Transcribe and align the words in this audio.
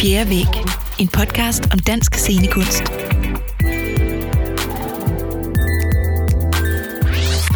Fjerde 0.00 0.30
Væg. 0.30 0.46
En 0.98 1.08
podcast 1.08 1.62
om 1.72 1.78
dansk 1.78 2.14
scenekunst. 2.14 2.82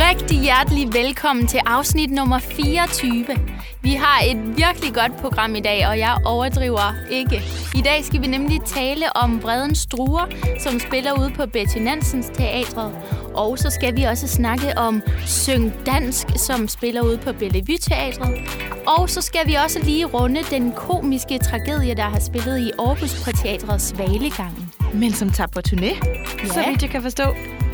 Rigtig 0.00 0.40
hjertelig 0.40 0.94
velkommen 0.94 1.46
til 1.46 1.60
afsnit 1.66 2.10
nummer 2.10 2.38
24. 2.38 3.26
Vi 3.82 3.92
har 3.92 4.22
et 4.30 4.56
virkelig 4.56 4.94
godt 4.94 5.16
program 5.20 5.54
i 5.54 5.60
dag, 5.60 5.88
og 5.88 5.98
jeg 5.98 6.16
overdriver 6.24 6.94
ikke. 7.10 7.42
I 7.84 7.86
dag 7.86 8.04
skal 8.04 8.22
vi 8.22 8.26
nemlig 8.26 8.60
tale 8.66 9.16
om 9.16 9.40
Bredens 9.40 9.78
Struer, 9.78 10.26
som 10.60 10.80
spiller 10.80 11.12
ude 11.20 11.30
på 11.36 11.46
Betty 11.46 11.78
Nansens 11.78 12.26
Teatret. 12.26 12.92
Og 13.34 13.58
så 13.58 13.70
skal 13.70 13.96
vi 13.96 14.02
også 14.02 14.28
snakke 14.28 14.78
om 14.78 15.02
Syng 15.26 15.72
Dansk, 15.86 16.26
som 16.36 16.68
spiller 16.68 17.02
ude 17.02 17.18
på 17.18 17.32
Bellevue 17.32 17.78
Teatret. 17.78 18.34
Og 18.86 19.10
så 19.10 19.20
skal 19.20 19.40
vi 19.46 19.54
også 19.54 19.78
lige 19.82 20.04
runde 20.04 20.40
den 20.50 20.72
komiske 20.72 21.38
tragedie, 21.38 21.94
der 21.94 22.02
har 22.02 22.20
spillet 22.20 22.58
i 22.58 22.70
Aarhus 22.78 23.24
på 23.24 23.30
Teatret 23.30 23.82
Svalegangen. 23.82 24.72
Men 24.94 25.12
som 25.12 25.30
tager 25.30 25.48
på 25.48 25.60
turné, 25.68 25.84
ja. 25.84 26.48
så 26.48 26.64
vidt 26.68 26.82
jeg 26.82 26.90
kan 26.90 27.02
forstå. 27.02 27.24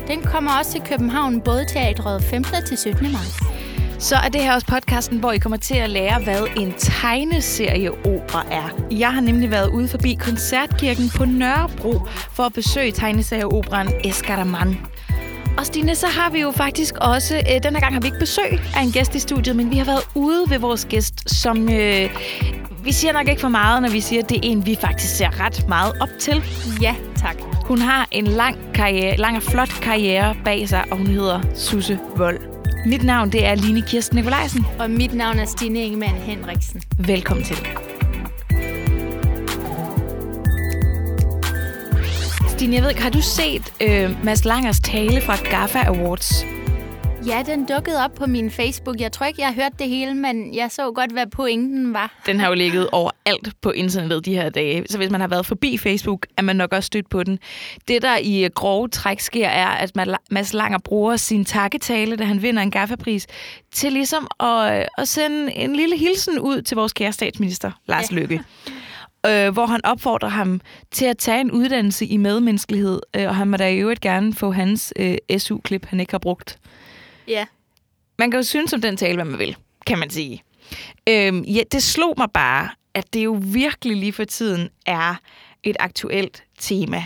Den 0.07 0.21
kommer 0.21 0.51
også 0.59 0.71
til 0.71 0.81
København, 0.81 1.41
både 1.41 1.65
teatret 1.65 2.23
15. 2.23 2.65
til 2.67 2.77
17. 2.77 3.11
marts. 3.11 3.60
Så 4.01 4.15
er 4.15 4.29
det 4.29 4.41
her 4.41 4.53
også 4.53 4.67
podcasten, 4.67 5.19
hvor 5.19 5.31
I 5.31 5.37
kommer 5.37 5.57
til 5.57 5.75
at 5.75 5.89
lære, 5.89 6.19
hvad 6.23 6.47
en 6.57 6.73
tegneserieopera 6.77 8.45
er. 8.51 8.69
Jeg 8.91 9.13
har 9.13 9.21
nemlig 9.21 9.51
været 9.51 9.69
ude 9.69 9.87
forbi 9.87 10.13
Koncertkirken 10.13 11.09
på 11.15 11.25
Nørrebro 11.25 12.01
for 12.31 12.43
at 12.43 12.53
besøge 12.53 12.91
tegneserieoperaen 12.91 13.89
Escaraman. 14.03 14.77
Og 15.57 15.65
Stine, 15.65 15.95
så 15.95 16.07
har 16.07 16.29
vi 16.29 16.41
jo 16.41 16.51
faktisk 16.51 16.95
også, 17.01 17.35
øh, 17.35 17.63
den 17.63 17.73
her 17.73 17.79
gang 17.79 17.93
har 17.93 18.01
vi 18.01 18.07
ikke 18.07 18.19
besøg 18.19 18.59
af 18.75 18.81
en 18.81 18.91
gæst 18.91 19.15
i 19.15 19.19
studiet, 19.19 19.55
men 19.55 19.71
vi 19.71 19.77
har 19.77 19.85
været 19.85 20.03
ude 20.15 20.43
ved 20.49 20.59
vores 20.59 20.85
gæst, 20.85 21.29
som 21.29 21.69
øh, 21.69 22.09
vi 22.83 22.91
siger 22.91 23.13
nok 23.13 23.27
ikke 23.27 23.41
for 23.41 23.49
meget, 23.49 23.81
når 23.81 23.89
vi 23.89 23.99
siger, 23.99 24.23
at 24.23 24.29
det 24.29 24.37
er 24.37 24.41
en, 24.43 24.65
vi 24.65 24.77
faktisk 24.81 25.15
ser 25.15 25.45
ret 25.45 25.67
meget 25.67 25.93
op 26.01 26.09
til. 26.19 26.43
Ja, 26.81 26.95
tak. 27.15 27.35
Hun 27.65 27.77
har 27.77 28.07
en 28.11 28.27
lang, 28.27 28.57
karriere, 28.73 29.17
lang 29.17 29.37
og 29.37 29.43
flot 29.43 29.69
karriere 29.81 30.35
bag 30.45 30.69
sig, 30.69 30.85
og 30.91 30.97
hun 30.97 31.07
hedder 31.07 31.41
Susse 31.55 31.99
Vold. 32.15 32.50
Mit 32.85 33.03
navn 33.03 33.31
det 33.31 33.45
er 33.45 33.55
Line 33.55 33.81
Kirsten 33.81 34.15
Nikolajsen. 34.15 34.65
Og 34.79 34.89
mit 34.89 35.13
navn 35.13 35.39
er 35.39 35.45
Stine 35.45 35.83
Ingemann 35.83 36.15
Henriksen. 36.15 36.81
Velkommen 36.97 37.45
til. 37.45 37.57
Stine, 42.49 42.75
jeg 42.75 42.83
ved 42.83 42.89
ikke, 42.89 43.01
har 43.01 43.09
du 43.09 43.21
set 43.21 43.73
øh, 43.81 44.25
Mads 44.25 44.45
Langers 44.45 44.79
tale 44.79 45.21
fra 45.21 45.35
GAFA 45.35 45.79
Awards? 45.79 46.45
Ja, 47.27 47.43
den 47.45 47.65
dukkede 47.65 48.03
op 48.05 48.13
på 48.13 48.25
min 48.25 48.51
Facebook. 48.51 48.99
Jeg 48.99 49.11
tror 49.11 49.25
ikke, 49.25 49.41
jeg 49.41 49.47
har 49.47 49.53
hørt 49.53 49.79
det 49.79 49.89
hele, 49.89 50.13
men 50.13 50.55
jeg 50.55 50.71
så 50.71 50.91
godt, 50.91 51.11
hvad 51.11 51.27
pointen 51.27 51.93
var. 51.93 52.21
Den 52.25 52.39
har 52.39 52.47
jo 52.47 52.53
ligget 52.53 52.89
overalt 52.91 53.49
på 53.61 53.71
internettet 53.71 54.25
de 54.25 54.33
her 54.35 54.49
dage, 54.49 54.85
så 54.89 54.97
hvis 54.97 55.09
man 55.09 55.21
har 55.21 55.27
været 55.27 55.45
forbi 55.45 55.77
Facebook, 55.77 56.27
er 56.37 56.41
man 56.41 56.55
nok 56.55 56.73
også 56.73 56.87
stødt 56.87 57.09
på 57.09 57.23
den. 57.23 57.39
Det, 57.87 58.01
der 58.01 58.17
i 58.21 58.49
grove 58.55 58.87
træk 58.87 59.19
sker, 59.19 59.47
er, 59.47 59.67
at 59.67 59.91
Mads 60.31 60.53
Langer 60.53 60.77
bruger 60.79 61.15
sin 61.15 61.45
takketale, 61.45 62.15
da 62.15 62.23
han 62.23 62.41
vinder 62.41 62.61
en 62.61 62.71
gaffapris, 62.71 63.27
til 63.71 63.91
ligesom 63.91 64.27
at, 64.39 64.87
at 64.97 65.07
sende 65.07 65.53
en 65.53 65.75
lille 65.75 65.97
hilsen 65.97 66.39
ud 66.39 66.61
til 66.61 66.75
vores 66.75 66.93
kære 66.93 67.11
statsminister, 67.11 67.71
Lars 67.87 68.11
ja. 68.11 68.15
Løkke. 68.15 68.43
øh, 69.27 69.53
hvor 69.53 69.65
han 69.65 69.85
opfordrer 69.85 70.29
ham 70.29 70.61
til 70.91 71.05
at 71.05 71.17
tage 71.17 71.41
en 71.41 71.51
uddannelse 71.51 72.05
i 72.05 72.17
medmenneskelighed, 72.17 73.01
øh, 73.15 73.27
og 73.27 73.35
han 73.35 73.47
må 73.47 73.57
da 73.57 73.69
i 73.69 73.77
øvrigt 73.77 74.01
gerne 74.01 74.33
få 74.33 74.51
hans 74.51 74.93
øh, 74.99 75.17
SU-klip, 75.37 75.85
han 75.85 75.99
ikke 75.99 76.13
har 76.13 76.19
brugt. 76.19 76.57
Ja. 77.31 77.45
Man 78.19 78.31
kan 78.31 78.39
jo 78.39 78.43
synes 78.43 78.73
om 78.73 78.81
den 78.81 78.97
tale, 78.97 79.15
hvad 79.15 79.25
man 79.25 79.39
vil, 79.39 79.57
kan 79.87 79.99
man 79.99 80.09
sige. 80.09 80.43
Øhm, 81.09 81.41
ja, 81.41 81.63
det 81.71 81.83
slog 81.83 82.13
mig 82.17 82.31
bare, 82.33 82.69
at 82.93 83.13
det 83.13 83.25
jo 83.25 83.39
virkelig 83.43 83.97
lige 83.97 84.13
for 84.13 84.23
tiden 84.23 84.69
er 84.85 85.15
et 85.63 85.75
aktuelt 85.79 86.43
tema. 86.59 87.03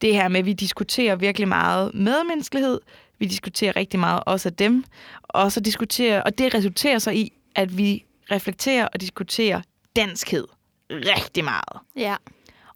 Det 0.00 0.14
her 0.14 0.28
med, 0.28 0.40
at 0.40 0.46
vi 0.46 0.52
diskuterer 0.52 1.16
virkelig 1.16 1.48
meget 1.48 1.94
medmenneskelighed, 1.94 2.80
vi 3.18 3.26
diskuterer 3.26 3.76
rigtig 3.76 4.00
meget 4.00 4.22
også 4.26 4.48
af 4.48 4.52
dem, 4.52 4.84
og, 5.22 5.52
så 5.52 5.60
diskuterer, 5.60 6.22
og 6.22 6.38
det 6.38 6.54
resulterer 6.54 6.98
så 6.98 7.10
i, 7.10 7.32
at 7.54 7.78
vi 7.78 8.04
reflekterer 8.30 8.88
og 8.94 9.00
diskuterer 9.00 9.60
danskhed 9.96 10.46
rigtig 10.90 11.44
meget. 11.44 11.78
Ja. 11.96 12.16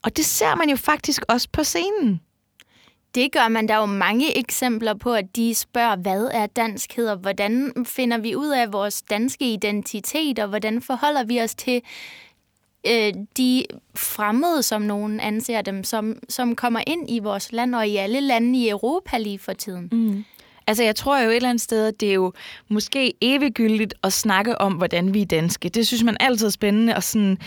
Og 0.03 0.17
det 0.17 0.25
ser 0.25 0.55
man 0.55 0.69
jo 0.71 0.77
faktisk 0.77 1.23
også 1.29 1.49
på 1.53 1.65
scenen. 1.65 2.21
Det 3.17 3.33
gør 3.33 3.49
man. 3.49 3.69
Der 3.69 3.75
er 3.75 3.79
jo 3.79 3.87
mange 3.87 4.39
eksempler 4.39 4.95
på, 4.95 5.15
at 5.15 5.37
de 5.37 5.55
spørger, 5.55 5.97
hvad 5.97 6.29
er 6.33 6.47
danskhed, 6.47 7.09
og 7.09 7.17
hvordan 7.17 7.73
finder 7.87 8.19
vi 8.19 8.37
ud 8.37 8.49
af 8.49 8.73
vores 8.73 9.03
danske 9.03 9.53
identitet, 9.53 10.39
og 10.39 10.49
hvordan 10.49 10.83
forholder 10.83 11.25
vi 11.25 11.41
os 11.41 11.55
til 11.55 11.83
øh, 12.87 13.13
de 13.37 13.65
fremmede, 13.95 14.63
som 14.63 14.83
nogen 14.83 15.21
anser 15.21 15.63
dem, 15.63 15.85
som, 15.85 16.19
som 16.29 16.57
kommer 16.57 16.81
ind 16.87 17.11
i 17.11 17.19
vores 17.19 17.53
land, 17.53 17.75
og 17.75 17.89
i 17.89 17.97
alle 17.97 18.21
lande 18.21 18.59
i 18.59 18.69
Europa 18.69 19.19
lige 19.19 19.39
for 19.39 19.53
tiden. 19.53 19.89
Mm. 19.93 20.25
Altså, 20.67 20.85
jeg 20.85 20.97
tror 20.97 21.19
jo 21.19 21.31
et 21.31 21.37
eller 21.37 21.49
andet 21.49 21.63
sted, 21.63 21.87
at 21.87 22.01
det 22.01 22.11
er 22.11 22.15
jo 22.15 22.33
måske 22.69 23.15
eviggyldigt 23.21 23.95
at 24.03 24.13
snakke 24.13 24.61
om, 24.61 24.73
hvordan 24.73 25.15
vi 25.15 25.23
er 25.23 25.27
danske. 25.27 25.69
Det 25.69 25.87
synes 25.87 26.03
man 26.03 26.17
altid 26.21 26.47
er 26.47 26.51
spændende, 26.51 26.97
og 26.97 27.03
sådan 27.03 27.39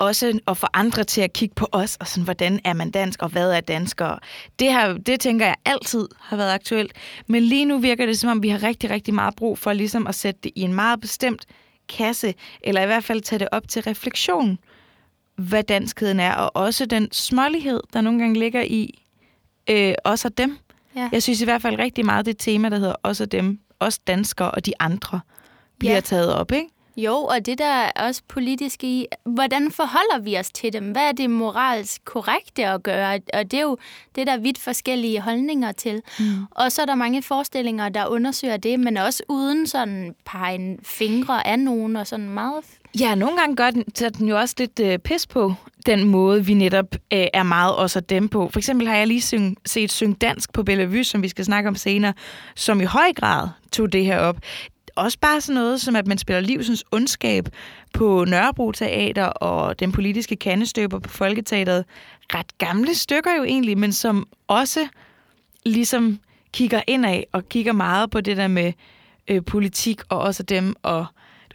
også 0.00 0.40
at 0.46 0.56
få 0.56 0.66
andre 0.74 1.04
til 1.04 1.20
at 1.20 1.32
kigge 1.32 1.54
på 1.54 1.68
os, 1.72 1.96
og 1.96 2.06
sådan, 2.06 2.24
hvordan 2.24 2.60
er 2.64 2.72
man 2.72 2.90
dansk, 2.90 3.22
og 3.22 3.28
hvad 3.28 3.52
er 3.52 3.60
dansker. 3.60 4.18
Det, 4.58 4.72
her, 4.72 4.92
det 4.92 5.20
tænker 5.20 5.46
jeg 5.46 5.56
altid 5.64 6.08
har 6.18 6.36
været 6.36 6.52
aktuelt. 6.52 6.92
Men 7.26 7.42
lige 7.42 7.64
nu 7.64 7.78
virker 7.78 8.06
det, 8.06 8.18
som 8.18 8.30
om 8.30 8.42
vi 8.42 8.48
har 8.48 8.62
rigtig, 8.62 8.90
rigtig 8.90 9.14
meget 9.14 9.36
brug 9.36 9.58
for 9.58 9.72
ligesom 9.72 10.06
at 10.06 10.14
sætte 10.14 10.40
det 10.44 10.52
i 10.54 10.60
en 10.60 10.74
meget 10.74 11.00
bestemt 11.00 11.46
kasse, 11.88 12.34
eller 12.60 12.82
i 12.82 12.86
hvert 12.86 13.04
fald 13.04 13.20
tage 13.20 13.38
det 13.38 13.48
op 13.52 13.68
til 13.68 13.82
refleksion, 13.82 14.58
hvad 15.36 15.62
danskheden 15.62 16.20
er, 16.20 16.34
og 16.34 16.56
også 16.56 16.86
den 16.86 17.12
smålighed, 17.12 17.80
der 17.92 18.00
nogle 18.00 18.18
gange 18.18 18.38
ligger 18.38 18.62
i 18.62 19.04
øh, 19.70 19.94
os 20.04 20.24
og 20.24 20.38
dem. 20.38 20.58
Ja. 20.96 21.08
Jeg 21.12 21.22
synes 21.22 21.40
i 21.40 21.44
hvert 21.44 21.62
fald 21.62 21.78
rigtig 21.78 22.06
meget, 22.06 22.26
det 22.26 22.38
tema, 22.38 22.68
der 22.68 22.78
hedder 22.78 22.94
os 23.02 23.20
og 23.20 23.32
dem, 23.32 23.60
os 23.80 23.98
danskere 23.98 24.50
og 24.50 24.66
de 24.66 24.72
andre, 24.80 25.20
bliver 25.78 25.94
ja. 25.94 26.00
taget 26.00 26.34
op, 26.34 26.52
ikke? 26.52 26.68
Jo, 27.04 27.14
og 27.16 27.46
det 27.46 27.58
der 27.58 27.64
er 27.64 27.90
også 28.06 28.22
politisk 28.28 28.84
i, 28.84 29.06
hvordan 29.24 29.70
forholder 29.70 30.18
vi 30.22 30.38
os 30.38 30.50
til 30.50 30.72
dem? 30.72 30.84
Hvad 30.90 31.02
er 31.02 31.12
det 31.12 31.30
moralsk 31.30 32.04
korrekte 32.04 32.66
at 32.66 32.82
gøre? 32.82 33.20
Og 33.34 33.50
det 33.50 33.54
er 33.54 33.62
jo 33.62 33.76
det, 34.16 34.26
der 34.26 34.32
er 34.32 34.38
vidt 34.38 34.58
forskellige 34.58 35.20
holdninger 35.20 35.72
til. 35.72 36.02
Mm. 36.18 36.24
Og 36.50 36.72
så 36.72 36.82
er 36.82 36.86
der 36.86 36.94
mange 36.94 37.22
forestillinger, 37.22 37.88
der 37.88 38.06
undersøger 38.06 38.56
det, 38.56 38.80
men 38.80 38.96
også 38.96 39.22
uden 39.28 39.66
sådan 39.66 40.14
pege 40.26 40.78
fingre 40.82 41.46
af 41.46 41.58
nogen 41.58 41.96
og 41.96 42.06
sådan 42.06 42.30
meget... 42.30 42.64
Ja, 43.00 43.14
nogle 43.14 43.36
gange 43.36 43.56
gør 43.56 43.70
den, 43.70 43.90
tager 43.90 44.10
den 44.10 44.28
jo 44.28 44.38
også 44.38 44.54
lidt 44.58 44.80
øh, 44.80 44.98
pis 44.98 45.26
på 45.26 45.54
den 45.86 46.04
måde, 46.04 46.46
vi 46.46 46.54
netop 46.54 46.94
øh, 46.94 47.26
er 47.34 47.42
meget 47.42 47.76
også 47.76 47.98
af 47.98 48.04
dem 48.04 48.28
på. 48.28 48.48
For 48.48 48.58
eksempel 48.58 48.88
har 48.88 48.96
jeg 48.96 49.06
lige 49.06 49.22
syng, 49.22 49.56
set 49.66 49.92
Syng 49.92 50.20
Dansk 50.20 50.52
på 50.52 50.62
Bellevue, 50.62 51.04
som 51.04 51.22
vi 51.22 51.28
skal 51.28 51.44
snakke 51.44 51.68
om 51.68 51.74
senere, 51.74 52.12
som 52.56 52.80
i 52.80 52.84
høj 52.84 53.12
grad 53.16 53.48
tog 53.72 53.92
det 53.92 54.04
her 54.04 54.18
op 54.18 54.36
også 55.00 55.18
bare 55.18 55.40
sådan 55.40 55.54
noget, 55.54 55.80
som 55.80 55.96
at 55.96 56.06
man 56.06 56.18
spiller 56.18 56.40
livsens 56.40 56.84
ondskab 56.92 57.48
på 57.94 58.24
Nørrebro 58.24 58.72
Teater 58.72 59.24
og 59.24 59.80
den 59.80 59.92
politiske 59.92 60.36
kandestøber 60.36 60.98
på 60.98 61.08
Folketeateret. 61.08 61.84
Ret 62.34 62.58
gamle 62.58 62.94
stykker 62.94 63.34
jo 63.34 63.44
egentlig, 63.44 63.78
men 63.78 63.92
som 63.92 64.28
også 64.48 64.88
ligesom 65.66 66.18
kigger 66.52 66.82
indad 66.86 67.22
og 67.32 67.48
kigger 67.48 67.72
meget 67.72 68.10
på 68.10 68.20
det 68.20 68.36
der 68.36 68.48
med 68.48 68.72
øh, 69.28 69.44
politik 69.44 70.00
og 70.08 70.20
også 70.20 70.42
dem. 70.42 70.74
Og 70.82 71.06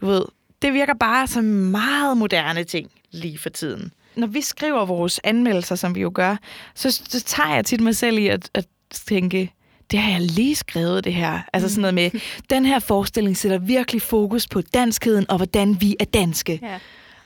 du 0.02 0.06
ved, 0.06 0.26
det 0.62 0.74
virker 0.74 0.94
bare 0.94 1.28
som 1.28 1.44
meget 1.44 2.18
moderne 2.18 2.64
ting 2.64 2.92
lige 3.12 3.38
for 3.38 3.50
tiden. 3.50 3.92
Når 4.16 4.28
vi 4.28 4.42
skriver 4.42 4.86
vores 4.86 5.20
anmeldelser, 5.24 5.76
som 5.76 5.96
vi 5.96 6.02
jo 6.02 6.12
gør, 6.14 6.36
så, 6.76 6.92
så 6.92 7.24
tager 7.24 7.56
jeg 7.56 7.66
tit 7.66 7.82
mig 7.82 7.96
selv 7.96 8.18
i 8.18 8.28
at, 8.28 8.50
at 8.54 8.66
tænke, 8.92 9.54
det 9.92 10.00
har 10.00 10.12
jeg 10.12 10.22
lige 10.22 10.56
skrevet 10.56 11.04
det 11.04 11.14
her. 11.14 11.40
Altså 11.54 11.70
sådan 11.70 11.82
noget 11.82 11.94
med, 11.94 12.22
den 12.56 12.66
her 12.66 12.80
forestilling 12.80 13.38
sætter 13.38 13.58
virkelig 13.58 14.02
fokus 14.02 14.48
på 14.48 14.62
danskheden 14.62 15.30
og 15.30 15.38
hvordan 15.38 15.82
vi 15.82 15.96
er 16.00 16.06
danske. 16.06 16.60
Ja. 16.62 16.80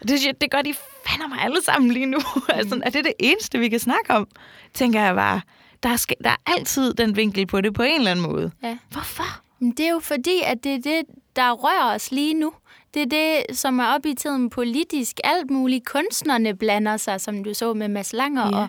Det, 0.08 0.42
det 0.42 0.52
gør 0.52 0.62
de 0.62 0.74
fandme 1.08 1.28
mig 1.28 1.40
alle 1.42 1.64
sammen 1.64 1.92
lige 1.92 2.06
nu. 2.06 2.20
Mm. 2.50 2.56
altså, 2.56 2.80
er 2.84 2.90
det 2.90 3.06
det 3.06 3.14
eneste, 3.20 3.60
vi 3.60 3.70
kan 3.70 3.80
snakke 3.80 4.14
om? 4.14 4.28
Tænker 4.74 5.02
jeg 5.02 5.16
bare. 5.16 5.42
Der 5.84 5.90
er, 5.90 6.06
der 6.24 6.30
er 6.30 6.36
altid 6.46 6.94
den 6.94 7.16
vinkel 7.16 7.48
på 7.48 7.62
det 7.62 7.74
på 7.74 7.84
en 7.84 7.96
eller 7.96 8.12
anden 8.12 8.26
måde. 8.26 8.52
Ja. 8.64 8.78
Hvorfor? 8.90 9.42
Det 9.60 9.80
er 9.80 9.90
jo 9.90 10.00
fordi, 10.00 10.42
at 10.46 10.64
det 10.64 10.74
er 10.74 10.80
det, 10.80 11.02
der 11.36 11.52
rører 11.52 11.96
os 11.96 12.12
lige 12.12 12.34
nu. 12.34 12.54
Det 12.94 13.02
er 13.02 13.06
det, 13.06 13.58
som 13.58 13.80
er 13.80 13.86
op 13.86 14.06
i 14.06 14.14
tiden 14.14 14.50
politisk. 14.50 15.20
Alt 15.24 15.50
muligt. 15.50 15.86
Kunstnerne 15.86 16.56
blander 16.56 16.98
sig, 16.98 17.22
som 17.22 17.44
du 17.44 17.54
så 17.54 17.74
med 17.74 17.88
Mads 17.88 18.14
Langer, 18.14 18.48
ja. 18.48 18.62
og 18.62 18.68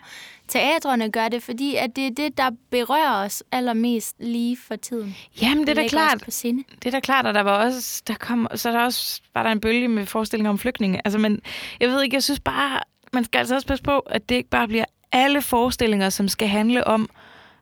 teatrene 0.51 1.11
gør 1.11 1.29
det, 1.29 1.43
fordi 1.43 1.77
at 1.77 1.97
det 1.97 2.07
er 2.07 2.11
det, 2.11 2.39
der 2.39 2.51
berører 2.71 3.25
os 3.25 3.43
allermest 3.53 4.17
lige 4.19 4.57
for 4.57 4.77
tiden. 4.77 5.17
Jamen, 5.43 5.67
det 5.67 5.79
er 5.79 5.83
da 5.83 5.89
klart. 5.89 6.23
På 6.25 6.31
sinde. 6.31 6.65
Det 6.75 6.87
er 6.87 6.91
da 6.91 7.01
klart, 7.01 7.27
at 7.27 7.35
der 7.35 7.41
var 7.41 7.65
også, 7.65 8.03
der 8.07 8.15
kom, 8.15 8.49
så 8.55 8.73
der 8.73 8.81
også 8.81 9.21
var 9.35 9.43
der 9.43 9.51
en 9.51 9.61
bølge 9.61 9.89
med 9.89 10.07
forestillinger 10.07 10.51
om 10.51 10.59
flygtninge. 10.59 11.01
Altså, 11.05 11.19
men 11.19 11.41
jeg 11.81 11.89
ved 11.89 12.03
ikke, 12.03 12.15
jeg 12.15 12.23
synes 12.23 12.41
bare, 12.41 12.81
man 13.13 13.25
skal 13.25 13.39
altså 13.39 13.55
også 13.55 13.67
passe 13.67 13.85
på, 13.85 13.99
at 13.99 14.29
det 14.29 14.35
ikke 14.35 14.51
bare 14.51 14.69
bliver 14.69 14.85
alle 15.13 15.43
forestillinger, 15.43 16.09
som 16.09 16.29
skal 16.29 16.49
handle 16.49 16.87
om, 16.87 17.09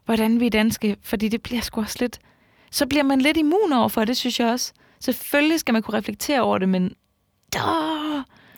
hvordan 0.05 0.39
vi 0.39 0.45
er 0.45 0.49
danske, 0.49 0.95
fordi 1.03 1.27
det 1.27 1.41
bliver 1.41 1.61
sgu 1.61 1.81
også 1.81 1.97
lidt... 1.99 2.19
Så 2.71 2.87
bliver 2.87 3.03
man 3.03 3.21
lidt 3.21 3.37
immun 3.37 3.73
over 3.73 3.87
for 3.87 4.05
det, 4.05 4.17
synes 4.17 4.39
jeg 4.39 4.47
også. 4.47 4.73
Selvfølgelig 4.99 5.59
skal 5.59 5.73
man 5.73 5.81
kunne 5.81 5.97
reflektere 5.97 6.41
over 6.41 6.57
det, 6.57 6.69
men... 6.69 6.95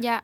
Ja, 0.04 0.18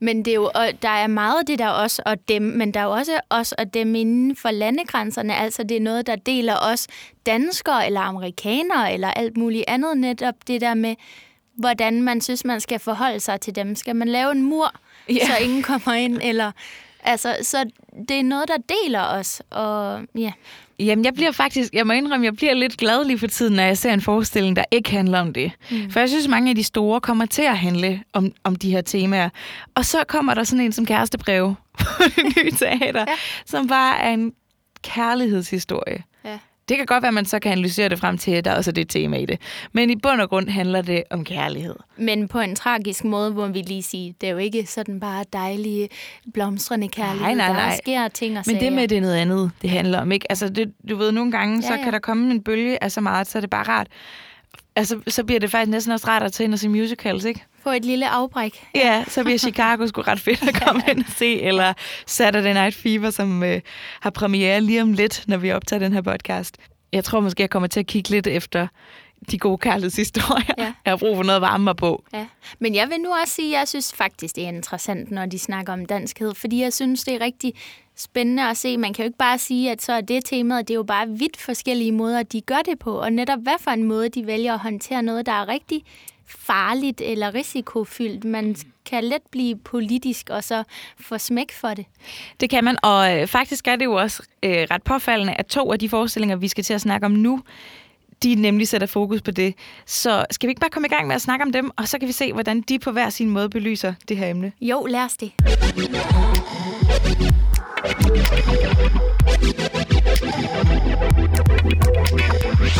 Men 0.00 0.24
det 0.24 0.30
er 0.30 0.34
jo, 0.34 0.50
og 0.54 0.68
der 0.82 0.88
er 0.88 1.06
meget 1.06 1.38
af 1.38 1.46
det 1.46 1.58
der 1.58 1.70
os 1.70 1.98
og 1.98 2.28
dem, 2.28 2.42
men 2.42 2.74
der 2.74 2.80
er 2.80 2.84
jo 2.84 2.90
også 2.90 3.20
os 3.30 3.52
og 3.52 3.74
dem 3.74 3.94
inden 3.94 4.36
for 4.36 4.50
landegrænserne. 4.50 5.36
Altså 5.36 5.62
det 5.62 5.76
er 5.76 5.80
noget, 5.80 6.06
der 6.06 6.16
deler 6.16 6.56
os 6.72 6.86
danskere 7.26 7.86
eller 7.86 8.00
amerikanere 8.00 8.94
eller 8.94 9.10
alt 9.10 9.36
muligt 9.36 9.64
andet. 9.68 9.96
Netop 9.96 10.34
det 10.46 10.60
der 10.60 10.74
med, 10.74 10.94
hvordan 11.54 12.02
man 12.02 12.20
synes, 12.20 12.44
man 12.44 12.60
skal 12.60 12.78
forholde 12.78 13.20
sig 13.20 13.40
til 13.40 13.54
dem. 13.54 13.74
Skal 13.74 13.96
man 13.96 14.08
lave 14.08 14.32
en 14.32 14.42
mur, 14.42 14.72
yeah. 15.10 15.26
så 15.26 15.36
ingen 15.44 15.62
kommer 15.62 15.92
ind? 15.92 16.18
Eller, 16.22 16.52
altså, 17.02 17.36
så 17.42 17.70
det 18.08 18.18
er 18.18 18.22
noget, 18.22 18.48
der 18.48 18.56
deler 18.56 19.02
os. 19.02 19.42
Og, 19.50 20.02
ja. 20.14 20.32
Jamen, 20.80 21.04
jeg 21.04 21.14
bliver 21.14 21.32
faktisk, 21.32 21.72
jeg 21.72 21.86
må 21.86 21.92
indrømme, 21.92 22.26
jeg 22.26 22.36
bliver 22.36 22.54
lidt 22.54 22.76
glad 22.76 23.04
lige 23.04 23.18
for 23.18 23.26
tiden, 23.26 23.54
når 23.56 23.62
jeg 23.62 23.78
ser 23.78 23.92
en 23.92 24.00
forestilling, 24.00 24.56
der 24.56 24.64
ikke 24.70 24.90
handler 24.90 25.20
om 25.20 25.32
det. 25.32 25.52
Mm. 25.70 25.90
For 25.90 26.00
jeg 26.00 26.08
synes, 26.08 26.28
mange 26.28 26.50
af 26.50 26.56
de 26.56 26.64
store 26.64 27.00
kommer 27.00 27.26
til 27.26 27.42
at 27.42 27.58
handle 27.58 28.02
om, 28.12 28.32
om 28.44 28.56
de 28.56 28.70
her 28.70 28.80
temaer. 28.80 29.28
Og 29.74 29.84
så 29.84 30.04
kommer 30.08 30.34
der 30.34 30.44
sådan 30.44 30.64
en 30.64 30.72
som 30.72 30.86
kærestebrev 30.86 31.54
på 31.78 32.02
det 32.16 32.36
nye 32.36 32.50
teater, 32.50 33.00
ja. 33.00 33.14
som 33.46 33.68
bare 33.68 34.00
er 34.00 34.10
en 34.10 34.32
kærlighedshistorie. 34.82 36.02
Det 36.68 36.76
kan 36.76 36.86
godt 36.86 37.02
være, 37.02 37.08
at 37.08 37.14
man 37.14 37.24
så 37.24 37.38
kan 37.38 37.52
analysere 37.52 37.88
det 37.88 37.98
frem 37.98 38.18
til, 38.18 38.30
at 38.30 38.44
der 38.44 38.54
også 38.54 38.70
er 38.70 38.72
det 38.72 38.88
tema 38.88 39.16
i 39.16 39.26
det. 39.26 39.40
Men 39.72 39.90
i 39.90 39.96
bund 39.96 40.20
og 40.20 40.28
grund 40.28 40.48
handler 40.48 40.82
det 40.82 41.02
om 41.10 41.24
kærlighed. 41.24 41.74
Men 41.96 42.28
på 42.28 42.40
en 42.40 42.56
tragisk 42.56 43.04
måde, 43.04 43.32
hvor 43.32 43.46
vi 43.46 43.62
lige 43.62 43.82
sige, 43.82 44.14
det 44.20 44.26
er 44.26 44.32
jo 44.32 44.38
ikke 44.38 44.66
sådan 44.66 45.00
bare 45.00 45.24
dejlige, 45.32 45.88
blomstrende 46.34 46.88
kærlighed. 46.88 47.20
Nej, 47.20 47.34
nej, 47.34 47.52
nej. 47.52 47.70
Der 47.70 47.76
sker 47.82 48.08
ting 48.08 48.38
og 48.38 48.44
Men 48.46 48.60
det 48.60 48.72
med, 48.72 48.88
det 48.88 48.96
er 48.96 49.02
noget 49.02 49.16
andet, 49.16 49.50
det 49.62 49.70
handler 49.70 50.00
om. 50.00 50.12
ikke. 50.12 50.30
Altså, 50.30 50.48
det, 50.48 50.72
du 50.90 50.96
ved, 50.96 51.12
nogle 51.12 51.32
gange, 51.32 51.56
ja, 51.56 51.66
så 51.68 51.74
ja. 51.74 51.82
kan 51.82 51.92
der 51.92 51.98
komme 51.98 52.30
en 52.30 52.42
bølge 52.42 52.82
af 52.84 52.92
så 52.92 53.00
meget, 53.00 53.26
så 53.26 53.38
er 53.38 53.40
det 53.40 53.50
bare 53.50 53.68
rart. 53.68 53.86
Altså, 54.76 55.00
så 55.08 55.24
bliver 55.24 55.40
det 55.40 55.50
faktisk 55.50 55.70
næsten 55.70 55.92
også 55.92 56.06
rart 56.08 56.22
at 56.22 56.32
tage 56.32 56.44
ind 56.44 56.52
og 56.52 56.58
se 56.58 56.68
musicals, 56.68 57.24
ikke? 57.24 57.44
Få 57.68 57.72
et 57.72 57.84
lille 57.84 58.08
afbræk. 58.08 58.66
Ja, 58.74 59.04
så 59.08 59.24
bliver 59.24 59.38
Chicago 59.38 59.86
sgu 59.86 60.00
ret 60.00 60.20
fedt 60.20 60.48
at 60.48 60.62
komme 60.62 60.82
ind 60.88 60.98
og 60.98 61.12
se, 61.16 61.40
eller 61.40 61.72
Saturday 62.06 62.52
Night 62.52 62.74
Fever, 62.74 63.10
som 63.10 63.42
øh, 63.42 63.60
har 64.00 64.10
premiere 64.10 64.60
lige 64.60 64.82
om 64.82 64.92
lidt, 64.92 65.24
når 65.26 65.36
vi 65.36 65.52
optager 65.52 65.80
den 65.80 65.92
her 65.92 66.02
podcast 66.02 66.56
jeg 66.92 67.04
tror 67.04 67.20
måske, 67.20 67.40
jeg 67.40 67.50
kommer 67.50 67.66
til 67.66 67.80
at 67.80 67.86
kigge 67.86 68.10
lidt 68.10 68.26
efter 68.26 68.66
de 69.30 69.38
gode 69.38 69.58
kærlighedshistorier. 69.58 70.54
Ja. 70.58 70.74
Jeg 70.84 70.92
har 70.92 70.96
brug 70.96 71.16
for 71.16 71.22
noget 71.22 71.40
varme 71.40 71.74
på. 71.74 72.04
Ja. 72.12 72.26
Men 72.58 72.74
jeg 72.74 72.90
vil 72.90 73.00
nu 73.00 73.14
også 73.22 73.34
sige, 73.34 73.54
at 73.56 73.58
jeg 73.58 73.68
synes 73.68 73.92
faktisk, 73.92 74.36
det 74.36 74.44
er 74.44 74.48
interessant, 74.48 75.10
når 75.10 75.26
de 75.26 75.38
snakker 75.38 75.72
om 75.72 75.86
danskhed, 75.86 76.34
fordi 76.34 76.60
jeg 76.60 76.72
synes, 76.72 77.04
det 77.04 77.14
er 77.14 77.20
rigtig 77.20 77.54
spændende 77.96 78.42
at 78.48 78.56
se. 78.56 78.78
Man 78.78 78.92
kan 78.94 79.02
jo 79.02 79.06
ikke 79.06 79.18
bare 79.18 79.38
sige, 79.38 79.70
at 79.70 79.82
så 79.82 79.92
er 79.92 80.00
det 80.00 80.24
temaet. 80.24 80.68
Det 80.68 80.74
er 80.74 80.78
jo 80.78 80.82
bare 80.82 81.08
vidt 81.08 81.36
forskellige 81.36 81.92
måder, 81.92 82.22
de 82.22 82.40
gør 82.40 82.62
det 82.64 82.78
på, 82.78 83.00
og 83.00 83.12
netop 83.12 83.38
hvad 83.42 83.58
for 83.60 83.70
en 83.70 83.82
måde, 83.82 84.08
de 84.08 84.26
vælger 84.26 84.54
at 84.54 84.60
håndtere 84.60 85.02
noget, 85.02 85.26
der 85.26 85.32
er 85.32 85.48
rigtig 85.48 85.82
farligt 86.28 87.00
eller 87.00 87.34
risikofyldt. 87.34 88.24
Man 88.24 88.56
kan 88.86 89.04
let 89.04 89.22
blive 89.30 89.56
politisk 89.56 90.30
og 90.30 90.44
så 90.44 90.64
få 91.00 91.18
smæk 91.18 91.52
for 91.52 91.68
det. 91.68 91.84
Det 92.40 92.50
kan 92.50 92.64
man, 92.64 92.76
og 92.82 93.16
øh, 93.16 93.26
faktisk 93.26 93.68
er 93.68 93.76
det 93.76 93.84
jo 93.84 93.92
også 93.92 94.22
øh, 94.42 94.66
ret 94.70 94.82
påfaldende, 94.82 95.32
at 95.32 95.46
to 95.46 95.72
af 95.72 95.78
de 95.78 95.88
forestillinger, 95.88 96.36
vi 96.36 96.48
skal 96.48 96.64
til 96.64 96.74
at 96.74 96.80
snakke 96.80 97.06
om 97.06 97.12
nu, 97.12 97.40
de 98.22 98.34
nemlig 98.34 98.68
sætter 98.68 98.86
fokus 98.86 99.22
på 99.22 99.30
det. 99.30 99.54
Så 99.86 100.26
skal 100.30 100.46
vi 100.46 100.50
ikke 100.50 100.60
bare 100.60 100.70
komme 100.70 100.86
i 100.86 100.90
gang 100.94 101.06
med 101.06 101.14
at 101.14 101.22
snakke 101.22 101.44
om 101.44 101.52
dem, 101.52 101.70
og 101.76 101.88
så 101.88 101.98
kan 101.98 102.08
vi 102.08 102.12
se, 102.12 102.32
hvordan 102.32 102.60
de 102.60 102.78
på 102.78 102.90
hver 102.90 103.10
sin 103.10 103.30
måde 103.30 103.48
belyser 103.48 103.94
det 104.08 104.16
her 104.16 104.30
emne? 104.30 104.52
Jo, 104.60 104.86
lad 104.86 105.00
os 105.00 105.16
det. 105.16 105.32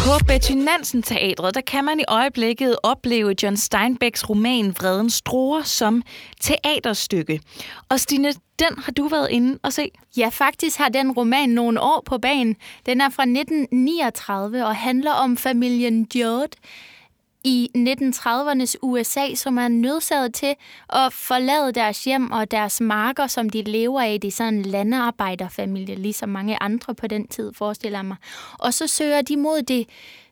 På 0.08 0.25
Betty 0.26 0.52
Nansen 0.52 1.02
Teatret, 1.02 1.55
der 1.55 1.60
kan 1.60 1.84
man 1.84 2.00
i 2.00 2.05
øjeblikket 2.08 2.76
opleve 2.82 3.34
John 3.43 3.56
Steinbecks 3.56 4.31
roman 4.31 4.75
Vredens 4.78 5.14
Struer 5.14 5.62
som 5.62 6.02
teaterstykke. 6.40 7.40
Og 7.88 8.00
Stine, 8.00 8.32
den 8.58 8.78
har 8.78 8.93
du 8.93 9.08
været 9.08 9.28
inde 9.31 9.58
og 9.62 9.72
se? 9.72 9.90
Ja, 10.16 10.28
faktisk 10.32 10.78
har 10.78 10.88
den 10.88 11.12
roman 11.12 11.49
nogle 11.49 11.81
år 11.81 12.02
på 12.06 12.19
banen. 12.19 12.56
Den 12.87 13.00
er 13.00 13.08
fra 13.08 13.22
1939 13.22 14.64
og 14.64 14.76
handler 14.76 15.12
om 15.12 15.37
familien 15.37 16.06
Jord, 16.14 16.50
i 17.44 17.70
1930'ernes 17.76 18.75
USA, 18.82 19.35
som 19.35 19.58
er 19.58 19.69
nødsaget 19.69 20.35
til 20.35 20.55
at 20.93 21.12
forlade 21.12 21.73
deres 21.73 22.05
hjem 22.05 22.31
og 22.31 22.50
deres 22.50 22.81
marker, 22.81 23.26
som 23.26 23.50
de 23.50 23.62
lever 23.62 24.00
af. 24.00 24.19
Det 24.20 24.29
er 24.29 24.32
sådan 24.32 24.55
en 24.55 24.62
landarbejderfamilie, 24.62 25.94
ligesom 25.94 26.29
mange 26.29 26.62
andre 26.62 26.94
på 26.94 27.06
den 27.06 27.29
tid, 27.29 27.52
forestiller 27.55 28.02
mig. 28.02 28.17
Og 28.58 28.75
så 28.75 28.87
søger 28.87 29.23
de 29.23 29.37
mod 29.37 29.62
det 29.62 29.88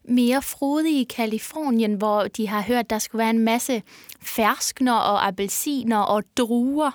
mere 0.08 0.42
frodige 0.42 1.04
Kalifornien, 1.04 1.94
hvor 1.94 2.22
de 2.22 2.48
har 2.48 2.62
hørt, 2.62 2.90
der 2.90 2.98
skulle 2.98 3.20
være 3.20 3.30
en 3.30 3.38
masse 3.38 3.82
ferskner 4.22 4.94
og 4.94 5.26
appelsiner 5.26 5.98
og 5.98 6.22
druer, 6.36 6.90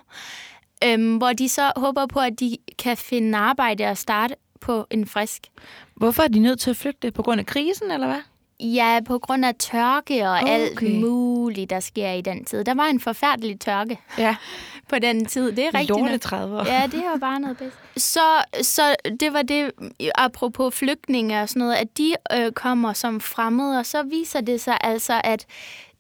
øhm, 0.84 1.18
hvor 1.18 1.34
de 1.34 1.50
så 1.50 1.72
håber 1.75 2.06
på, 2.06 2.19
at 2.19 2.40
de 2.40 2.58
kan 2.80 2.98
finde 2.98 3.38
arbejde 3.38 3.86
og 3.86 3.98
starte 3.98 4.36
på 4.62 4.88
en 4.92 5.08
frisk. 5.08 5.48
Hvorfor 5.96 6.24
er 6.24 6.28
de 6.28 6.40
nødt 6.40 6.60
til 6.60 6.69
at 6.69 6.78
flygte? 6.78 7.12
På 7.12 7.24
grund 7.24 7.40
af 7.40 7.46
krisen, 7.46 7.92
eller 7.92 8.08
hvad? 8.08 8.22
Ja, 8.62 9.00
på 9.06 9.19
grund 9.19 9.46
af 9.46 9.56
tørke 9.56 10.30
og 10.30 10.40
okay. 10.42 10.48
alt 10.48 10.81
muligt, 11.02 11.69
der 11.69 11.80
sker 11.80 12.12
i 12.12 12.22
den 12.22 12.46
tid. 12.46 12.63
Der 12.63 12.74
var 12.74 12.86
en 12.86 13.00
forfærdelig 13.00 13.60
tørke 13.60 14.00
ja. 14.18 14.36
på 14.90 15.00
den 15.00 15.25
tid. 15.25 15.52
Det 15.52 15.66
er 15.66 15.74
rigtigt. 15.74 15.90
Lorte 15.90 16.18
30 16.18 16.63
Ja, 16.66 16.88
det 16.92 17.04
var 17.12 17.18
bare 17.18 17.40
noget 17.40 17.58
bedst. 17.58 17.78
Så, 17.98 18.44
så 18.62 18.96
det 19.19 19.34
var 19.34 19.42
det, 19.42 19.72
apropos 20.16 20.75
flygtninge 20.75 21.42
og 21.42 21.50
sådan 21.50 21.60
noget, 21.60 21.75
at 21.75 21.98
de 21.98 22.16
øh, 22.34 22.52
kommer 22.52 22.94
som 22.94 23.22
fremmede, 23.22 23.80
og 23.80 23.86
så 23.86 24.04
viser 24.04 24.42
det 24.42 24.62
sig 24.62 24.78
altså, 24.81 25.22
at 25.24 25.46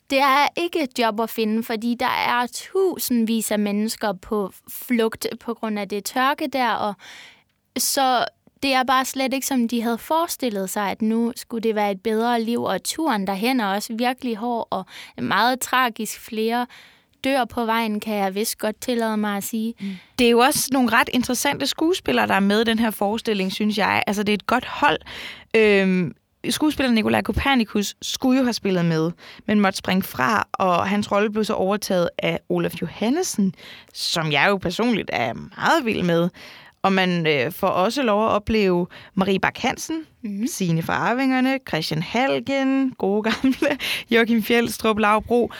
det 0.09 0.19
er 0.19 0.47
ikke 0.55 0.83
et 0.83 0.99
job 0.99 1.19
at 1.19 1.29
finde, 1.29 1.63
fordi 1.63 1.95
der 1.99 2.05
er 2.27 2.47
tusindvis 2.53 3.51
af 3.51 3.59
mennesker 3.59 4.13
på 4.13 4.51
flugt 4.69 5.27
på 5.39 5.53
grund 5.53 5.79
af 5.79 5.89
det 5.89 6.05
tørke 6.05 6.47
der, 6.47 6.71
og 6.71 6.93
så 7.77 8.25
det 8.63 8.73
er 8.73 8.83
bare 8.83 9.05
slet 9.05 9.33
ikke, 9.33 9.47
som 9.47 9.67
de 9.67 9.81
havde 9.81 9.97
forestillet 9.97 10.69
sig, 10.69 10.91
at 10.91 11.01
nu 11.01 11.33
skulle 11.35 11.63
det 11.63 11.75
være 11.75 11.91
et 11.91 12.01
bedre 12.01 12.41
liv, 12.41 12.63
og 12.63 12.83
turen 12.83 13.27
derhen 13.27 13.59
er 13.59 13.65
også 13.65 13.93
virkelig 13.93 14.35
hård 14.35 14.67
og 14.69 14.85
meget 15.17 15.59
tragisk. 15.59 16.19
Flere 16.19 16.67
dør 17.23 17.45
på 17.45 17.65
vejen, 17.65 17.99
kan 17.99 18.15
jeg 18.15 18.35
vist 18.35 18.57
godt 18.57 18.81
tillade 18.81 19.17
mig 19.17 19.37
at 19.37 19.43
sige. 19.43 19.73
Mm. 19.79 19.87
Det 20.19 20.27
er 20.27 20.31
jo 20.31 20.39
også 20.39 20.69
nogle 20.71 20.89
ret 20.91 21.09
interessante 21.13 21.67
skuespillere, 21.67 22.27
der 22.27 22.33
er 22.33 22.39
med 22.39 22.61
i 22.61 22.63
den 22.63 22.79
her 22.79 22.91
forestilling, 22.91 23.51
synes 23.51 23.77
jeg. 23.77 24.03
Altså, 24.07 24.23
det 24.23 24.31
er 24.31 24.33
et 24.33 24.47
godt 24.47 24.65
hold. 24.65 24.99
Øhm, 25.55 26.15
skuespiller 26.49 26.91
Nikolaj 26.91 27.21
Kopernikus 27.21 27.95
skulle 28.01 28.37
jo 28.39 28.43
have 28.43 28.53
spillet 28.53 28.85
med, 28.85 29.11
men 29.45 29.59
måtte 29.59 29.77
springe 29.77 30.03
fra, 30.03 30.47
og 30.53 30.89
hans 30.89 31.11
rolle 31.11 31.31
blev 31.31 31.43
så 31.43 31.53
overtaget 31.53 32.09
af 32.17 32.39
Olaf 32.49 32.73
Johannesen, 32.81 33.53
som 33.93 34.31
jeg 34.31 34.45
jo 34.49 34.57
personligt 34.57 35.09
er 35.13 35.33
meget 35.33 35.85
vild 35.85 36.03
med. 36.03 36.29
Og 36.83 36.93
man 36.93 37.27
øh, 37.27 37.51
får 37.51 37.67
også 37.67 38.03
lov 38.03 38.25
at 38.25 38.31
opleve 38.31 38.87
Marie 39.15 39.39
Bak 39.39 39.57
Hansen, 39.57 40.05
mm-hmm. 40.21 40.47
Signe 40.47 40.83
Farvingerne, 40.83 41.59
Christian 41.67 42.01
Halgen, 42.01 42.93
gode 42.97 43.23
gamle, 43.23 43.77
Joachim 44.11 44.43
Fjeldstrup, 44.43 44.99
Lavbro, 44.99 45.51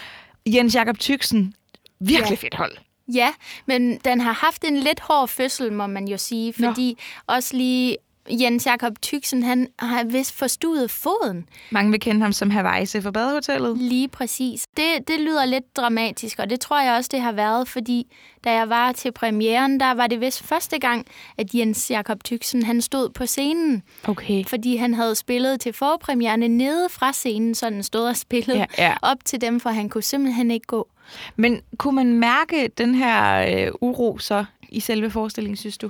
Jens 0.46 0.76
Jakob 0.76 1.00
Tyksen. 1.00 1.54
Virkelig 2.00 2.30
ja. 2.42 2.46
fedt 2.46 2.54
hold. 2.56 2.78
Ja, 3.14 3.34
men 3.66 3.98
den 4.06 4.22
har 4.22 4.34
haft 4.34 4.64
en 4.64 4.78
lidt 4.78 5.00
hård 5.00 5.28
fødsel, 5.28 5.74
må 5.74 5.88
man 5.88 6.08
jo 6.08 6.18
sige, 6.18 6.54
fordi 6.54 6.98
Nå. 7.28 7.34
også 7.34 7.58
lige 7.58 7.98
Jens 8.30 8.66
Jakob 8.66 9.02
Tyksen, 9.02 9.44
han 9.44 9.68
har 9.80 10.04
vist 10.04 10.38
forstuet 10.38 10.92
foden. 10.92 11.46
Mange 11.70 11.92
vil 11.92 12.00
kende 12.00 12.22
ham 12.22 12.34
som 12.34 12.50
Hawaii 12.50 12.86
for 13.02 13.12
badehotellet. 13.12 13.78
Lige 13.78 14.08
præcis. 14.08 14.68
Det, 14.78 15.08
det 15.08 15.20
lyder 15.20 15.46
lidt 15.46 15.76
dramatisk, 15.78 16.40
og 16.40 16.50
det 16.50 16.60
tror 16.60 16.82
jeg 16.82 16.94
også, 16.94 17.10
det 17.14 17.22
har 17.22 17.32
været, 17.32 17.68
fordi 17.68 18.08
da 18.44 18.52
jeg 18.54 18.70
var 18.70 18.92
til 18.92 19.12
premieren, 19.12 19.80
der 19.80 19.92
var 19.92 20.08
det 20.08 20.22
vist 20.22 20.44
første 20.44 20.80
gang, 20.80 21.06
at 21.38 21.54
Jens 21.54 21.92
Jakob 21.92 22.24
Tyksen, 22.24 22.64
han 22.64 22.82
stod 22.82 23.10
på 23.10 23.26
scenen. 23.26 23.84
Okay. 24.04 24.46
Fordi 24.46 24.76
han 24.76 24.94
havde 24.94 25.16
spillet 25.16 25.60
til 25.60 25.74
forpremierne 25.74 26.48
nede 26.48 26.90
fra 26.90 27.12
scenen, 27.14 27.56
så 27.56 27.66
han 27.66 27.84
stod 27.84 28.08
og 28.08 28.18
spillede 28.18 28.58
ja, 28.58 28.66
ja. 28.78 28.94
op 29.02 29.18
til 29.26 29.42
dem, 29.42 29.60
for 29.60 29.70
han 29.70 29.90
kunne 29.90 30.04
simpelthen 30.04 30.52
ikke 30.52 30.68
gå. 30.68 30.88
Men 31.36 31.62
kunne 31.78 31.96
man 31.96 32.14
mærke 32.14 32.68
den 32.78 32.96
her 32.96 33.46
øh, 33.68 33.72
uro 33.82 34.18
så 34.18 34.46
i 34.70 34.80
selve 34.80 35.10
forestillingen, 35.10 35.58
synes 35.58 35.78
du? 35.78 35.90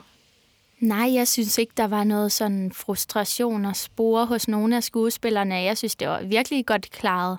Nej, 0.82 1.14
jeg 1.14 1.28
synes 1.28 1.58
ikke, 1.58 1.74
der 1.78 1.88
var 1.88 2.04
noget 2.04 2.32
sådan 2.32 2.72
frustration 2.72 3.66
og 3.66 3.76
spore 3.76 4.26
hos 4.26 4.48
nogle 4.48 4.76
af 4.76 4.84
skuespillerne. 4.84 5.56
Jeg 5.56 5.78
synes, 5.78 5.96
det 5.96 6.08
var 6.08 6.24
virkelig 6.24 6.66
godt 6.66 6.92
klaret. 6.92 7.38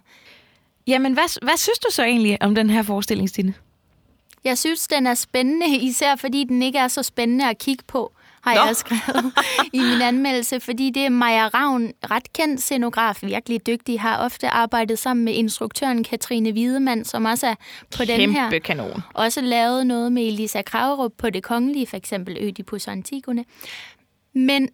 Jamen, 0.86 1.12
hvad, 1.12 1.44
hvad 1.44 1.56
synes 1.56 1.78
du 1.78 1.88
så 1.90 2.02
egentlig 2.04 2.42
om 2.42 2.54
den 2.54 2.70
her 2.70 2.82
forestilling, 2.82 3.28
Stine? 3.28 3.54
Jeg 4.44 4.58
synes, 4.58 4.88
den 4.88 5.06
er 5.06 5.14
spændende, 5.14 5.76
især 5.88 6.16
fordi 6.16 6.44
den 6.44 6.62
ikke 6.62 6.78
er 6.78 6.88
så 6.88 7.02
spændende 7.02 7.48
at 7.48 7.58
kigge 7.58 7.84
på 7.86 8.12
har 8.42 8.54
Nå. 8.54 8.60
jeg 8.60 8.76
skrevet 8.76 9.32
i 9.72 9.80
min 9.80 10.02
anmeldelse, 10.02 10.60
fordi 10.60 10.90
det 10.90 11.04
er 11.04 11.08
Maja 11.08 11.48
Ravn, 11.48 11.92
ret 12.10 12.32
kendt 12.32 12.62
scenograf, 12.62 13.18
virkelig 13.22 13.66
dygtig, 13.66 14.00
har 14.00 14.18
ofte 14.18 14.48
arbejdet 14.48 14.98
sammen 14.98 15.24
med 15.24 15.32
instruktøren 15.34 16.04
Katrine 16.04 16.50
Wiedemann, 16.50 17.04
som 17.04 17.24
også 17.24 17.46
er 17.46 17.54
på 17.96 18.04
Kæmpe 18.04 18.22
den 18.22 18.32
her. 18.32 18.58
kanon. 18.58 19.02
Også 19.14 19.40
lavet 19.40 19.86
noget 19.86 20.12
med 20.12 20.26
Elisa 20.26 20.62
Kragerup 20.62 21.12
på 21.18 21.30
det 21.30 21.42
kongelige, 21.42 21.86
for 21.86 21.96
eksempel 21.96 22.36
Ødipus 22.40 22.88
Antigone. 22.88 23.44
Men 24.34 24.68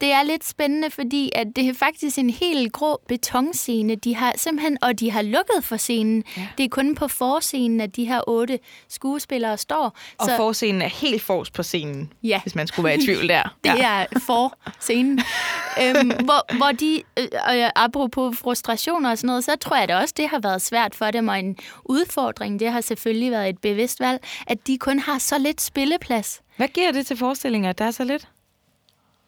det 0.00 0.12
er 0.12 0.22
lidt 0.22 0.44
spændende, 0.44 0.90
fordi 0.90 1.30
at 1.34 1.46
det 1.56 1.68
er 1.68 1.74
faktisk 1.74 2.18
en 2.18 2.30
helt 2.30 2.72
grå 2.72 3.00
betonscene. 3.08 3.94
De 3.94 4.14
har 4.14 4.32
simpelthen, 4.36 4.78
og 4.82 5.00
de 5.00 5.10
har 5.10 5.22
lukket 5.22 5.64
for 5.64 5.76
scenen. 5.76 6.24
Ja. 6.36 6.48
Det 6.58 6.64
er 6.64 6.68
kun 6.68 6.94
på 6.94 7.08
forscenen, 7.08 7.80
at 7.80 7.96
de 7.96 8.04
her 8.04 8.20
otte 8.26 8.58
skuespillere 8.88 9.58
står. 9.58 9.96
Og 10.18 10.26
så, 10.26 10.36
forscenen 10.36 10.82
er 10.82 10.88
helt 10.88 11.22
forrest 11.22 11.52
på 11.52 11.62
scenen, 11.62 12.12
Ja. 12.22 12.40
hvis 12.42 12.54
man 12.54 12.66
skulle 12.66 12.84
være 12.84 12.96
i 12.98 13.04
tvivl 13.04 13.28
der. 13.28 13.56
det 13.64 13.80
er 13.84 14.06
for 14.26 14.58
scenen. 14.80 15.18
øhm, 15.82 16.08
hvor, 16.08 16.56
hvor 16.56 16.72
de, 16.72 17.02
øh, 17.18 17.26
og 17.44 17.84
apropos 17.84 18.38
frustrationer 18.38 19.10
og 19.10 19.18
sådan 19.18 19.26
noget, 19.26 19.44
så 19.44 19.56
tror 19.60 19.76
jeg 19.76 19.88
da 19.88 19.96
også, 19.96 20.14
det 20.16 20.28
har 20.28 20.38
været 20.38 20.62
svært 20.62 20.94
for 20.94 21.10
dem, 21.10 21.28
og 21.28 21.38
en 21.38 21.56
udfordring, 21.84 22.60
det 22.60 22.72
har 22.72 22.80
selvfølgelig 22.80 23.30
været 23.30 23.48
et 23.48 23.58
bevidst 23.58 24.00
valg, 24.00 24.20
at 24.46 24.66
de 24.66 24.78
kun 24.78 24.98
har 24.98 25.18
så 25.18 25.38
lidt 25.38 25.60
spilleplads. 25.60 26.40
Hvad 26.56 26.68
giver 26.68 26.92
det 26.92 27.06
til 27.06 27.16
forestillinger, 27.16 27.70
at 27.70 27.78
der 27.78 27.84
er 27.84 27.90
så 27.90 28.04
lidt? 28.04 28.28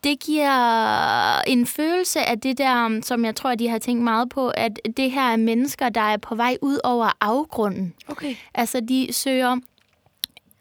Det 0.05 0.21
giver 0.21 1.41
en 1.41 1.67
følelse 1.67 2.21
af 2.21 2.41
det 2.41 2.59
der, 2.59 3.01
som 3.03 3.25
jeg 3.25 3.37
tror, 3.37 3.55
de 3.55 3.69
har 3.69 3.79
tænkt 3.79 4.03
meget 4.03 4.29
på, 4.29 4.49
at 4.49 4.79
det 4.97 5.11
her 5.11 5.23
er 5.33 5.37
mennesker, 5.37 5.89
der 5.89 6.01
er 6.01 6.17
på 6.17 6.35
vej 6.35 6.57
ud 6.63 6.79
over 6.85 7.11
afgrunden. 7.21 7.95
Okay. 8.09 8.35
Altså, 8.55 8.81
de 8.81 9.09
søger 9.11 9.57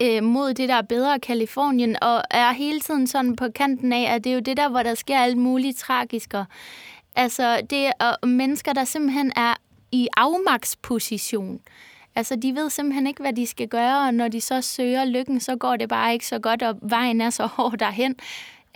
øh, 0.01 0.23
mod 0.23 0.53
det, 0.53 0.69
der 0.69 0.75
er 0.75 0.81
bedre 0.81 1.19
Kalifornien, 1.19 2.03
og 2.03 2.23
er 2.31 2.51
hele 2.51 2.79
tiden 2.79 3.07
sådan 3.07 3.35
på 3.35 3.45
kanten 3.55 3.93
af, 3.93 4.15
at 4.15 4.23
det 4.23 4.29
er 4.29 4.33
jo 4.33 4.39
det 4.39 4.57
der, 4.57 4.69
hvor 4.69 4.83
der 4.83 4.95
sker 4.95 5.19
alt 5.19 5.37
muligt 5.37 5.77
tragisk. 5.77 6.33
Altså, 7.15 7.61
det 7.69 7.91
er 7.99 8.25
mennesker, 8.25 8.73
der 8.73 8.83
simpelthen 8.83 9.31
er 9.35 9.53
i 9.91 10.07
afmagtsposition. 10.17 11.59
Altså, 12.15 12.35
de 12.35 12.55
ved 12.55 12.69
simpelthen 12.69 13.07
ikke, 13.07 13.21
hvad 13.21 13.33
de 13.33 13.47
skal 13.47 13.67
gøre, 13.67 14.07
og 14.07 14.13
når 14.13 14.27
de 14.27 14.41
så 14.41 14.61
søger 14.61 15.05
lykken, 15.05 15.39
så 15.39 15.55
går 15.55 15.75
det 15.75 15.89
bare 15.89 16.13
ikke 16.13 16.27
så 16.27 16.39
godt, 16.39 16.63
og 16.63 16.75
vejen 16.81 17.21
er 17.21 17.29
så 17.29 17.45
hård 17.45 17.77
derhen, 17.77 18.15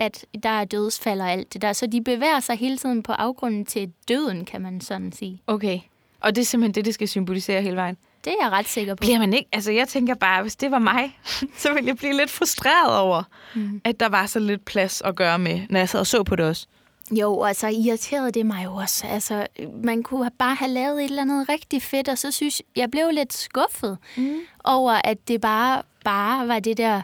at 0.05 0.25
der 0.43 0.49
er 0.49 0.65
dødsfald 0.65 1.21
og 1.21 1.31
alt 1.31 1.53
det 1.53 1.61
der. 1.61 1.73
Så 1.73 1.87
de 1.87 2.01
bevæger 2.01 2.39
sig 2.39 2.55
hele 2.55 2.77
tiden 2.77 3.03
på 3.03 3.11
afgrunden 3.11 3.65
til 3.65 3.91
døden, 4.07 4.45
kan 4.45 4.61
man 4.61 4.81
sådan 4.81 5.11
sige. 5.11 5.41
Okay. 5.47 5.79
Og 6.19 6.35
det 6.35 6.41
er 6.41 6.45
simpelthen 6.45 6.75
det, 6.75 6.85
det 6.85 6.93
skal 6.93 7.07
symbolisere 7.07 7.61
hele 7.61 7.75
vejen. 7.75 7.97
Det 8.25 8.33
er 8.33 8.43
jeg 8.45 8.51
ret 8.51 8.67
sikker 8.67 8.95
på. 8.95 9.01
Bliver 9.01 9.19
man 9.19 9.33
ikke? 9.33 9.49
Altså, 9.51 9.71
jeg 9.71 9.87
tænker 9.87 10.15
bare, 10.15 10.41
hvis 10.41 10.55
det 10.55 10.71
var 10.71 10.79
mig, 10.79 11.19
så 11.57 11.73
ville 11.73 11.87
jeg 11.87 11.97
blive 11.97 12.13
lidt 12.13 12.29
frustreret 12.29 12.99
over, 12.99 13.23
mm. 13.55 13.81
at 13.83 13.99
der 13.99 14.09
var 14.09 14.25
så 14.25 14.39
lidt 14.39 14.65
plads 14.65 15.01
at 15.01 15.15
gøre 15.15 15.39
med, 15.39 15.61
når 15.69 15.79
jeg 15.79 15.89
sad 15.89 15.99
og 15.99 16.07
så 16.07 16.23
på 16.23 16.35
det 16.35 16.45
også. 16.45 16.67
Jo, 17.11 17.43
altså 17.43 17.67
irriterede 17.67 18.31
det 18.31 18.45
mig 18.45 18.65
jo 18.65 18.75
også. 18.75 19.07
Altså, 19.07 19.47
man 19.83 20.03
kunne 20.03 20.31
bare 20.39 20.55
have 20.55 20.71
lavet 20.71 21.03
et 21.03 21.09
eller 21.09 21.21
andet 21.21 21.49
rigtig 21.49 21.81
fedt, 21.81 22.09
og 22.09 22.17
så 22.17 22.31
synes 22.31 22.61
jeg 22.75 22.91
blev 22.91 23.09
lidt 23.11 23.33
skuffet 23.33 23.97
mm. 24.17 24.37
over, 24.63 24.91
at 25.03 25.27
det 25.27 25.41
bare, 25.41 25.81
bare 26.05 26.47
var 26.47 26.59
det 26.59 26.77
der 26.77 27.01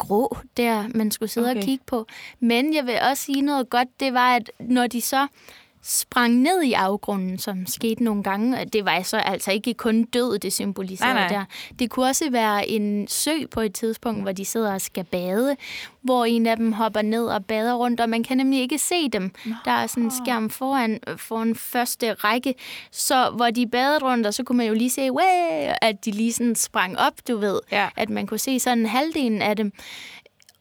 grå 0.00 0.36
der, 0.56 0.88
man 0.94 1.10
skulle 1.10 1.28
sidde 1.28 1.50
okay. 1.50 1.60
og 1.60 1.64
kigge 1.64 1.84
på. 1.86 2.06
Men 2.40 2.74
jeg 2.74 2.86
vil 2.86 2.94
også 3.10 3.24
sige 3.24 3.42
noget 3.42 3.70
godt, 3.70 3.88
det 4.00 4.14
var, 4.14 4.36
at 4.36 4.50
når 4.60 4.86
de 4.86 5.00
så 5.00 5.26
sprang 5.82 6.34
ned 6.34 6.62
i 6.62 6.72
afgrunden, 6.72 7.38
som 7.38 7.66
skete 7.66 8.04
nogle 8.04 8.22
gange. 8.22 8.64
Det 8.64 8.84
var 8.84 9.02
så 9.02 9.16
altså 9.16 9.52
ikke 9.52 9.74
kun 9.74 10.02
død, 10.02 10.38
det 10.38 10.52
symboliserede 10.52 11.14
Nej, 11.14 11.28
nej. 11.28 11.38
der. 11.38 11.44
Det 11.78 11.90
kunne 11.90 12.06
også 12.06 12.30
være 12.30 12.68
en 12.68 13.08
sø 13.08 13.30
på 13.50 13.60
et 13.60 13.74
tidspunkt, 13.74 14.22
hvor 14.22 14.32
de 14.32 14.44
sidder 14.44 14.72
og 14.74 14.80
skal 14.80 15.04
bade, 15.04 15.56
hvor 16.02 16.24
en 16.24 16.46
af 16.46 16.56
dem 16.56 16.72
hopper 16.72 17.02
ned 17.02 17.26
og 17.26 17.44
bader 17.44 17.74
rundt, 17.74 18.00
og 18.00 18.08
man 18.08 18.22
kan 18.22 18.36
nemlig 18.36 18.60
ikke 18.60 18.78
se 18.78 19.08
dem. 19.08 19.30
Der 19.64 19.70
er 19.70 19.86
sådan 19.86 20.02
en 20.04 20.10
skærm 20.24 20.50
foran, 20.50 21.00
foran 21.16 21.54
første 21.54 22.12
række, 22.12 22.54
så 22.90 23.30
hvor 23.36 23.50
de 23.50 23.66
badede 23.66 23.98
rundt, 24.04 24.26
og 24.26 24.34
så 24.34 24.42
kunne 24.44 24.58
man 24.58 24.66
jo 24.66 24.74
lige 24.74 24.90
se, 24.90 25.12
"Way!" 25.12 25.72
at 25.82 26.04
de 26.04 26.10
lige 26.10 26.32
sådan 26.32 26.54
sprang 26.54 26.98
op, 26.98 27.12
du 27.28 27.36
ved. 27.36 27.60
Ja. 27.72 27.88
At 27.96 28.10
man 28.10 28.26
kunne 28.26 28.38
se 28.38 28.60
sådan 28.60 28.86
halvdelen 28.86 29.42
af 29.42 29.56
dem. 29.56 29.72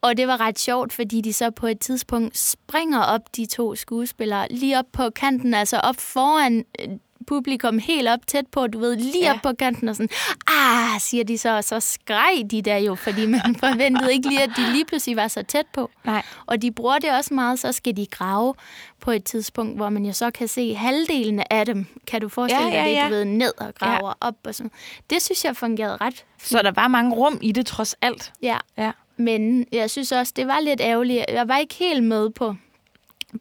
Og 0.01 0.17
det 0.17 0.27
var 0.27 0.39
ret 0.39 0.59
sjovt, 0.59 0.93
fordi 0.93 1.21
de 1.21 1.33
så 1.33 1.51
på 1.51 1.67
et 1.67 1.79
tidspunkt 1.79 2.37
springer 2.37 2.99
op, 3.01 3.21
de 3.35 3.45
to 3.45 3.75
skuespillere, 3.75 4.47
lige 4.49 4.79
op 4.79 4.85
på 4.93 5.09
kanten, 5.09 5.53
altså 5.53 5.77
op 5.77 5.95
foran 5.95 6.65
øh, 6.79 6.87
publikum, 7.27 7.79
helt 7.79 8.07
op 8.07 8.19
tæt 8.27 8.47
på, 8.51 8.67
du 8.67 8.79
ved, 8.79 8.95
lige 8.95 9.23
Ja. 9.23 9.33
op 9.33 9.39
på 9.43 9.53
kanten, 9.59 9.87
og 9.89 9.95
sådan, 9.95 10.09
ah, 10.47 10.99
siger 10.99 11.23
de 11.23 11.37
så, 11.37 11.49
og 11.57 11.63
så 11.63 11.79
skreg 11.79 12.43
de 12.51 12.61
der 12.61 12.77
jo, 12.77 12.95
fordi 12.95 13.25
man 13.25 13.55
forventede 13.59 14.13
ikke 14.13 14.29
lige, 14.29 14.43
at 14.43 14.49
de 14.57 14.71
lige 14.71 14.85
pludselig 14.85 15.15
var 15.15 15.27
så 15.27 15.43
tæt 15.43 15.65
på. 15.73 15.91
Nej. 16.05 16.21
Og 16.45 16.61
de 16.61 16.71
bruger 16.71 16.99
det 16.99 17.11
også 17.11 17.33
meget, 17.33 17.59
så 17.59 17.71
skal 17.71 17.97
de 17.97 18.05
grave 18.05 18.53
på 19.01 19.11
et 19.11 19.23
tidspunkt, 19.23 19.75
hvor 19.75 19.89
man 19.89 20.05
jo 20.05 20.13
så 20.13 20.31
kan 20.31 20.47
se 20.47 20.73
halvdelen 20.75 21.43
af 21.49 21.65
dem, 21.65 21.85
kan 22.07 22.21
du 22.21 22.29
forestille 22.29 22.67
Ja, 22.67 22.71
dig 22.71 22.83
ja, 22.83 22.89
det, 22.89 22.95
ja. 22.95 23.03
du 23.03 23.09
ved, 23.09 23.25
ned 23.25 23.53
og 23.57 23.75
graver 23.75 24.13
op 24.21 24.35
og 24.45 24.55
sådan. 24.55 24.71
Det 25.09 25.21
synes 25.21 25.45
jeg 25.45 25.55
fungerede 25.57 25.97
ret 26.01 26.25
Så 26.43 26.61
der 26.61 26.71
var 26.71 26.87
mange 26.87 27.15
rum 27.15 27.39
i 27.41 27.51
det 27.51 27.65
trods 27.65 27.95
alt. 28.01 28.33
Ja, 28.41 28.57
Ja. 28.77 28.91
Men 29.19 29.65
jeg 29.71 29.89
synes 29.89 30.11
også, 30.11 30.33
det 30.35 30.47
var 30.47 30.59
lidt 30.59 30.81
ærgerligt. 30.81 31.25
Jeg 31.29 31.47
var 31.47 31.57
ikke 31.57 31.75
helt 31.75 32.03
med 32.03 32.29
på, 32.29 32.55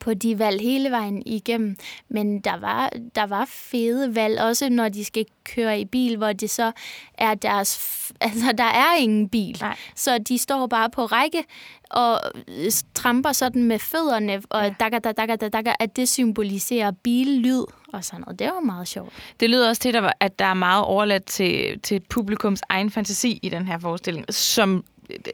på 0.01 0.15
de 0.15 0.39
valg 0.39 0.61
hele 0.61 0.91
vejen 0.91 1.23
igennem. 1.27 1.77
Men 2.09 2.41
der 2.41 2.57
var, 2.57 2.91
der 3.15 3.27
var 3.27 3.45
fede 3.51 4.15
valg, 4.15 4.41
også 4.41 4.69
når 4.69 4.89
de 4.89 5.05
skal 5.05 5.27
køre 5.45 5.81
i 5.81 5.85
bil, 5.85 6.17
hvor 6.17 6.33
det 6.33 6.51
så 6.51 6.73
er 7.15 7.35
deres... 7.35 7.95
Altså, 8.21 8.53
der 8.59 8.65
er 8.65 8.97
ingen 8.99 9.29
bil. 9.29 9.57
Nej. 9.61 9.77
Så 9.95 10.19
de 10.19 10.39
står 10.39 10.67
bare 10.67 10.91
på 10.91 11.05
række 11.05 11.45
og 11.91 12.21
øh, 12.49 12.71
tramper 12.95 13.33
sådan 13.33 13.63
med 13.63 13.79
fødderne, 13.79 14.43
og 14.51 14.63
Ja. 14.65 14.75
dakker, 14.81 14.99
dakker, 14.99 15.37
dakker, 15.37 15.73
at 15.81 15.97
det 15.97 16.09
symboliserer 16.09 16.91
billyd 16.91 17.63
og 17.93 18.05
sådan 18.05 18.21
noget. 18.21 18.39
Det 18.39 18.47
var 18.47 18.61
meget 18.61 18.89
sjovt. 18.89 19.13
Det 19.41 19.51
lyder 19.51 19.69
også 19.69 19.83
til, 19.83 19.97
at 20.21 20.39
der- 20.39 20.45
er 20.45 20.55
meget 20.55 20.85
overladt 20.85 21.25
til, 21.25 21.81
til 21.81 21.97
et 21.97 22.05
publikums 22.09 22.61
egen 22.69 22.91
fantasi 22.91 23.39
i 23.43 23.49
den 23.49 23.67
her 23.67 23.79
forestilling, 23.79 24.35
som 24.35 24.85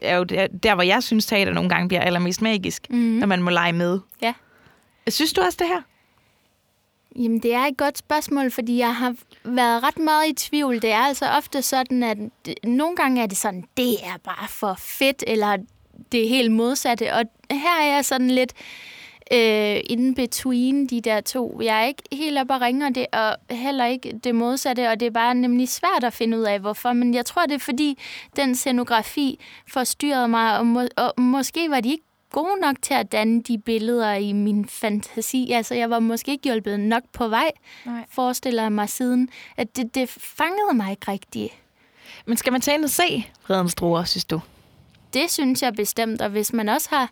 er 0.02 0.16
jo 0.16 0.25
der, 0.25 0.47
der, 0.47 0.75
hvor 0.75 0.83
jeg 0.83 1.02
synes, 1.02 1.26
teater 1.26 1.52
nogle 1.52 1.69
gange 1.69 1.88
bliver 1.88 2.00
allermest 2.00 2.43
magisk, 2.43 2.87
mm. 2.90 2.97
når 2.97 3.26
man 3.26 3.43
må 3.43 3.50
lege 3.50 3.73
med. 3.73 4.00
Ja. 4.23 4.33
Synes 5.09 5.33
du 5.33 5.40
også 5.40 5.57
det 5.61 5.69
her? 5.69 5.83
Jamen, 7.16 7.38
det 7.38 7.54
er 7.54 7.64
et 7.64 7.76
godt 7.76 7.99
spørgsmål, 7.99 8.50
fordi 8.50 8.78
jeg 8.78 8.97
har 8.97 9.14
været 9.45 9.83
ret 9.83 9.99
meget 9.99 10.28
i 10.28 10.33
tvivl. 10.33 10.83
Det 10.83 10.90
er 10.90 10.99
altså 10.99 11.26
ofte 11.26 11.62
sådan, 11.62 12.02
at 12.02 12.19
nogle 12.64 12.97
gange 12.97 13.23
er 13.23 13.26
det 13.26 13.37
sådan, 13.37 13.64
det 13.76 13.93
er 13.93 14.16
bare 14.25 14.49
for 14.49 14.75
fedt, 14.78 15.25
eller 15.26 15.57
det 16.12 16.25
er 16.25 16.28
helt 16.28 16.52
modsatte. 16.52 17.12
Og 17.12 17.25
her 17.50 17.81
er 17.81 17.95
jeg 17.95 18.04
sådan 18.04 18.31
lidt 18.31 18.52
øh, 18.52 18.93
in 19.31 20.14
between 20.14 20.87
de 20.87 21.00
der 21.00 21.21
to. 21.21 21.61
Jeg 21.62 21.83
er 21.83 21.87
ikke 21.87 22.02
helt 22.12 22.38
op 22.38 22.50
og 22.50 22.61
ringer 22.61 22.90
det, 22.90 23.07
og 23.12 23.37
heller 23.50 23.87
ikke 23.87 24.21
det 24.25 24.35
modsatte, 24.35 24.88
og 24.88 25.00
det 25.00 25.07
er 25.07 25.11
bare 25.11 25.35
nemlig 25.35 25.69
svært 25.69 26.04
at 26.04 26.12
finde 26.12 26.38
ud 26.38 26.43
af, 26.43 26.61
hvorfor. 26.61 26.93
Men 26.93 27.14
jeg 27.14 27.26
tror, 27.26 27.43
det 27.47 27.54
er 27.54 27.59
fordi, 27.59 27.99
den 28.37 28.54
scenografi 28.54 29.40
forstyrrede 29.69 30.28
mig, 30.28 30.59
og, 30.59 30.66
må, 30.66 30.83
og 30.97 31.14
måske 31.23 31.71
var 31.71 31.81
de 31.81 31.90
ikke 31.90 32.04
gode 32.31 32.61
nok 32.61 32.76
til 32.83 32.95
at 32.95 33.12
danne 33.12 33.43
de 33.43 33.59
billeder 33.59 34.14
i 34.14 34.33
min 34.33 34.69
fantasi. 34.69 35.52
Altså, 35.52 35.75
jeg 35.75 35.90
var 35.90 35.99
måske 35.99 36.31
ikke 36.31 36.45
hjulpet 36.45 36.81
nok 36.81 37.02
på 37.12 37.28
vej, 37.28 37.50
Nej. 37.87 38.04
forestiller 38.11 38.62
jeg 38.62 38.73
mig 38.73 38.88
siden. 38.88 39.28
At 39.57 39.76
det, 39.76 39.95
det 39.95 40.09
fangede 40.09 40.75
mig 40.75 40.90
ikke 40.90 41.12
rigtigt. 41.12 41.52
Men 42.26 42.37
skal 42.37 42.52
man 42.52 42.61
tage 42.61 42.75
ind 42.75 42.85
og 42.85 42.90
se 42.90 43.26
Redens 43.50 43.75
Druer, 43.75 44.04
synes 44.04 44.25
du? 44.25 44.40
Det 45.14 45.31
synes 45.31 45.62
jeg 45.62 45.75
bestemt, 45.75 46.23
og 46.23 46.28
hvis 46.31 46.52
man 46.52 46.69
også 46.69 46.88
har 46.90 47.11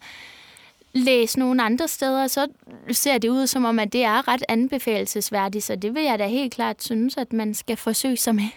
læse 0.94 1.38
nogle 1.38 1.62
andre 1.62 1.88
steder, 1.88 2.26
så 2.26 2.46
ser 2.90 3.18
det 3.18 3.28
ud 3.28 3.46
som 3.46 3.64
om, 3.64 3.78
at 3.78 3.92
det 3.92 4.04
er 4.04 4.28
ret 4.28 4.42
anbefalesværdigt, 4.48 5.64
så 5.64 5.76
det 5.76 5.94
vil 5.94 6.02
jeg 6.02 6.18
da 6.18 6.26
helt 6.26 6.54
klart 6.54 6.82
synes, 6.82 7.16
at 7.16 7.32
man 7.32 7.54
skal 7.54 7.76
forsøge 7.76 8.16
sig 8.16 8.34
med. 8.34 8.48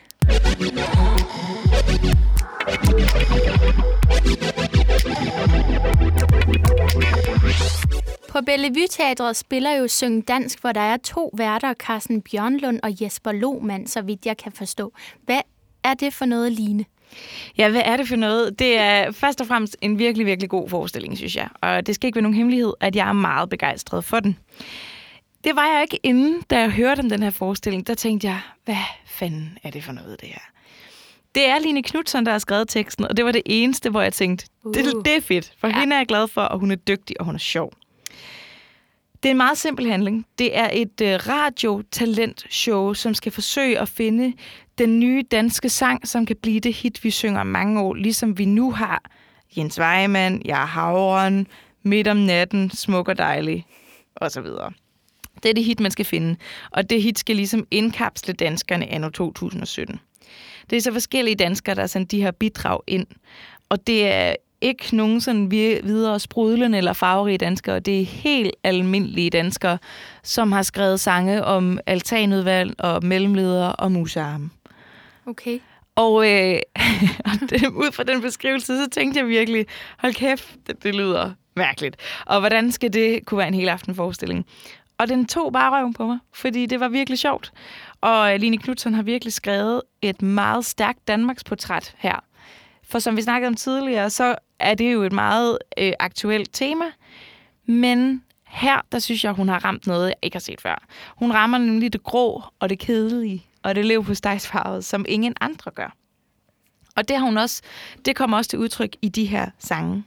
På 8.29 8.41
Bellevue 8.45 8.87
Teatret 8.89 9.35
spiller 9.35 9.71
jo 9.71 9.87
Syng 9.87 10.27
Dansk, 10.27 10.61
hvor 10.61 10.71
der 10.71 10.81
er 10.81 10.97
to 10.97 11.31
værter, 11.37 11.73
Carsten 11.73 12.21
Bjørnlund 12.21 12.79
og 12.83 13.01
Jesper 13.01 13.31
Lohmann, 13.31 13.87
så 13.87 14.01
vidt 14.01 14.25
jeg 14.25 14.37
kan 14.37 14.51
forstå. 14.51 14.93
Hvad 15.25 15.39
er 15.83 15.93
det 15.93 16.13
for 16.13 16.25
noget, 16.25 16.51
Line? 16.51 16.85
Ja, 17.57 17.69
hvad 17.69 17.81
er 17.85 17.97
det 17.97 18.07
for 18.07 18.15
noget? 18.15 18.59
Det 18.59 18.77
er 18.77 19.11
først 19.11 19.41
og 19.41 19.47
fremmest 19.47 19.77
en 19.81 19.99
virkelig, 19.99 20.25
virkelig 20.25 20.49
god 20.49 20.69
forestilling, 20.69 21.17
synes 21.17 21.35
jeg. 21.35 21.47
Og 21.61 21.87
det 21.87 21.95
skal 21.95 22.07
ikke 22.07 22.15
være 22.15 22.21
nogen 22.23 22.37
hemmelighed, 22.37 22.73
at 22.79 22.95
jeg 22.95 23.09
er 23.09 23.13
meget 23.13 23.49
begejstret 23.49 24.03
for 24.03 24.19
den. 24.19 24.37
Det 25.43 25.55
var 25.55 25.65
jeg 25.73 25.81
ikke 25.81 25.99
inden, 26.03 26.41
da 26.49 26.59
jeg 26.59 26.69
hørte 26.71 26.99
om 26.99 27.09
den 27.09 27.23
her 27.23 27.29
forestilling. 27.29 27.87
Der 27.87 27.93
tænkte 27.93 28.27
jeg, 28.27 28.39
hvad 28.65 28.75
fanden 29.07 29.57
er 29.63 29.69
det 29.71 29.83
for 29.83 29.91
noget, 29.91 30.21
det 30.21 30.29
her? 30.29 30.39
Det 31.35 31.49
er 31.49 31.59
Line 31.59 31.83
Knudsen, 31.83 32.25
der 32.25 32.31
har 32.31 32.39
skrevet 32.39 32.69
teksten, 32.69 33.05
og 33.07 33.17
det 33.17 33.25
var 33.25 33.31
det 33.31 33.41
eneste, 33.45 33.89
hvor 33.89 34.01
jeg 34.01 34.13
tænkte, 34.13 34.45
det, 34.73 34.93
Uh. 34.95 35.03
det 35.05 35.15
er 35.17 35.21
fedt, 35.21 35.53
for 35.59 35.67
Ja. 35.67 35.73
ja. 35.73 35.79
hende 35.79 35.93
er 35.95 35.99
jeg 35.99 36.07
glad 36.07 36.27
for, 36.27 36.41
og 36.41 36.59
hun 36.59 36.71
er 36.71 36.75
dygtig, 36.75 37.19
og 37.19 37.25
hun 37.25 37.35
er 37.35 37.39
sjov. 37.39 37.73
Det 39.23 39.29
er 39.29 39.31
en 39.31 39.37
meget 39.37 39.57
simpel 39.57 39.89
handling. 39.91 40.25
Det 40.39 40.57
er 40.57 40.69
et 40.73 41.01
øh, 41.01 41.19
radiotalentshow, 41.27 42.93
som 42.93 43.13
skal 43.13 43.31
forsøge 43.31 43.79
at 43.79 43.89
finde 43.89 44.33
den 44.77 44.99
nye 44.99 45.23
danske 45.31 45.69
sang, 45.69 46.07
som 46.07 46.25
kan 46.25 46.35
blive 46.41 46.59
det 46.59 46.73
hit, 46.73 47.03
vi 47.03 47.09
synger 47.11 47.43
mange 47.43 47.81
år, 47.81 47.93
ligesom 47.93 48.37
vi 48.37 48.45
nu 48.45 48.71
har 48.71 49.03
Jens 49.57 49.79
Weimann, 49.79 50.41
Jeg 50.45 50.61
er 50.61 50.65
havren, 50.65 51.47
Midt 51.83 52.07
om 52.07 52.17
natten, 52.17 52.71
Smuk 52.71 53.07
og 53.07 53.17
dejlig, 53.17 53.65
og 54.15 54.31
så 54.31 54.41
videre. 54.41 54.71
Det 55.43 55.49
er 55.49 55.53
det 55.53 55.63
hit, 55.63 55.79
man 55.79 55.91
skal 55.91 56.05
finde, 56.05 56.35
og 56.71 56.89
det 56.89 57.01
hit 57.03 57.19
skal 57.19 57.35
ligesom 57.35 57.67
indkapsle 57.71 58.33
danskerne 58.33 58.87
anno 58.87 59.09
2017. 59.09 59.99
Det 60.69 60.77
er 60.77 60.81
så 60.81 60.91
forskellige 60.91 61.35
danskere, 61.35 61.75
der 61.75 61.81
har 61.81 61.87
sendt 61.87 62.11
de 62.11 62.21
her 62.21 62.31
bidrag 62.31 62.79
ind, 62.87 63.07
og 63.69 63.87
det 63.87 64.07
er 64.11 64.35
ikke 64.61 64.95
nogen 64.95 65.21
sådan 65.21 65.51
vi- 65.51 65.79
videre 65.83 66.19
sprudlende 66.19 66.77
eller 66.77 66.93
farverige 66.93 67.37
danskere. 67.37 67.79
Det 67.79 68.01
er 68.01 68.05
helt 68.05 68.51
almindelige 68.63 69.29
danskere, 69.29 69.77
som 70.23 70.51
har 70.51 70.63
skrevet 70.63 70.99
sange 70.99 71.43
om 71.43 71.79
altanudvalg 71.85 72.75
og 72.79 73.05
mellemledere 73.05 73.75
og 73.75 73.91
musearme. 73.91 74.49
Okay. 75.27 75.59
Og, 75.95 76.31
øh, 76.31 76.59
og 77.25 77.49
det, 77.49 77.67
ud 77.67 77.91
fra 77.91 78.03
den 78.03 78.21
beskrivelse, 78.21 78.83
så 78.83 78.89
tænkte 78.89 79.19
jeg 79.19 79.27
virkelig, 79.27 79.65
hold 79.97 80.13
kæft, 80.13 80.55
det, 80.67 80.83
det 80.83 80.95
lyder 80.95 81.31
mærkeligt. 81.55 81.95
Og 82.25 82.39
hvordan 82.39 82.71
skal 82.71 82.93
det 82.93 83.25
kunne 83.25 83.37
være 83.37 83.47
en 83.47 83.53
hel 83.53 83.69
aften 83.69 83.95
forestilling? 83.95 84.45
Og 84.97 85.07
den 85.07 85.25
tog 85.25 85.53
bare 85.53 85.79
røven 85.79 85.93
på 85.93 86.05
mig, 86.05 86.19
fordi 86.33 86.65
det 86.65 86.79
var 86.79 86.87
virkelig 86.87 87.19
sjovt. 87.19 87.51
Og 88.01 88.33
øh, 88.33 88.39
Line 88.39 88.57
Knudsen 88.57 88.93
har 88.93 89.03
virkelig 89.03 89.33
skrevet 89.33 89.81
et 90.01 90.21
meget 90.21 90.65
stærkt 90.65 91.07
Danmarks 91.07 91.43
portræt 91.43 91.95
her. 91.97 92.23
For 92.83 92.99
som 92.99 93.17
vi 93.17 93.21
snakkede 93.21 93.47
om 93.47 93.55
tidligere, 93.55 94.09
så 94.09 94.35
er 94.59 94.73
det 94.73 94.93
jo 94.93 95.03
et 95.03 95.11
meget 95.11 95.57
øh, 95.77 95.93
aktuelt 95.99 96.49
tema. 96.53 96.85
Men 97.65 98.23
her, 98.47 98.81
der 98.91 98.99
synes 98.99 99.23
jeg, 99.23 99.31
hun 99.31 99.49
har 99.49 99.65
ramt 99.65 99.87
noget, 99.87 100.07
jeg 100.07 100.15
ikke 100.21 100.35
har 100.35 100.39
set 100.39 100.61
før. 100.61 100.85
Hun 101.17 101.31
rammer 101.31 101.57
nemlig 101.57 101.93
det 101.93 102.03
grå 102.03 102.43
og 102.59 102.69
det 102.69 102.79
kedelige 102.79 103.45
og 103.65 103.75
det 103.75 103.85
lev 103.85 104.05
på 104.05 104.13
stejsfarvet, 104.13 104.85
som 104.85 105.05
ingen 105.07 105.33
andre 105.41 105.71
gør. 105.71 105.95
Og 106.95 107.07
det 107.07 107.17
har 107.17 107.25
hun 107.25 107.37
også, 107.37 107.61
det 108.05 108.15
kommer 108.15 108.37
også 108.37 108.49
til 108.49 108.59
udtryk 108.59 108.95
i 109.01 109.09
de 109.09 109.25
her 109.25 109.49
sange. 109.59 110.03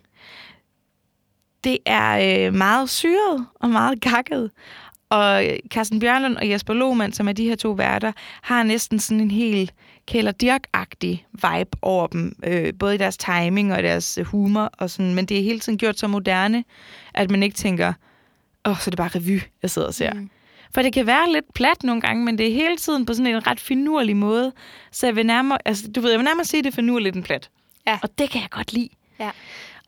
Det 1.64 1.78
er 1.86 2.46
øh, 2.46 2.54
meget 2.54 2.90
syret 2.90 3.46
og 3.54 3.70
meget 3.70 4.00
gakket. 4.00 4.50
Og 5.10 5.46
øh, 5.46 5.58
Carsten 5.68 6.00
Bjørnlund 6.00 6.36
og 6.36 6.50
Jesper 6.50 6.74
Lohmann, 6.74 7.12
som 7.12 7.28
er 7.28 7.32
de 7.32 7.48
her 7.48 7.56
to 7.56 7.70
værter, 7.70 8.12
har 8.42 8.62
næsten 8.62 8.98
sådan 8.98 9.20
en 9.20 9.30
helt 9.30 9.74
Kælder 10.06 10.32
Dirk-agtig 10.42 11.26
vibe 11.32 11.78
over 11.82 12.06
dem. 12.06 12.36
Øh, 12.44 12.74
både 12.78 12.94
i 12.94 12.98
deres 12.98 13.16
timing 13.16 13.72
og 13.72 13.82
deres 13.82 14.18
humor. 14.24 14.70
Og 14.78 14.90
sådan, 14.90 15.14
men 15.14 15.26
det 15.26 15.38
er 15.38 15.42
hele 15.42 15.60
tiden 15.60 15.78
gjort 15.78 15.98
så 15.98 16.08
moderne, 16.08 16.64
at 17.14 17.30
man 17.30 17.42
ikke 17.42 17.56
tænker, 17.56 17.92
åh, 18.64 18.70
oh, 18.70 18.78
så 18.78 18.88
er 18.88 18.90
det 18.90 18.96
bare 18.96 19.08
revy, 19.08 19.40
jeg 19.62 19.70
sidder 19.70 19.88
og 19.88 19.94
ser. 19.94 20.12
Mm. 20.12 20.30
For 20.74 20.82
det 20.82 20.92
kan 20.92 21.06
være 21.06 21.32
lidt 21.32 21.54
plat 21.54 21.82
nogle 21.82 22.00
gange, 22.00 22.24
men 22.24 22.38
det 22.38 22.48
er 22.48 22.52
hele 22.52 22.76
tiden 22.76 23.06
på 23.06 23.14
sådan 23.14 23.34
en 23.34 23.46
ret 23.46 23.60
finurlig 23.60 24.16
måde. 24.16 24.52
Så 24.92 25.06
jeg 25.06 25.16
vil 25.16 25.26
nærmere, 25.26 25.58
altså, 25.64 25.88
du 25.88 26.00
ved, 26.00 26.10
jeg 26.10 26.18
vil 26.18 26.24
nærmere 26.24 26.44
sige, 26.44 26.58
at 26.58 26.64
det 26.64 26.70
er 26.70 26.74
finurligt 26.74 27.16
en 27.16 27.22
plat. 27.22 27.50
Ja. 27.86 27.98
Og 28.02 28.18
det 28.18 28.30
kan 28.30 28.40
jeg 28.40 28.50
godt 28.50 28.72
lide. 28.72 28.88
Ja. 29.20 29.30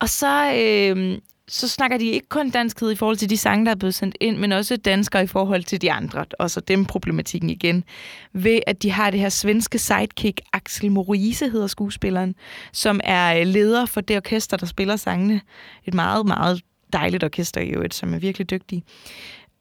Og 0.01 0.09
så, 0.09 0.55
øh, 0.55 1.19
så 1.49 1.69
snakker 1.69 1.99
de 1.99 2.05
ikke 2.05 2.29
kun 2.29 2.51
danskhed 2.51 2.91
i 2.91 2.95
forhold 2.95 3.17
til 3.17 3.31
de 3.31 3.37
sange, 3.37 3.65
der 3.65 3.71
er 3.71 3.77
blevet 3.77 3.95
sendt 3.95 4.17
ind, 4.21 4.37
men 4.37 4.53
også 4.53 4.77
danskere 4.77 5.23
i 5.23 5.27
forhold 5.27 5.65
til 5.65 5.83
de 5.83 5.93
andre. 5.93 6.25
Og 6.39 6.51
så 6.51 6.61
dem 6.61 6.85
problematikken 6.85 7.51
igen. 7.51 7.85
Ved 8.33 8.61
at 8.67 8.83
de 8.83 8.91
har 8.91 9.11
det 9.11 9.21
her 9.21 9.29
svenske 9.29 9.79
sidekick, 9.79 10.41
Axel 10.53 10.91
Morise 10.91 11.51
hedder 11.51 11.67
skuespilleren, 11.67 12.35
som 12.73 13.01
er 13.05 13.45
leder 13.45 13.87
for 13.87 14.01
det 14.01 14.17
orkester, 14.17 14.57
der 14.57 14.67
spiller 14.67 14.97
sangene. 14.97 15.41
Et 15.85 15.95
meget, 15.95 16.27
meget 16.27 16.61
dejligt 16.93 17.25
orkester 17.25 17.61
i 17.61 17.69
øvrigt, 17.69 17.95
som 17.95 18.15
er 18.15 18.19
virkelig 18.19 18.51
dygtige. 18.51 18.83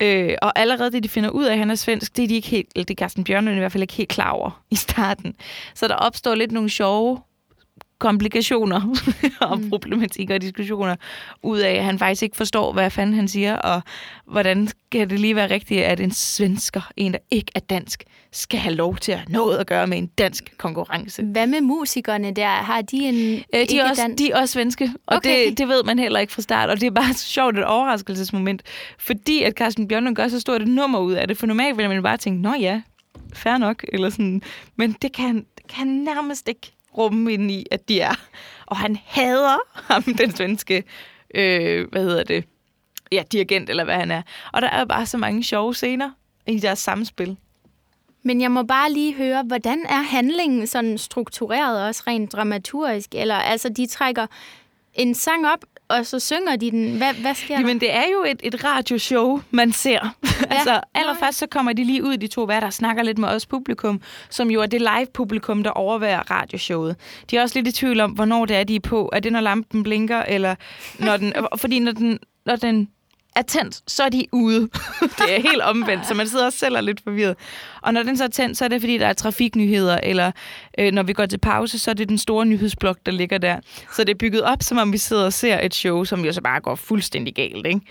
Øh, 0.01 0.36
og 0.41 0.60
allerede 0.60 0.91
det, 0.91 1.03
de 1.03 1.10
finder 1.10 1.29
ud 1.29 1.46
af, 1.46 1.51
at 1.51 1.58
han 1.58 1.72
er 1.72 1.75
svensk, 1.75 2.18
det 2.18 2.24
er 2.24 2.27
de 2.27 2.36
ikke 2.36 2.48
helt, 2.48 2.70
eller 2.75 2.86
det 2.86 2.94
er 2.94 3.00
Carsten 3.00 3.24
Bjørnlund 3.24 3.56
i 3.56 3.60
hvert 3.60 3.72
fald 3.72 3.84
ikke 3.84 3.94
helt 3.94 4.10
klar 4.10 4.32
over 4.32 4.63
i 4.70 4.75
starten. 4.75 5.36
Så 5.75 5.88
der 5.88 5.96
opstår 5.96 6.36
lidt 6.36 6.51
nogle 6.51 6.70
sjove 6.70 7.20
komplikationer 8.00 8.96
og 9.50 9.60
mm. 9.60 9.70
problematikker 9.70 10.36
og 10.36 10.41
diskussioner 10.41 10.96
ud 11.44 11.60
af, 11.60 11.74
at 11.74 11.84
han 11.84 12.00
faktisk 12.00 12.24
ikke 12.24 12.38
forstår, 12.38 12.74
hvad 12.74 12.89
fanden 12.89 13.15
han 13.15 13.27
siger, 13.27 13.56
og 13.56 13.82
hvordan 14.25 14.70
kan 14.91 15.10
det 15.10 15.20
lige 15.20 15.36
være 15.36 15.50
rigtigt, 15.50 15.82
at 15.82 16.00
en 16.00 16.12
svensker, 16.12 16.91
en 16.98 17.13
der 17.13 17.20
ikke 17.32 17.51
er 17.56 17.60
dansk, 17.60 18.03
skal 18.32 18.60
have 18.60 18.75
lov 18.75 18.98
til 18.98 19.12
at 19.12 19.29
noget 19.29 19.58
at 19.58 19.68
gøre 19.68 19.88
med 19.88 19.98
en 19.98 20.08
dansk 20.08 20.53
konkurrence. 20.58 21.24
Hvad 21.24 21.48
med 21.48 21.62
musikerne 21.62 22.32
der? 22.32 22.48
Har 22.48 22.82
de 22.82 22.98
en 22.98 23.44
øh, 23.56 23.70
de, 23.70 23.79
er 23.79 23.89
også, 23.89 24.01
dansk? 24.01 24.18
de 24.18 24.32
er 24.32 24.41
også 24.41 24.53
svenske, 24.53 24.94
og 25.06 25.18
Okay. 25.18 25.46
det, 25.50 25.58
det 25.58 25.68
ved 25.68 25.84
man 25.84 26.00
heller 26.00 26.20
ikke 26.20 26.34
fra 26.34 26.41
start, 26.41 26.70
og 26.70 26.82
det 26.82 26.88
er 26.88 26.91
bare 26.91 27.13
så 27.13 27.27
sjovt 27.27 27.58
et 27.58 27.65
overraskelsesmoment, 27.65 28.62
fordi 29.00 29.44
at 29.44 29.53
Carsten 29.53 29.88
Bjørnlund 29.88 30.15
gør 30.15 30.27
så 30.27 30.39
stort 30.39 30.62
et 30.62 30.68
nummer 30.68 31.00
ud 31.00 31.13
af 31.13 31.27
det, 31.27 31.38
for 31.38 31.48
normalt 31.48 31.77
ville 31.77 31.89
man 31.89 32.03
bare 32.03 32.18
tænke, 32.18 32.41
nå 32.41 32.53
ja, 32.60 32.82
fair 33.34 33.58
nok, 33.58 33.86
eller 33.94 34.10
sådan, 34.10 34.41
men 34.75 34.96
det 35.01 35.13
kan, 35.13 35.36
det 35.36 35.67
kan 35.76 35.88
nærmest 35.88 36.47
ikke 36.47 36.71
rumme 36.97 37.34
ind 37.34 37.52
i, 37.52 37.65
at 37.71 37.89
de 37.89 38.02
er. 38.02 38.15
Og 38.65 38.78
han 38.78 38.97
hader 39.06 39.58
ham, 39.73 40.04
den 40.21 40.36
svenske, 40.36 40.84
øh, 41.36 41.89
hvad 41.91 42.04
hedder 42.04 42.23
det, 42.23 42.43
ja, 43.12 43.23
dirigent, 43.32 43.69
eller 43.69 43.84
hvad 43.84 43.95
han 43.95 44.12
er. 44.12 44.21
Og 44.54 44.62
der 44.62 44.69
er 44.69 44.86
bare 44.86 45.06
så 45.06 45.17
mange 45.17 45.43
sjove 45.43 45.75
scener 45.75 46.12
i 46.47 46.60
deres 46.60 46.80
samspil. 46.80 47.38
Men 48.23 48.41
jeg 48.41 48.52
må 48.52 48.63
bare 48.63 48.91
lige 48.91 49.13
høre, 49.13 49.43
hvordan 49.43 49.86
er 49.89 50.02
handlingen 50.02 50.67
sådan 50.67 50.97
struktureret, 50.97 51.88
også 51.88 52.04
rent 52.08 52.32
dramaturgisk? 52.32 53.15
Eller 53.15 53.36
altså, 53.36 53.69
de 53.69 53.88
trækker 53.88 54.28
en 54.93 55.15
sang 55.15 55.47
op, 55.47 55.60
og 55.89 56.06
så 56.06 56.19
synger 56.19 56.56
de 56.56 56.71
den. 56.71 56.97
Hvad, 56.97 57.13
hvad 57.13 57.36
sker 57.36 57.56
der? 57.56 57.62
Jamen, 57.62 57.80
det 57.80 57.95
er 57.95 58.04
jo 58.13 58.23
et, 58.28 58.39
et 58.43 58.63
radioshow, 58.63 59.41
man 59.52 59.71
ser. 59.71 59.99
Ja. 60.39 60.56
altså, 60.56 60.82
allerførst 60.93 61.38
så 61.38 61.47
kommer 61.47 61.73
de 61.73 61.84
lige 61.84 62.04
ud, 62.04 62.17
de 62.17 62.28
to 62.28 62.43
værter, 62.43 62.67
og 62.67 62.73
snakker 62.73 63.04
lidt 63.04 63.17
med 63.17 63.28
os 63.28 63.45
publikum, 63.45 64.02
som 64.30 64.52
jo 64.52 64.62
er 64.62 64.65
det 64.65 64.82
live-publikum, 64.82 65.63
der 65.63 65.69
overværer 65.69 66.32
radioshowet. 66.32 66.95
De 67.32 67.38
er 67.38 67.41
også 67.41 67.60
lidt 67.60 67.67
i 67.67 67.71
tvivl 67.71 67.99
om, 67.99 68.12
hvornår 68.12 68.45
det 68.45 68.58
er, 68.58 68.63
de 68.63 68.75
er 68.75 68.80
på. 68.80 69.10
Er 69.13 69.19
det, 69.19 69.32
når 69.32 69.41
lampen 69.41 69.84
blinker, 69.84 70.21
eller 70.21 70.56
når 70.99 71.17
den... 71.17 71.34
fordi 71.62 71.80
når 71.80 71.91
den, 71.91 72.19
når 72.45 72.56
den 72.56 72.89
er 73.39 73.43
tændt, 73.43 73.82
så 73.88 74.04
er 74.04 74.10
de 74.10 74.25
ude. 74.32 74.62
det 75.19 75.36
er 75.36 75.41
helt 75.41 75.62
omvendt, 75.62 76.08
så 76.08 76.13
man 76.13 76.28
sidder 76.28 76.45
også 76.45 76.60
selv 76.60 76.73
og 76.73 76.78
er 76.78 76.82
lidt 76.82 77.02
forvirret. 77.04 77.36
Og 77.82 77.93
når 77.93 78.04
den 78.04 78.17
så 78.17 78.23
er 78.23 78.28
tændt, 78.28 78.58
så 78.58 78.65
er 78.65 78.69
det, 78.69 78.82
fordi 78.82 78.97
der 78.97 79.08
er 79.08 79.13
trafiknyheder, 79.13 79.99
eller 80.04 80.32
øh, 80.80 80.91
når 80.91 81.04
vi 81.04 81.13
går 81.13 81.25
til 81.25 81.38
pause, 81.38 81.80
så 81.80 81.91
er 81.91 81.95
det 81.95 82.10
den 82.10 82.17
store 82.17 82.45
nyhedsblok, 82.45 82.97
der 83.06 83.12
ligger 83.12 83.38
der. 83.38 83.60
Så 83.95 84.04
det 84.04 84.10
er 84.10 84.17
bygget 84.17 84.41
op, 84.43 84.63
som 84.63 84.78
om 84.78 84.93
vi 84.93 84.97
sidder 84.97 85.25
og 85.25 85.34
ser 85.34 85.60
et 85.62 85.75
show, 85.75 86.04
som 86.04 86.25
jo 86.25 86.34
så 86.34 86.41
bare 86.41 86.60
går 86.62 86.75
fuldstændig 86.75 87.36
galt. 87.36 87.67
Ikke? 87.67 87.82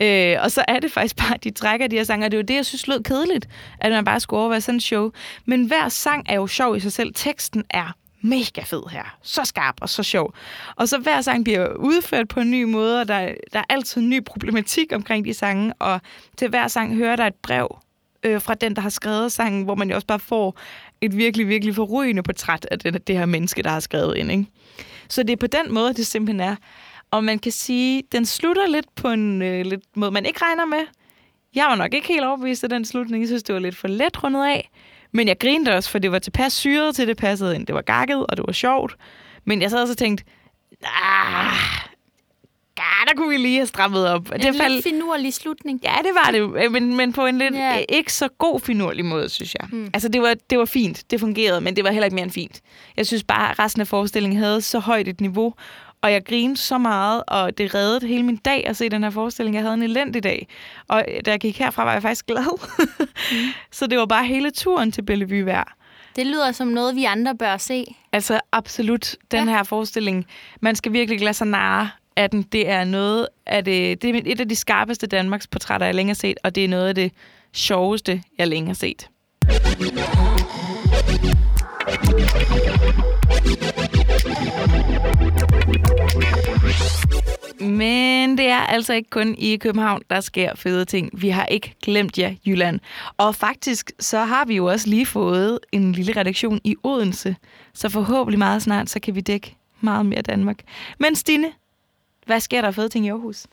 Ja. 0.00 0.34
Øh, 0.34 0.44
og 0.44 0.50
så 0.50 0.64
er 0.68 0.80
det 0.80 0.92
faktisk 0.92 1.16
bare, 1.16 1.34
at 1.34 1.44
de 1.44 1.50
trækker 1.50 1.86
de 1.86 1.96
her 1.96 2.04
sange, 2.04 2.26
og 2.26 2.30
det 2.30 2.36
er 2.36 2.42
jo 2.42 2.46
det, 2.46 2.54
jeg 2.54 2.66
synes 2.66 2.86
lød 2.86 3.02
kedeligt, 3.02 3.48
at 3.80 3.92
man 3.92 4.04
bare 4.04 4.20
skulle 4.20 4.40
overveje 4.40 4.60
sådan 4.60 4.76
et 4.76 4.82
show. 4.82 5.10
Men 5.44 5.64
hver 5.64 5.88
sang 5.88 6.26
er 6.28 6.34
jo 6.34 6.46
sjov 6.46 6.76
i 6.76 6.80
sig 6.80 6.92
selv. 6.92 7.14
Teksten 7.14 7.64
er 7.70 7.92
mega 8.24 8.62
fed 8.64 8.82
her. 8.90 9.16
Så 9.22 9.44
skarp 9.44 9.74
og 9.80 9.88
så 9.88 10.02
sjov. 10.02 10.34
Og 10.76 10.88
så 10.88 10.98
hver 10.98 11.20
sang 11.20 11.44
bliver 11.44 11.74
udført 11.74 12.28
på 12.28 12.40
en 12.40 12.50
ny 12.50 12.62
måde, 12.62 13.00
og 13.00 13.08
der, 13.08 13.34
der 13.52 13.58
er 13.58 13.64
altid 13.68 14.00
en 14.00 14.10
ny 14.10 14.24
problematik 14.24 14.92
omkring 14.92 15.24
de 15.24 15.34
sange, 15.34 15.74
og 15.74 16.00
til 16.36 16.48
hver 16.48 16.68
sang 16.68 16.96
hører 16.96 17.16
der 17.16 17.26
et 17.26 17.34
brev 17.34 17.78
øh, 18.22 18.40
fra 18.40 18.54
den, 18.54 18.76
der 18.76 18.82
har 18.82 18.90
skrevet 18.90 19.32
sangen, 19.32 19.64
hvor 19.64 19.74
man 19.74 19.88
jo 19.88 19.94
også 19.94 20.06
bare 20.06 20.18
får 20.18 20.58
et 21.00 21.16
virkelig, 21.16 21.48
virkelig 21.48 21.74
forrygende 21.74 22.22
portræt 22.22 22.66
af 22.70 22.78
det, 22.78 23.06
det 23.06 23.18
her 23.18 23.26
menneske, 23.26 23.62
der 23.62 23.70
har 23.70 23.80
skrevet 23.80 24.16
ind. 24.16 24.30
Ikke? 24.30 24.46
Så 25.08 25.22
det 25.22 25.32
er 25.32 25.36
på 25.36 25.46
den 25.46 25.74
måde, 25.74 25.94
det 25.94 26.06
simpelthen 26.06 26.40
er. 26.40 26.56
Og 27.10 27.24
man 27.24 27.38
kan 27.38 27.52
sige, 27.52 28.02
den 28.12 28.26
slutter 28.26 28.66
lidt 28.66 28.94
på 28.94 29.08
en 29.08 29.42
øh, 29.42 29.66
lidt 29.66 29.96
måde, 29.96 30.10
man 30.10 30.26
ikke 30.26 30.40
regner 30.42 30.64
med. 30.64 30.86
Jeg 31.54 31.66
var 31.66 31.74
nok 31.74 31.94
ikke 31.94 32.08
helt 32.08 32.24
overbevist 32.24 32.64
af 32.64 32.70
den 32.70 32.84
slutning. 32.84 33.22
Jeg 33.22 33.28
synes, 33.28 33.42
det 33.42 33.54
var 33.54 33.60
lidt 33.60 33.76
for 33.76 33.88
let 33.88 34.24
rundet 34.24 34.44
af. 34.44 34.70
Men 35.14 35.28
jeg 35.28 35.38
grinede 35.38 35.76
også, 35.76 35.90
for 35.90 35.98
det 35.98 36.12
var 36.12 36.18
tilpas 36.18 36.52
syret 36.52 36.94
til, 36.94 37.08
det 37.08 37.16
passede 37.16 37.54
ind. 37.54 37.66
Det 37.66 37.74
var 37.74 37.82
gakket, 37.82 38.26
og 38.26 38.36
det 38.36 38.44
var 38.46 38.52
sjovt. 38.52 38.96
Men 39.44 39.62
jeg 39.62 39.70
sad 39.70 39.80
også 39.80 39.92
og 39.92 39.98
tænkte, 39.98 40.24
ah, 40.84 41.52
ja, 42.78 43.08
der 43.08 43.14
kunne 43.16 43.28
vi 43.28 43.36
lige 43.36 43.56
have 43.56 43.66
strammet 43.66 44.08
op. 44.08 44.32
En 44.32 44.40
det 44.40 44.54
lidt 44.68 44.84
finurlig 44.84 45.34
slutning. 45.34 45.80
Ja, 45.82 45.94
det 46.02 46.10
var 46.14 46.30
det, 46.30 46.38
jo, 46.38 46.70
men, 46.70 46.96
men 46.96 47.12
på 47.12 47.26
en 47.26 47.38
lidt 47.38 47.54
yeah. 47.54 47.82
ikke 47.88 48.12
så 48.12 48.28
god 48.38 48.60
finurlig 48.60 49.04
måde, 49.04 49.28
synes 49.28 49.54
jeg. 49.60 49.68
Hmm. 49.68 49.90
Altså, 49.94 50.08
det 50.08 50.22
var, 50.22 50.34
det 50.50 50.58
var 50.58 50.64
fint, 50.64 51.10
det 51.10 51.20
fungerede, 51.20 51.60
men 51.60 51.76
det 51.76 51.84
var 51.84 51.90
heller 51.90 52.04
ikke 52.04 52.14
mere 52.14 52.24
end 52.24 52.32
fint. 52.32 52.60
Jeg 52.96 53.06
synes 53.06 53.24
bare, 53.24 53.50
at 53.50 53.58
resten 53.58 53.80
af 53.80 53.88
forestillingen 53.88 54.38
havde 54.38 54.60
så 54.60 54.78
højt 54.78 55.08
et 55.08 55.20
niveau, 55.20 55.54
og 56.04 56.12
jeg 56.12 56.24
grinede 56.24 56.56
så 56.56 56.78
meget, 56.78 57.22
og 57.28 57.58
det 57.58 57.74
reddede 57.74 58.06
hele 58.06 58.22
min 58.22 58.36
dag 58.36 58.66
at 58.66 58.76
se 58.76 58.88
den 58.88 59.02
her 59.02 59.10
forestilling. 59.10 59.54
Jeg 59.56 59.62
havde 59.62 59.74
en 59.74 59.82
elendig 59.82 60.22
dag, 60.22 60.48
og 60.88 61.04
da 61.26 61.30
jeg 61.30 61.40
gik 61.40 61.58
herfra, 61.58 61.84
var 61.84 61.92
jeg 61.92 62.02
faktisk 62.02 62.26
glad. 62.26 62.68
mm. 63.32 63.36
Så 63.72 63.86
det 63.86 63.98
var 63.98 64.06
bare 64.06 64.26
hele 64.26 64.50
turen 64.50 64.92
til 64.92 65.02
Bellevue 65.02 65.46
værd. 65.46 65.72
Det 66.16 66.26
lyder 66.26 66.52
som 66.52 66.68
noget, 66.68 66.96
vi 66.96 67.04
andre 67.04 67.34
bør 67.36 67.56
se. 67.56 67.84
Altså 68.12 68.40
absolut, 68.52 69.16
den 69.30 69.48
Ja. 69.48 69.54
her 69.54 69.62
forestilling. 69.62 70.26
Man 70.60 70.76
skal 70.76 70.92
virkelig 70.92 71.20
lade 71.20 71.34
sig 71.34 71.46
narre 71.46 71.90
af 72.16 72.30
den. 72.30 72.42
Det 72.42 72.68
er 72.68 72.84
noget 72.84 73.28
af 73.46 73.64
det, 73.64 74.02
det 74.02 74.16
er 74.16 74.20
et 74.26 74.40
af 74.40 74.48
de 74.48 74.56
skarpeste 74.56 75.06
Danmarks 75.06 75.46
portrætter, 75.46 75.86
jeg 75.86 75.94
længe 75.94 76.10
har 76.10 76.14
set, 76.14 76.36
og 76.44 76.54
det 76.54 76.64
er 76.64 76.68
noget 76.68 76.88
af 76.88 76.94
det 76.94 77.12
sjoveste, 77.52 78.22
jeg 78.38 78.48
længe 78.48 78.66
har 78.66 78.74
set. 78.74 79.08
Men 87.70 88.38
det 88.38 88.46
er 88.46 88.58
altså 88.58 88.92
ikke 88.92 89.10
kun 89.10 89.34
i 89.38 89.56
København, 89.56 90.02
der 90.10 90.20
sker 90.20 90.54
fede 90.54 90.84
ting. 90.84 91.10
Vi 91.12 91.28
har 91.28 91.46
ikke 91.46 91.74
glemt 91.82 92.18
jer, 92.18 92.34
Jylland. 92.46 92.80
Og 93.16 93.34
faktisk 93.34 93.92
så 94.00 94.18
har 94.18 94.44
vi 94.44 94.56
jo 94.56 94.66
også 94.66 94.88
lige 94.88 95.06
fået 95.06 95.58
en 95.72 95.92
lille 95.92 96.16
redaktion 96.16 96.60
i 96.64 96.76
Odense. 96.82 97.36
Så 97.74 97.88
forhåbentlig 97.88 98.38
meget 98.38 98.62
snart, 98.62 98.90
så 98.90 99.00
kan 99.00 99.14
vi 99.14 99.20
dække 99.20 99.56
meget 99.80 100.06
mere 100.06 100.22
Danmark. 100.22 100.58
Men 100.98 101.16
Stine, 101.16 101.52
hvad 102.26 102.40
sker 102.40 102.60
der 102.60 102.70
fede 102.70 102.88
ting 102.88 103.06
i 103.06 103.08
Aarhus? 103.08 103.46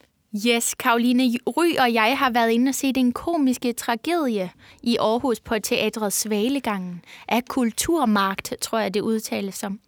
Yes, 0.47 0.75
Karoline 0.75 1.37
Ry 1.47 1.75
og 1.79 1.93
jeg 1.93 2.17
har 2.17 2.29
været 2.29 2.51
inde 2.51 2.69
og 2.69 2.75
set 2.75 2.97
en 2.97 3.11
komiske 3.11 3.73
tragedie 3.73 4.51
i 4.83 4.97
Aarhus 4.97 5.39
på 5.39 5.59
teatret 5.59 6.13
Svalegangen 6.13 7.01
af 7.27 7.45
Kulturmarkt, 7.45 8.53
tror 8.61 8.79
jeg 8.79 8.93
det 8.93 9.01
udtales 9.01 9.55
som. 9.55 9.79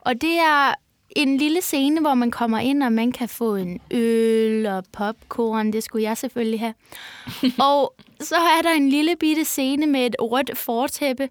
Og 0.00 0.20
det 0.20 0.38
er 0.38 0.74
en 1.16 1.36
lille 1.36 1.60
scene, 1.60 2.00
hvor 2.00 2.14
man 2.14 2.30
kommer 2.30 2.58
ind, 2.58 2.82
og 2.82 2.92
man 2.92 3.12
kan 3.12 3.28
få 3.28 3.56
en 3.56 3.80
øl 3.90 4.66
og 4.66 4.84
popcorn. 4.92 5.72
Det 5.72 5.82
skulle 5.82 6.02
jeg 6.02 6.16
selvfølgelig 6.16 6.60
have. 6.60 6.74
og 7.70 7.94
så 8.20 8.36
er 8.36 8.62
der 8.62 8.72
en 8.72 8.88
lille 8.88 9.16
bitte 9.16 9.44
scene 9.44 9.86
med 9.86 10.06
et 10.06 10.16
rødt 10.20 10.58
fortæppe. 10.58 11.28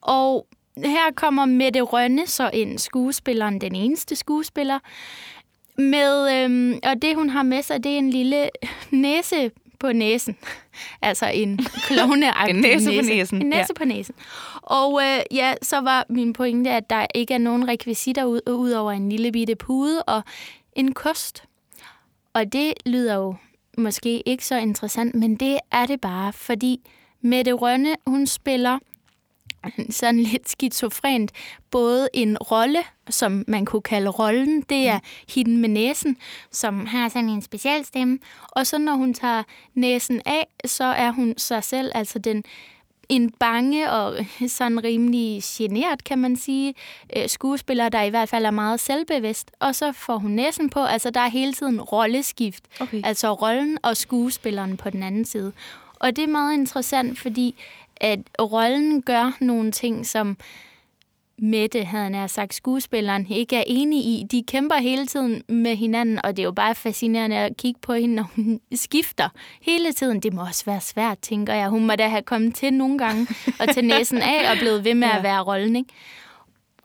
Og 0.00 0.46
her 0.76 1.12
kommer 1.14 1.44
Mette 1.44 1.80
Rønne 1.80 2.26
så 2.26 2.50
ind, 2.52 2.78
skuespilleren, 2.78 3.60
den 3.60 3.74
eneste 3.74 4.16
skuespiller. 4.16 4.78
Med, 5.78 6.44
øhm, 6.44 6.78
og 6.82 7.02
det, 7.02 7.14
hun 7.14 7.30
har 7.30 7.42
med 7.42 7.62
sig, 7.62 7.84
det 7.84 7.92
er 7.92 7.98
en 7.98 8.10
lille 8.10 8.48
næse 8.90 9.50
på 9.78 9.92
næsen. 9.92 10.36
altså 11.02 11.26
en 11.34 11.58
klovneagtig 11.88 12.54
En 12.54 12.60
næse 12.60 12.86
på 12.86 13.02
næsen, 13.06 13.42
En 13.42 13.48
næse 13.48 13.66
ja. 13.68 13.74
på 13.76 13.84
næsen. 13.84 14.14
Og 14.68 15.00
øh, 15.02 15.20
ja, 15.30 15.54
så 15.62 15.80
var 15.80 16.06
min 16.08 16.32
pointe, 16.32 16.70
at 16.70 16.90
der 16.90 17.06
ikke 17.14 17.34
er 17.34 17.38
nogen 17.38 17.68
rekvisitter 17.68 18.24
ud, 18.24 18.40
ud 18.46 18.70
over 18.70 18.92
en 18.92 19.08
lille 19.08 19.32
bitte 19.32 19.56
pude 19.56 20.02
og 20.02 20.22
en 20.72 20.92
kost. 20.92 21.44
Og 22.32 22.52
det 22.52 22.74
lyder 22.86 23.14
jo 23.14 23.34
måske 23.78 24.28
ikke 24.28 24.46
så 24.46 24.56
interessant, 24.56 25.14
men 25.14 25.36
det 25.36 25.58
er 25.72 25.86
det 25.86 26.00
bare, 26.00 26.32
fordi 26.32 26.80
Mette 27.20 27.52
Rønne, 27.52 27.96
hun 28.06 28.26
spiller 28.26 28.78
sådan 29.90 30.20
lidt 30.20 30.48
skizofrent 30.48 31.32
både 31.70 32.08
en 32.14 32.38
rolle, 32.38 32.78
som 33.10 33.44
man 33.48 33.64
kunne 33.64 33.82
kalde 33.82 34.10
rollen, 34.10 34.60
det 34.60 34.88
er 34.88 34.98
hende 35.28 35.56
med 35.56 35.68
næsen, 35.68 36.16
som 36.50 36.86
har 36.86 37.08
sådan 37.08 37.28
en 37.28 37.42
specialstemme, 37.42 38.18
og 38.48 38.66
så 38.66 38.78
når 38.78 38.92
hun 38.92 39.14
tager 39.14 39.42
næsen 39.74 40.22
af, 40.26 40.46
så 40.64 40.84
er 40.84 41.10
hun 41.10 41.34
sig 41.36 41.64
selv, 41.64 41.92
altså 41.94 42.18
den 42.18 42.44
en 43.08 43.30
bange 43.30 43.90
og 43.90 44.16
sådan 44.48 44.84
rimelig 44.84 45.42
genert, 45.44 46.04
kan 46.04 46.18
man 46.18 46.36
sige, 46.36 46.74
øh, 47.16 47.28
skuespiller, 47.28 47.88
der 47.88 48.02
i 48.02 48.10
hvert 48.10 48.28
fald 48.28 48.44
er 48.44 48.50
meget 48.50 48.80
selvbevidst. 48.80 49.50
Og 49.60 49.74
så 49.74 49.92
får 49.92 50.18
hun 50.18 50.30
næsen 50.30 50.70
på, 50.70 50.80
altså 50.80 51.10
der 51.10 51.20
er 51.20 51.28
hele 51.28 51.52
tiden 51.52 51.80
rolleskift. 51.80 52.64
Okay. 52.80 53.00
Altså 53.04 53.32
rollen 53.32 53.78
og 53.82 53.96
skuespilleren 53.96 54.76
på 54.76 54.90
den 54.90 55.02
anden 55.02 55.24
side. 55.24 55.52
Og 55.94 56.16
det 56.16 56.24
er 56.24 56.28
meget 56.28 56.54
interessant, 56.54 57.18
fordi 57.18 57.54
at 57.96 58.20
rollen 58.40 59.02
gør 59.02 59.36
nogle 59.40 59.72
ting, 59.72 60.06
som 60.06 60.36
Mette, 61.38 61.84
havde 61.84 62.14
han 62.14 62.28
sagt, 62.28 62.54
skuespilleren, 62.54 63.26
ikke 63.30 63.56
er 63.56 63.64
enig 63.66 63.98
i. 63.98 64.26
De 64.30 64.42
kæmper 64.48 64.76
hele 64.76 65.06
tiden 65.06 65.42
med 65.48 65.76
hinanden, 65.76 66.20
og 66.24 66.36
det 66.36 66.42
er 66.42 66.44
jo 66.44 66.52
bare 66.52 66.74
fascinerende 66.74 67.36
at 67.36 67.56
kigge 67.56 67.80
på 67.80 67.92
hende, 67.92 68.14
når 68.14 68.30
hun 68.36 68.60
skifter 68.84 69.28
hele 69.62 69.92
tiden. 69.92 70.20
Det 70.20 70.32
må 70.32 70.42
også 70.42 70.64
være 70.64 70.80
svært, 70.80 71.18
tænker 71.18 71.54
jeg. 71.54 71.68
Hun 71.68 71.86
må 71.86 71.96
da 71.96 72.08
have 72.08 72.22
kommet 72.22 72.54
til 72.54 72.72
nogle 72.72 72.98
gange 72.98 73.26
og 73.60 73.68
til 73.74 73.84
næsen 73.84 74.18
af 74.18 74.52
og 74.52 74.58
blevet 74.58 74.84
ved 74.84 74.94
med 74.94 75.08
ja. 75.08 75.16
at 75.16 75.22
være 75.22 75.40
rollen, 75.40 75.76
ikke? 75.76 75.90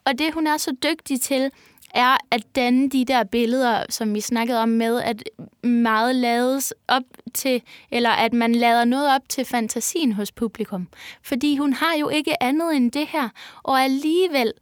Og 0.06 0.20
det, 0.20 0.34
hun 0.34 0.48
er 0.48 0.58
så 0.58 0.76
dygtig 0.84 1.22
til, 1.22 1.52
er 1.93 2.17
at 2.32 2.43
danne 2.56 2.89
de 2.89 3.06
der 3.06 3.23
billeder, 3.23 3.84
som 3.89 4.13
vi 4.13 4.21
snakkede 4.21 4.60
om 4.62 4.69
med, 4.69 5.01
at 5.01 5.23
meget 5.63 6.15
lades 6.15 6.73
op 6.88 7.03
til, 7.34 7.62
eller 7.91 8.10
at 8.10 8.34
man 8.34 8.56
lader 8.56 8.86
noget 8.86 9.15
op 9.15 9.21
til 9.29 9.45
fantasien 9.45 10.12
hos 10.12 10.32
publikum. 10.32 10.88
Fordi 11.23 11.58
hun 11.58 11.73
har 11.73 11.95
jo 11.99 12.10
ikke 12.10 12.43
andet 12.43 12.75
end 12.75 12.91
det 12.91 13.08
her, 13.08 13.29
og 13.63 13.82
alligevel 13.82 14.53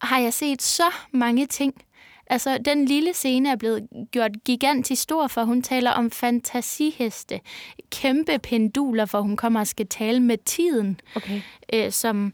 har 0.00 0.18
jeg 0.18 0.34
set 0.34 0.62
så 0.62 0.90
mange 1.12 1.46
ting. 1.46 1.74
Altså, 2.30 2.58
den 2.64 2.84
lille 2.84 3.14
scene 3.14 3.50
er 3.50 3.56
blevet 3.56 3.88
gjort 4.10 4.30
gigantisk 4.44 5.02
stor, 5.02 5.26
for 5.26 5.44
hun 5.44 5.62
taler 5.62 5.90
om 5.90 6.10
fantasiheste, 6.10 7.40
kæmpe 7.90 8.38
penduler, 8.38 9.04
for 9.04 9.20
hun 9.20 9.36
kommer 9.36 9.60
og 9.60 9.66
skal 9.66 9.86
tale 9.86 10.20
med 10.20 10.38
tiden, 10.44 11.00
Okay. 11.16 11.40
øh, 11.72 11.92
som 11.92 12.32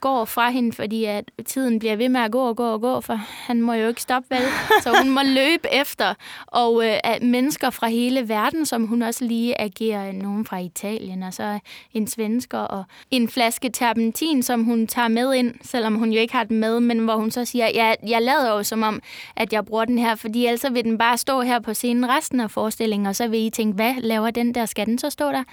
går 0.00 0.24
fra 0.24 0.50
hende, 0.50 0.72
fordi 0.72 1.04
at 1.04 1.24
tiden 1.46 1.78
bliver 1.78 1.96
ved 1.96 2.08
med 2.08 2.20
at 2.20 2.32
gå 2.32 2.48
og 2.48 2.56
gå 2.56 2.72
og 2.72 2.80
gå, 2.80 3.00
for 3.00 3.14
han 3.46 3.62
må 3.62 3.72
jo 3.72 3.88
ikke 3.88 4.02
stoppe, 4.02 4.30
vel? 4.30 4.42
Så 4.82 4.96
hun 4.98 5.10
må 5.10 5.20
løbe 5.40 5.68
efter. 5.72 6.14
Og 6.46 6.86
øh, 6.86 6.96
at 7.04 7.22
mennesker 7.22 7.70
fra 7.70 7.88
hele 7.88 8.28
verden, 8.28 8.66
som 8.66 8.86
hun 8.86 9.02
også 9.02 9.24
lige 9.24 9.60
agerer, 9.60 10.12
nogen 10.12 10.44
fra 10.44 10.58
Italien, 10.58 11.22
og 11.22 11.34
så 11.34 11.58
en 11.94 12.06
svensker, 12.06 12.58
og 12.58 12.84
en 13.10 13.28
flaske 13.28 13.70
terpentin, 13.70 14.42
som 14.42 14.64
hun 14.64 14.86
tager 14.86 15.08
med 15.08 15.34
ind, 15.34 15.54
selvom 15.62 15.94
hun 15.94 16.12
jo 16.12 16.20
ikke 16.20 16.34
har 16.34 16.44
den 16.44 16.58
med, 16.58 16.80
men 16.80 16.98
hvor 16.98 17.16
hun 17.16 17.30
så 17.30 17.44
siger, 17.44 17.68
ja, 17.74 17.94
jeg 18.06 18.22
lader 18.22 18.52
jo 18.52 18.62
som 18.62 18.82
om, 18.82 19.00
at 19.36 19.52
jeg 19.52 19.64
bruger 19.64 19.84
den 19.84 19.98
her, 19.98 20.14
fordi 20.14 20.46
ellers 20.46 20.64
vil 20.72 20.84
den 20.84 20.98
bare 20.98 21.16
stå 21.16 21.40
her 21.40 21.60
på 21.60 21.74
scenen 21.74 22.08
resten 22.08 22.40
af 22.40 22.50
forestillingen, 22.50 23.06
og 23.06 23.16
så 23.16 23.28
vil 23.28 23.46
I 23.46 23.50
tænke, 23.50 23.74
hvad 23.74 23.94
laver 23.98 24.30
den 24.30 24.54
der? 24.54 24.66
Skal 24.66 24.86
den 24.86 24.98
så 24.98 25.10
stå 25.10 25.28
der? 25.28 25.44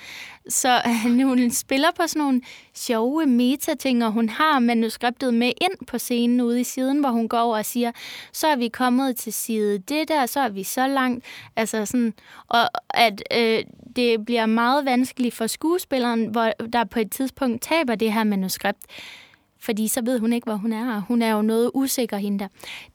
Så 0.50 0.82
øh, 0.88 1.28
hun 1.28 1.52
spiller 1.52 1.90
på 1.96 2.08
sådan 2.08 2.20
nogle 2.20 2.42
sjove 2.74 3.26
metating, 3.26 4.06
og 4.06 4.12
hun 4.12 4.30
har 4.38 4.60
manuskriptet 4.60 5.34
med 5.34 5.52
ind 5.62 5.88
på 5.88 5.98
scenen 5.98 6.42
ude 6.42 6.60
i 6.60 6.64
siden, 6.64 7.00
hvor 7.00 7.10
hun 7.10 7.30
går 7.30 7.40
over 7.40 7.58
og 7.58 7.66
siger, 7.66 7.92
så 8.32 8.48
er 8.48 8.56
vi 8.56 8.68
kommet 8.68 9.18
til 9.18 9.34
side 9.34 9.78
det 9.78 10.08
der, 10.08 10.26
så 10.26 10.40
er 10.40 10.50
vi 10.50 10.64
så 10.64 10.88
langt. 10.88 11.26
Altså 11.56 11.86
sådan, 11.86 12.14
og 12.48 12.60
at 12.90 13.24
øh, 13.34 13.64
det 13.96 14.26
bliver 14.26 14.46
meget 14.46 14.86
vanskeligt 14.86 15.36
for 15.36 15.48
skuespilleren, 15.48 16.26
hvor 16.26 16.52
der 16.74 16.84
på 16.84 17.00
et 17.00 17.12
tidspunkt 17.12 17.62
taber 17.62 17.96
det 17.96 18.14
her 18.14 18.24
manuskript. 18.24 18.86
Fordi 19.60 19.88
så 19.88 20.02
ved 20.04 20.20
hun 20.20 20.34
ikke, 20.34 20.46
hvor 20.46 20.56
hun 20.56 20.74
er, 20.74 20.96
og 20.96 21.02
hun 21.02 21.22
er 21.22 21.32
jo 21.32 21.42
noget 21.42 21.72
usikker 21.74 22.18
hende 22.18 22.40
der. 22.40 22.48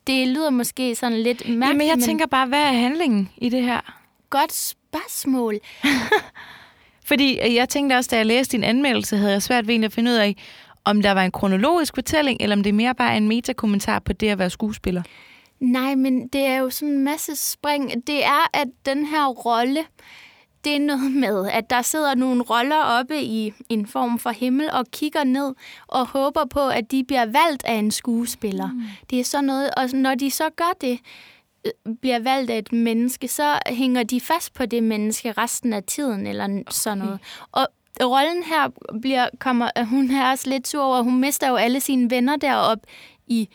Det 0.07 0.29
lyder 0.29 0.51
måske 0.51 0.95
sådan 0.95 1.19
lidt 1.19 1.39
mærkeligt, 1.39 1.69
Jamen, 1.69 1.87
jeg 1.87 1.97
men 1.97 2.05
tænker 2.05 2.27
bare, 2.27 2.47
hvad 2.47 2.59
er 2.63 2.73
handlingen 2.73 3.31
i 3.37 3.49
det 3.49 3.63
her? 3.63 4.03
godt 4.33 4.53
spørgsmål. 4.53 5.59
Fordi 7.11 7.39
øh, 7.45 7.55
jeg 7.55 7.69
tænkte 7.69 7.95
også, 7.95 8.09
da 8.11 8.17
jeg 8.17 8.27
læste 8.27 8.57
din 8.57 8.65
anmeldelse, 8.65 9.17
havde 9.17 9.33
jeg 9.33 9.43
svært 9.43 9.67
ved 9.67 9.85
at 9.85 9.93
finde 9.93 10.11
ud 10.11 10.17
af, 10.17 10.37
om 10.85 11.03
der 11.03 11.13
var 11.13 11.25
en 11.25 11.31
kronologisk 11.31 11.95
fortælling, 11.95 12.39
eller 12.41 12.57
om 12.57 12.63
det 12.63 12.75
mere 12.75 12.95
bare 12.95 13.13
er 13.13 13.17
en 13.17 13.29
metakommentar 13.29 13.99
på 13.99 14.13
det 14.13 14.29
at 14.29 14.39
være 14.39 14.51
skuespiller. 14.51 15.03
Nej, 15.61 15.95
men 15.95 16.29
det 16.29 16.41
er 16.41 16.57
jo 16.57 16.71
sådan 16.71 16.95
en 16.95 17.05
masse 17.05 17.37
spring. 17.37 18.07
Det 18.07 18.25
er, 18.25 18.51
at 18.53 18.69
den 18.87 19.07
her 19.07 19.27
rolle, 19.27 19.85
det 20.65 20.75
er 20.77 20.79
noget 20.79 21.13
med, 21.25 21.49
at 21.49 21.71
der 21.71 21.83
sidder 21.83 22.15
nogle 22.15 22.43
roller 22.43 22.77
oppe 22.77 23.23
i 23.23 23.53
en 23.69 23.87
form 23.87 24.19
for 24.19 24.31
himmel 24.31 24.71
og 24.73 24.87
kigger 24.93 25.25
ned 25.25 25.55
og 25.87 26.07
håber 26.07 26.45
på, 26.45 26.69
at 26.69 26.91
de 26.91 27.05
bliver 27.05 27.27
valgt 27.27 27.65
af 27.65 27.75
en 27.75 27.91
skuespiller. 27.91 28.73
Mm. 28.73 28.83
Det 29.11 29.21
er 29.21 29.25
sådan 29.25 29.45
noget, 29.45 29.71
og 29.77 29.89
når 29.93 30.15
de 30.15 30.31
så 30.31 30.51
gør 30.57 30.73
det, 30.81 30.99
øh, 31.67 31.95
bliver 32.01 32.19
valgt 32.19 32.51
af 32.51 32.59
et 32.59 32.73
menneske, 32.73 33.29
så 33.29 33.59
hænger 33.67 34.03
de 34.03 34.21
fast 34.21 34.55
på 34.55 34.67
det 34.67 34.83
menneske 34.83 35.33
resten 35.33 35.73
af 35.73 35.83
tiden, 35.83 36.27
eller 36.27 36.45
okay. 36.45 36.63
sådan 36.71 36.99
noget. 36.99 37.21
Og 37.53 37.69
rollen 38.01 38.43
her 38.43 38.69
bliver, 39.01 39.29
kommer, 39.39 39.85
hun 39.85 40.11
er 40.11 40.31
også 40.31 40.51
lidt 40.51 40.69
sur 40.69 40.83
over, 40.83 41.03
hun 41.03 41.21
mister 41.21 41.49
jo 41.49 41.57
alle 41.57 41.81
sine 41.81 42.11
venner 42.11 42.37
derop 42.37 42.79
i 43.27 43.49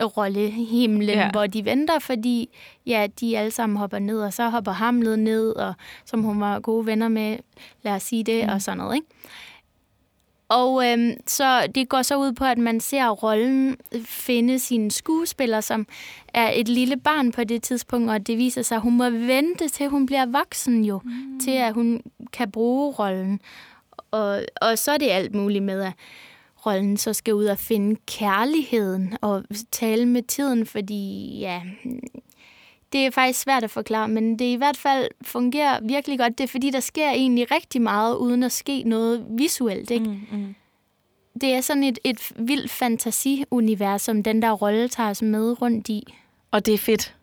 rollehimlen, 0.00 1.08
Ja. 1.08 1.30
hvor 1.30 1.46
de 1.46 1.64
venter, 1.64 1.98
fordi 1.98 2.48
ja, 2.86 3.06
de 3.20 3.38
alle 3.38 3.50
sammen 3.50 3.76
hopper 3.78 3.98
ned, 3.98 4.20
og 4.20 4.32
så 4.32 4.48
hopper 4.48 4.72
Hamlet 4.72 5.18
ned, 5.18 5.50
og 5.50 5.74
som 6.04 6.22
hun 6.22 6.40
var 6.40 6.60
gode 6.60 6.86
venner 6.86 7.08
med, 7.08 7.36
lad 7.82 7.92
os 7.92 8.02
sige 8.02 8.24
det, 8.24 8.44
mm. 8.44 8.52
og 8.52 8.62
sådan 8.62 8.78
noget, 8.78 8.94
ikke? 8.94 9.06
Og 10.48 10.90
øhm, 10.92 11.12
så 11.26 11.66
det 11.74 11.88
går 11.88 12.02
så 12.02 12.16
ud 12.16 12.32
på, 12.32 12.44
at 12.44 12.58
man 12.58 12.80
ser 12.80 13.08
rollen 13.08 13.76
finde 14.04 14.58
sin 14.58 14.90
skuespiller, 14.90 15.60
som 15.60 15.86
er 16.34 16.50
et 16.54 16.68
lille 16.68 16.96
barn 16.96 17.32
på 17.32 17.44
det 17.44 17.62
tidspunkt, 17.62 18.10
og 18.10 18.26
det 18.26 18.38
viser 18.38 18.62
sig, 18.62 18.76
at 18.76 18.82
hun 18.82 18.96
må 18.96 19.10
vente 19.10 19.68
til 19.68 19.88
hun 19.88 20.06
bliver 20.06 20.26
voksen 20.26 20.84
jo, 20.84 21.00
mm. 21.04 21.40
til 21.40 21.50
at 21.50 21.74
hun 21.74 22.02
kan 22.32 22.50
bruge 22.50 22.92
rollen. 22.92 23.40
Og, 24.12 24.44
og 24.60 24.78
så 24.78 24.92
er 24.92 24.98
det 24.98 25.10
alt 25.10 25.34
muligt 25.34 25.64
med, 25.64 25.82
at 25.82 25.92
rollen 26.66 26.96
så 26.96 27.12
skal 27.12 27.34
ud 27.34 27.44
og 27.44 27.58
finde 27.58 28.00
kærligheden 28.06 29.16
og 29.20 29.44
tale 29.70 30.06
med 30.06 30.22
tiden, 30.22 30.66
fordi 30.66 31.38
ja, 31.38 31.62
det 32.92 33.06
er 33.06 33.10
faktisk 33.10 33.40
svært 33.40 33.64
at 33.64 33.70
forklare, 33.70 34.08
men 34.08 34.38
det 34.38 34.44
i 34.44 34.54
hvert 34.54 34.76
fald 34.76 35.08
fungerer 35.22 35.80
virkelig 35.82 36.18
godt. 36.18 36.38
Det 36.38 36.44
er 36.44 36.48
fordi, 36.48 36.70
der 36.70 36.80
sker 36.80 37.10
egentlig 37.10 37.50
rigtig 37.50 37.82
meget, 37.82 38.16
uden 38.16 38.42
at 38.42 38.52
ske 38.52 38.82
noget 38.82 39.26
visuelt. 39.30 39.90
Ikke? 39.90 40.04
Mm, 40.04 40.38
mm. 40.38 40.54
Det 41.40 41.54
er 41.54 41.60
sådan 41.60 41.84
et, 41.84 41.98
et 42.04 42.32
vildt 42.36 42.70
fantasiunivers, 42.70 44.02
som 44.02 44.22
den 44.22 44.42
der 44.42 44.52
rolle 44.52 44.88
tager 44.88 45.10
os 45.10 45.22
med 45.22 45.62
rundt 45.62 45.88
i. 45.88 46.14
Og 46.50 46.66
det 46.66 46.74
er 46.74 46.78
fedt. 46.78 47.14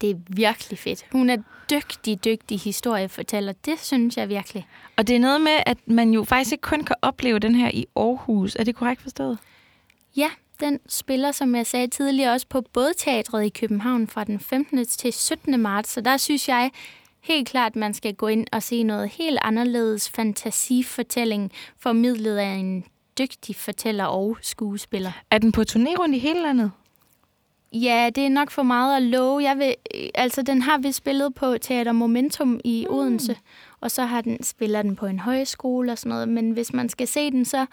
Det 0.00 0.10
er 0.10 0.14
virkelig 0.28 0.78
fedt. 0.78 1.06
Hun 1.12 1.30
er 1.30 1.36
dygtig, 1.70 2.24
dygtig 2.24 2.60
historiefortæller. 2.60 3.52
Det 3.52 3.80
synes 3.80 4.16
jeg 4.16 4.28
virkelig. 4.28 4.66
Og 4.96 5.06
det 5.06 5.16
er 5.16 5.20
noget 5.20 5.40
med, 5.40 5.58
at 5.66 5.78
man 5.86 6.10
jo 6.10 6.24
faktisk 6.24 6.52
ikke 6.52 6.62
kun 6.62 6.84
kan 6.84 6.96
opleve 7.02 7.38
den 7.38 7.54
her 7.54 7.70
i 7.74 7.86
Aarhus. 7.96 8.56
Er 8.56 8.64
det 8.64 8.74
korrekt 8.74 9.02
forstået? 9.02 9.38
Ja, 10.16 10.30
den 10.60 10.80
spiller, 10.88 11.32
som 11.32 11.54
jeg 11.54 11.66
sagde 11.66 11.86
tidligere, 11.86 12.32
også 12.32 12.46
på 12.48 12.60
Bådteatret 12.72 13.44
i 13.44 13.48
København 13.48 14.06
fra 14.06 14.24
den 14.24 14.40
15. 14.40 14.84
til 14.86 15.12
17. 15.12 15.60
marts. 15.60 15.90
Så 15.90 16.00
der 16.00 16.16
synes 16.16 16.48
jeg 16.48 16.70
helt 17.20 17.48
klart, 17.48 17.72
at 17.72 17.76
man 17.76 17.94
skal 17.94 18.14
gå 18.14 18.26
ind 18.26 18.46
og 18.52 18.62
se 18.62 18.82
noget 18.82 19.08
helt 19.08 19.38
anderledes 19.42 20.10
fantasifortælling, 20.10 21.52
formidlet 21.78 22.36
af 22.36 22.54
en 22.54 22.84
dygtig 23.18 23.56
fortæller 23.56 24.04
og 24.04 24.36
skuespiller. 24.42 25.12
Er 25.30 25.38
den 25.38 25.52
på 25.52 25.60
turné 25.60 25.96
rundt 25.98 26.14
i 26.14 26.18
hele 26.18 26.42
landet? 26.42 26.70
Ja, 27.72 28.10
det 28.14 28.24
er 28.24 28.28
nok 28.28 28.50
for 28.50 28.62
meget 28.62 28.96
at 28.96 29.02
love. 29.02 29.42
Jeg 29.42 29.58
vil, 29.58 29.74
altså, 30.14 30.42
den 30.42 30.62
har 30.62 30.78
vi 30.78 30.92
spillet 30.92 31.34
på 31.34 31.58
Teater 31.60 31.92
Momentum 31.92 32.60
i 32.64 32.86
mm. 32.88 32.96
Odense, 32.96 33.36
og 33.80 33.90
så 33.90 34.04
har 34.04 34.20
den 34.20 34.42
spiller 34.42 34.82
den 34.82 34.96
på 34.96 35.06
en 35.06 35.18
højskole 35.18 35.92
og 35.92 35.98
sådan 35.98 36.10
noget. 36.10 36.28
Men 36.28 36.50
hvis 36.50 36.72
man 36.72 36.88
skal 36.88 37.08
se 37.08 37.30
den, 37.30 37.44
så 37.44 37.66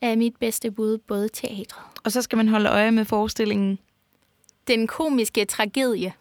er 0.00 0.16
mit 0.16 0.36
bedste 0.40 0.70
bud 0.70 0.98
både 0.98 1.28
teatret. 1.28 1.84
Og 2.04 2.12
så 2.12 2.22
skal 2.22 2.36
man 2.36 2.48
holde 2.48 2.68
øje 2.70 2.90
med 2.90 3.04
forestillingen. 3.04 3.78
Den 4.68 4.86
komiske 4.86 5.44
tragedie. 5.44 6.12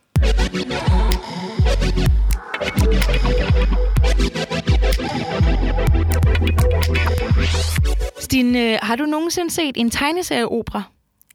Stine, 8.20 8.80
har 8.82 8.96
du 8.96 9.06
nogensinde 9.06 9.52
set 9.52 9.78
en 9.78 9.90
tegneserieopera? 9.90 10.84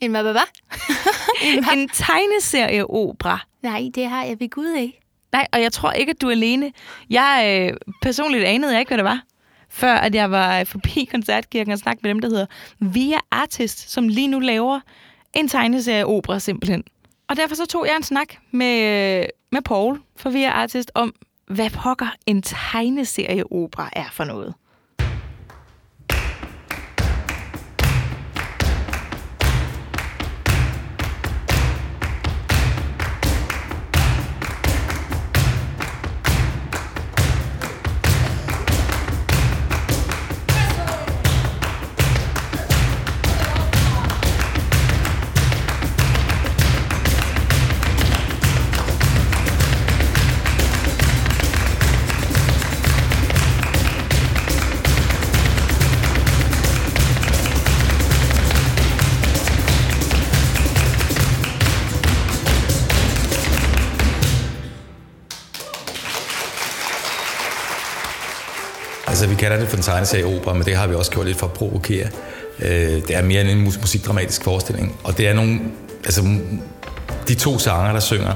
En 0.01 0.11
hvad, 0.11 0.23
hvad, 0.23 0.33
hvad? 0.33 0.43
en 1.43 1.89
tegneserieopera? 1.89 3.39
Nej, 3.63 3.83
det 3.95 4.09
har 4.09 4.25
jeg 4.25 4.41
ved 4.41 4.51
Gud 4.51 4.77
ikke. 4.79 5.01
Nej, 5.33 5.47
og 5.53 5.63
jeg 5.63 5.73
tror 5.73 5.93
ikke, 5.93 6.11
at 6.11 6.21
du 6.21 6.27
er 6.27 6.31
alene. 6.31 6.73
Jeg 7.11 7.69
øh, 7.73 7.77
personligt 8.03 8.45
anede 8.45 8.73
jeg 8.73 8.81
ikke, 8.81 8.91
hvad 8.91 8.99
det 8.99 9.05
var, 9.05 9.23
før 9.69 9.95
at 9.95 10.15
jeg 10.15 10.31
var 10.31 10.65
forbi 10.65 11.09
koncertkirken 11.11 11.73
og 11.73 11.79
snakkede 11.79 12.03
med 12.03 12.15
dem, 12.15 12.21
der 12.21 12.29
hedder 12.29 12.47
Via 12.79 13.19
Artist, 13.31 13.91
som 13.91 14.09
lige 14.09 14.29
nu 14.29 14.39
laver 14.39 14.81
en 15.35 15.49
tegneserieopera 15.49 16.39
simpelthen. 16.39 16.85
Og 17.29 17.37
derfor 17.37 17.55
så 17.55 17.67
tog 17.67 17.87
jeg 17.87 17.97
en 17.97 18.03
snak 18.03 18.35
med, 18.51 19.27
med 19.53 19.63
Paul 19.63 20.01
fra 20.17 20.31
Via 20.31 20.51
Artist 20.51 20.91
om, 20.95 21.15
hvad 21.47 21.71
pokker 21.71 22.09
en 22.27 22.43
tegneserieopera 22.43 23.91
er 23.93 24.09
for 24.13 24.25
noget. 24.25 24.55
Altså, 69.17 69.29
vi 69.29 69.35
kalder 69.35 69.59
det 69.59 69.69
for 69.69 69.77
en 69.77 69.83
tegneserie-opera, 69.83 70.55
men 70.55 70.65
det 70.65 70.77
har 70.77 70.87
vi 70.87 70.95
også 70.95 71.11
gjort 71.11 71.27
lidt 71.27 71.39
for 71.39 71.47
at 71.47 71.53
provokere. 71.53 72.09
Øh, 72.59 72.69
det 73.09 73.11
er 73.11 73.23
mere 73.23 73.41
end 73.41 73.51
en 73.51 73.63
musikdramatisk 73.65 74.45
forestilling. 74.45 74.97
Og 75.05 75.19
det 75.19 75.29
er 75.29 75.35
nogle... 75.35 75.61
Altså, 76.05 76.39
de 77.29 77.35
to 77.35 77.59
sanger, 77.59 77.93
der 77.93 78.01
synger, 78.01 78.33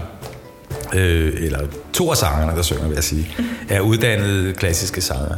øh, 0.94 1.32
eller 1.36 1.58
to 1.92 2.10
af 2.10 2.16
sangerne, 2.16 2.56
der 2.56 2.62
synger, 2.62 2.86
vil 2.86 2.94
jeg 2.94 3.04
sige, 3.04 3.34
er 3.68 3.80
uddannede 3.80 4.52
klassiske 4.52 5.00
sanger. 5.00 5.34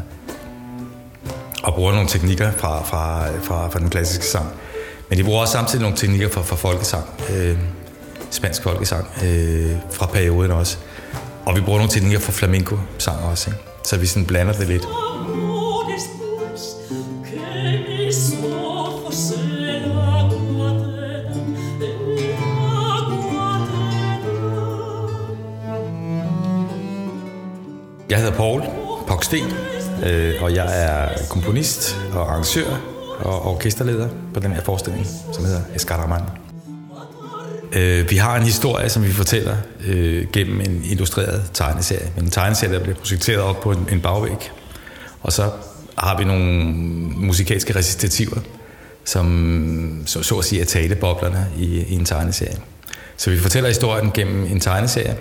Og 1.63 1.75
bruger 1.75 1.93
nogle 1.93 2.09
teknikker 2.09 2.53
fra, 2.53 2.85
fra, 2.85 3.27
fra, 3.43 3.69
fra 3.69 3.79
den 3.79 3.91
klassiske 3.91 4.25
sang. 4.25 4.47
Men 5.09 5.19
de 5.19 5.25
bruger 5.25 5.41
også 5.41 5.53
samtidig 5.53 5.83
nogle 5.83 5.97
teknikker 5.97 6.29
fra, 6.29 6.43
fra 6.43 6.57
folkesang. 6.57 7.05
Øh, 7.35 7.59
spansk 8.31 8.63
folkesang. 8.63 9.07
Øh, 9.25 9.77
fra 9.93 10.07
perioden 10.07 10.51
også. 10.51 10.77
Og 11.45 11.57
vi 11.57 11.61
bruger 11.61 11.79
nogle 11.79 11.93
teknikker 11.93 12.21
fra 12.21 12.33
flamenco-sang 12.33 13.19
også. 13.25 13.51
Ikke? 13.51 13.63
Så 13.85 13.97
vi 13.97 14.07
sådan 14.07 14.27
blander 14.27 14.53
det 14.53 14.69
lidt. 14.69 14.83
Jeg 28.11 28.19
hedder 28.19 28.37
Paul 28.37 28.63
Poksten, 29.09 29.45
øh, 30.07 30.43
og 30.43 30.55
jeg 30.55 30.85
er 30.85 31.09
komponist 31.31 31.97
og 32.13 32.21
arrangør 32.21 32.81
og 33.19 33.47
orkesterleder 33.47 34.09
på 34.35 34.41
den 34.41 34.53
her 34.53 34.63
forestilling, 34.63 35.07
som 35.33 35.45
hedder 35.45 35.61
Escaraman. 35.75 36.23
Øh, 37.73 38.11
vi 38.11 38.17
har 38.17 38.37
en 38.37 38.43
historie, 38.43 38.89
som 38.89 39.05
vi 39.05 39.13
fortæller 39.13 39.57
øh, 39.87 40.27
gennem 40.33 40.61
en 40.61 40.81
illustreret 40.85 41.51
tegneserie. 41.55 42.13
En 42.19 42.31
tegneserie, 42.31 42.75
der 42.75 42.81
bliver 42.81 42.97
projekteret 42.97 43.43
op 43.43 43.61
på 43.61 43.71
en, 43.71 43.89
en 43.93 44.01
bagvæg. 44.01 44.51
Og 45.21 45.33
så 45.33 45.51
har 45.99 46.19
vi 46.19 46.25
nogle 46.25 46.45
musikalske 47.17 47.77
recitativer, 47.77 48.37
som 49.05 50.03
så, 50.07 50.23
så 50.23 50.39
at 50.39 50.45
sige 50.45 50.61
er 50.61 50.65
taleboblerne 50.65 51.47
i, 51.59 51.65
i 51.65 51.95
en 51.95 52.05
tegneserie. 52.05 52.57
Så 53.17 53.31
vi 53.31 53.39
fortæller 53.39 53.69
historien 53.69 54.11
gennem 54.15 54.45
en 54.45 54.61
tegneserie, 54.61 55.17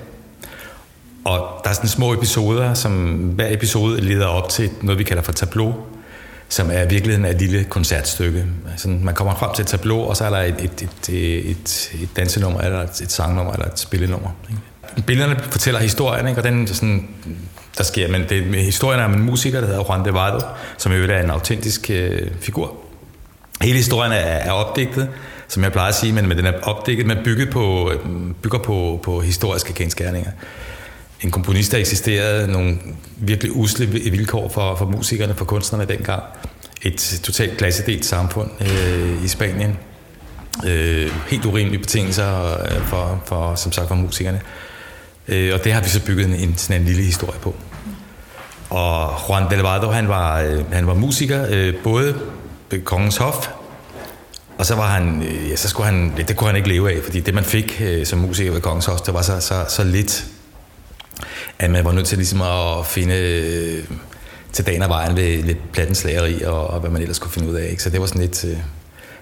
og 1.26 1.62
der 1.64 1.70
er 1.70 1.74
sådan 1.74 1.90
små 1.90 2.14
episoder, 2.14 2.74
som 2.74 3.16
hver 3.18 3.54
episode 3.54 4.02
leder 4.02 4.26
op 4.26 4.50
til 4.50 4.70
noget, 4.82 5.00
vi 5.00 5.04
kalder 5.04 5.24
for 5.24 5.32
tableau, 5.32 5.76
som 6.50 6.72
er 6.72 6.82
i 6.82 6.90
virkeligheden 6.90 7.26
et 7.26 7.42
lille 7.42 7.64
koncertstykke. 7.64 8.46
Altså, 8.72 8.88
man 8.88 9.14
kommer 9.14 9.36
frem 9.36 9.54
til 9.56 9.64
et 9.64 9.68
tableau, 9.68 10.00
og 10.00 10.18
så 10.18 10.26
er 10.26 10.30
der 10.30 10.38
et, 10.38 10.56
et, 10.64 10.82
et, 10.82 11.50
et, 11.50 11.92
et 12.02 12.10
dansenummer, 12.16 12.62
eller 12.62 12.80
et, 12.80 13.02
et 13.02 13.12
sangnummer, 13.12 13.54
eller 13.54 13.66
et 13.66 13.80
spillenummer. 13.80 14.30
Ikke? 14.50 15.08
Billederne 15.08 15.40
fortæller 15.52 15.80
historien, 15.80 16.28
ikke? 16.28 16.40
og 16.40 16.44
den 16.44 16.68
sådan, 16.68 17.08
der 17.78 17.84
sker, 17.84 18.08
men 18.08 18.22
det 18.30 18.38
er 18.38 18.64
historien 18.64 19.02
om 19.02 19.14
en 19.14 19.22
musiker, 19.22 19.60
der 19.60 19.68
hedder 19.68 19.84
Juan 19.90 20.06
de 20.06 20.14
Vado, 20.14 20.40
som 20.78 20.92
jo 20.92 21.04
er 21.04 21.24
en 21.24 21.30
autentisk 21.30 21.90
øh, 21.90 22.28
figur. 22.40 22.76
Hele 23.62 23.78
historien 23.78 24.12
er, 24.12 24.16
er 24.18 24.52
opdigtet, 24.52 25.10
som 25.48 25.64
jeg 25.64 25.72
plejer 25.72 25.90
at 25.90 25.96
sige, 25.96 26.14
men, 26.14 26.28
men 26.28 26.38
den 26.38 26.46
er 26.46 26.54
opdigtet, 26.64 27.06
men 27.06 27.18
bygget 27.24 27.50
på, 27.50 27.92
øh, 27.92 28.00
bygger 28.42 28.60
på, 28.60 29.00
på 29.04 29.22
historiske 29.22 29.74
kendskærninger 29.74 30.32
en 31.24 31.32
komponist, 31.32 31.72
der 31.72 31.78
eksisterede 31.78 32.52
nogle 32.52 32.78
virkelig 33.18 33.56
usle 33.56 33.86
vilkår 33.86 34.50
for, 34.50 34.76
for 34.76 34.86
musikerne, 34.86 35.36
for 35.36 35.46
kunstnerne 35.46 35.86
dengang. 35.86 36.24
Et 36.82 37.22
totalt 37.24 37.58
klassedelt 37.58 38.06
samfund 38.06 38.50
øh, 38.62 39.24
i 39.24 39.28
Spanien. 39.28 39.78
Øh, 40.66 41.12
helt 41.28 41.46
urimelige 41.46 41.80
betingelser 41.80 42.62
øh, 42.64 42.82
for, 42.86 43.24
for, 43.26 43.56
som 43.56 43.72
sagt, 43.72 43.88
for 43.88 43.96
musikerne. 43.96 44.42
Øh, 45.28 45.54
og 45.54 45.64
det 45.64 45.74
har 45.74 45.82
vi 45.82 45.90
så 45.90 46.06
bygget 46.06 46.26
en, 46.26 46.36
en, 46.36 46.58
sådan 46.58 46.82
en 46.82 46.88
lille 46.88 47.04
historie 47.04 47.40
på. 47.40 47.56
Og 48.70 49.14
Juan 49.30 49.50
Delvado, 49.50 49.88
han 49.88 50.08
var, 50.08 50.42
øh, 50.42 50.74
han 50.74 50.88
var 50.88 50.94
musiker, 50.94 51.46
øh, 51.50 51.74
både 51.84 52.16
ved 52.72 52.82
Kongens 52.82 53.18
Hof, 53.18 53.48
og 54.58 54.66
så 54.66 54.76
var 54.76 54.88
han, 54.88 55.24
øh, 55.24 55.50
ja, 55.50 55.56
så 55.56 55.70
skulle 55.70 55.86
han, 55.86 56.14
det, 56.18 56.36
kunne 56.36 56.48
han 56.48 56.56
ikke 56.56 56.70
leve 56.70 56.92
af, 56.92 57.04
fordi 57.04 57.20
det 57.20 57.34
man 57.34 57.44
fik 57.44 57.82
øh, 57.82 58.06
som 58.06 58.20
musiker 58.20 58.52
ved 58.52 58.62
Kongens 58.62 58.86
Hof, 58.86 59.02
det 59.02 59.14
var 59.14 59.22
så, 59.22 59.40
så, 59.40 59.66
så 59.70 59.84
lidt 59.84 60.26
at 61.60 61.70
man 61.70 61.86
var 61.86 61.92
nødt 61.92 62.08
til 62.08 62.18
ligesom 62.18 62.42
at 62.42 62.86
finde 62.86 63.16
øh, 63.16 63.84
til 64.54 64.66
dagen 64.66 64.82
og 64.82 64.90
vejen 64.90 65.18
ved 65.18 65.44
lidt 65.44 65.72
plattenslageri 65.72 66.42
og, 66.42 66.68
og 66.68 66.80
hvad 66.80 66.90
man 66.90 67.02
ellers 67.02 67.20
kunne 67.20 67.32
finde 67.32 67.50
ud 67.50 67.56
af. 67.56 67.68
Ikke? 67.72 67.84
Så 67.84 67.90
det 67.90 68.00
var 68.00 68.06
sådan 68.06 68.22
lidt... 68.22 68.46
Øh, 68.46 68.58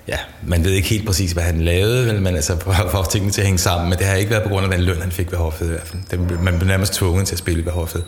ja, 0.08 0.18
man 0.44 0.64
ved 0.64 0.72
ikke 0.72 0.90
helt 0.90 1.06
præcis, 1.06 1.32
hvad 1.32 1.44
han 1.44 1.62
lavede, 1.62 2.22
men 2.22 2.36
altså 2.36 2.60
for, 2.60 2.74
for 2.92 3.04
tingene 3.04 3.32
til 3.32 3.42
at 3.42 3.48
hænge 3.48 3.60
sammen. 3.60 3.90
Men 3.90 4.00
det 4.00 4.08
har 4.08 4.16
ikke 4.16 4.32
været 4.32 4.44
på 4.44 4.50
grund 4.50 4.66
af 4.66 4.72
den 4.72 4.82
løn, 4.82 5.02
han 5.02 5.12
fik 5.12 5.32
ved 5.32 5.38
hoffet 5.38 5.66
i 5.66 5.70
hvert 5.70 5.88
fald. 5.88 6.02
Det, 6.12 6.42
man 6.42 6.58
blev 6.58 6.68
nærmest 6.68 6.94
tvunget 6.94 7.28
til 7.28 7.36
at 7.36 7.40
spille 7.40 7.66
ved 7.66 7.72
hoffet. 7.72 8.04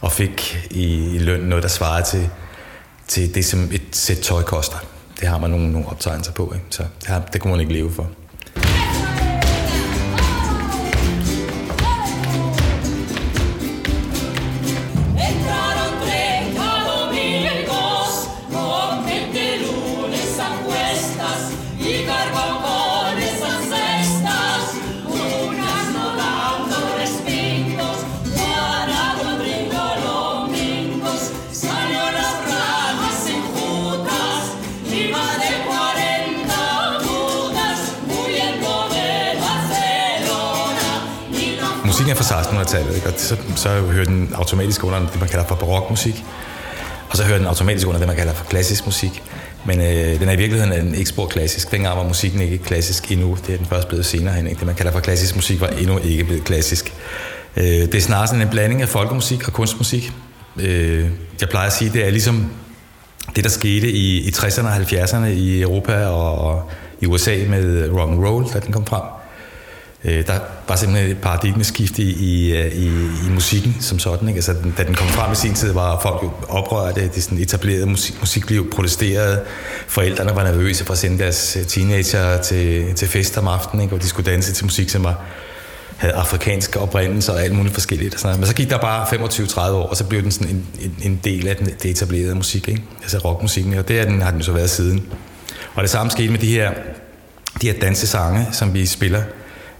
Og 0.00 0.12
fik 0.12 0.68
i, 0.70 1.16
i 1.16 1.18
løn 1.18 1.40
noget, 1.40 1.62
der 1.62 1.68
svarede 1.68 2.06
til, 2.06 2.30
til 3.08 3.34
det, 3.34 3.44
som 3.44 3.68
et 3.72 3.82
sæt 3.92 4.18
tøj 4.18 4.42
koster. 4.42 4.76
Det 5.20 5.28
har 5.28 5.38
man 5.38 5.50
nogle, 5.50 5.72
nogle 5.72 5.88
optegnelser 5.88 6.32
på, 6.32 6.52
ikke? 6.54 6.66
så 6.70 6.82
det, 7.00 7.08
har, 7.08 7.22
det 7.32 7.40
kunne 7.40 7.50
man 7.50 7.60
ikke 7.60 7.72
leve 7.72 7.92
for. 7.92 8.08
1600-tallet, 42.26 42.94
ikke? 42.94 43.06
og 43.06 43.14
så, 43.16 43.36
så 43.56 43.68
hører 43.68 44.04
den 44.04 44.30
automatisk 44.34 44.84
under 44.84 44.98
det, 44.98 45.20
man 45.20 45.28
kalder 45.28 45.46
for 45.46 45.54
barokmusik, 45.54 46.24
og 47.10 47.16
så 47.16 47.22
hører 47.24 47.38
den 47.38 47.46
automatisk 47.46 47.86
under 47.86 47.98
det, 47.98 48.08
man 48.08 48.16
kalder 48.16 48.34
for 48.34 48.44
klassisk 48.44 48.86
musik. 48.86 49.22
Men 49.66 49.80
øh, 49.80 50.20
den 50.20 50.28
er 50.28 50.32
i 50.32 50.36
virkeligheden 50.36 50.94
ikke 50.94 51.10
spor 51.10 51.26
klassisk. 51.26 51.70
Dengang 51.70 51.98
var 51.98 52.04
musikken 52.04 52.40
ikke 52.40 52.58
klassisk 52.58 53.12
endnu. 53.12 53.38
Det 53.46 53.52
er 53.54 53.56
den 53.56 53.66
først 53.66 53.88
blevet 53.88 54.06
senere 54.06 54.34
hen. 54.34 54.46
Ikke? 54.46 54.58
Det, 54.58 54.66
man 54.66 54.74
kalder 54.74 54.92
for 54.92 55.00
klassisk 55.00 55.36
musik, 55.36 55.60
var 55.60 55.66
endnu 55.66 55.98
ikke 55.98 56.24
blevet 56.24 56.44
klassisk. 56.44 56.94
Øh, 57.56 57.64
det 57.64 57.94
er 57.94 58.00
snarere 58.00 58.26
sådan 58.26 58.42
en 58.42 58.48
blanding 58.48 58.82
af 58.82 58.88
folkemusik 58.88 59.46
og 59.46 59.52
kunstmusik. 59.52 60.12
Øh, 60.60 61.08
jeg 61.40 61.48
plejer 61.48 61.66
at 61.66 61.72
sige, 61.72 61.92
det 61.92 62.06
er 62.06 62.10
ligesom 62.10 62.50
det, 63.36 63.44
der 63.44 63.50
skete 63.50 63.90
i, 63.90 64.28
i 64.28 64.28
60'erne 64.28 64.66
og 64.66 64.76
70'erne 64.76 65.26
i 65.26 65.62
Europa 65.62 66.06
og, 66.06 66.38
og 66.38 66.70
i 67.00 67.06
USA 67.06 67.36
med 67.48 67.90
rock 67.90 68.12
and 68.12 68.24
roll, 68.24 68.46
da 68.52 68.58
den 68.58 68.72
kom 68.72 68.86
frem 68.86 69.02
Øh, 70.04 70.26
der 70.26 70.38
var 70.68 70.76
simpelthen 70.76 71.10
et 71.10 71.18
paradigmeskift 71.18 71.98
i, 71.98 72.12
i, 72.24 72.56
øh, 72.56 72.72
i, 72.72 72.86
i 73.26 73.30
musikken 73.34 73.76
som 73.80 73.98
sådan. 73.98 74.28
Ikke? 74.28 74.38
Altså, 74.38 74.54
da 74.78 74.82
den 74.82 74.94
kom 74.94 75.08
frem 75.08 75.32
i 75.32 75.34
sin 75.34 75.54
tid, 75.54 75.72
var 75.72 76.00
folk 76.00 76.22
jo 76.22 76.30
oprørte. 76.48 77.10
Det 77.14 77.22
sådan 77.22 77.38
etablerede 77.38 77.86
musik, 77.86 78.20
musikliv 78.20 78.70
protesterede. 78.70 79.42
Forældrene 79.86 80.36
var 80.36 80.44
nervøse 80.44 80.84
for 80.84 80.92
at 80.92 80.98
sende 80.98 81.18
deres 81.18 81.56
øh, 81.60 81.66
teenager 81.66 82.42
til, 82.42 82.94
til 82.94 83.08
fest 83.08 83.38
om 83.38 83.48
aftenen, 83.48 83.82
ikke? 83.82 83.94
og 83.94 84.02
de 84.02 84.08
skulle 84.08 84.30
danse 84.32 84.52
til 84.52 84.64
musik, 84.64 84.88
som 84.88 85.04
var 85.04 85.24
havde 85.96 86.14
afrikansk 86.14 86.76
oprindelse 86.76 87.32
og 87.32 87.42
alt 87.42 87.54
muligt 87.54 87.74
forskelligt. 87.74 88.14
Og 88.14 88.20
sådan 88.20 88.28
noget. 88.28 88.40
Men 88.40 88.46
så 88.46 88.54
gik 88.54 88.70
der 88.70 88.78
bare 88.78 89.04
25-30 89.04 89.60
år, 89.60 89.86
og 89.86 89.96
så 89.96 90.04
blev 90.04 90.22
den 90.22 90.30
sådan 90.30 90.48
en, 90.48 90.66
en, 90.80 90.96
en 91.02 91.20
del 91.24 91.48
af 91.48 91.56
den, 91.56 91.66
det 91.66 91.90
etablerede 91.90 92.34
musik, 92.34 92.68
ikke? 92.68 92.82
altså 93.02 93.18
rockmusikken, 93.18 93.74
og 93.74 93.88
det 93.88 94.06
den, 94.06 94.22
har 94.22 94.30
den 94.30 94.42
så 94.42 94.52
været 94.52 94.70
siden. 94.70 95.06
Og 95.74 95.82
det 95.82 95.90
samme 95.90 96.10
skete 96.10 96.30
med 96.30 96.38
de 96.38 96.50
her, 96.50 96.72
de 97.62 97.70
her 97.70 97.80
dansesange, 97.80 98.46
som 98.52 98.74
vi 98.74 98.86
spiller, 98.86 99.22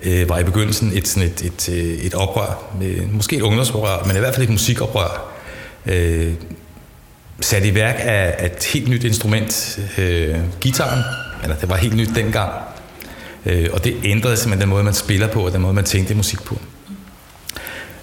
øh, 0.02 0.28
var 0.28 0.38
i 0.38 0.44
begyndelsen 0.44 0.92
et, 0.94 1.08
sådan 1.08 1.28
et, 1.28 1.42
et, 1.42 1.68
øh, 1.68 1.98
et 1.98 2.14
oprør, 2.14 2.74
med, 2.80 3.06
måske 3.06 3.36
et 3.36 3.42
ungdomsoprør, 3.42 4.04
men 4.06 4.16
i 4.16 4.18
hvert 4.18 4.34
fald 4.34 4.44
et 4.44 4.50
musikoprør, 4.50 5.32
øh, 5.86 6.32
sat 7.40 7.64
i 7.64 7.74
værk 7.74 7.96
af, 7.98 8.46
et 8.46 8.64
helt 8.64 8.88
nyt 8.88 9.04
instrument, 9.04 9.78
øh, 9.98 10.36
gitaren, 10.60 11.02
eller 11.42 11.56
det 11.56 11.68
var 11.68 11.76
helt 11.76 11.96
nyt 11.96 12.10
dengang, 12.14 12.52
Øh, 13.46 13.68
og 13.72 13.84
det 13.84 13.96
ændrede 14.04 14.36
simpelthen 14.36 14.60
den 14.60 14.68
måde, 14.68 14.84
man 14.84 14.94
spiller 14.94 15.26
på, 15.26 15.46
og 15.46 15.52
den 15.52 15.60
måde, 15.60 15.74
man 15.74 15.84
tænkte 15.84 16.14
musik 16.14 16.42
på. 16.42 16.58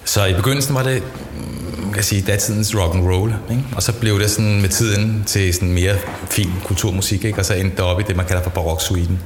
Så 0.04 0.24
i 0.24 0.34
begyndelsen 0.34 0.74
var 0.74 0.82
det, 0.82 1.02
mm, 1.02 1.84
kan 1.84 1.96
jeg 1.96 2.04
sige, 2.04 2.22
datidens 2.22 2.76
rock 2.76 2.94
and 2.94 3.08
roll, 3.08 3.34
ikke? 3.50 3.62
og 3.76 3.82
så 3.82 3.92
blev 3.92 4.20
det 4.20 4.30
sådan 4.30 4.60
med 4.60 4.68
tiden 4.68 5.24
til 5.26 5.54
sådan 5.54 5.72
mere 5.72 5.96
fin 6.30 6.52
kulturmusik, 6.64 7.24
ikke? 7.24 7.38
og 7.38 7.44
så 7.44 7.54
endte 7.54 7.76
det 7.76 7.84
op 7.84 8.00
i 8.00 8.02
det, 8.02 8.16
man 8.16 8.26
kalder 8.26 8.42
for 8.42 8.50
baroksuiten. 8.50 9.18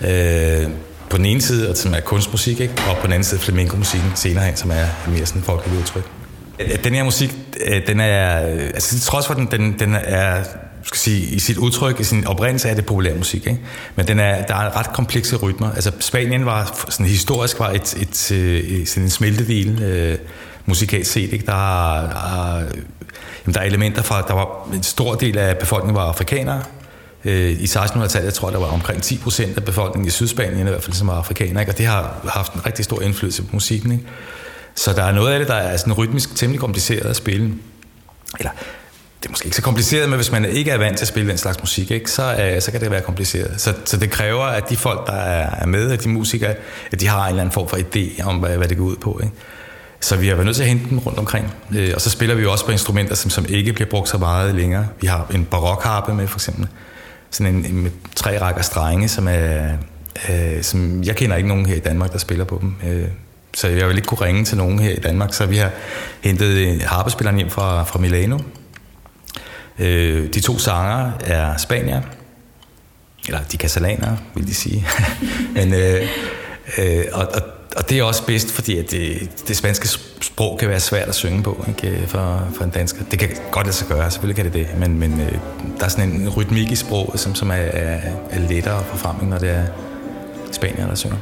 Øh, 0.00 0.66
på 1.10 1.16
den 1.16 1.26
ene 1.26 1.40
side, 1.40 1.76
som 1.76 1.94
er 1.94 2.00
kunstmusik, 2.00 2.60
ikke? 2.60 2.74
og 2.88 2.96
på 2.96 3.06
den 3.06 3.12
anden 3.12 3.24
side 3.24 3.40
flamenco-musikken 3.40 4.10
senere 4.14 4.44
hen, 4.44 4.56
som 4.56 4.70
er 4.70 5.08
mere 5.08 5.26
sådan 5.26 5.42
folkelig 5.42 5.78
udtryk. 5.78 6.04
Øh, 6.58 6.84
den 6.84 6.94
her 6.94 7.04
musik, 7.04 7.34
øh, 7.66 7.86
den 7.86 8.00
er, 8.00 8.46
øh, 8.46 8.62
altså 8.62 9.00
trods 9.00 9.26
for 9.26 9.34
den, 9.34 9.48
den, 9.50 9.78
den 9.78 9.94
er 9.94 10.44
skal 10.82 10.98
sige, 10.98 11.26
i 11.26 11.38
sit 11.38 11.56
udtryk, 11.56 12.00
i 12.00 12.04
sin 12.04 12.26
oprindelse 12.26 12.68
er 12.68 12.74
det 12.74 12.86
populær 12.86 13.14
musik, 13.16 13.46
ikke? 13.46 13.60
men 13.96 14.06
den 14.06 14.18
er, 14.18 14.46
der 14.46 14.54
er 14.54 14.78
ret 14.78 14.92
komplekse 14.92 15.36
rytmer. 15.36 15.72
Altså 15.72 15.92
Spanien 16.00 16.46
var 16.46 16.86
sådan 16.88 17.06
historisk 17.06 17.58
var 17.58 17.70
et, 17.70 17.94
et, 17.94 18.30
et 18.30 18.88
sådan 18.88 19.02
en 19.02 19.10
smeltedel 19.10 19.82
øh, 19.82 20.18
musikalt 20.66 21.06
set. 21.06 21.32
Ikke? 21.32 21.46
Der, 21.46 21.52
er, 21.52 22.58
jamen, 23.46 23.54
der 23.54 23.60
er 23.60 23.64
elementer 23.64 24.02
fra, 24.02 24.22
der 24.28 24.34
var 24.34 24.68
en 24.74 24.82
stor 24.82 25.14
del 25.14 25.38
af 25.38 25.58
befolkningen 25.58 25.96
var 25.96 26.08
afrikanere. 26.08 26.62
Øh, 27.24 27.50
I 27.50 27.64
1600-tallet, 27.64 28.24
jeg 28.24 28.34
tror, 28.34 28.50
der 28.50 28.58
var 28.58 28.66
omkring 28.66 29.02
10 29.02 29.18
procent 29.18 29.56
af 29.56 29.64
befolkningen 29.64 30.06
i 30.06 30.10
Sydspanien 30.10 30.66
i 30.66 30.70
hvert 30.70 30.82
fald, 30.82 30.96
som 30.96 31.08
var 31.08 31.14
afrikanere, 31.14 31.62
ikke? 31.62 31.72
og 31.72 31.78
det 31.78 31.86
har 31.86 32.20
haft 32.28 32.52
en 32.52 32.66
rigtig 32.66 32.84
stor 32.84 33.02
indflydelse 33.02 33.42
på 33.42 33.48
musikken. 33.52 33.92
Ikke? 33.92 34.04
Så 34.74 34.92
der 34.92 35.02
er 35.02 35.12
noget 35.12 35.32
af 35.32 35.38
det, 35.38 35.48
der 35.48 35.54
er 35.54 35.76
sådan 35.76 35.92
rytmisk 35.92 36.36
temmelig 36.36 36.60
kompliceret 36.60 37.06
at 37.06 37.16
spille. 37.16 37.54
Eller 38.38 38.50
det 39.20 39.26
er 39.26 39.30
måske 39.30 39.46
ikke 39.46 39.56
så 39.56 39.62
kompliceret, 39.62 40.08
men 40.08 40.16
hvis 40.16 40.32
man 40.32 40.44
ikke 40.44 40.70
er 40.70 40.78
vant 40.78 40.98
til 40.98 41.04
at 41.04 41.08
spille 41.08 41.30
den 41.30 41.38
slags 41.38 41.60
musik, 41.60 41.90
ikke, 41.90 42.10
så, 42.10 42.52
uh, 42.56 42.62
så 42.62 42.70
kan 42.70 42.80
det 42.80 42.90
være 42.90 43.00
kompliceret. 43.00 43.60
Så, 43.60 43.74
så 43.84 43.96
det 43.96 44.10
kræver, 44.10 44.44
at 44.44 44.70
de 44.70 44.76
folk, 44.76 45.06
der 45.06 45.12
er 45.12 45.66
med, 45.66 45.90
at 45.90 46.04
de 46.04 46.08
musikere, 46.08 46.54
at 46.92 47.00
de 47.00 47.06
har 47.06 47.22
en 47.22 47.28
eller 47.28 47.42
anden 47.42 47.52
form 47.52 47.68
for 47.68 47.76
idé 47.76 48.24
om, 48.24 48.36
hvad, 48.36 48.56
hvad 48.56 48.68
det 48.68 48.76
går 48.76 48.84
ud 48.84 48.96
på. 48.96 49.20
Ikke? 49.22 49.34
Så 50.00 50.16
vi 50.16 50.28
har 50.28 50.34
været 50.34 50.46
nødt 50.46 50.56
til 50.56 50.62
at 50.62 50.68
hente 50.68 50.90
dem 50.90 50.98
rundt 50.98 51.18
omkring. 51.18 51.54
Uh, 51.70 51.76
og 51.94 52.00
så 52.00 52.10
spiller 52.10 52.34
vi 52.34 52.42
jo 52.42 52.52
også 52.52 52.64
på 52.64 52.72
instrumenter, 52.72 53.14
som, 53.14 53.30
som 53.30 53.46
ikke 53.48 53.72
bliver 53.72 53.88
brugt 53.90 54.08
så 54.08 54.18
meget 54.18 54.54
længere. 54.54 54.88
Vi 55.00 55.06
har 55.06 55.26
en 55.34 55.44
barokharpe 55.44 56.14
med, 56.14 56.26
for 56.26 56.38
eksempel. 56.38 56.68
Sådan 57.30 57.54
en, 57.54 57.64
en 57.64 57.82
med 57.82 57.90
tre 58.16 58.40
rækker 58.40 58.62
strenge, 58.62 59.08
som 59.08 59.28
er... 59.28 59.72
øh, 60.30 60.62
som 60.62 61.02
jeg 61.04 61.16
kender 61.16 61.36
ikke 61.36 61.48
nogen 61.48 61.66
her 61.66 61.74
i 61.74 61.80
Danmark, 61.80 62.12
der 62.12 62.18
spiller 62.18 62.44
på 62.44 62.58
dem. 62.60 62.74
Øh, 62.90 63.08
så 63.54 63.68
jeg 63.68 63.88
vil 63.88 63.96
ikke 63.96 64.06
kunne 64.06 64.20
ringe 64.20 64.44
til 64.44 64.56
nogen 64.56 64.78
her 64.78 64.90
i 64.90 65.00
Danmark, 65.00 65.34
så 65.34 65.46
vi 65.46 65.56
har 65.56 65.70
hentet 66.20 66.46
øh, 66.46 66.80
harpespilleren 66.86 67.36
hjem 67.36 67.50
fra, 67.50 67.84
fra 67.84 67.98
Milano, 67.98 68.38
Øh, 69.80 70.34
de 70.34 70.40
to 70.40 70.58
sanger 70.58 71.12
er 71.20 71.56
spanier, 71.56 72.02
eller 73.26 73.40
de 73.52 73.56
katalanere, 73.56 74.18
vil 74.34 74.46
de 74.46 74.54
sige. 74.54 74.86
Men, 75.56 75.74
øh, 75.74 76.08
øh, 76.78 77.04
og, 77.12 77.28
og, 77.34 77.42
og 77.76 77.90
det 77.90 77.98
er 77.98 78.02
også 78.02 78.26
bedst, 78.26 78.50
fordi 78.50 78.78
at 78.78 78.90
det, 78.90 79.30
det 79.48 79.56
spanske 79.56 79.88
sprog 80.20 80.58
kan 80.58 80.68
være 80.68 80.80
svært 80.80 81.08
at 81.08 81.14
synge 81.14 81.42
på 81.42 81.64
ikke, 81.68 82.04
for, 82.06 82.48
for 82.54 82.64
en 82.64 82.70
dansker. 82.70 83.04
Det 83.10 83.18
kan 83.18 83.28
godt 83.50 83.66
lade 83.66 83.76
sig 83.76 83.88
gøre, 83.88 84.10
selvfølgelig 84.10 84.36
kan 84.36 84.44
det 84.44 84.54
det, 84.54 84.78
men, 84.78 84.98
men 84.98 85.20
øh, 85.20 85.32
der 85.78 85.84
er 85.84 85.88
sådan 85.88 86.10
en 86.10 86.28
rytmik 86.28 86.70
i 86.70 86.76
sproget, 86.76 87.20
som, 87.20 87.34
som 87.34 87.50
er, 87.50 87.54
er, 87.54 88.00
er 88.30 88.38
lettere 88.48 88.84
for 88.84 88.96
frem, 88.96 89.24
når 89.24 89.38
det 89.38 89.50
er 89.50 89.64
spanier, 90.52 90.86
der 90.86 90.94
synger. 90.94 91.16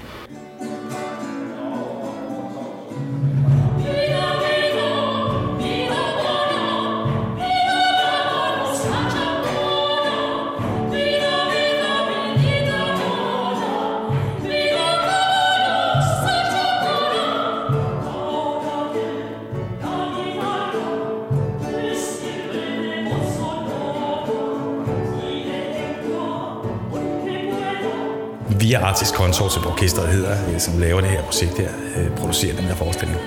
Via 28.78 28.86
Artist 28.86 29.14
Consortium 29.14 29.66
Orkestret 29.66 30.08
hedder, 30.08 30.36
øh, 30.52 30.60
som 30.60 30.78
laver 30.78 31.00
det 31.00 31.10
her 31.10 31.22
projekt 31.22 31.58
her, 31.58 31.68
øh, 31.96 32.10
producerer 32.16 32.56
den 32.56 32.64
her 32.64 32.74
forestilling, 32.74 33.18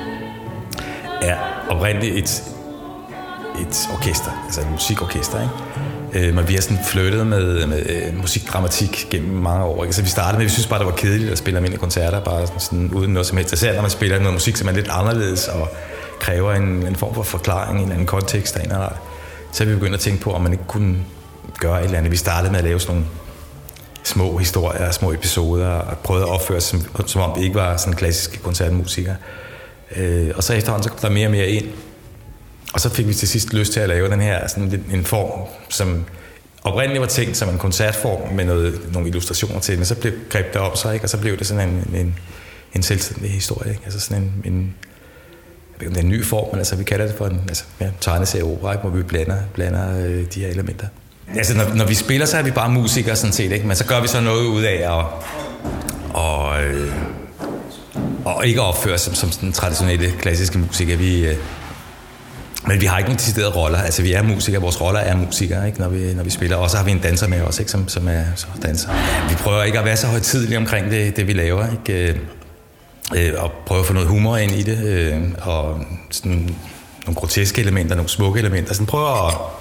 er 1.22 1.38
oprindeligt 1.70 2.16
et, 2.16 2.44
et 3.62 3.90
orkester, 3.94 4.44
altså 4.46 4.62
et 4.62 4.72
musikorkester, 4.72 5.42
ikke? 5.42 6.28
Øh, 6.28 6.36
men 6.36 6.48
vi 6.48 6.54
har 6.54 6.62
sådan 6.62 6.84
flyttet 6.86 7.28
med, 7.28 7.66
med 7.66 7.86
øh, 7.90 8.18
musikdramatik 8.18 9.08
gennem 9.10 9.34
mange 9.34 9.66
år. 9.66 9.84
Ikke? 9.84 9.96
Så 9.96 10.02
vi 10.02 10.10
startede 10.10 10.38
med, 10.38 10.46
at 10.46 10.50
vi 10.50 10.54
synes 10.54 10.68
bare, 10.68 10.80
det 10.80 10.88
var 10.88 10.96
kedeligt 10.96 11.32
at 11.32 11.38
spille 11.38 11.58
almindelige 11.58 11.80
koncerter, 11.80 12.20
bare 12.20 12.48
sådan, 12.48 12.60
sådan 12.60 12.92
uden 12.94 13.14
noget 13.14 13.28
som 13.28 13.38
helst. 13.38 13.54
Især 13.54 13.74
når 13.74 13.82
man 13.82 13.92
spiller 13.92 14.20
noget 14.20 14.34
musik, 14.34 14.58
som 14.58 14.68
er 14.68 14.72
lidt 14.72 14.90
anderledes 14.92 15.48
og 15.48 15.70
kræver 16.20 16.54
en, 16.54 16.88
en 16.88 16.96
form 16.96 17.14
for 17.14 17.24
forklaring 17.24 17.80
en 17.80 17.86
en 17.86 17.92
anden 17.92 18.06
kontekst 18.06 18.56
af 18.56 18.64
en 18.64 18.72
eller 18.72 18.90
Så 19.52 19.66
vi 19.66 19.74
begyndt 19.74 19.94
at 19.94 20.00
tænke 20.00 20.22
på, 20.22 20.32
om 20.32 20.42
man 20.42 20.52
ikke 20.52 20.68
kunne 20.68 20.98
gøre 21.60 21.80
et 21.80 21.86
eller 21.86 21.98
andet. 21.98 22.12
Vi 22.12 22.18
startede 22.18 22.52
med 22.52 22.60
at 22.60 22.66
lave 22.66 22.80
sådan 22.80 22.96
nogle 22.96 23.10
små 24.12 24.38
historier, 24.38 24.92
små 24.92 25.12
episoder, 25.12 25.68
og 25.68 25.98
prøvede 25.98 26.26
at 26.26 26.30
opføre 26.30 26.62
som, 26.62 26.82
som 27.06 27.22
om 27.22 27.40
vi 27.40 27.44
ikke 27.44 27.56
var 27.56 27.78
sådan 27.78 27.94
klassiske 27.94 28.38
koncertmusikere. 28.38 29.16
Øh, 29.96 30.32
og 30.36 30.44
så 30.44 30.54
efterhånden 30.54 30.84
så 30.84 30.90
kom 30.90 31.00
der 31.00 31.10
mere 31.10 31.28
og 31.28 31.32
mere 31.32 31.50
ind. 31.50 31.66
Og 32.74 32.80
så 32.80 32.90
fik 32.90 33.08
vi 33.08 33.14
til 33.14 33.28
sidst 33.28 33.54
lyst 33.54 33.74
til 33.74 33.80
at 33.80 33.90
lave 33.90 34.10
den 34.10 34.22
her 34.22 34.48
sådan 34.48 34.86
en 34.94 35.06
form, 35.06 35.48
som 35.70 36.06
oprindeligt 36.64 37.02
var 37.02 37.08
tænkt 37.08 37.38
som 37.38 37.50
en 37.50 37.58
koncertform 37.58 38.34
med 38.34 38.46
noget, 38.46 38.94
nogle 38.94 39.08
illustrationer 39.08 39.60
til, 39.60 39.78
men 39.78 39.86
så 39.86 39.96
blev 39.96 40.14
greb 40.30 40.54
det 40.54 40.62
op 40.62 40.78
så, 40.78 40.92
ikke? 40.92 41.06
og 41.06 41.10
så 41.10 41.18
blev 41.18 41.38
det 41.38 41.48
sådan 41.48 41.70
en, 41.70 41.96
en, 41.96 42.16
en 42.74 42.84
selvstændig 42.84 43.32
historie. 43.32 43.72
Ikke? 43.72 43.82
Altså 43.86 44.00
sådan 44.00 44.24
en, 44.24 44.54
en 44.54 44.76
jeg 45.80 45.80
ved 45.80 45.88
ikke, 45.88 45.88
om 45.88 45.94
det 45.94 46.02
er 46.02 46.06
en 46.06 46.22
ny 46.22 46.26
form, 46.26 46.48
men 46.52 46.58
altså, 46.58 46.76
vi 46.76 46.84
kalder 46.84 47.08
det 47.08 47.16
for 47.16 47.28
en 47.28 47.42
altså, 47.48 47.64
ja, 47.80 47.90
tegneserie 48.02 48.44
opera, 48.44 48.78
hvor 48.78 48.90
vi 48.90 49.04
blander, 49.04 49.38
blander 49.54 50.06
øh, 50.06 50.26
de 50.34 50.40
her 50.40 50.48
elementer. 50.48 50.88
Altså, 51.38 51.58
når, 51.58 51.74
når 51.76 51.86
vi 51.86 51.94
spiller, 51.94 52.26
så 52.26 52.38
er 52.38 52.42
vi 52.42 52.52
bare 52.52 52.70
musikere 52.70 53.16
sådan 53.16 53.34
set, 53.34 53.52
ikke? 53.52 53.68
Men 53.68 53.76
så 53.76 53.86
gør 53.86 54.02
vi 54.02 54.08
så 54.08 54.22
noget 54.22 54.46
ud 54.46 54.64
af 54.64 55.00
at, 55.00 55.06
og, 56.14 56.64
øh, 56.64 56.94
og 58.26 58.48
ikke 58.48 58.62
opføre 58.62 58.98
som, 58.98 59.14
som 59.14 59.30
den 59.30 59.52
traditionelle 59.52 60.12
klassiske 60.12 60.58
musiker. 60.58 60.98
Vi, 60.98 61.26
øh, 61.26 61.36
men 62.68 62.82
vi 62.82 62.86
har 62.86 62.98
ikke 62.98 63.10
nogen 63.10 63.20
deciderede 63.20 63.52
roller. 63.52 63.80
Altså, 63.80 64.02
vi 64.02 64.14
er 64.14 64.22
musikere. 64.22 64.62
Vores 64.62 64.82
roller 64.82 65.00
er 65.00 65.16
musikere, 65.16 65.68
ikke? 65.68 65.80
Når, 65.80 65.90
vi, 65.90 66.14
når 66.14 66.24
vi 66.24 66.30
spiller. 66.30 66.58
Og 66.58 66.70
så 66.70 66.78
har 66.78 66.84
vi 66.84 66.92
en 66.92 67.00
danser 67.00 67.28
med 67.28 67.42
os, 67.42 67.60
ikke? 67.60 67.72
Som, 67.72 67.88
som 67.88 68.08
er 68.08 68.24
så 68.36 68.48
danser. 68.64 68.90
Vi 69.30 69.36
prøver 69.36 69.64
ikke 69.64 69.80
at 69.80 69.86
være 69.86 69.98
så 69.98 70.08
højtidlige 70.08 70.58
omkring 70.58 70.92
det, 70.92 71.16
det 71.16 71.28
vi 71.28 71.34
laver, 71.34 71.66
ikke? 71.72 72.10
Øh, 72.10 72.16
øh 73.16 73.44
og 73.44 73.52
prøve 73.66 73.80
at 73.80 73.86
få 73.86 73.94
noget 73.94 74.10
humor 74.10 74.38
ind 74.38 74.52
i 74.52 74.64
det. 74.64 74.86
Øh, 74.86 75.22
og 75.42 75.86
sådan 76.12 76.32
nogle 77.06 77.16
groteske 77.16 77.62
elementer, 77.62 77.96
nogle 77.96 78.10
smukke 78.10 78.40
elementer. 78.40 78.74
Sådan 78.74 78.88
prøver 78.88 79.28
at 79.28 79.61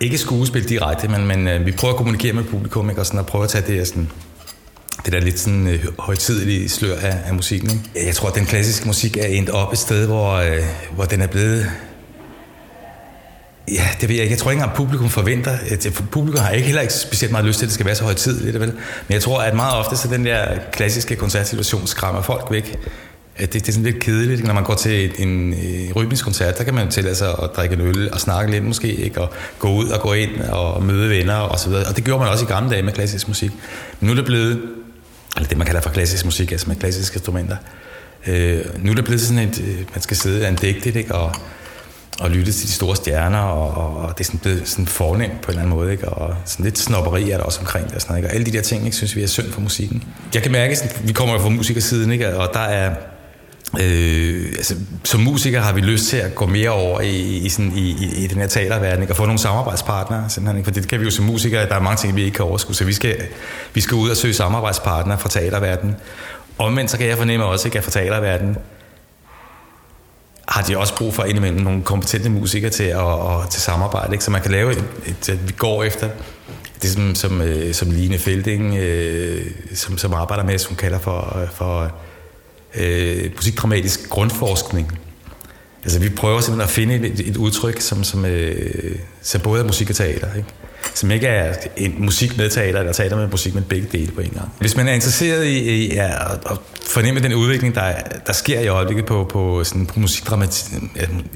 ikke 0.00 0.18
skuespil 0.18 0.68
direkte, 0.68 1.08
men, 1.08 1.26
men 1.26 1.48
øh, 1.48 1.66
vi 1.66 1.72
prøver 1.72 1.94
at 1.94 1.98
kommunikere 1.98 2.32
med 2.32 2.44
publikum, 2.44 2.90
ikke? 2.90 3.02
og 3.02 3.06
sådan 3.06 3.20
at 3.20 3.26
prøve 3.26 3.44
at 3.44 3.50
tage 3.50 3.64
det, 3.66 3.88
sådan, 3.88 4.10
det 5.04 5.12
der 5.12 5.20
lidt 5.20 5.38
sådan 5.38 5.68
øh, 5.68 5.84
højtidelige 5.98 6.68
slør 6.68 6.96
af, 6.96 7.18
af 7.26 7.34
musikken. 7.34 7.70
Ikke? 7.70 8.06
Jeg 8.06 8.14
tror, 8.14 8.28
at 8.28 8.34
den 8.34 8.46
klassiske 8.46 8.86
musik 8.86 9.16
er 9.16 9.26
endt 9.26 9.50
op 9.50 9.72
et 9.72 9.78
sted, 9.78 10.06
hvor, 10.06 10.32
øh, 10.32 10.62
hvor 10.94 11.04
den 11.04 11.22
er 11.22 11.26
blevet... 11.26 11.70
Ja, 13.72 13.88
det 14.00 14.08
ved 14.08 14.16
jeg 14.16 14.22
ikke. 14.22 14.32
Jeg 14.32 14.38
tror 14.38 14.50
ikke 14.50 14.62
engang, 14.62 14.76
publikum 14.76 15.08
forventer. 15.08 15.58
At 15.70 16.02
publikum 16.10 16.40
har 16.40 16.50
ikke 16.50 16.66
heller 16.66 16.82
ikke 16.82 16.94
specielt 16.94 17.32
meget 17.32 17.46
lyst 17.46 17.58
til, 17.58 17.66
at 17.66 17.68
det 17.68 17.74
skal 17.74 17.86
være 17.86 17.94
så 17.94 18.04
højtidligt. 18.04 18.60
Vel? 18.60 18.72
Men 19.08 19.14
jeg 19.14 19.22
tror, 19.22 19.42
at 19.42 19.54
meget 19.54 19.74
ofte 19.74 19.96
så 19.96 20.08
den 20.08 20.26
der 20.26 20.58
klassiske 20.72 21.16
koncertsituation 21.16 21.86
skræmmer 21.86 22.22
folk 22.22 22.50
væk 22.50 22.78
det, 23.40 23.52
det 23.52 23.68
er 23.68 23.72
sådan 23.72 23.84
lidt 23.84 24.00
kedeligt, 24.00 24.44
når 24.44 24.54
man 24.54 24.64
går 24.64 24.74
til 24.74 25.12
en, 25.18 25.54
en, 25.54 25.92
rytmisk 25.96 26.24
koncert, 26.24 26.58
der 26.58 26.64
kan 26.64 26.74
man 26.74 26.90
tillade 26.90 27.14
sig 27.14 27.28
at 27.28 27.50
drikke 27.56 27.74
en 27.74 27.80
øl 27.80 28.12
og 28.12 28.20
snakke 28.20 28.50
lidt 28.50 28.64
måske, 28.64 28.94
ikke? 28.94 29.20
og 29.20 29.32
gå 29.58 29.72
ud 29.72 29.88
og 29.88 30.00
gå 30.00 30.12
ind 30.12 30.40
og 30.40 30.82
møde 30.82 31.10
venner 31.10 31.34
og 31.34 31.58
så 31.58 31.68
videre. 31.68 31.86
Og 31.88 31.96
det 31.96 32.04
gjorde 32.04 32.20
man 32.20 32.28
også 32.28 32.44
i 32.44 32.48
gamle 32.48 32.70
dage 32.70 32.82
med 32.82 32.92
klassisk 32.92 33.28
musik. 33.28 33.50
Men 34.00 34.06
nu 34.06 34.12
er 34.12 34.16
det 34.16 34.24
blevet 34.24 34.60
eller 35.36 35.48
det 35.48 35.58
man 35.58 35.66
kalder 35.66 35.80
for 35.80 35.90
klassisk 35.90 36.24
musik, 36.24 36.52
altså 36.52 36.68
med 36.68 36.76
klassiske 36.76 37.14
instrumenter. 37.16 37.56
Øh, 38.26 38.64
nu 38.84 38.90
er 38.90 38.94
det 38.94 39.04
blevet 39.04 39.20
sådan 39.20 39.48
et, 39.48 39.60
øh, 39.60 39.78
man 39.94 40.02
skal 40.02 40.16
sidde 40.16 40.46
andægtigt, 40.46 40.96
ikke? 40.96 41.14
Og, 41.14 41.34
og 42.20 42.30
lytte 42.30 42.52
til 42.52 42.66
de 42.66 42.72
store 42.72 42.96
stjerner, 42.96 43.38
og, 43.38 43.96
og, 43.96 44.18
det 44.18 44.20
er 44.20 44.24
sådan 44.24 44.40
blevet 44.40 44.68
sådan 44.68 44.86
fornemt 44.86 45.40
på 45.40 45.46
en 45.46 45.48
eller 45.48 45.62
anden 45.62 45.76
måde, 45.76 45.92
ikke? 45.92 46.08
og 46.08 46.36
sådan 46.44 46.64
lidt 46.64 46.78
snopperi 46.78 47.30
er 47.30 47.36
der 47.36 47.44
også 47.44 47.60
omkring 47.60 47.86
det, 47.86 47.94
og, 47.94 48.00
sådan 48.00 48.12
noget, 48.12 48.22
ikke? 48.22 48.28
og 48.28 48.34
alle 48.34 48.46
de 48.46 48.52
der 48.52 48.62
ting, 48.62 48.84
ikke, 48.84 48.96
synes 48.96 49.16
vi 49.16 49.22
er 49.22 49.26
synd 49.26 49.52
for 49.52 49.60
musikken. 49.60 50.04
Jeg 50.34 50.42
kan 50.42 50.52
mærke, 50.52 50.72
at 50.72 51.00
vi 51.04 51.12
kommer 51.12 51.34
jo 51.34 51.40
fra 51.40 51.48
musikersiden, 51.48 52.12
ikke? 52.12 52.36
og 52.36 52.50
der 52.54 52.60
er, 52.60 52.94
Øh, 53.80 54.46
altså, 54.56 54.74
som 55.04 55.20
musiker 55.20 55.60
har 55.60 55.72
vi 55.72 55.80
lyst 55.80 56.08
til 56.08 56.16
at 56.16 56.34
gå 56.34 56.46
mere 56.46 56.70
over 56.70 57.00
i, 57.00 57.36
i, 57.36 57.48
sådan, 57.48 57.72
i, 57.76 57.80
i, 57.80 58.24
i 58.24 58.26
den 58.26 58.38
her 58.38 58.46
teaterverden, 58.46 59.02
ikke? 59.02 59.12
og 59.12 59.16
få 59.16 59.24
nogle 59.24 59.38
samarbejdspartnere, 59.38 60.30
simpelthen, 60.30 60.58
ikke? 60.58 60.66
for 60.66 60.80
det 60.80 60.88
kan 60.88 61.00
vi 61.00 61.04
jo 61.04 61.10
som 61.10 61.24
musikere, 61.24 61.68
der 61.68 61.74
er 61.74 61.80
mange 61.80 61.96
ting, 61.96 62.16
vi 62.16 62.24
ikke 62.24 62.34
kan 62.34 62.44
overskue, 62.44 62.74
så 62.74 62.84
vi 62.84 62.92
skal, 62.92 63.16
vi 63.74 63.80
skal 63.80 63.94
ud 63.94 64.10
og 64.10 64.16
søge 64.16 64.34
samarbejdspartnere 64.34 65.18
fra 65.18 65.28
teaterverdenen. 65.28 65.96
Omvendt 66.58 66.90
så 66.90 66.98
kan 66.98 67.06
jeg 67.06 67.18
fornemme 67.18 67.46
også, 67.46 67.68
ikke, 67.68 67.78
at 67.78 67.84
fra 67.84 67.90
teaterverdenen 67.90 68.56
har 70.48 70.62
de 70.62 70.78
også 70.78 70.96
brug 70.96 71.14
for 71.14 71.24
indimellem 71.24 71.60
nogle 71.60 71.82
kompetente 71.82 72.30
musikere 72.30 72.70
til 72.70 72.84
at, 72.84 72.96
og, 72.96 73.50
til 73.50 73.60
samarbejde, 73.60 74.12
ikke? 74.12 74.24
så 74.24 74.30
man 74.30 74.42
kan 74.42 74.50
lave 74.50 74.72
et, 74.72 74.84
et, 75.06 75.28
et 75.28 75.48
vi 75.48 75.52
går 75.52 75.84
efter 75.84 76.08
det 76.82 76.90
som, 76.90 77.14
som, 77.14 77.40
øh, 77.40 77.74
som 77.74 77.90
Line 77.90 78.18
Felding, 78.18 78.76
øh, 78.76 79.46
som, 79.74 79.98
som 79.98 80.14
arbejder 80.14 80.44
med, 80.44 80.58
som 80.58 80.76
kalder 80.76 80.98
for, 80.98 81.40
for 81.54 81.92
øh, 82.76 83.30
musikdramatisk 83.36 84.08
grundforskning. 84.08 84.98
Altså 85.84 86.00
vi 86.00 86.08
prøver 86.08 86.40
simpelthen 86.40 86.68
at 86.68 86.70
finde 86.70 87.08
et, 87.08 87.28
et 87.28 87.36
udtryk, 87.36 87.80
som, 87.80 88.04
som, 88.04 88.24
øh, 88.24 88.98
som 89.22 89.40
både 89.40 89.62
er 89.62 89.66
musik 89.66 89.90
og 89.90 89.96
teater. 89.96 90.34
Ikke? 90.36 90.48
Som 90.94 91.10
ikke 91.10 91.26
er 91.26 91.54
en 91.76 91.94
musik 91.98 92.36
med 92.36 92.50
teater, 92.50 92.78
eller 92.78 92.92
teater 92.92 93.16
med 93.16 93.28
musik, 93.28 93.54
men 93.54 93.64
begge 93.64 93.88
dele 93.92 94.12
på 94.12 94.20
en 94.20 94.30
gang. 94.30 94.52
Hvis 94.58 94.76
man 94.76 94.88
er 94.88 94.92
interesseret 94.92 95.44
i, 95.44 95.58
i 95.58 95.94
ja, 95.94 96.32
at, 96.32 96.58
fornemme 96.86 97.20
den 97.20 97.34
udvikling, 97.34 97.74
der, 97.74 97.92
der 98.26 98.32
sker 98.32 98.60
i 98.60 98.68
øjeblikket 98.68 99.06
på, 99.06 99.24
på, 99.32 99.64
sådan, 99.64 99.86
på 99.86 100.00
musikdramatik, 100.00 100.74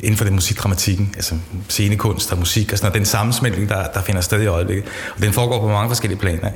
inden 0.03 0.17
for 0.17 0.25
den 0.25 0.35
musikdramatikken, 0.35 1.13
altså 1.17 1.35
scenekunst 1.69 2.33
og 2.33 2.39
musik 2.39 2.73
og 2.73 2.79
sådan 2.79 2.91
og 2.91 2.95
den 2.95 3.05
sammensmeltning, 3.05 3.69
der, 3.69 3.87
der 3.95 4.03
finder 4.03 4.21
sted 4.21 4.43
i 4.43 4.47
øjeblikket. 4.47 4.85
Og 5.17 5.23
den 5.23 5.33
foregår 5.33 5.61
på 5.61 5.69
mange 5.69 5.91
forskellige 5.91 6.19
planer 6.19 6.51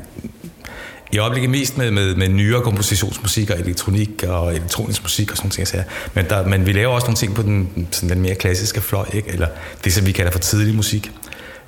i 1.15 1.19
øjeblikket 1.19 1.51
mest 1.51 1.79
med, 1.79 1.91
med, 1.91 2.15
med 2.15 2.29
nyere 2.29 2.63
kompositionsmusik 2.63 3.51
og 3.51 3.59
elektronik 3.59 4.25
og 4.29 4.55
elektronisk 4.55 5.03
musik 5.03 5.31
og 5.31 5.37
sådan 5.37 5.51
ting. 5.51 5.69
Så, 5.69 5.83
men, 6.15 6.25
der, 6.29 6.47
men 6.47 6.67
vi 6.67 6.73
laver 6.73 6.95
også 6.95 7.07
nogle 7.07 7.17
ting 7.17 7.35
på 7.35 7.43
den, 7.43 7.89
sådan 7.91 8.09
den 8.09 8.21
mere 8.21 8.35
klassiske 8.35 8.81
fløj, 8.81 9.07
ikke? 9.13 9.29
eller 9.29 9.49
det, 9.85 9.93
som 9.93 10.07
vi 10.07 10.13
kalder 10.13 10.31
for 10.31 10.39
tidlig 10.39 10.75
musik. 10.75 11.11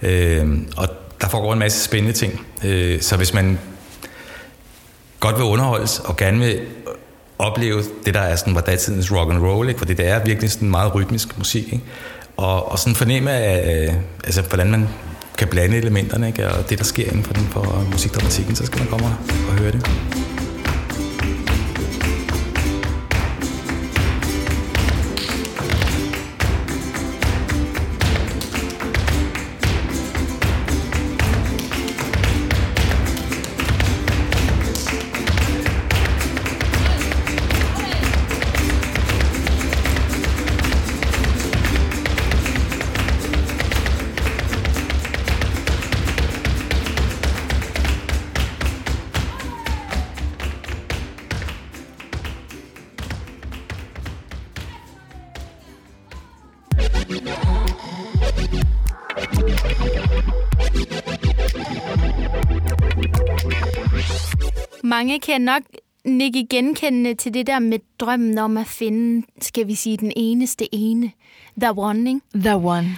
Øh, 0.02 0.58
og 0.76 0.88
der 1.20 1.28
foregår 1.28 1.52
en 1.52 1.58
masse 1.58 1.84
spændende 1.84 2.12
ting. 2.12 2.46
Øh, 2.64 3.00
så 3.00 3.16
hvis 3.16 3.34
man 3.34 3.58
godt 5.20 5.36
vil 5.36 5.44
underholdes 5.44 5.98
og 5.98 6.16
gerne 6.16 6.38
vil 6.38 6.60
opleve 7.38 7.82
det, 8.04 8.14
der 8.14 8.20
er 8.20 8.36
sådan, 8.36 8.54
var 8.54 8.60
datidens 8.60 9.12
rock 9.12 9.32
and 9.32 9.42
roll, 9.42 9.68
ikke? 9.68 9.78
fordi 9.78 9.94
det 9.94 10.08
er 10.08 10.24
virkelig 10.24 10.50
sådan 10.50 10.70
meget 10.70 10.94
rytmisk 10.94 11.38
musik, 11.38 11.64
ikke? 11.64 11.84
Og, 12.36 12.72
og 12.72 12.78
sådan 12.78 12.94
fornemme 12.94 13.30
af, 13.30 13.86
øh, 13.88 13.94
altså, 14.24 14.42
hvordan 14.42 14.70
man 14.70 14.88
kan 15.38 15.48
blande 15.48 15.76
elementerne, 15.76 16.26
ikke? 16.26 16.48
og 16.48 16.70
det, 16.70 16.78
der 16.78 16.84
sker 16.84 17.04
inden 17.04 17.24
for, 17.24 17.32
den, 17.32 17.46
for 17.50 17.86
musikdramatikken, 17.92 18.56
så 18.56 18.66
skal 18.66 18.78
man 18.78 18.88
komme 18.88 19.06
og 19.48 19.54
høre 19.58 19.72
det. 19.72 20.25
Mange 64.84 65.20
kan 65.20 65.40
nok 65.40 65.62
nikke 66.04 66.46
genkendende 66.50 67.14
til 67.14 67.34
det 67.34 67.46
der 67.46 67.58
med 67.58 67.78
drømmen 67.98 68.38
om 68.38 68.56
at 68.56 68.66
finde, 68.66 69.26
skal 69.40 69.66
vi 69.66 69.74
sige, 69.74 69.96
den 69.96 70.12
eneste 70.16 70.74
ene. 70.74 71.10
The 71.60 71.72
one, 71.76 72.10
ikke? 72.10 72.20
The 72.34 72.56
one. 72.56 72.88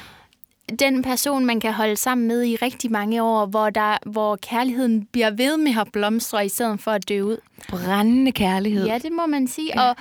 Den 0.79 1.03
person, 1.03 1.47
man 1.47 1.61
kan 1.61 1.73
holde 1.73 1.97
sammen 1.97 2.29
med 2.29 2.45
i 2.45 2.57
rigtig 2.57 2.93
mange 2.93 3.23
år, 3.23 3.47
hvor, 3.47 3.71
der, 3.71 4.11
hvor 4.11 4.37
kærligheden 4.37 5.05
bliver 5.13 5.31
ved 5.31 5.57
med 5.57 5.73
at 5.81 5.89
blomstre, 5.93 6.47
i 6.47 6.49
stedet 6.49 6.81
for 6.81 6.91
at 6.91 7.09
dø 7.09 7.23
ud. 7.23 7.37
Brændende 7.69 8.33
kærlighed. 8.33 8.87
Ja, 8.87 8.99
det 8.99 9.13
må 9.13 9.27
man 9.27 9.47
sige. 9.47 9.73
Ja. 9.75 9.89
Og 9.89 9.97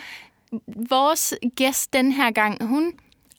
vores 0.89 1.33
gæst 1.55 1.93
den 1.93 2.11
her 2.11 2.31
gang, 2.31 2.65
hun 2.65 2.93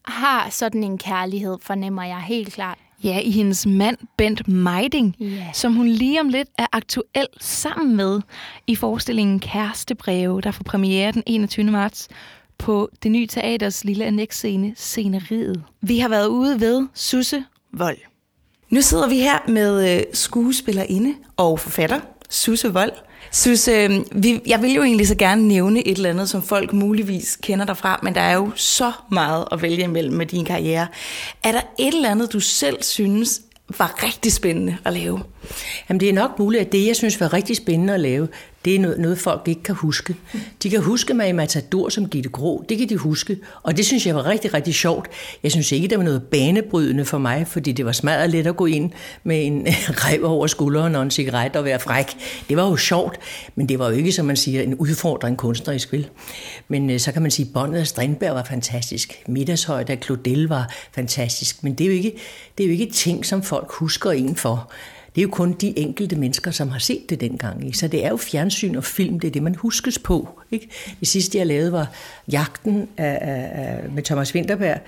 har 0.09 0.49
sådan 0.49 0.83
en 0.83 0.97
kærlighed, 0.97 1.57
fornemmer 1.61 2.03
jeg 2.03 2.21
helt 2.21 2.53
klart. 2.53 2.77
Ja, 3.03 3.19
i 3.19 3.31
hendes 3.31 3.65
mand 3.65 3.97
Bent 4.17 4.47
Meiding, 4.47 5.15
Ja. 5.19 5.45
som 5.53 5.73
hun 5.75 5.87
lige 5.87 6.21
om 6.21 6.29
lidt 6.29 6.49
er 6.57 6.65
aktuel 6.71 7.27
sammen 7.39 7.95
med 7.95 8.21
i 8.67 8.75
forestillingen 8.75 9.39
Kærestebreve, 9.39 10.41
der 10.41 10.51
får 10.51 10.63
premiere 10.63 11.11
den 11.11 11.23
21. 11.25 11.65
marts 11.71 12.07
på 12.57 12.89
det 13.03 13.11
nye 13.11 13.27
teaters 13.27 13.83
lille 13.83 14.05
annexscene, 14.05 14.73
Sceneriet. 14.75 15.63
Vi 15.81 15.99
har 15.99 16.09
været 16.09 16.27
ude 16.27 16.61
ved 16.61 16.87
Susse 16.93 17.43
Vold. 17.73 17.97
Nu 18.69 18.81
sidder 18.81 19.09
vi 19.09 19.15
her 19.19 19.37
med 19.47 19.95
øh, 19.97 20.03
skuespillerinde 20.13 21.13
og 21.37 21.59
forfatter, 21.59 21.99
Susse 22.29 22.73
Vold. 22.73 22.91
Susse, 23.31 23.71
øh, 23.71 23.91
vi, 24.11 24.41
jeg 24.47 24.61
vil 24.61 24.73
jo 24.73 24.83
egentlig 24.83 25.07
så 25.07 25.15
gerne 25.15 25.47
nævne 25.47 25.87
et 25.87 25.95
eller 25.95 26.09
andet, 26.09 26.29
som 26.29 26.43
folk 26.43 26.73
muligvis 26.73 27.37
kender 27.41 27.65
dig 27.65 27.77
fra, 27.77 27.99
men 28.03 28.15
der 28.15 28.21
er 28.21 28.33
jo 28.33 28.51
så 28.55 28.91
meget 29.11 29.45
at 29.51 29.61
vælge 29.61 29.83
imellem 29.83 30.15
med 30.15 30.25
din 30.25 30.45
karriere. 30.45 30.87
Er 31.43 31.51
der 31.51 31.61
et 31.79 31.93
eller 31.93 32.11
andet, 32.11 32.33
du 32.33 32.39
selv 32.39 32.83
synes 32.83 33.41
var 33.77 34.03
rigtig 34.03 34.33
spændende 34.33 34.77
at 34.85 34.93
lave? 34.93 35.19
Jamen 35.89 35.99
det 35.99 36.09
er 36.09 36.13
nok 36.13 36.39
muligt, 36.39 36.61
at 36.61 36.71
det, 36.71 36.87
jeg 36.87 36.95
synes 36.95 37.19
var 37.19 37.33
rigtig 37.33 37.57
spændende 37.57 37.93
at 37.93 37.99
lave, 37.99 38.27
det 38.65 38.75
er 38.75 38.79
noget, 38.79 38.99
noget 38.99 39.17
folk 39.17 39.41
ikke 39.47 39.63
kan 39.63 39.75
huske. 39.75 40.15
De 40.63 40.69
kan 40.69 40.81
huske 40.81 41.13
mig 41.13 41.29
i 41.29 41.31
Matador 41.31 41.89
som 41.89 42.09
Gitte 42.09 42.29
Grå, 42.29 42.65
det 42.69 42.77
kan 42.77 42.89
de 42.89 42.97
huske, 42.97 43.37
og 43.63 43.77
det 43.77 43.85
synes 43.85 44.07
jeg 44.07 44.15
var 44.15 44.25
rigtig, 44.25 44.53
rigtig 44.53 44.75
sjovt. 44.75 45.07
Jeg 45.43 45.51
synes 45.51 45.71
ikke, 45.71 45.87
det 45.87 45.97
var 45.97 46.03
noget 46.03 46.23
banebrydende 46.23 47.05
for 47.05 47.17
mig, 47.17 47.47
fordi 47.47 47.71
det 47.71 47.85
var 47.85 47.91
smadret 47.91 48.29
let 48.29 48.47
at 48.47 48.55
gå 48.55 48.65
ind 48.65 48.91
med 49.23 49.45
en 49.45 49.67
rev 50.05 50.23
over 50.23 50.47
skulderen 50.47 50.95
og 50.95 51.03
en 51.03 51.11
cigaret 51.11 51.55
og 51.55 51.65
være 51.65 51.79
fræk. 51.79 52.05
Det 52.49 52.57
var 52.57 52.69
jo 52.69 52.75
sjovt, 52.75 53.19
men 53.55 53.69
det 53.69 53.79
var 53.79 53.89
jo 53.89 53.95
ikke, 53.95 54.11
som 54.11 54.25
man 54.25 54.37
siger, 54.37 54.61
en 54.61 54.75
udfordring 54.75 55.37
kunstnerisk 55.37 55.91
vel. 55.91 56.09
Men 56.67 56.89
øh, 56.89 56.99
så 56.99 57.11
kan 57.11 57.21
man 57.21 57.31
sige, 57.31 57.45
at 57.45 57.53
båndet 57.53 57.79
af 57.79 57.87
Strindberg 57.87 58.35
var 58.35 58.43
fantastisk. 58.43 59.23
Middagshøjde 59.27 59.93
af 59.93 59.99
Claudel 60.03 60.47
var 60.47 60.73
fantastisk, 60.91 61.63
men 61.63 61.73
det 61.73 61.83
er 61.83 61.87
jo 61.87 61.93
ikke, 61.93 62.13
det 62.57 62.63
er 62.63 62.67
jo 62.67 62.71
ikke 62.71 62.91
ting, 62.91 63.25
som 63.25 63.43
folk 63.43 63.71
husker 63.71 64.11
en 64.11 64.35
for. 64.35 64.71
Det 65.15 65.21
er 65.21 65.23
jo 65.23 65.29
kun 65.29 65.53
de 65.53 65.79
enkelte 65.79 66.15
mennesker, 66.15 66.51
som 66.51 66.69
har 66.69 66.79
set 66.79 67.09
det 67.09 67.21
dengang. 67.21 67.65
Ikke? 67.65 67.77
Så 67.77 67.87
det 67.87 68.05
er 68.05 68.09
jo 68.09 68.17
fjernsyn 68.17 68.75
og 68.75 68.83
film, 68.83 69.19
det 69.19 69.27
er 69.27 69.31
det, 69.31 69.43
man 69.43 69.55
huskes 69.55 69.99
på. 69.99 70.29
Ikke? 70.51 70.69
Det 70.99 71.07
sidste, 71.07 71.37
jeg 71.37 71.47
lavede, 71.47 71.71
var 71.71 71.91
Jagten 72.31 72.87
af, 72.97 73.19
af, 73.21 73.89
med 73.89 74.03
Thomas 74.03 74.35
Winterberg. 74.35 74.79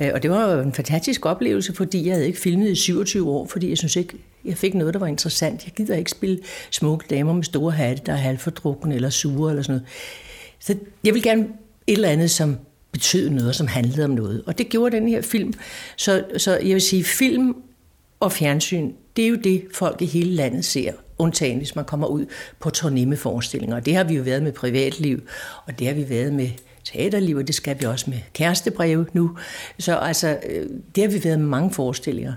Øh, 0.00 0.10
og 0.14 0.22
det 0.22 0.30
var 0.30 0.52
jo 0.52 0.60
en 0.60 0.72
fantastisk 0.72 1.26
oplevelse, 1.26 1.74
fordi 1.74 2.06
jeg 2.06 2.14
havde 2.14 2.26
ikke 2.26 2.40
filmet 2.40 2.70
i 2.70 2.74
27 2.74 3.30
år, 3.30 3.46
fordi 3.46 3.68
jeg 3.68 3.78
synes 3.78 3.96
ikke, 3.96 4.14
jeg 4.44 4.56
fik 4.56 4.74
noget, 4.74 4.94
der 4.94 5.00
var 5.00 5.06
interessant. 5.06 5.64
Jeg 5.64 5.72
gider 5.72 5.96
ikke 5.96 6.10
spille 6.10 6.38
smukke 6.70 7.06
damer 7.10 7.32
med 7.32 7.44
store 7.44 7.72
hatte, 7.72 8.02
der 8.06 8.12
er 8.12 8.16
halvfordrukken 8.16 8.92
eller 8.92 9.10
sure 9.10 9.50
eller 9.50 9.62
sådan 9.62 9.72
noget. 9.72 9.88
Så 10.60 10.76
jeg 11.04 11.14
vil 11.14 11.22
gerne 11.22 11.42
et 11.86 11.92
eller 11.92 12.08
andet, 12.08 12.30
som 12.30 12.56
betød 12.92 13.30
noget, 13.30 13.56
som 13.56 13.66
handlede 13.66 14.04
om 14.04 14.10
noget. 14.10 14.42
Og 14.46 14.58
det 14.58 14.68
gjorde 14.68 14.96
den 14.96 15.08
her 15.08 15.22
film. 15.22 15.52
Så, 15.96 16.24
så 16.36 16.56
jeg 16.56 16.74
vil 16.74 16.80
sige, 16.80 17.04
film 17.04 17.54
og 18.20 18.32
fjernsyn, 18.32 18.92
det 19.16 19.24
er 19.24 19.28
jo 19.28 19.36
det, 19.36 19.64
folk 19.74 20.02
i 20.02 20.06
hele 20.06 20.30
landet 20.30 20.64
ser, 20.64 20.92
undtagen 21.18 21.58
hvis 21.58 21.76
man 21.76 21.84
kommer 21.84 22.06
ud 22.06 22.26
på 22.60 22.70
turné 22.76 23.06
med 23.06 23.16
forestillinger. 23.16 23.76
Og 23.76 23.86
det 23.86 23.94
har 23.94 24.04
vi 24.04 24.14
jo 24.14 24.22
været 24.22 24.42
med 24.42 24.52
privatliv, 24.52 25.22
og 25.66 25.78
det 25.78 25.86
har 25.86 25.94
vi 25.94 26.08
været 26.08 26.32
med 26.32 26.50
teaterliv, 26.84 27.36
og 27.36 27.46
det 27.46 27.54
skal 27.54 27.80
vi 27.80 27.86
også 27.86 28.10
med 28.10 28.18
kærestebreve 28.34 29.06
nu. 29.12 29.36
Så 29.78 29.96
altså, 29.96 30.38
øh, 30.48 30.66
det 30.94 31.04
har 31.04 31.10
vi 31.10 31.24
været 31.24 31.38
med 31.38 31.46
mange 31.46 31.70
forestillinger. 31.70 32.34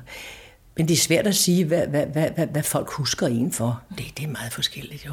Men 0.77 0.87
det 0.87 0.93
er 0.93 0.97
svært 0.97 1.27
at 1.27 1.35
sige, 1.35 1.65
hvad, 1.65 1.87
hvad, 1.87 2.05
hvad, 2.05 2.29
hvad, 2.29 2.47
hvad 2.47 2.63
folk 2.63 2.89
husker 2.89 3.27
en 3.27 3.51
for. 3.51 3.81
Det, 3.97 4.05
det 4.17 4.23
er 4.25 4.29
meget 4.29 4.53
forskelligt 4.53 5.05
jo. 5.05 5.11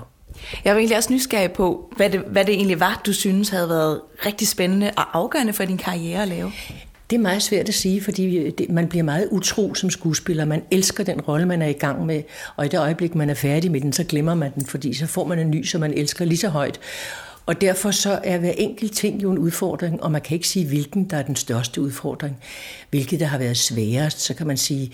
Jeg 0.65 0.75
var 0.75 0.79
egentlig 0.79 0.97
også 0.97 1.13
nysgerrig 1.13 1.53
på, 1.53 1.93
hvad 1.97 2.11
det, 2.11 2.21
hvad 2.21 2.45
det 2.45 2.55
egentlig 2.55 2.81
var, 2.81 3.03
du 3.07 3.13
synes 3.13 3.49
havde 3.49 3.69
været 3.69 4.01
rigtig 4.27 4.49
spændende 4.49 4.91
og 4.97 5.19
afgørende 5.19 5.53
for 5.53 5.65
din 5.65 5.79
karriere 5.79 6.23
at 6.23 6.29
lave. 6.29 6.53
Det 7.11 7.17
er 7.17 7.21
meget 7.21 7.43
svært 7.43 7.69
at 7.69 7.75
sige, 7.75 8.01
fordi 8.01 8.51
det, 8.51 8.71
man 8.71 8.89
bliver 8.89 9.03
meget 9.03 9.29
utro 9.31 9.75
som 9.75 9.91
skuespiller. 9.91 10.45
Man 10.45 10.63
elsker 10.71 11.05
den 11.05 11.21
rolle, 11.21 11.47
man 11.47 11.63
er 11.63 11.67
i 11.67 11.73
gang 11.73 12.07
med, 12.07 12.23
og 12.57 12.65
i 12.65 12.69
det 12.69 12.81
øjeblik, 12.81 13.15
man 13.15 13.31
er 13.31 13.35
færdig 13.35 13.71
med 13.71 13.81
den, 13.81 13.93
så 13.93 14.05
glemmer 14.05 14.35
man 14.35 14.53
den, 14.55 14.67
fordi 14.67 14.95
så 14.95 15.07
får 15.07 15.27
man 15.27 15.39
en 15.39 15.51
ny, 15.51 15.65
som 15.65 15.81
man 15.81 15.95
elsker 15.95 16.25
lige 16.25 16.39
så 16.39 16.49
højt. 16.49 16.81
Og 17.47 17.61
derfor 17.61 17.91
så 17.91 18.21
er 18.25 18.39
hver 18.39 18.53
enkelt 18.59 18.93
ting 18.93 19.23
jo 19.23 19.31
en 19.31 19.39
udfordring, 19.39 20.03
og 20.03 20.13
man 20.13 20.21
kan 20.21 20.35
ikke 20.35 20.49
sige, 20.49 20.67
hvilken 20.67 21.05
der 21.05 21.17
er 21.17 21.23
den 21.23 21.37
største 21.37 21.81
udfordring. 21.81 22.37
Hvilket 22.91 23.21
der 23.21 23.27
har 23.27 23.39
været 23.39 23.57
sværest, 23.57 24.21
så 24.21 24.35
kan 24.35 24.47
man 24.47 24.57
sige, 24.57 24.93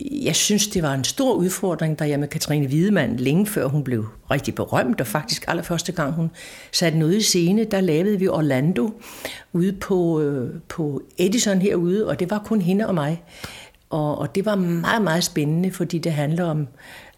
jeg 0.00 0.36
synes, 0.36 0.68
det 0.68 0.82
var 0.82 0.94
en 0.94 1.04
stor 1.04 1.34
udfordring, 1.34 1.98
da 1.98 2.08
jeg 2.08 2.20
med 2.20 2.28
Katrine 2.28 2.66
Wiedemann, 2.66 3.16
længe 3.16 3.46
før 3.46 3.66
hun 3.66 3.84
blev 3.84 4.06
rigtig 4.30 4.54
berømt, 4.54 5.00
og 5.00 5.06
faktisk 5.06 5.44
allerførste 5.48 5.92
gang 5.92 6.12
hun 6.12 6.30
satte 6.72 6.98
noget 6.98 7.16
i 7.16 7.22
scene, 7.22 7.64
der 7.64 7.80
lavede 7.80 8.18
vi 8.18 8.28
Orlando 8.28 8.90
ude 9.52 9.72
på, 9.72 10.20
øh, 10.20 10.54
på 10.68 11.02
Edison 11.18 11.58
herude, 11.58 12.08
og 12.08 12.20
det 12.20 12.30
var 12.30 12.38
kun 12.38 12.60
hende 12.60 12.86
og 12.86 12.94
mig. 12.94 13.22
Og, 13.90 14.18
og 14.18 14.34
det 14.34 14.46
var 14.46 14.54
meget, 14.54 15.02
meget 15.02 15.24
spændende, 15.24 15.70
fordi 15.70 15.98
det 15.98 16.12
handler 16.12 16.44
om 16.44 16.66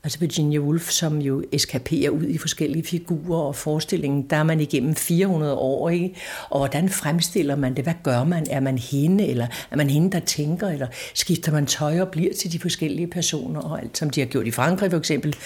Altså 0.04 0.18
Virginia 0.18 0.58
Woolf, 0.58 0.90
som 0.90 1.18
jo 1.18 1.42
eskaperer 1.52 2.10
ud 2.10 2.24
i 2.24 2.38
forskellige 2.38 2.84
figurer 2.84 3.42
og 3.42 3.56
forestillingen, 3.56 4.22
der 4.22 4.36
er 4.36 4.42
man 4.42 4.60
igennem 4.60 4.94
400 4.94 5.54
år, 5.54 5.90
ikke? 5.90 6.14
Og 6.50 6.58
hvordan 6.58 6.88
fremstiller 6.88 7.56
man 7.56 7.76
det? 7.76 7.84
Hvad 7.84 7.94
gør 8.02 8.24
man? 8.24 8.46
Er 8.50 8.60
man 8.60 8.78
hende, 8.78 9.26
eller 9.26 9.46
er 9.70 9.76
man 9.76 9.90
hende, 9.90 10.12
der 10.12 10.20
tænker, 10.20 10.68
eller 10.68 10.86
skifter 11.14 11.52
man 11.52 11.66
tøj 11.66 12.00
og 12.00 12.08
bliver 12.08 12.34
til 12.34 12.52
de 12.52 12.58
forskellige 12.58 13.06
personer, 13.06 13.60
og 13.60 13.80
alt 13.80 13.98
som 13.98 14.10
de 14.10 14.20
har 14.20 14.26
gjort 14.26 14.46
i 14.46 14.50
Frankrig 14.50 14.90
for 14.90 14.98
eksempel. 14.98 15.36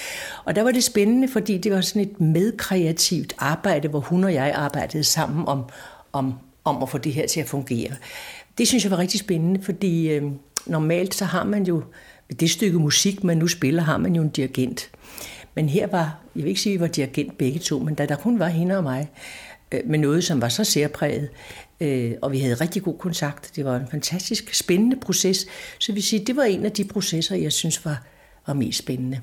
Og 0.44 0.56
der 0.56 0.62
var 0.62 0.70
det 0.70 0.84
spændende, 0.84 1.28
fordi 1.28 1.58
det 1.58 1.72
var 1.72 1.80
sådan 1.80 2.02
et 2.02 2.20
medkreativt 2.20 3.34
arbejde, 3.38 3.88
hvor 3.88 4.00
hun 4.00 4.24
og 4.24 4.34
jeg 4.34 4.52
arbejdede 4.54 5.04
sammen 5.04 5.48
om, 5.48 5.64
om, 6.12 6.34
om 6.64 6.82
at 6.82 6.88
få 6.88 6.98
det 6.98 7.12
her 7.12 7.26
til 7.26 7.40
at 7.40 7.48
fungere. 7.48 7.92
Det 8.58 8.68
synes 8.68 8.84
jeg 8.84 8.90
var 8.90 8.98
rigtig 8.98 9.20
spændende, 9.20 9.62
fordi 9.62 10.08
øh, 10.08 10.22
normalt 10.66 11.14
så 11.14 11.24
har 11.24 11.44
man 11.44 11.62
jo 11.62 11.82
det 12.40 12.50
stykke 12.50 12.78
musik, 12.78 13.24
man 13.24 13.36
nu 13.36 13.48
spiller, 13.48 13.82
har 13.82 13.98
man 13.98 14.16
jo 14.16 14.22
en 14.22 14.28
dirigent. 14.28 14.90
Men 15.54 15.68
her 15.68 15.86
var, 15.86 16.18
jeg 16.36 16.42
vil 16.42 16.48
ikke 16.48 16.60
sige, 16.60 16.72
at 16.74 16.80
vi 16.80 16.82
var 16.82 16.88
dirigent 16.88 17.38
begge 17.38 17.58
to, 17.58 17.78
men 17.78 17.94
da 17.94 18.06
der 18.06 18.16
kun 18.16 18.38
var 18.38 18.48
hende 18.48 18.76
og 18.76 18.82
mig, 18.82 19.10
øh, 19.72 19.80
med 19.84 19.98
noget, 19.98 20.24
som 20.24 20.40
var 20.40 20.48
så 20.48 20.64
særpræget, 20.64 21.28
øh, 21.80 22.12
og 22.22 22.32
vi 22.32 22.38
havde 22.38 22.54
rigtig 22.54 22.82
god 22.82 22.98
kontakt. 22.98 23.52
Det 23.56 23.64
var 23.64 23.76
en 23.76 23.88
fantastisk 23.90 24.54
spændende 24.54 24.96
proces, 24.96 25.46
så 25.78 25.92
vi 25.92 26.00
sige, 26.00 26.24
det 26.24 26.36
var 26.36 26.44
en 26.44 26.64
af 26.64 26.72
de 26.72 26.84
processer, 26.84 27.36
jeg 27.36 27.52
synes 27.52 27.84
var, 27.84 28.02
var 28.46 28.54
mest 28.54 28.78
spændende. 28.78 29.20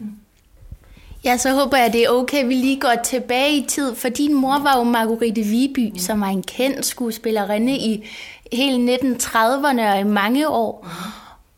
Ja, 1.24 1.38
så 1.38 1.54
håber 1.54 1.78
jeg, 1.78 1.94
det 1.94 2.04
er 2.04 2.10
okay, 2.10 2.46
vi 2.48 2.54
lige 2.54 2.80
går 2.80 2.96
tilbage 3.04 3.58
i 3.58 3.66
tid, 3.68 3.96
for 3.96 4.10
din 4.10 4.34
mor 4.34 4.60
var 4.60 4.78
jo 4.78 4.84
Margrethe 4.84 5.44
Viby, 5.44 5.98
som 5.98 6.22
var 6.22 6.28
en 6.28 6.44
kendt 6.44 6.86
skuespillerinde 6.86 7.78
i 7.78 8.10
hele 8.52 8.96
1930'erne 8.96 9.82
og 9.82 10.00
i 10.00 10.04
mange 10.04 10.50
år. 10.50 10.88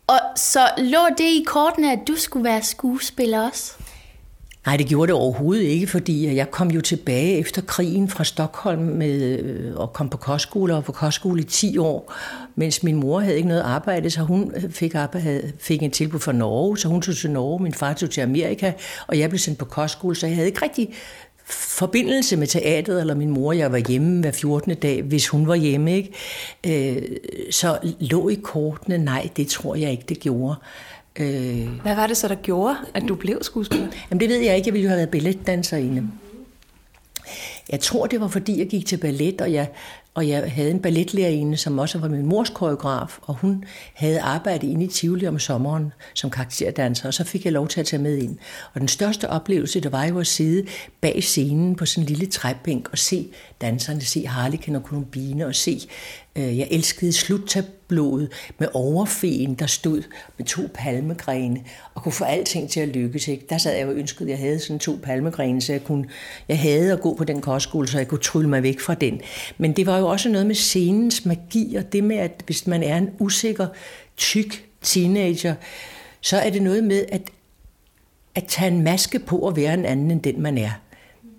Og 0.06 0.20
så 0.36 0.68
lå 0.78 0.98
det 1.18 1.24
i 1.24 1.44
kortene, 1.46 1.92
at 1.92 1.98
du 2.08 2.14
skulle 2.14 2.44
være 2.44 2.62
skuespiller 2.62 3.48
også? 3.48 3.72
Nej, 4.66 4.76
det 4.76 4.86
gjorde 4.86 5.06
det 5.06 5.20
overhovedet 5.20 5.62
ikke, 5.62 5.86
fordi 5.86 6.36
jeg 6.36 6.50
kom 6.50 6.70
jo 6.70 6.80
tilbage 6.80 7.38
efter 7.38 7.62
krigen 7.62 8.08
fra 8.08 8.24
Stockholm 8.24 8.82
med, 8.82 9.38
øh, 9.38 9.76
og 9.76 9.92
kom 9.92 10.08
på 10.08 10.16
kostskole 10.16 10.74
og 10.74 10.84
på 10.84 10.92
kostskole 10.92 11.40
i 11.40 11.44
10 11.44 11.78
år, 11.78 12.14
mens 12.54 12.82
min 12.82 12.96
mor 12.96 13.20
havde 13.20 13.36
ikke 13.36 13.48
noget 13.48 13.62
arbejde, 13.62 14.10
så 14.10 14.20
hun 14.20 14.54
fik, 14.70 14.94
arbejde, 14.94 15.52
fik 15.58 15.82
en 15.82 15.90
tilbud 15.90 16.20
fra 16.20 16.32
Norge, 16.32 16.78
så 16.78 16.88
hun 16.88 17.02
tog 17.02 17.16
til 17.16 17.30
Norge, 17.30 17.62
min 17.62 17.74
far 17.74 17.92
tog 17.92 18.10
til 18.10 18.20
Amerika, 18.20 18.72
og 19.06 19.18
jeg 19.18 19.30
blev 19.30 19.38
sendt 19.38 19.58
på 19.58 19.64
kostskole, 19.64 20.16
så 20.16 20.26
jeg 20.26 20.36
havde 20.36 20.48
ikke 20.48 20.62
rigtig 20.62 20.94
forbindelse 21.50 22.36
med 22.36 22.46
teateret, 22.46 23.00
eller 23.00 23.14
min 23.14 23.30
mor, 23.30 23.52
jeg 23.52 23.72
var 23.72 23.78
hjemme 23.78 24.20
hver 24.20 24.30
14. 24.32 24.74
dag, 24.74 25.02
hvis 25.02 25.28
hun 25.28 25.48
var 25.48 25.54
hjemme, 25.54 25.96
ikke? 25.96 26.12
Øh, 26.96 27.02
så 27.50 27.78
lå 28.00 28.28
i 28.28 28.34
kortene, 28.34 28.98
nej, 28.98 29.28
det 29.36 29.48
tror 29.48 29.74
jeg 29.74 29.90
ikke, 29.90 30.04
det 30.08 30.20
gjorde. 30.20 30.54
Øh, 31.16 31.68
Hvad 31.82 31.94
var 31.94 32.06
det 32.06 32.16
så, 32.16 32.28
der 32.28 32.34
gjorde, 32.34 32.76
at 32.94 33.02
du 33.08 33.14
blev 33.14 33.38
skuespiller? 33.42 33.88
Jamen 34.10 34.20
det 34.20 34.28
ved 34.28 34.36
jeg 34.40 34.56
ikke, 34.56 34.68
jeg 34.68 34.74
ville 34.74 34.82
jo 34.84 34.88
have 34.88 34.96
været 34.96 35.10
balletdanserinde. 35.10 36.08
Jeg 37.70 37.80
tror, 37.80 38.06
det 38.06 38.20
var 38.20 38.28
fordi, 38.28 38.58
jeg 38.58 38.66
gik 38.68 38.86
til 38.86 38.96
ballet, 38.96 39.40
og 39.40 39.52
jeg 39.52 39.68
og 40.16 40.28
jeg 40.28 40.52
havde 40.52 40.70
en 40.70 40.82
balletlærerinde, 40.82 41.56
som 41.56 41.78
også 41.78 41.98
var 41.98 42.08
min 42.08 42.26
mors 42.26 42.50
koreograf, 42.50 43.18
og 43.22 43.34
hun 43.34 43.64
havde 43.94 44.20
arbejdet 44.20 44.68
inde 44.68 44.84
i 44.84 44.88
Tivoli 44.88 45.26
om 45.26 45.38
sommeren 45.38 45.92
som 46.14 46.30
karakterdanser, 46.30 47.06
og 47.06 47.14
så 47.14 47.24
fik 47.24 47.44
jeg 47.44 47.52
lov 47.52 47.68
til 47.68 47.80
at 47.80 47.86
tage 47.86 48.02
med 48.02 48.18
ind. 48.18 48.38
Og 48.74 48.80
den 48.80 48.88
største 48.88 49.30
oplevelse, 49.30 49.80
det 49.80 49.92
var 49.92 50.04
jo 50.04 50.18
at 50.18 50.26
sidde 50.26 50.66
bag 51.00 51.22
scenen 51.22 51.76
på 51.76 51.86
sådan 51.86 52.02
en 52.02 52.08
lille 52.08 52.26
træbænk 52.26 52.88
og 52.92 52.98
se 52.98 53.28
danserne, 53.60 54.00
se 54.00 54.26
Harlekin 54.26 54.76
og 54.76 54.82
Columbine, 54.82 55.46
og 55.46 55.54
se 55.54 55.80
Øh, 56.36 56.58
jeg 56.58 56.68
elskede 56.70 57.12
sluttabloet 57.12 58.32
med 58.58 58.68
overfen, 58.74 59.54
der 59.54 59.66
stod 59.66 60.02
med 60.38 60.46
to 60.46 60.62
palmegrene 60.74 61.64
og 61.94 62.02
kunne 62.02 62.12
få 62.12 62.24
alting 62.24 62.70
til 62.70 62.80
at 62.80 62.88
lykkes. 62.88 63.28
Ikke? 63.28 63.46
Der 63.48 63.58
sad 63.58 63.76
jeg 63.76 63.86
og 63.86 63.94
ønskede, 63.94 64.28
at 64.28 64.30
jeg 64.30 64.38
havde 64.38 64.58
sådan 64.58 64.78
to 64.78 64.98
palmegrene, 65.02 65.60
så 65.60 65.72
jeg 65.72 65.84
kunne, 65.84 66.08
jeg 66.48 66.58
havde 66.58 66.92
at 66.92 67.00
gå 67.00 67.14
på 67.14 67.24
den 67.24 67.40
kostskole, 67.40 67.88
så 67.88 67.98
jeg 67.98 68.08
kunne 68.08 68.20
trylle 68.20 68.48
mig 68.50 68.62
væk 68.62 68.80
fra 68.80 68.94
den. 68.94 69.20
Men 69.58 69.72
det 69.72 69.86
var 69.86 69.98
jo 69.98 70.06
også 70.06 70.28
noget 70.28 70.46
med 70.46 70.54
scenens 70.54 71.26
magi, 71.26 71.74
og 71.76 71.92
det 71.92 72.04
med, 72.04 72.16
at 72.16 72.42
hvis 72.46 72.66
man 72.66 72.82
er 72.82 72.96
en 72.96 73.10
usikker, 73.18 73.66
tyk 74.16 74.64
teenager, 74.82 75.54
så 76.20 76.36
er 76.36 76.50
det 76.50 76.62
noget 76.62 76.84
med 76.84 77.04
at, 77.12 77.22
at 78.34 78.44
tage 78.44 78.70
en 78.70 78.82
maske 78.82 79.18
på 79.18 79.38
og 79.38 79.56
være 79.56 79.74
en 79.74 79.84
anden 79.84 80.10
end 80.10 80.22
den, 80.22 80.42
man 80.42 80.58
er. 80.58 80.70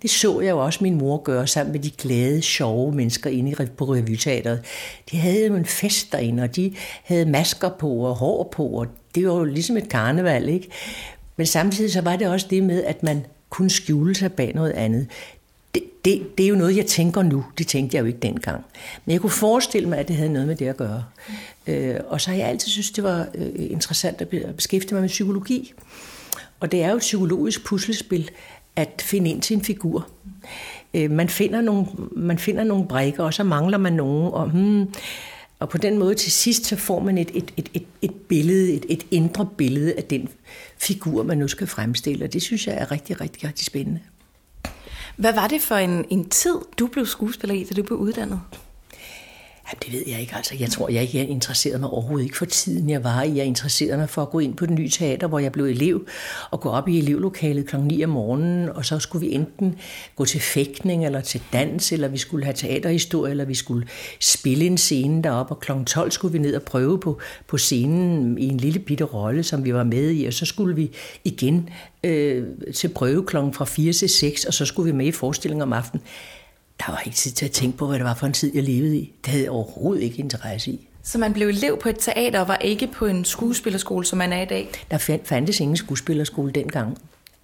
Det 0.02 0.10
så 0.10 0.41
jeg 0.41 0.52
jo 0.52 0.66
også 0.66 0.80
min 0.82 0.98
mor 0.98 1.18
gøre 1.18 1.48
sammen 1.48 1.72
med 1.72 1.80
de 1.80 1.91
glade, 1.91 2.41
sjove 2.41 2.91
mennesker 2.91 3.30
inde 3.30 3.68
på 3.78 3.86
revyteateret. 3.86 4.62
De 5.12 5.18
havde 5.18 5.48
jo 5.48 5.56
en 5.56 5.66
fest 5.66 6.12
derinde, 6.12 6.43
og 6.43 6.56
de 6.56 6.74
havde 7.04 7.26
masker 7.26 7.70
på 7.70 7.89
og 7.89 8.16
hår 8.16 8.50
på, 8.52 8.68
og 8.68 8.88
det 9.16 9.28
var 9.28 9.34
jo 9.34 9.43
ligesom 9.43 9.78
et 9.78 9.89
karneval, 9.89 10.50
ikke? 10.50 10.70
Men 11.38 11.45
samtidig 11.45 11.91
så 11.91 12.02
var 12.02 12.16
det 12.16 12.28
også 12.28 12.48
det 12.50 12.64
med, 12.64 12.84
at 12.84 13.04
man 13.04 13.26
kunne 13.50 13.70
skjule 13.70 14.16
sig 14.16 14.34
bag 14.34 14.52
noget 14.56 14.72
andet. 14.72 15.08
Det, 15.76 15.84
det, 16.06 16.38
det 16.38 16.43
er 16.43 16.50
jo 16.50 16.56
noget, 16.56 16.78
jeg 16.78 16.86
tænker 16.86 17.22
nu. 17.22 17.45
Det 17.58 17.68
tænkte 17.68 17.95
jeg 17.95 18.02
jo 18.02 18.08
ikke 18.08 18.20
dengang. 18.20 18.66
Men 19.06 19.14
jeg 19.14 19.22
kunne 19.22 19.30
forestille 19.30 19.89
mig, 19.89 19.98
at 19.98 20.08
det 20.08 20.16
havde 20.16 20.34
noget 20.34 20.48
med 20.48 20.56
det 20.56 20.68
at 20.68 20.78
gøre. 20.78 21.04
Øh, 21.68 21.95
og 22.08 22.22
så 22.22 22.30
har 22.30 22.38
jeg 22.38 22.48
altid 22.48 22.70
synes, 22.70 22.91
det 22.91 23.04
var 23.04 23.28
øh, 23.36 23.72
interessant 23.72 24.22
at 24.22 24.56
beskæftige 24.56 24.93
mig 24.93 25.02
med 25.02 25.10
psykologi. 25.10 25.74
Og 26.60 26.72
det 26.72 26.84
er 26.84 26.89
jo 26.89 26.95
et 26.95 27.00
psykologisk 27.00 27.66
puslespil, 27.66 28.32
at 28.78 29.01
finde 29.05 29.30
ind 29.30 29.41
til 29.41 29.55
en 29.55 29.63
figur. 29.63 30.07
Øh, 30.93 31.11
man, 31.11 31.30
finder 31.30 31.61
nogle, 31.61 31.86
man 32.15 32.39
finder 32.39 32.63
nogle 32.63 32.88
brækker, 32.88 33.23
og 33.23 33.34
så 33.34 33.43
mangler 33.43 33.78
man 33.78 33.93
nogen. 33.93 34.34
Og, 34.34 34.49
hmm, 34.49 34.93
og 35.59 35.69
på 35.69 35.78
den 35.78 35.97
måde 35.97 36.15
til 36.15 36.32
sidst, 36.32 36.65
så 36.65 36.75
får 36.75 36.99
man 36.99 37.17
et, 37.17 37.32
et, 37.34 37.53
et, 37.57 37.69
et, 37.73 37.84
et 38.01 38.13
billede, 38.13 38.73
et, 38.73 38.86
et 38.89 39.05
indre 39.11 39.49
billede 39.57 39.93
af 39.93 40.03
den 40.03 40.30
figur, 40.78 41.23
man 41.23 41.38
nu 41.38 41.47
skal 41.47 41.67
fremstille. 41.67 42.25
Og 42.25 42.34
det 42.34 42.41
synes 42.41 42.67
jeg 42.67 42.75
er 42.75 42.91
rigtig, 42.91 43.21
rigtig, 43.21 43.43
rigtig 43.43 43.65
spændende. 43.65 43.99
Hvad 45.15 45.34
var 45.34 45.47
det 45.47 45.61
for 45.61 45.75
en, 45.75 46.05
en 46.09 46.30
tid, 46.30 46.55
du 46.80 46.88
blev 46.88 47.05
skuespiller 47.05 47.55
i, 47.55 47.63
da 47.63 47.75
du 47.75 47.84
blev 47.84 47.97
uddannet? 47.97 48.39
Jamen, 49.68 49.80
det 49.86 49.93
ved 49.93 50.03
jeg 50.07 50.22
ikke. 50.22 50.36
Altså, 50.36 50.55
jeg 50.59 50.70
tror, 50.70 50.89
jeg 50.89 51.01
ikke 51.01 51.18
jeg 51.18 51.30
interesserede 51.30 51.80
mig 51.80 51.89
overhovedet 51.89 52.24
ikke 52.26 52.38
for 52.38 52.45
tiden, 52.45 52.89
jeg 52.89 53.03
var 53.03 53.24
i. 53.24 53.38
Jeg 53.38 53.45
interesserede 53.45 53.97
mig 53.97 54.09
for 54.09 54.22
at 54.22 54.30
gå 54.30 54.39
ind 54.39 54.55
på 54.55 54.65
den 54.65 54.76
nye 54.76 54.89
teater, 54.89 55.28
hvor 55.28 55.39
jeg 55.39 55.51
blev 55.51 55.65
elev, 55.65 56.07
og 56.51 56.59
gå 56.59 56.70
op 56.70 56.88
i 56.88 56.97
elevlokalet 56.97 57.68
kl. 57.68 57.78
9 57.78 58.03
om 58.03 58.09
morgenen, 58.09 58.70
og 58.70 58.86
så 58.86 58.99
skulle 58.99 59.28
vi 59.28 59.34
enten 59.34 59.76
gå 60.15 60.26
til 60.26 60.41
fægtning, 60.41 61.05
eller 61.05 61.22
til 61.22 61.41
dans, 61.53 61.91
eller 61.91 62.07
vi 62.07 62.18
skulle 62.18 62.45
have 62.45 62.53
teaterhistorie, 62.53 63.32
eller 63.32 63.45
vi 63.45 63.55
skulle 63.55 63.88
spille 64.20 64.65
en 64.65 64.78
scene 64.78 65.24
deroppe, 65.24 65.53
og 65.53 65.59
kl. 65.59 65.72
12 65.86 66.11
skulle 66.11 66.32
vi 66.32 66.39
ned 66.39 66.55
og 66.55 66.61
prøve 66.61 66.99
på, 66.99 67.20
på 67.47 67.57
scenen 67.57 68.38
i 68.38 68.47
en 68.47 68.57
lille 68.57 68.80
bitte 68.80 69.03
rolle, 69.03 69.43
som 69.43 69.65
vi 69.65 69.74
var 69.74 69.84
med 69.84 70.11
i, 70.11 70.26
og 70.26 70.34
så 70.34 70.45
skulle 70.45 70.76
vi 70.76 70.91
igen 71.24 71.70
øh, 72.03 72.47
til 72.76 72.88
prøve 72.88 73.26
klokken 73.26 73.53
fra 73.53 73.65
4 73.65 73.93
til 73.93 74.09
6, 74.09 74.45
og 74.45 74.53
så 74.53 74.65
skulle 74.65 74.91
vi 74.91 74.97
med 74.97 75.05
i 75.05 75.11
forestillingen 75.11 75.61
om 75.61 75.74
aftenen 75.74 76.03
der 76.80 76.91
var 76.91 77.01
ikke 77.05 77.15
tid 77.15 77.32
til 77.32 77.45
at 77.45 77.51
tænke 77.51 77.78
på, 77.78 77.88
hvad 77.88 77.97
det 77.97 78.05
var 78.05 78.13
for 78.13 78.28
en 78.28 78.34
tid, 78.34 78.51
jeg 78.55 78.63
levede 78.63 78.97
i. 78.97 79.13
Det 79.25 79.32
havde 79.32 79.43
jeg 79.43 79.51
overhovedet 79.51 80.03
ikke 80.03 80.17
interesse 80.17 80.71
i. 80.71 80.88
Så 81.03 81.17
man 81.17 81.34
blev 81.34 81.47
elev 81.47 81.80
på 81.80 81.89
et 81.89 81.95
teater 81.99 82.39
og 82.39 82.47
var 82.47 82.57
ikke 82.57 82.88
på 82.88 83.05
en 83.05 83.25
skuespillerskole, 83.25 84.05
som 84.05 84.17
man 84.17 84.34
er 84.34 84.41
i 84.41 84.45
dag? 84.45 84.69
Der 84.91 85.19
fandtes 85.25 85.59
ingen 85.59 85.78
skuespillerskole 85.78 86.51
dengang. 86.51 86.97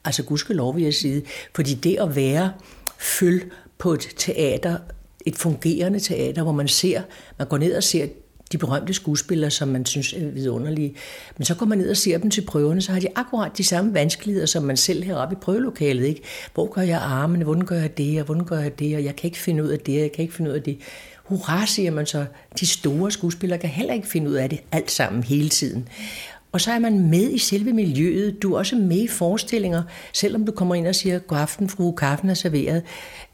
Altså 0.05 0.23
gudskelov 0.23 0.75
vil 0.75 0.84
jeg 0.84 0.93
sige. 0.93 1.23
Fordi 1.55 1.73
det 1.73 1.97
at 1.99 2.15
være 2.15 2.51
føl 2.97 3.51
på 3.77 3.93
et 3.93 4.07
teater, 4.17 4.77
et 5.25 5.36
fungerende 5.36 5.99
teater, 5.99 6.43
hvor 6.43 6.51
man 6.51 6.67
ser, 6.67 7.01
man 7.38 7.47
går 7.47 7.57
ned 7.57 7.75
og 7.75 7.84
ser 7.84 8.07
de 8.51 8.57
berømte 8.57 8.93
skuespillere, 8.93 9.51
som 9.51 9.67
man 9.67 9.85
synes 9.85 10.13
er 10.13 10.27
vidunderlige. 10.27 10.95
Men 11.37 11.45
så 11.45 11.55
går 11.55 11.65
man 11.65 11.77
ned 11.77 11.89
og 11.89 11.97
ser 11.97 12.17
dem 12.17 12.29
til 12.29 12.41
prøverne, 12.41 12.81
så 12.81 12.91
har 12.91 12.99
de 12.99 13.07
akkurat 13.15 13.51
de 13.57 13.63
samme 13.63 13.93
vanskeligheder, 13.93 14.45
som 14.45 14.63
man 14.63 14.77
selv 14.77 15.03
heroppe 15.03 15.35
i 15.35 15.37
prøvelokalet. 15.41 16.05
Ikke? 16.05 16.21
Hvor 16.53 16.73
gør 16.73 16.81
jeg 16.81 16.99
armene? 17.01 17.43
Hvordan 17.43 17.65
gør 17.65 17.75
jeg 17.75 17.97
det? 17.97 18.19
Og 18.19 18.25
hvordan 18.25 18.45
gør 18.45 18.59
jeg 18.59 18.79
det? 18.79 18.95
Og 18.95 19.03
jeg 19.03 19.15
kan 19.15 19.27
ikke 19.27 19.39
finde 19.39 19.63
ud 19.63 19.69
af 19.69 19.79
det, 19.79 19.93
jeg 19.93 20.11
kan 20.11 20.21
ikke 20.21 20.33
finde 20.33 20.51
ud 20.51 20.55
af 20.55 20.63
det. 20.63 20.77
Hurra, 21.23 21.65
siger 21.65 21.91
man 21.91 22.05
så. 22.05 22.25
De 22.59 22.67
store 22.67 23.11
skuespillere 23.11 23.59
kan 23.59 23.69
heller 23.69 23.93
ikke 23.93 24.07
finde 24.07 24.29
ud 24.29 24.35
af 24.35 24.49
det 24.49 24.59
alt 24.71 24.91
sammen 24.91 25.23
hele 25.23 25.49
tiden. 25.49 25.87
Og 26.53 26.61
så 26.61 26.71
er 26.71 26.79
man 26.79 27.09
med 27.09 27.31
i 27.31 27.37
selve 27.37 27.73
miljøet. 27.73 28.41
Du 28.41 28.53
er 28.53 28.57
også 28.57 28.75
med 28.75 28.97
i 28.97 29.07
forestillinger, 29.07 29.83
selvom 30.13 30.45
du 30.45 30.51
kommer 30.51 30.75
ind 30.75 30.87
og 30.87 30.95
siger, 30.95 31.19
god 31.19 31.37
aften, 31.37 31.69
fru, 31.69 31.91
kaffen 31.91 32.29
er 32.29 32.33
serveret. 32.33 32.83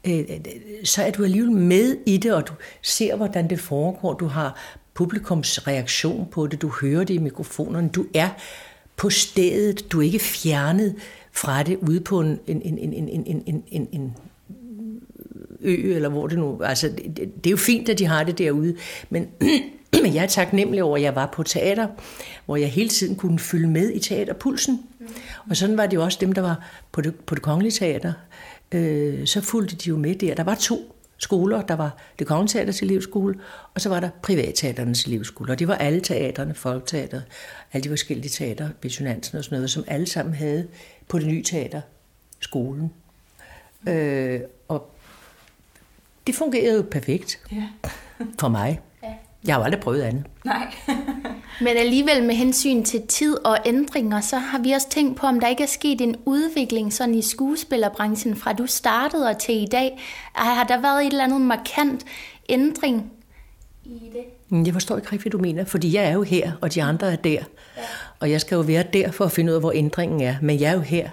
Øh, 0.06 0.18
øh 0.18 0.24
så 0.84 1.02
er 1.02 1.10
du 1.10 1.24
alligevel 1.24 1.52
med 1.52 1.96
i 2.06 2.16
det, 2.16 2.34
og 2.34 2.48
du 2.48 2.52
ser, 2.82 3.16
hvordan 3.16 3.50
det 3.50 3.60
foregår. 3.60 4.14
Du 4.14 4.26
har 4.26 4.78
publikums 4.94 5.66
reaktion 5.66 6.28
på 6.30 6.46
det, 6.46 6.62
du 6.62 6.68
hører 6.80 7.04
det 7.04 7.14
i 7.14 7.18
mikrofonerne, 7.18 7.88
du 7.88 8.06
er 8.14 8.28
på 8.96 9.10
stedet, 9.10 9.92
du 9.92 10.00
er 10.00 10.04
ikke 10.04 10.18
fjernet 10.18 10.94
fra 11.32 11.62
det 11.62 11.76
ude 11.76 12.00
på 12.00 12.20
en, 12.20 12.38
en, 12.46 12.62
en, 12.62 12.78
en, 12.78 13.08
en, 13.08 13.42
en, 13.46 13.64
en, 13.70 13.88
en 13.92 14.16
ø, 15.60 15.94
eller 15.94 16.08
hvor 16.08 16.26
det 16.26 16.38
nu... 16.38 16.62
Altså, 16.62 16.88
det, 16.88 17.16
det 17.16 17.46
er 17.46 17.50
jo 17.50 17.56
fint, 17.56 17.88
at 17.88 17.98
de 17.98 18.06
har 18.06 18.24
det 18.24 18.38
derude, 18.38 18.76
men 19.10 19.26
men 20.02 20.14
jeg 20.14 20.22
er 20.22 20.28
taknemmelig 20.28 20.82
over, 20.82 20.96
at 20.96 21.02
jeg 21.02 21.14
var 21.14 21.26
på 21.26 21.42
teater, 21.42 21.86
hvor 22.46 22.56
jeg 22.56 22.68
hele 22.68 22.88
tiden 22.88 23.16
kunne 23.16 23.38
følge 23.38 23.68
med 23.68 23.92
i 23.92 23.98
teaterpulsen. 23.98 24.82
Og 25.50 25.56
sådan 25.56 25.76
var 25.76 25.86
det 25.86 25.96
jo 25.96 26.02
også 26.02 26.18
dem, 26.20 26.32
der 26.32 26.42
var 26.42 26.66
på 26.92 27.00
det, 27.00 27.14
på 27.14 27.34
det 27.34 27.42
kongelige 27.42 27.72
teater. 27.72 28.12
Øh, 28.72 29.26
så 29.26 29.40
fulgte 29.40 29.76
de 29.76 29.88
jo 29.88 29.96
med 29.96 30.14
der. 30.14 30.34
Der 30.34 30.44
var 30.44 30.54
to 30.54 30.96
skoler. 31.20 31.62
Der 31.62 31.76
var 31.76 31.96
det 32.18 32.26
kongelige 32.26 32.52
teaters 32.52 32.82
elevskole, 32.82 33.34
og 33.74 33.80
så 33.80 33.88
var 33.88 34.00
der 34.00 34.10
privatteaternes 34.22 35.04
elevskole. 35.04 35.52
Og 35.52 35.58
det 35.58 35.68
var 35.68 35.74
alle 35.74 36.00
teaterne, 36.00 36.54
folketeateret, 36.54 37.24
alle 37.72 37.84
de 37.84 37.88
forskellige 37.88 38.28
teater, 38.28 38.68
Besonansen 38.80 39.38
og 39.38 39.44
sådan 39.44 39.56
noget, 39.56 39.70
som 39.70 39.84
alle 39.86 40.06
sammen 40.06 40.34
havde 40.34 40.68
på 41.08 41.18
det 41.18 41.26
nye 41.26 41.42
teater 41.42 41.80
skolen. 42.40 42.92
Øh, 43.88 44.40
og 44.68 44.94
det 46.26 46.34
fungerede 46.34 46.76
jo 46.76 46.82
perfekt 46.90 47.40
ja. 47.52 47.68
for 48.40 48.48
mig. 48.48 48.80
Ja. 49.02 49.14
Jeg 49.44 49.54
har 49.54 49.60
jo 49.60 49.64
aldrig 49.64 49.80
prøvet 49.80 50.02
andet. 50.02 50.24
Nej. 50.44 50.74
Men 51.60 51.76
alligevel 51.76 52.24
med 52.24 52.34
hensyn 52.34 52.82
til 52.84 53.06
tid 53.06 53.46
og 53.46 53.58
ændringer, 53.66 54.20
så 54.20 54.38
har 54.38 54.58
vi 54.58 54.72
også 54.72 54.88
tænkt 54.88 55.16
på, 55.16 55.26
om 55.26 55.40
der 55.40 55.48
ikke 55.48 55.62
er 55.62 55.66
sket 55.66 56.00
en 56.00 56.16
udvikling 56.24 56.92
sådan 56.92 57.14
i 57.14 57.22
skuespillerbranchen 57.22 58.36
fra 58.36 58.52
du 58.52 58.66
startede 58.66 59.28
og 59.28 59.38
til 59.38 59.62
i 59.62 59.66
dag. 59.66 59.98
Har 60.32 60.64
der 60.64 60.80
været 60.80 61.06
et 61.06 61.10
eller 61.10 61.24
andet 61.24 61.40
markant 61.40 62.04
ændring 62.48 63.12
i 63.84 64.00
det? 64.12 64.66
Jeg 64.66 64.72
forstår 64.72 64.96
ikke 64.96 65.12
rigtig, 65.12 65.30
hvad 65.30 65.30
du 65.30 65.38
mener, 65.38 65.64
fordi 65.64 65.94
jeg 65.94 66.04
er 66.04 66.12
jo 66.12 66.22
her, 66.22 66.52
og 66.60 66.74
de 66.74 66.82
andre 66.82 67.12
er 67.12 67.16
der. 67.16 67.30
Ja. 67.30 67.42
Og 68.20 68.30
jeg 68.30 68.40
skal 68.40 68.56
jo 68.56 68.60
være 68.60 68.84
der 68.92 69.10
for 69.10 69.24
at 69.24 69.32
finde 69.32 69.52
ud 69.52 69.54
af, 69.54 69.60
hvor 69.60 69.72
ændringen 69.72 70.20
er. 70.20 70.36
Men 70.42 70.60
jeg 70.60 70.70
er 70.70 70.74
jo 70.74 70.80
her. 70.80 71.08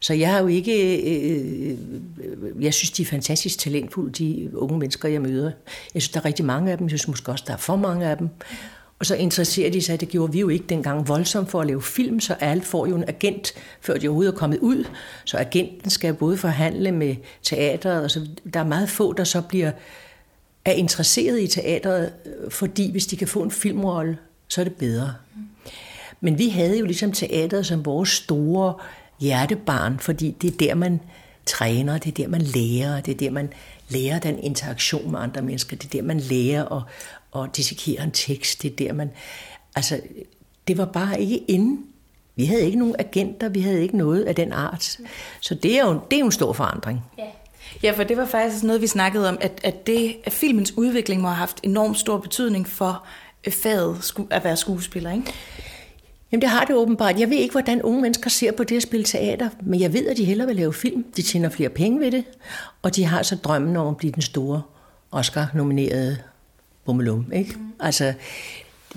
Så 0.00 0.14
jeg 0.14 0.32
har 0.32 0.40
jo 0.40 0.46
ikke... 0.46 0.96
Øh, 0.96 1.78
jeg 2.60 2.74
synes, 2.74 2.90
de 2.90 3.02
er 3.02 3.06
fantastisk 3.06 3.58
talentfulde, 3.58 4.12
de 4.12 4.50
unge 4.54 4.78
mennesker, 4.78 5.08
jeg 5.08 5.22
møder. 5.22 5.50
Jeg 5.94 6.02
synes, 6.02 6.08
der 6.08 6.20
er 6.20 6.24
rigtig 6.24 6.44
mange 6.44 6.72
af 6.72 6.78
dem. 6.78 6.86
Jeg 6.86 6.90
synes 6.90 7.08
måske 7.08 7.32
også, 7.32 7.44
der 7.46 7.52
er 7.52 7.56
for 7.56 7.76
mange 7.76 8.06
af 8.06 8.16
dem. 8.16 8.28
Og 8.98 9.06
så 9.06 9.14
interesserer 9.14 9.70
de 9.70 9.82
sig, 9.82 10.00
det 10.00 10.08
gjorde 10.08 10.32
vi 10.32 10.40
jo 10.40 10.48
ikke 10.48 10.66
dengang 10.68 11.08
voldsomt 11.08 11.50
for 11.50 11.60
at 11.60 11.66
lave 11.66 11.82
film, 11.82 12.20
så 12.20 12.34
alle 12.34 12.62
får 12.62 12.86
jo 12.86 12.96
en 12.96 13.04
agent, 13.08 13.52
før 13.80 13.96
de 13.98 14.08
overhovedet 14.08 14.32
er 14.32 14.38
kommet 14.38 14.58
ud. 14.58 14.84
Så 15.24 15.38
agenten 15.38 15.90
skal 15.90 16.14
både 16.14 16.36
forhandle 16.36 16.92
med 16.92 17.16
teateret, 17.42 18.02
og 18.04 18.10
så 18.10 18.28
der 18.54 18.60
er 18.60 18.64
meget 18.64 18.88
få, 18.88 19.12
der 19.12 19.24
så 19.24 19.40
bliver 19.40 19.72
er 20.64 20.72
interesseret 20.72 21.40
i 21.40 21.46
teateret, 21.46 22.12
øh, 22.26 22.50
fordi 22.50 22.90
hvis 22.90 23.06
de 23.06 23.16
kan 23.16 23.28
få 23.28 23.42
en 23.42 23.50
filmrolle, 23.50 24.18
så 24.48 24.60
er 24.60 24.64
det 24.64 24.74
bedre. 24.74 25.14
Men 26.20 26.38
vi 26.38 26.48
havde 26.48 26.78
jo 26.78 26.84
ligesom 26.84 27.12
teateret 27.12 27.66
som 27.66 27.84
vores 27.84 28.08
store 28.08 28.74
hjertebarn, 29.20 29.98
fordi 29.98 30.36
det 30.42 30.52
er 30.52 30.56
der, 30.56 30.74
man 30.74 31.00
træner, 31.46 31.98
det 31.98 32.08
er 32.10 32.24
der, 32.24 32.28
man 32.28 32.42
lærer, 32.42 33.00
det 33.00 33.14
er 33.14 33.18
der, 33.18 33.30
man 33.30 33.52
lærer 33.88 34.18
den 34.18 34.38
interaktion 34.38 35.10
med 35.10 35.20
andre 35.20 35.42
mennesker, 35.42 35.76
det 35.76 35.84
er 35.84 35.98
der, 36.00 36.02
man 36.02 36.20
lærer 36.20 36.76
at, 36.76 36.82
at 37.44 37.56
dissekere 37.56 38.04
en 38.04 38.10
tekst, 38.10 38.62
det 38.62 38.72
er 38.72 38.76
der, 38.76 38.92
man... 38.92 39.10
Altså, 39.76 40.00
det 40.68 40.78
var 40.78 40.84
bare 40.84 41.20
ikke 41.20 41.36
inde. 41.36 41.82
Vi 42.36 42.44
havde 42.44 42.64
ikke 42.64 42.78
nogen 42.78 42.94
agenter, 42.98 43.48
vi 43.48 43.60
havde 43.60 43.82
ikke 43.82 43.96
noget 43.96 44.24
af 44.24 44.34
den 44.34 44.52
art. 44.52 44.98
Så 45.40 45.54
det 45.54 45.78
er 45.78 45.86
jo, 45.86 46.00
det 46.10 46.16
er 46.16 46.20
jo 46.20 46.26
en 46.26 46.32
stor 46.32 46.52
forandring. 46.52 47.00
Ja. 47.18 47.24
Ja, 47.82 47.90
for 47.90 48.02
det 48.02 48.16
var 48.16 48.26
faktisk 48.26 48.64
noget, 48.64 48.82
vi 48.82 48.86
snakkede 48.86 49.28
om, 49.28 49.38
at, 49.40 49.60
at, 49.64 49.86
det, 49.86 50.16
at 50.24 50.32
filmens 50.32 50.72
udvikling 50.76 51.20
må 51.20 51.28
have 51.28 51.36
haft 51.36 51.60
enormt 51.62 51.98
stor 51.98 52.18
betydning 52.18 52.68
for 52.68 53.06
øh, 53.46 53.52
faget 53.52 54.14
at 54.30 54.44
være 54.44 54.56
skuespiller, 54.56 55.12
ikke? 55.12 55.32
Jamen 56.32 56.40
det 56.40 56.50
har 56.50 56.64
det 56.64 56.76
åbenbart. 56.76 57.20
Jeg 57.20 57.30
ved 57.30 57.36
ikke, 57.36 57.52
hvordan 57.52 57.82
unge 57.82 58.02
mennesker 58.02 58.30
ser 58.30 58.52
på 58.52 58.64
det 58.64 58.76
at 58.76 58.82
spille 58.82 59.04
teater, 59.04 59.48
men 59.62 59.80
jeg 59.80 59.92
ved, 59.92 60.06
at 60.06 60.16
de 60.16 60.24
hellere 60.24 60.46
vil 60.46 60.56
lave 60.56 60.72
film. 60.72 61.04
De 61.16 61.22
tjener 61.22 61.48
flere 61.48 61.68
penge 61.68 62.00
ved 62.00 62.10
det, 62.10 62.24
og 62.82 62.96
de 62.96 63.04
har 63.04 63.22
så 63.22 63.36
drømmen 63.36 63.76
om 63.76 63.88
at 63.88 63.96
blive 63.96 64.12
den 64.12 64.22
store 64.22 64.62
Oscar-nominerede 65.10 66.18
bummelum. 66.86 67.32
Ikke? 67.32 67.54
Mm. 67.56 67.72
Altså, 67.80 68.14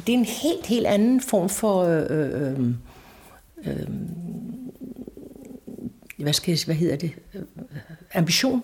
det 0.07 0.13
er 0.13 0.17
en 0.17 0.25
helt, 0.25 0.65
helt 0.65 0.87
anden 0.87 1.21
form 1.21 1.49
for... 1.49 1.83
Øh, 1.83 2.05
øh, 2.09 2.51
øh, 2.51 2.67
øh, 3.65 3.87
hvad, 6.17 6.33
skal 6.33 6.51
jeg, 6.51 6.59
hvad 6.65 6.75
hedder 6.75 6.95
det? 6.95 7.11
Ambition. 8.13 8.63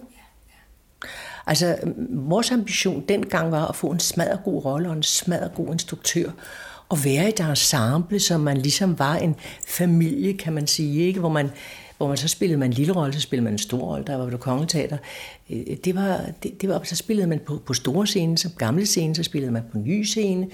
Altså, 1.47 1.77
vores 2.09 2.51
ambition 2.51 3.03
dengang 3.09 3.51
var 3.51 3.67
at 3.67 3.75
få 3.75 3.87
en 3.87 3.99
smadret 3.99 4.39
god 4.43 4.65
rolle 4.65 4.89
og 4.89 4.95
en 4.95 5.03
smadret 5.03 5.53
god 5.55 5.71
instruktør 5.71 6.31
Og 6.89 7.05
være 7.05 7.25
i 7.25 7.29
et 7.29 7.39
ensemble, 7.39 8.19
som 8.19 8.41
man 8.41 8.57
ligesom 8.57 8.99
var 8.99 9.15
en 9.15 9.35
familie, 9.67 10.33
kan 10.33 10.53
man 10.53 10.67
sige, 10.67 11.07
ikke? 11.07 11.19
Hvor 11.19 11.29
man, 11.29 11.49
hvor 11.97 12.07
man 12.07 12.17
så 12.17 12.27
spillede 12.27 12.59
man 12.59 12.69
en 12.69 12.73
lille 12.73 12.93
rolle, 12.93 13.13
så 13.13 13.19
spillede 13.19 13.43
man 13.43 13.53
en 13.53 13.57
stor 13.57 13.79
rolle, 13.79 14.05
der 14.07 14.15
var 14.15 14.29
det 14.29 14.39
kongeteater. 14.39 14.97
Øh, 15.49 15.77
det 15.85 15.95
var, 15.95 16.21
det, 16.43 16.61
det 16.61 16.69
var, 16.69 16.81
så 16.83 16.95
spillede 16.95 17.27
man 17.27 17.39
på, 17.39 17.61
på 17.65 17.73
store 17.73 18.07
scene, 18.07 18.37
som 18.37 18.51
gamle 18.57 18.85
scene, 18.85 19.15
så 19.15 19.23
spillede 19.23 19.51
man 19.51 19.63
på 19.71 19.77
ny 19.77 20.03
scene. 20.03 20.47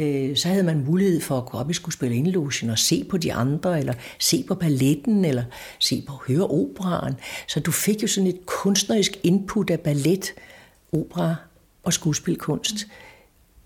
Øh, 0.00 0.36
så 0.36 0.48
havde 0.48 0.62
man 0.62 0.84
mulighed 0.84 1.20
for 1.20 1.38
at 1.38 1.46
gå 1.46 1.58
op 1.58 1.70
i 1.70 1.74
skulle 1.74 1.94
spille 1.94 2.16
indlogen 2.16 2.70
og 2.70 2.78
se 2.78 3.04
på 3.04 3.16
de 3.16 3.32
andre, 3.32 3.78
eller 3.78 3.94
se 4.18 4.44
på 4.48 4.54
balletten, 4.54 5.24
eller 5.24 5.44
se 5.78 6.04
på 6.06 6.12
høre 6.28 6.46
operaen. 6.46 7.14
Så 7.48 7.60
du 7.60 7.72
fik 7.72 8.02
jo 8.02 8.06
sådan 8.06 8.28
et 8.28 8.46
kunstnerisk 8.46 9.20
input 9.22 9.70
af 9.70 9.80
ballet, 9.80 10.34
opera 10.92 11.34
og 11.82 11.92
skuespilkunst. 11.92 12.86
Mm 12.86 12.92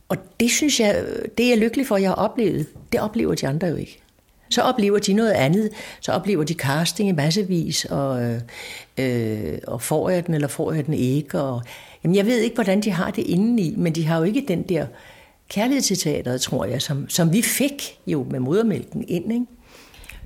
og 0.08 0.16
det 0.40 0.50
synes 0.50 0.80
jeg, 0.80 1.04
det 1.38 1.44
er 1.44 1.48
jeg 1.48 1.58
lykkelig 1.58 1.86
for, 1.86 1.96
at 1.96 2.02
jeg 2.02 2.10
har 2.10 2.14
oplevet. 2.14 2.66
Det 2.92 3.00
oplever 3.00 3.34
de 3.34 3.48
andre 3.48 3.66
jo 3.66 3.76
ikke. 3.76 4.03
Så 4.54 4.62
oplever 4.62 4.98
de 4.98 5.12
noget 5.12 5.32
andet. 5.32 5.70
Så 6.00 6.12
oplever 6.12 6.44
de 6.44 6.54
casting 6.54 7.08
i 7.08 7.12
massevis, 7.12 7.84
og, 7.84 8.40
øh, 8.98 9.58
og 9.66 9.82
får 9.82 10.10
jeg 10.10 10.26
den, 10.26 10.34
eller 10.34 10.48
får 10.48 10.72
jeg 10.72 10.86
den 10.86 10.94
ikke. 10.94 11.40
Og, 11.40 11.62
jamen, 12.04 12.16
jeg 12.16 12.26
ved 12.26 12.38
ikke, 12.38 12.54
hvordan 12.54 12.80
de 12.80 12.90
har 12.90 13.10
det 13.10 13.22
indeni, 13.26 13.74
men 13.76 13.94
de 13.94 14.06
har 14.06 14.18
jo 14.18 14.22
ikke 14.24 14.44
den 14.48 14.62
der 14.62 14.86
kærlighed 15.48 15.82
til 15.82 15.98
teateret, 15.98 16.40
tror 16.40 16.64
jeg, 16.64 16.82
som, 16.82 17.08
som 17.08 17.32
vi 17.32 17.42
fik 17.42 17.98
jo 18.06 18.26
med 18.30 18.40
modermælken 18.40 19.04
ind. 19.08 19.32
Ikke? 19.32 19.46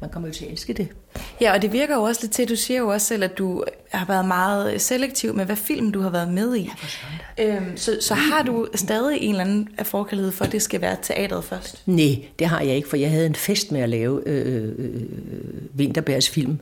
Man 0.00 0.10
kommer 0.10 0.28
jo 0.28 0.34
til 0.34 0.44
at 0.44 0.50
elske 0.50 0.72
det. 0.72 0.88
Ja, 1.40 1.52
og 1.52 1.62
det 1.62 1.72
virker 1.72 1.94
jo 1.94 2.02
også 2.02 2.20
lidt 2.22 2.32
til, 2.32 2.48
du 2.48 2.56
siger 2.56 2.78
jo 2.78 2.88
også 2.88 3.06
selv, 3.06 3.24
at 3.24 3.38
du 3.38 3.64
har 3.90 4.06
været 4.06 4.24
meget 4.24 4.80
selektiv 4.80 5.34
med, 5.34 5.44
hvad 5.44 5.56
film 5.56 5.92
du 5.92 6.00
har 6.00 6.10
været 6.10 6.28
med 6.28 6.56
i. 6.56 6.70
Ja, 7.38 7.56
øhm, 7.56 7.76
så, 7.76 7.98
så 8.00 8.14
har 8.14 8.42
du 8.42 8.66
stadig 8.74 9.18
en 9.20 9.30
eller 9.30 9.44
anden 9.44 9.68
forkærlighed 9.82 10.32
for, 10.32 10.44
at 10.44 10.52
det 10.52 10.62
skal 10.62 10.80
være 10.80 10.96
teatret 11.02 11.44
først? 11.44 11.82
Nej, 11.86 12.16
det 12.38 12.46
har 12.46 12.60
jeg 12.60 12.76
ikke, 12.76 12.88
for 12.88 12.96
jeg 12.96 13.10
havde 13.10 13.26
en 13.26 13.34
fest 13.34 13.72
med 13.72 13.80
at 13.80 13.88
lave 13.88 14.28
øh, 14.28 14.74
øh, 14.78 15.02
Vinterbergs 15.72 16.28
film. 16.28 16.60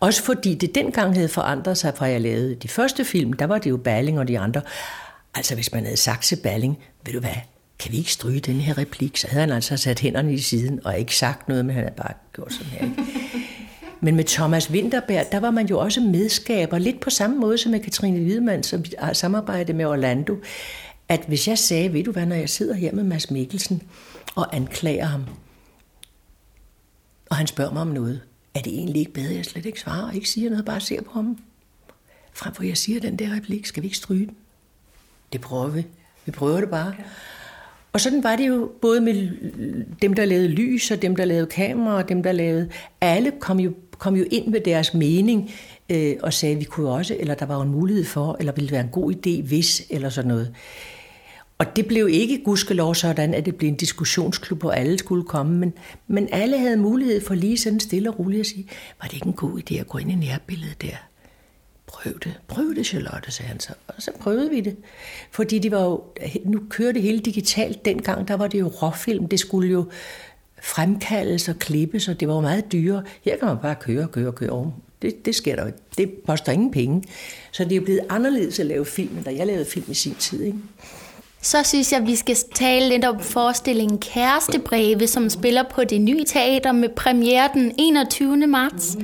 Også 0.00 0.22
fordi 0.22 0.54
det 0.54 0.74
dengang 0.74 1.14
havde 1.14 1.28
forandret 1.28 1.78
sig 1.78 1.96
fra 1.96 2.06
jeg 2.06 2.20
lavede 2.20 2.54
de 2.54 2.68
første 2.68 3.04
film, 3.04 3.32
der 3.32 3.46
var 3.46 3.58
det 3.58 3.70
jo 3.70 3.76
Balling 3.76 4.18
og 4.18 4.28
de 4.28 4.38
andre. 4.38 4.60
Altså 5.34 5.54
hvis 5.54 5.72
man 5.72 5.84
havde 5.84 5.96
sagt 5.96 6.22
til 6.22 6.36
Balling, 6.36 6.78
ved 7.06 7.12
du 7.12 7.20
hvad, 7.20 7.36
kan 7.80 7.92
vi 7.92 7.98
ikke 7.98 8.12
stryge 8.12 8.40
den 8.40 8.60
her 8.60 8.78
replik? 8.78 9.16
Så 9.16 9.28
havde 9.28 9.40
han 9.40 9.52
altså 9.52 9.76
sat 9.76 10.00
hænderne 10.00 10.34
i 10.34 10.38
siden 10.38 10.86
og 10.86 10.98
ikke 10.98 11.16
sagt 11.16 11.48
noget, 11.48 11.64
men 11.64 11.74
han 11.74 11.84
havde 11.84 11.96
bare 11.96 12.14
gjort 12.32 12.52
sådan 12.52 12.66
her. 12.66 12.84
Ikke? 12.84 12.96
Men 14.00 14.16
med 14.16 14.24
Thomas 14.24 14.70
Winterberg, 14.70 15.26
der 15.32 15.40
var 15.40 15.50
man 15.50 15.66
jo 15.66 15.78
også 15.78 16.00
medskaber, 16.00 16.78
lidt 16.78 17.00
på 17.00 17.10
samme 17.10 17.36
måde 17.36 17.58
som 17.58 17.72
med 17.72 17.80
Katrine 17.80 18.20
Wiedemann, 18.20 18.62
som 18.62 18.84
har 18.98 19.12
samarbejdet 19.12 19.76
med 19.76 19.84
Orlando, 19.84 20.36
at 21.08 21.24
hvis 21.28 21.48
jeg 21.48 21.58
sagde, 21.58 21.92
ved 21.92 22.04
du 22.04 22.12
hvad, 22.12 22.26
når 22.26 22.36
jeg 22.36 22.48
sidder 22.48 22.74
her 22.74 22.92
med 22.92 23.04
Mads 23.04 23.30
Mikkelsen 23.30 23.82
og 24.34 24.56
anklager 24.56 25.06
ham, 25.06 25.24
og 27.30 27.36
han 27.36 27.46
spørger 27.46 27.72
mig 27.72 27.82
om 27.82 27.88
noget, 27.88 28.20
er 28.54 28.60
det 28.60 28.72
egentlig 28.72 29.00
ikke 29.00 29.12
bedre, 29.12 29.28
at 29.28 29.36
jeg 29.36 29.44
slet 29.44 29.66
ikke 29.66 29.80
svarer 29.80 30.08
og 30.08 30.14
ikke 30.14 30.28
siger 30.28 30.50
noget, 30.50 30.64
bare 30.64 30.80
ser 30.80 31.02
på 31.02 31.10
ham? 31.12 31.38
Frem 32.32 32.54
for 32.54 32.62
jeg 32.62 32.76
siger 32.76 33.00
den 33.00 33.16
der 33.16 33.36
replik, 33.36 33.66
skal 33.66 33.82
vi 33.82 33.86
ikke 33.86 33.96
stryge 33.96 34.26
den? 34.26 34.36
Det 35.32 35.40
prøver 35.40 35.68
vi. 35.68 35.86
Vi 36.24 36.32
prøver 36.32 36.60
det 36.60 36.70
bare. 36.70 36.88
Okay. 36.88 37.02
Og 37.92 38.00
sådan 38.00 38.24
var 38.24 38.36
det 38.36 38.48
jo 38.48 38.70
både 38.80 39.00
med 39.00 39.28
dem, 40.02 40.14
der 40.14 40.24
lavede 40.24 40.48
lys, 40.48 40.90
og 40.90 41.02
dem, 41.02 41.16
der 41.16 41.24
lavede 41.24 41.46
kamera, 41.46 41.96
og 41.96 42.08
dem, 42.08 42.22
der 42.22 42.32
lavede... 42.32 42.68
Alle 43.00 43.32
kom 43.40 43.60
jo, 43.60 43.72
kom 43.98 44.16
jo 44.16 44.24
ind 44.30 44.46
med 44.46 44.60
deres 44.60 44.94
mening 44.94 45.50
øh, 45.90 46.16
og 46.22 46.32
sagde, 46.32 46.54
at 46.54 46.60
vi 46.60 46.64
kunne 46.64 46.90
også, 46.90 47.16
eller 47.20 47.34
der 47.34 47.46
var 47.46 47.62
en 47.62 47.70
mulighed 47.70 48.04
for, 48.04 48.36
eller 48.38 48.52
ville 48.52 48.70
være 48.70 48.80
en 48.80 48.88
god 48.88 49.12
idé, 49.12 49.42
hvis, 49.42 49.86
eller 49.90 50.08
sådan 50.08 50.28
noget. 50.28 50.54
Og 51.58 51.76
det 51.76 51.86
blev 51.86 52.08
ikke 52.08 52.44
gudskelov 52.44 52.94
sådan, 52.94 53.34
at 53.34 53.46
det 53.46 53.56
blev 53.56 53.68
en 53.68 53.76
diskussionsklub, 53.76 54.60
hvor 54.60 54.70
alle 54.70 54.98
skulle 54.98 55.24
komme, 55.24 55.58
men, 55.58 55.72
men 56.08 56.28
alle 56.32 56.58
havde 56.58 56.76
mulighed 56.76 57.20
for 57.26 57.34
lige 57.34 57.58
sådan 57.58 57.80
stille 57.80 58.10
og 58.10 58.18
roligt 58.18 58.40
at 58.40 58.46
sige, 58.46 58.66
var 59.00 59.06
det 59.06 59.14
ikke 59.14 59.26
en 59.26 59.32
god 59.32 59.60
idé 59.60 59.80
at 59.80 59.88
gå 59.88 59.98
ind 59.98 60.10
i 60.10 60.14
nærbilledet 60.14 60.82
der? 60.82 61.09
Prøv 62.02 62.12
det, 62.24 62.40
prøv 62.48 62.74
det, 62.74 62.86
Charlotte, 62.86 63.32
sagde 63.32 63.48
han 63.48 63.60
så. 63.60 63.72
Og 63.86 63.94
så 63.98 64.10
prøvede 64.20 64.50
vi 64.50 64.60
det. 64.60 64.76
Fordi 65.30 65.58
de 65.58 65.70
var 65.70 65.84
jo, 65.84 66.02
nu 66.44 66.60
kører 66.70 66.92
det 66.92 67.02
hele 67.02 67.20
digitalt. 67.20 67.84
Dengang, 67.84 68.28
der 68.28 68.34
var 68.34 68.46
det 68.46 68.60
jo 68.60 68.68
råfilm. 68.68 69.28
Det 69.28 69.40
skulle 69.40 69.70
jo 69.70 69.90
fremkaldes 70.62 71.48
og 71.48 71.58
klippes, 71.58 72.08
og 72.08 72.20
det 72.20 72.28
var 72.28 72.34
jo 72.34 72.40
meget 72.40 72.72
dyre. 72.72 73.02
Her 73.24 73.36
kan 73.36 73.48
man 73.48 73.56
bare 73.62 73.74
køre, 73.74 74.08
køre, 74.08 74.32
køre. 74.32 74.72
Det, 75.02 75.26
det 75.26 75.34
sker 75.34 75.56
der 75.56 75.66
ikke. 75.66 75.78
Det 75.98 76.10
koster 76.26 76.52
ingen 76.52 76.70
penge. 76.70 77.02
Så 77.52 77.64
det 77.64 77.76
er 77.76 77.80
blevet 77.80 78.00
anderledes 78.08 78.60
at 78.60 78.66
lave 78.66 78.86
film, 78.86 79.22
da 79.24 79.30
jeg 79.34 79.46
lavede 79.46 79.64
film 79.64 79.86
i 79.88 79.94
sin 79.94 80.14
tid. 80.14 80.42
Ikke? 80.42 80.58
Så 81.42 81.62
synes 81.62 81.92
jeg, 81.92 82.06
vi 82.06 82.16
skal 82.16 82.36
tale 82.54 82.88
lidt 82.88 83.04
om 83.04 83.20
forestillingen 83.20 83.98
Kærestebreve, 83.98 85.06
som 85.06 85.30
spiller 85.30 85.62
på 85.74 85.84
det 85.84 86.00
nye 86.00 86.24
teater 86.24 86.72
med 86.72 86.88
premiere 86.88 87.50
den 87.54 87.74
21. 87.78 88.46
marts. 88.46 88.96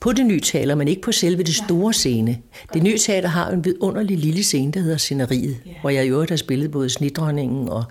På 0.00 0.12
det 0.12 0.26
nye 0.26 0.40
teater, 0.40 0.74
men 0.74 0.88
ikke 0.88 1.02
på 1.02 1.12
selve 1.12 1.42
det 1.42 1.54
store 1.54 1.92
scene. 1.92 2.38
Det 2.74 2.82
nye 2.82 2.98
teater 2.98 3.28
har 3.28 3.50
en 3.50 3.64
vidunderlig 3.64 4.18
lille 4.18 4.44
scene, 4.44 4.72
der 4.72 4.80
hedder 4.80 4.96
Sceneriet, 4.96 5.56
hvor 5.80 5.90
jeg 5.90 6.06
i 6.06 6.08
øvrigt 6.08 6.30
har 6.30 6.36
spillet 6.36 6.70
både 6.70 6.90
Snidronningen 6.90 7.68
og 7.68 7.84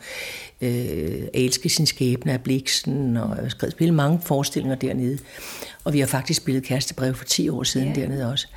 øh, 0.62 1.22
Elske 1.34 1.70
sin 1.70 1.86
skæbne 1.86 2.32
af 2.32 2.42
Bliksen, 2.42 3.18
og 3.18 3.36
jeg 3.38 3.52
har 3.62 3.70
spillet 3.70 3.96
mange 3.96 4.20
forestillinger 4.24 4.76
dernede. 4.76 5.18
Og 5.84 5.94
vi 5.94 6.00
har 6.00 6.08
faktisk 6.08 6.42
spillet 6.42 6.64
Kærestebrev 6.64 7.14
for 7.14 7.26
10 7.26 7.50
år 7.50 7.64
siden 7.64 7.88
ja. 7.88 8.02
dernede 8.02 8.32
også. 8.32 8.48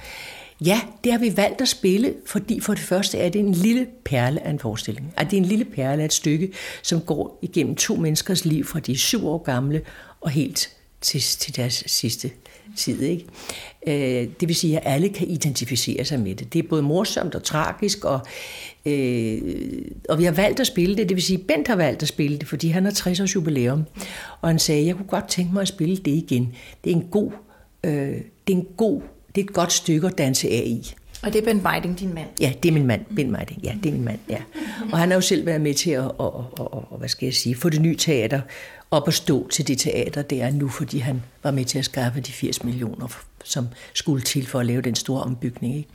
Ja, 0.65 0.81
det 1.05 1.13
har 1.13 1.19
vi 1.19 1.37
valgt 1.37 1.61
at 1.61 1.69
spille, 1.69 2.15
fordi 2.27 2.61
for 2.61 2.75
det 2.75 2.83
første 2.83 3.19
er 3.19 3.29
det 3.29 3.39
en 3.39 3.53
lille 3.53 3.87
perle 4.05 4.47
af 4.47 4.51
en 4.51 4.59
forestilling. 4.59 5.15
At 5.17 5.31
det 5.31 5.37
er 5.37 5.41
en 5.41 5.49
lille 5.49 5.65
perle 5.65 6.03
af 6.03 6.05
et 6.05 6.13
stykke, 6.13 6.53
som 6.83 7.01
går 7.01 7.39
igennem 7.43 7.77
to 7.77 7.95
menneskers 7.95 8.45
liv, 8.45 8.65
fra 8.65 8.81
de 8.81 8.93
er 8.93 8.97
syv 8.97 9.27
år 9.27 9.39
gamle 9.39 9.83
og 10.21 10.31
helt 10.31 10.71
til, 11.01 11.21
til 11.21 11.57
deres 11.57 11.85
sidste 11.87 12.31
tid. 12.77 13.03
Ikke? 13.03 13.27
Øh, 13.87 14.29
det 14.41 14.49
vil 14.49 14.57
sige, 14.57 14.81
at 14.81 14.93
alle 14.95 15.09
kan 15.09 15.29
identificere 15.29 16.05
sig 16.05 16.21
med 16.21 16.35
det. 16.35 16.53
Det 16.53 16.59
er 16.65 16.69
både 16.69 16.83
morsomt 16.83 17.35
og 17.35 17.43
tragisk, 17.43 18.05
og, 18.05 18.21
øh, 18.87 19.41
og 20.09 20.19
vi 20.19 20.25
har 20.25 20.33
valgt 20.33 20.61
at 20.61 20.67
spille 20.67 20.97
det. 20.97 21.09
Det 21.09 21.17
vil 21.17 21.25
sige, 21.25 21.39
at 21.39 21.47
Bent 21.47 21.69
har 21.69 21.77
valgt 21.77 22.03
at 22.03 22.09
spille 22.09 22.39
det, 22.39 22.49
fordi 22.49 22.69
han 22.69 22.85
har 22.85 22.93
60 22.93 23.21
års 23.21 23.35
jubilæum. 23.35 23.85
Og 24.41 24.49
han 24.49 24.59
sagde, 24.59 24.87
jeg 24.87 24.97
kunne 24.97 25.09
godt 25.09 25.29
tænke 25.29 25.53
mig 25.53 25.63
at 25.63 25.69
spille 25.69 25.97
det 25.97 26.11
igen. 26.11 26.55
Det 26.85 26.93
er 26.93 26.97
en 26.97 27.09
god, 27.11 27.33
øh, 27.85 27.93
det 28.47 28.53
er 28.53 28.59
en 28.59 28.67
god 28.77 29.03
det 29.35 29.41
er 29.41 29.45
et 29.45 29.53
godt 29.53 29.73
stykke 29.73 30.07
at 30.07 30.19
danse 30.19 30.49
af 30.49 30.63
i. 30.67 30.95
Og 31.23 31.33
det 31.33 31.41
er 31.41 31.45
Ben 31.45 31.63
Meiding, 31.63 31.99
din 31.99 32.15
mand? 32.15 32.29
Ja, 32.41 32.53
det 32.63 32.69
er 32.69 32.73
min 32.73 32.87
mand. 32.87 33.01
Ben 33.17 33.31
Meiding, 33.31 33.63
ja, 33.63 33.75
det 33.83 33.89
er 33.89 33.93
min 33.93 34.05
mand, 34.05 34.19
ja. 34.29 34.39
Og 34.93 34.99
han 34.99 35.09
har 35.09 35.15
jo 35.15 35.21
selv 35.21 35.47
været 35.47 35.61
med 35.61 35.75
til 35.75 35.91
at, 35.91 36.05
at, 36.05 36.27
at, 36.61 36.67
at 36.93 36.99
hvad 36.99 37.09
skal 37.09 37.27
jeg 37.27 37.35
sige, 37.35 37.55
få 37.55 37.69
det 37.69 37.81
nye 37.81 37.97
teater 37.97 38.41
op 38.91 39.09
at 39.09 39.15
stå 39.15 39.49
til 39.49 39.69
det 39.69 39.79
teater, 39.79 40.23
det 40.23 40.43
er 40.43 40.51
nu, 40.51 40.69
fordi 40.69 40.99
han 40.99 41.23
var 41.43 41.51
med 41.51 41.65
til 41.65 41.79
at 41.79 41.85
skaffe 41.85 42.21
de 42.21 42.33
80 42.33 42.65
millioner, 42.65 43.09
som 43.45 43.69
skulle 43.95 44.23
til 44.23 44.47
for 44.47 44.61
at 44.61 44.67
lave 44.67 44.83
den 44.83 44.95
store 44.95 45.23
ombygning. 45.23 45.77
Ikke? 45.77 45.89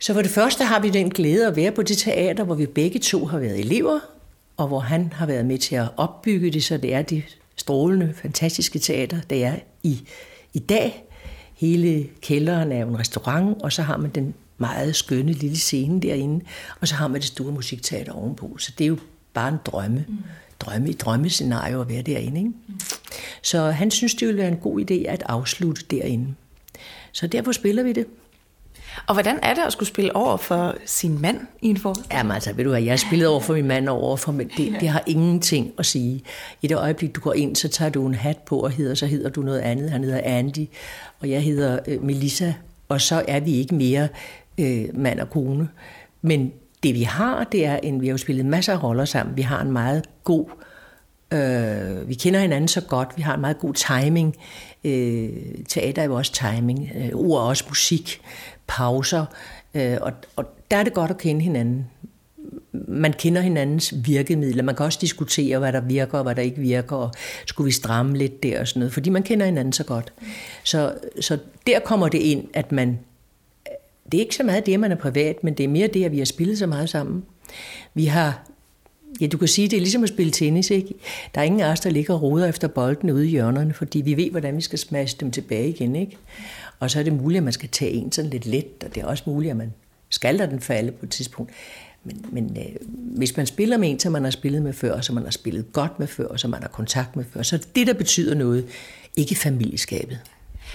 Så 0.00 0.14
for 0.14 0.22
det 0.22 0.30
første 0.30 0.64
har 0.64 0.80
vi 0.80 0.90
den 0.90 1.10
glæde 1.10 1.46
at 1.46 1.56
være 1.56 1.72
på 1.72 1.82
det 1.82 1.98
teater, 1.98 2.44
hvor 2.44 2.54
vi 2.54 2.66
begge 2.66 2.98
to 2.98 3.24
har 3.24 3.38
været 3.38 3.60
elever, 3.60 4.00
og 4.56 4.68
hvor 4.68 4.80
han 4.80 5.12
har 5.12 5.26
været 5.26 5.46
med 5.46 5.58
til 5.58 5.74
at 5.74 5.88
opbygge 5.96 6.50
det, 6.50 6.64
så 6.64 6.76
det 6.76 6.94
er 6.94 7.02
det 7.02 7.22
strålende, 7.56 8.14
fantastiske 8.22 8.78
teater, 8.78 9.20
det 9.30 9.44
er 9.44 9.54
i, 9.82 10.08
i 10.52 10.58
dag. 10.58 11.04
Hele 11.54 12.08
kælderen 12.20 12.72
er 12.72 12.86
en 12.86 12.98
restaurant, 12.98 13.62
og 13.62 13.72
så 13.72 13.82
har 13.82 13.96
man 13.96 14.10
den 14.10 14.34
meget 14.58 14.96
skønne 14.96 15.32
lille 15.32 15.58
scene 15.58 16.00
derinde, 16.00 16.44
og 16.80 16.88
så 16.88 16.94
har 16.94 17.08
man 17.08 17.20
det 17.20 17.28
store 17.28 17.52
musikteater 17.52 18.12
ovenpå. 18.12 18.56
Så 18.58 18.72
det 18.78 18.84
er 18.84 18.88
jo 18.88 18.98
bare 19.34 19.48
en 19.48 19.58
drømme. 19.64 20.04
Mm. 20.08 20.18
Drømme 20.62 20.90
i 20.90 20.92
drømmescenario 20.92 21.80
at 21.80 21.88
være 21.88 22.02
derinde. 22.02 22.40
Ikke? 22.40 22.50
Mm. 22.50 22.80
Så 23.42 23.70
han 23.70 23.90
synes, 23.90 24.14
det 24.14 24.28
ville 24.28 24.42
være 24.42 24.52
en 24.52 24.56
god 24.56 24.80
idé 24.80 24.94
at 25.08 25.22
afslutte 25.26 25.82
derinde. 25.90 26.34
Så 27.12 27.26
derfor 27.26 27.52
spiller 27.52 27.82
vi 27.82 27.92
det. 27.92 28.06
Og 29.06 29.14
hvordan 29.14 29.38
er 29.42 29.54
det 29.54 29.62
at 29.62 29.72
skulle 29.72 29.88
spille 29.88 30.16
over 30.16 30.36
for 30.36 30.74
sin 30.86 31.20
mand 31.20 31.40
i 31.62 31.68
en 31.68 31.76
forhold? 31.76 32.04
Jamen 32.12 32.32
altså, 32.32 32.52
ved 32.52 32.64
du 32.64 32.70
hvad, 32.70 32.82
jeg 32.82 32.92
har 32.92 32.96
spillet 32.96 33.28
over 33.28 33.40
for 33.40 33.54
min 33.54 33.66
mand 33.66 33.88
og 33.88 34.02
over 34.02 34.16
for 34.16 34.32
min, 34.32 34.50
det, 34.56 34.76
det 34.80 34.88
har 34.88 35.02
ingenting 35.06 35.72
at 35.78 35.86
sige. 35.86 36.22
I 36.62 36.66
det 36.66 36.76
øjeblik, 36.76 37.14
du 37.14 37.20
går 37.20 37.32
ind, 37.32 37.56
så 37.56 37.68
tager 37.68 37.90
du 37.90 38.06
en 38.06 38.14
hat 38.14 38.38
på 38.38 38.58
og 38.58 38.70
hedder, 38.70 38.94
så 38.94 39.06
hedder 39.06 39.28
du 39.28 39.42
noget 39.42 39.60
andet. 39.60 39.90
Han 39.90 40.04
hedder 40.04 40.20
Andy, 40.24 40.66
og 41.20 41.30
jeg 41.30 41.42
hedder 41.42 41.78
øh, 41.86 42.02
Melissa, 42.02 42.52
og 42.88 43.00
så 43.00 43.24
er 43.28 43.40
vi 43.40 43.54
ikke 43.54 43.74
mere 43.74 44.08
øh, 44.58 44.84
mand 44.94 45.20
og 45.20 45.30
kone. 45.30 45.68
Men 46.22 46.52
det 46.82 46.94
vi 46.94 47.02
har, 47.02 47.44
det 47.44 47.66
er 47.66 47.76
en, 47.76 48.00
vi 48.00 48.06
har 48.06 48.12
jo 48.12 48.18
spillet 48.18 48.46
masser 48.46 48.72
af 48.72 48.82
roller 48.82 49.04
sammen. 49.04 49.36
Vi 49.36 49.42
har 49.42 49.62
en 49.62 49.72
meget 49.72 50.04
god, 50.24 50.46
øh, 51.32 52.08
vi 52.08 52.14
kender 52.14 52.40
hinanden 52.40 52.68
så 52.68 52.80
godt, 52.80 53.08
vi 53.16 53.22
har 53.22 53.34
en 53.34 53.40
meget 53.40 53.58
god 53.58 53.74
timing. 53.74 54.36
Øh, 54.84 55.28
teater 55.68 56.02
er 56.02 56.06
jo 56.06 56.14
også 56.14 56.32
timing, 56.32 56.90
øh, 56.94 57.10
ord 57.14 57.42
er 57.42 57.48
også 57.48 57.64
musik, 57.68 58.20
pauser, 58.66 59.24
øh, 59.74 59.96
og, 60.00 60.12
og 60.36 60.44
der 60.70 60.76
er 60.76 60.82
det 60.82 60.92
godt 60.92 61.10
at 61.10 61.18
kende 61.18 61.40
hinanden. 61.40 61.86
Man 62.72 63.12
kender 63.12 63.40
hinandens 63.40 63.94
virkemidler. 64.04 64.62
Man 64.62 64.74
kan 64.74 64.86
også 64.86 64.98
diskutere, 65.00 65.58
hvad 65.58 65.72
der 65.72 65.80
virker 65.80 66.18
og 66.18 66.24
hvad 66.24 66.34
der 66.34 66.42
ikke 66.42 66.60
virker, 66.60 66.96
og 66.96 67.10
skulle 67.46 67.66
vi 67.66 67.72
stramme 67.72 68.16
lidt 68.18 68.42
der 68.42 68.60
og 68.60 68.68
sådan 68.68 68.80
noget, 68.80 68.92
fordi 68.92 69.10
man 69.10 69.22
kender 69.22 69.46
hinanden 69.46 69.72
så 69.72 69.84
godt. 69.84 70.12
Så, 70.64 70.94
så 71.20 71.38
der 71.66 71.80
kommer 71.80 72.08
det 72.08 72.18
ind, 72.18 72.44
at 72.54 72.72
man... 72.72 72.98
Det 74.12 74.18
er 74.18 74.22
ikke 74.22 74.34
så 74.34 74.42
meget 74.42 74.66
det, 74.66 74.74
at 74.74 74.80
man 74.80 74.92
er 74.92 74.96
privat, 74.96 75.44
men 75.44 75.54
det 75.54 75.64
er 75.64 75.68
mere 75.68 75.86
det, 75.86 76.04
at 76.04 76.12
vi 76.12 76.18
har 76.18 76.24
spillet 76.24 76.58
så 76.58 76.66
meget 76.66 76.88
sammen. 76.88 77.24
Vi 77.94 78.04
har 78.04 78.48
Ja, 79.20 79.26
du 79.26 79.38
kan 79.38 79.48
sige, 79.48 79.68
det 79.68 79.76
er 79.76 79.80
ligesom 79.80 80.02
at 80.02 80.08
spille 80.08 80.32
tennis, 80.32 80.70
ikke? 80.70 80.94
Der 81.34 81.40
er 81.40 81.44
ingen 81.44 81.60
af 81.60 81.72
os, 81.72 81.80
der 81.80 81.90
ligger 81.90 82.14
og 82.14 82.22
roder 82.22 82.48
efter 82.48 82.68
bolden 82.68 83.10
ude 83.10 83.26
i 83.26 83.30
hjørnerne, 83.30 83.74
fordi 83.74 84.00
vi 84.00 84.16
ved, 84.16 84.30
hvordan 84.30 84.56
vi 84.56 84.60
skal 84.60 84.78
smashe 84.78 85.16
dem 85.20 85.30
tilbage 85.30 85.68
igen, 85.68 85.96
ikke? 85.96 86.16
Og 86.80 86.90
så 86.90 86.98
er 86.98 87.02
det 87.02 87.12
muligt, 87.12 87.36
at 87.36 87.44
man 87.44 87.52
skal 87.52 87.68
tage 87.68 87.92
en 87.92 88.12
sådan 88.12 88.30
lidt 88.30 88.46
let, 88.46 88.84
og 88.84 88.94
det 88.94 89.02
er 89.02 89.06
også 89.06 89.22
muligt, 89.26 89.50
at 89.50 89.56
man 89.56 89.72
skal 90.08 90.38
den 90.38 90.60
falde 90.60 90.92
på 90.92 91.06
et 91.06 91.10
tidspunkt. 91.10 91.52
Men, 92.04 92.24
men 92.32 92.56
øh, 92.58 92.88
hvis 93.16 93.36
man 93.36 93.46
spiller 93.46 93.76
med 93.76 93.90
en, 93.90 94.00
som 94.00 94.12
man 94.12 94.24
har 94.24 94.30
spillet 94.30 94.62
med 94.62 94.72
før, 94.72 94.92
og 94.92 95.04
som 95.04 95.14
man 95.14 95.24
har 95.24 95.30
spillet 95.30 95.72
godt 95.72 95.98
med 95.98 96.06
før, 96.06 96.26
og 96.26 96.40
som 96.40 96.50
man 96.50 96.62
har 96.62 96.68
kontakt 96.68 97.16
med 97.16 97.24
før, 97.32 97.42
så 97.42 97.56
er 97.56 97.60
det 97.60 97.76
det, 97.76 97.86
der 97.86 97.94
betyder 97.94 98.34
noget, 98.34 98.66
ikke 99.16 99.34
familieskabet. 99.34 100.18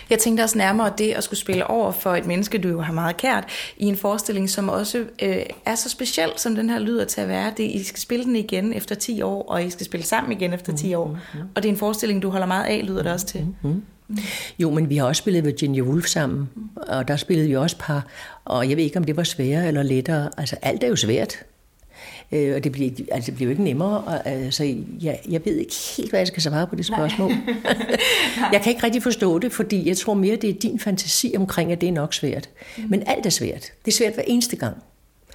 Jeg 0.09 0.19
tænkte 0.19 0.41
også 0.41 0.57
nærmere 0.57 0.93
det 0.97 1.11
at 1.11 1.23
skulle 1.23 1.39
spille 1.39 1.67
over 1.67 1.91
for 1.91 2.15
et 2.15 2.25
menneske, 2.25 2.57
du 2.57 2.67
jo 2.67 2.81
har 2.81 2.93
meget 2.93 3.17
kært, 3.17 3.43
i 3.77 3.85
en 3.85 3.97
forestilling, 3.97 4.49
som 4.49 4.69
også 4.69 5.05
øh, 5.21 5.37
er 5.65 5.75
så 5.75 5.89
speciel, 5.89 6.29
som 6.35 6.55
den 6.55 6.69
her 6.69 6.79
lyder 6.79 7.05
til 7.05 7.21
at 7.21 7.27
være. 7.27 7.53
Det, 7.57 7.63
I 7.63 7.83
skal 7.83 7.99
spille 7.99 8.25
den 8.25 8.35
igen 8.35 8.73
efter 8.73 8.95
10 8.95 9.21
år, 9.21 9.43
og 9.43 9.63
I 9.63 9.69
skal 9.69 9.85
spille 9.85 10.05
sammen 10.05 10.31
igen 10.31 10.53
efter 10.53 10.75
10 10.75 10.93
år. 10.93 11.07
Mm-hmm. 11.07 11.49
Og 11.55 11.63
det 11.63 11.69
er 11.69 11.73
en 11.73 11.79
forestilling, 11.79 12.21
du 12.21 12.29
holder 12.29 12.47
meget 12.47 12.65
af, 12.65 12.81
lyder 12.83 13.03
det 13.03 13.11
også 13.11 13.25
til. 13.25 13.41
Mm-hmm. 13.41 13.83
Jo, 14.59 14.71
men 14.71 14.89
vi 14.89 14.97
har 14.97 15.05
også 15.05 15.19
spillet 15.19 15.45
Virginia 15.45 15.81
Woolf 15.81 16.05
sammen, 16.05 16.49
og 16.75 17.07
der 17.07 17.15
spillede 17.15 17.47
vi 17.47 17.55
også 17.55 17.75
par, 17.79 18.05
og 18.45 18.69
jeg 18.69 18.77
ved 18.77 18.83
ikke, 18.83 18.97
om 18.97 19.03
det 19.03 19.17
var 19.17 19.23
sværere 19.23 19.67
eller 19.67 19.83
lettere. 19.83 20.29
Altså, 20.37 20.55
alt 20.61 20.83
er 20.83 20.87
jo 20.87 20.95
svært. 20.95 21.37
Øh, 22.31 22.55
og 22.55 22.63
det 22.63 22.71
bliver, 22.71 22.91
altså, 23.11 23.31
det 23.31 23.35
bliver 23.35 23.47
jo 23.47 23.51
ikke 23.51 23.63
nemmere. 23.63 24.01
Og, 24.01 24.27
altså, 24.27 24.75
jeg, 25.01 25.19
jeg 25.29 25.41
ved 25.45 25.55
ikke 25.55 25.75
helt, 25.97 26.09
hvad 26.09 26.19
jeg 26.19 26.27
skal 26.27 26.41
svare 26.41 26.67
på 26.67 26.75
det 26.75 26.85
spørgsmål. 26.85 27.31
jeg 28.53 28.61
kan 28.61 28.71
ikke 28.71 28.83
rigtig 28.83 29.03
forstå 29.03 29.39
det, 29.39 29.51
fordi 29.51 29.87
jeg 29.87 29.97
tror 29.97 30.13
mere, 30.13 30.35
det 30.35 30.49
er 30.49 30.53
din 30.53 30.79
fantasi 30.79 31.33
omkring, 31.37 31.71
at 31.71 31.81
det 31.81 31.89
er 31.89 31.93
nok 31.93 32.13
svært. 32.13 32.49
Mm. 32.77 32.83
Men 32.89 33.03
alt 33.05 33.25
er 33.25 33.29
svært. 33.29 33.71
Det 33.85 33.91
er 33.91 33.95
svært 33.95 34.13
hver 34.13 34.23
eneste 34.27 34.55
gang. 34.55 34.77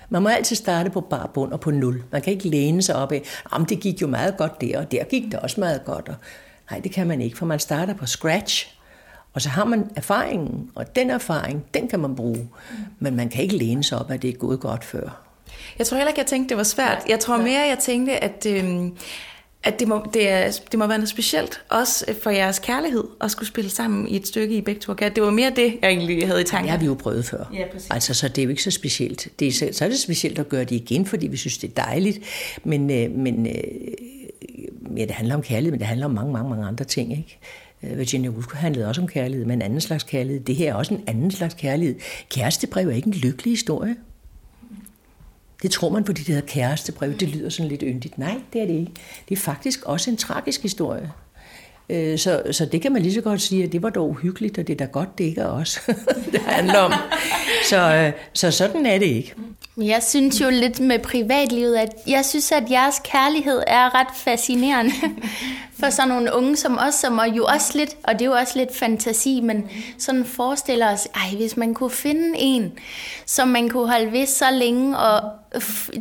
Man 0.09 0.23
må 0.23 0.29
altid 0.29 0.57
starte 0.57 0.91
på 0.91 1.01
bar 1.01 1.31
bund 1.35 1.53
og 1.53 1.61
på 1.61 1.71
nul. 1.71 2.03
Man 2.13 2.23
kan 2.23 2.33
ikke 2.33 2.49
læne 2.49 2.83
sig 2.83 2.95
op 2.97 3.13
af, 3.13 3.23
om 3.51 3.67
det 3.67 3.81
gik 3.81 4.03
jo 4.03 4.07
meget 4.07 4.37
godt 4.37 4.61
der, 4.61 4.79
og 4.79 4.93
der 4.93 5.05
gik 5.05 5.25
det 5.25 5.35
også 5.41 5.61
meget 5.61 5.85
godt. 5.85 6.09
Og, 6.09 6.15
nej, 6.71 6.81
det 6.81 6.93
kan 6.93 7.07
man 7.07 7.21
ikke, 7.21 7.39
for 7.39 7.47
man 7.47 7.59
starter 7.59 7.95
på 7.95 8.07
scratch. 8.07 8.77
Og 9.33 9.43
så 9.43 9.49
har 9.49 9.65
man 9.65 9.91
erfaringen, 9.97 10.71
og 10.75 10.97
den 10.97 11.11
erfaring, 11.11 11.65
den 11.75 11.89
kan 11.89 12.01
man 12.01 12.17
bruge. 12.17 12.49
Men 12.99 13.17
man 13.17 13.29
kan 13.29 13.43
ikke 13.43 13.57
læne 13.57 13.85
sig 13.85 13.99
op, 13.99 14.11
at 14.11 14.23
det 14.23 14.31
er 14.31 14.35
gået 14.35 14.61
godt 14.61 14.85
før. 14.85 15.32
Jeg 15.79 15.87
tror 15.87 15.97
heller 15.97 16.09
ikke, 16.09 16.21
jeg 16.21 16.27
tænkte, 16.27 16.49
det 16.49 16.57
var 16.57 16.63
svært. 16.63 17.03
Jeg 17.09 17.21
tror 17.21 17.37
mere, 17.37 17.61
jeg 17.61 17.79
tænkte, 17.81 18.25
at, 18.25 18.47
øh, 18.47 18.89
at 19.65 19.81
det, 19.81 19.89
må, 19.89 20.07
det, 20.15 20.31
er, 20.31 20.61
det 20.71 20.79
må 20.79 20.87
være 20.87 20.99
noget 20.99 21.09
specielt, 21.09 21.61
også 21.69 22.05
for 22.23 22.31
jeres 22.31 22.59
kærlighed, 22.59 23.05
at 23.21 23.31
skulle 23.31 23.49
spille 23.49 23.71
sammen 23.71 24.09
i 24.09 24.17
et 24.17 24.27
stykke 24.27 24.57
i 24.57 24.61
begge 24.61 24.81
to. 24.81 24.93
Det 24.93 25.23
var 25.23 25.31
mere 25.31 25.53
det, 25.57 25.75
jeg 25.83 25.91
egentlig 25.91 26.27
havde 26.27 26.41
i 26.41 26.45
tanken. 26.45 26.65
Det 26.65 26.71
har 26.71 26.79
vi 26.79 26.87
jo 26.87 26.95
prøvet 26.95 27.25
før. 27.25 27.51
Ja, 27.55 27.65
præcis. 27.73 27.91
Altså, 27.91 28.15
så 28.15 28.29
det 28.29 28.39
er 28.39 28.43
jo 28.43 28.51
ikke 28.51 28.63
så 28.63 28.71
specielt. 28.71 29.29
Det 29.39 29.49
er, 29.49 29.73
så 29.73 29.85
er 29.85 29.89
det 29.89 29.99
specielt 29.99 30.39
at 30.39 30.49
gøre 30.49 30.65
det 30.65 30.73
igen, 30.73 31.07
fordi 31.07 31.27
vi 31.27 31.37
synes, 31.37 31.59
det 31.59 31.71
er 31.71 31.83
dejligt. 31.83 32.19
Men, 32.65 32.91
øh, 32.91 33.11
men 33.11 33.47
øh, 33.47 33.55
ja, 34.97 35.03
det 35.03 35.11
handler 35.11 35.35
om 35.35 35.43
kærlighed, 35.43 35.71
men 35.71 35.81
det 35.81 35.87
handler 35.87 36.07
om 36.07 36.13
mange, 36.13 36.33
mange, 36.33 36.51
mange 36.51 36.67
andre 36.67 36.85
ting, 36.85 37.13
ikke? 37.13 37.39
Øh, 37.83 37.99
Virginia 37.99 38.31
Woolf 38.31 38.55
handlede 38.55 38.89
også 38.89 39.01
om 39.01 39.09
kærlighed, 39.09 39.47
men 39.47 39.59
en 39.59 39.63
anden 39.63 39.81
slags 39.81 40.05
kærlighed. 40.05 40.41
Det 40.41 40.57
her 40.57 40.71
er 40.71 40.75
også 40.75 40.95
en 40.95 41.05
anden 41.07 41.31
slags 41.31 41.55
kærlighed. 41.55 41.95
Kærestebrev 42.31 42.89
er 42.89 42.95
ikke 42.95 43.07
en 43.07 43.15
lykkelig 43.15 43.53
historie. 43.53 43.97
Det 45.63 45.71
tror 45.71 45.89
man, 45.89 46.05
fordi 46.05 46.23
det 46.23 46.35
hedder 46.35 46.49
kærestebrev. 46.49 47.15
Det 47.15 47.29
lyder 47.29 47.51
sådan 47.51 47.69
lidt 47.69 47.83
yndigt. 47.87 48.19
Nej, 48.19 48.41
det 48.53 48.63
er 48.63 48.67
det 48.67 48.75
ikke. 48.75 48.93
Det 49.29 49.37
er 49.37 49.41
faktisk 49.41 49.85
også 49.85 50.11
en 50.11 50.17
tragisk 50.17 50.63
historie. 50.63 51.13
Øh, 51.89 52.19
så, 52.19 52.43
så 52.51 52.67
det 52.67 52.83
kan 52.83 52.93
man 52.93 53.03
lige 53.03 53.15
så 53.15 53.21
godt 53.21 53.43
sige, 53.43 53.65
at 53.65 53.73
det 53.73 53.83
var 53.83 53.91
dog 53.91 54.09
uhyggeligt, 54.11 54.59
og 54.59 54.67
det 54.67 54.73
er 54.73 54.87
da 54.87 54.93
godt, 54.93 55.19
det 55.19 55.25
ikke 55.25 55.41
er 55.41 55.47
os, 55.47 55.81
det 56.33 56.41
handler 56.41 56.79
om. 56.79 56.93
Så, 57.69 57.95
øh, 57.95 58.13
så 58.33 58.51
sådan 58.51 58.87
er 58.87 58.99
det 58.99 59.07
ikke. 59.07 59.35
Jeg 59.77 60.03
synes 60.03 60.41
jo 60.41 60.51
lidt 60.51 60.81
med 60.81 60.99
privatlivet, 60.99 61.77
at 61.77 61.89
jeg 62.07 62.25
synes, 62.25 62.53
at 62.53 62.71
jeres 62.71 62.95
kærlighed 63.05 63.63
er 63.67 63.95
ret 63.95 64.17
fascinerende 64.17 64.93
for 65.83 65.91
sådan 65.91 66.09
nogle 66.09 66.35
unge 66.35 66.57
som 66.57 66.79
os, 66.79 66.95
som 66.95 67.19
er 67.19 67.25
jo 67.25 67.45
også 67.45 67.79
lidt, 67.79 67.97
og 68.03 68.13
det 68.13 68.23
er 68.23 68.27
jo 68.27 68.33
også 68.33 68.59
lidt 68.59 68.77
fantasi, 68.77 69.41
men 69.41 69.71
sådan 69.99 70.25
forestiller 70.25 70.93
os, 70.93 71.09
ej, 71.15 71.37
hvis 71.37 71.57
man 71.57 71.75
kunne 71.75 71.91
finde 71.91 72.35
en, 72.39 72.73
som 73.27 73.49
man 73.49 73.69
kunne 73.69 73.89
holde 73.89 74.13
ved 74.13 74.27
så 74.27 74.51
længe, 74.53 74.99
og 74.99 75.31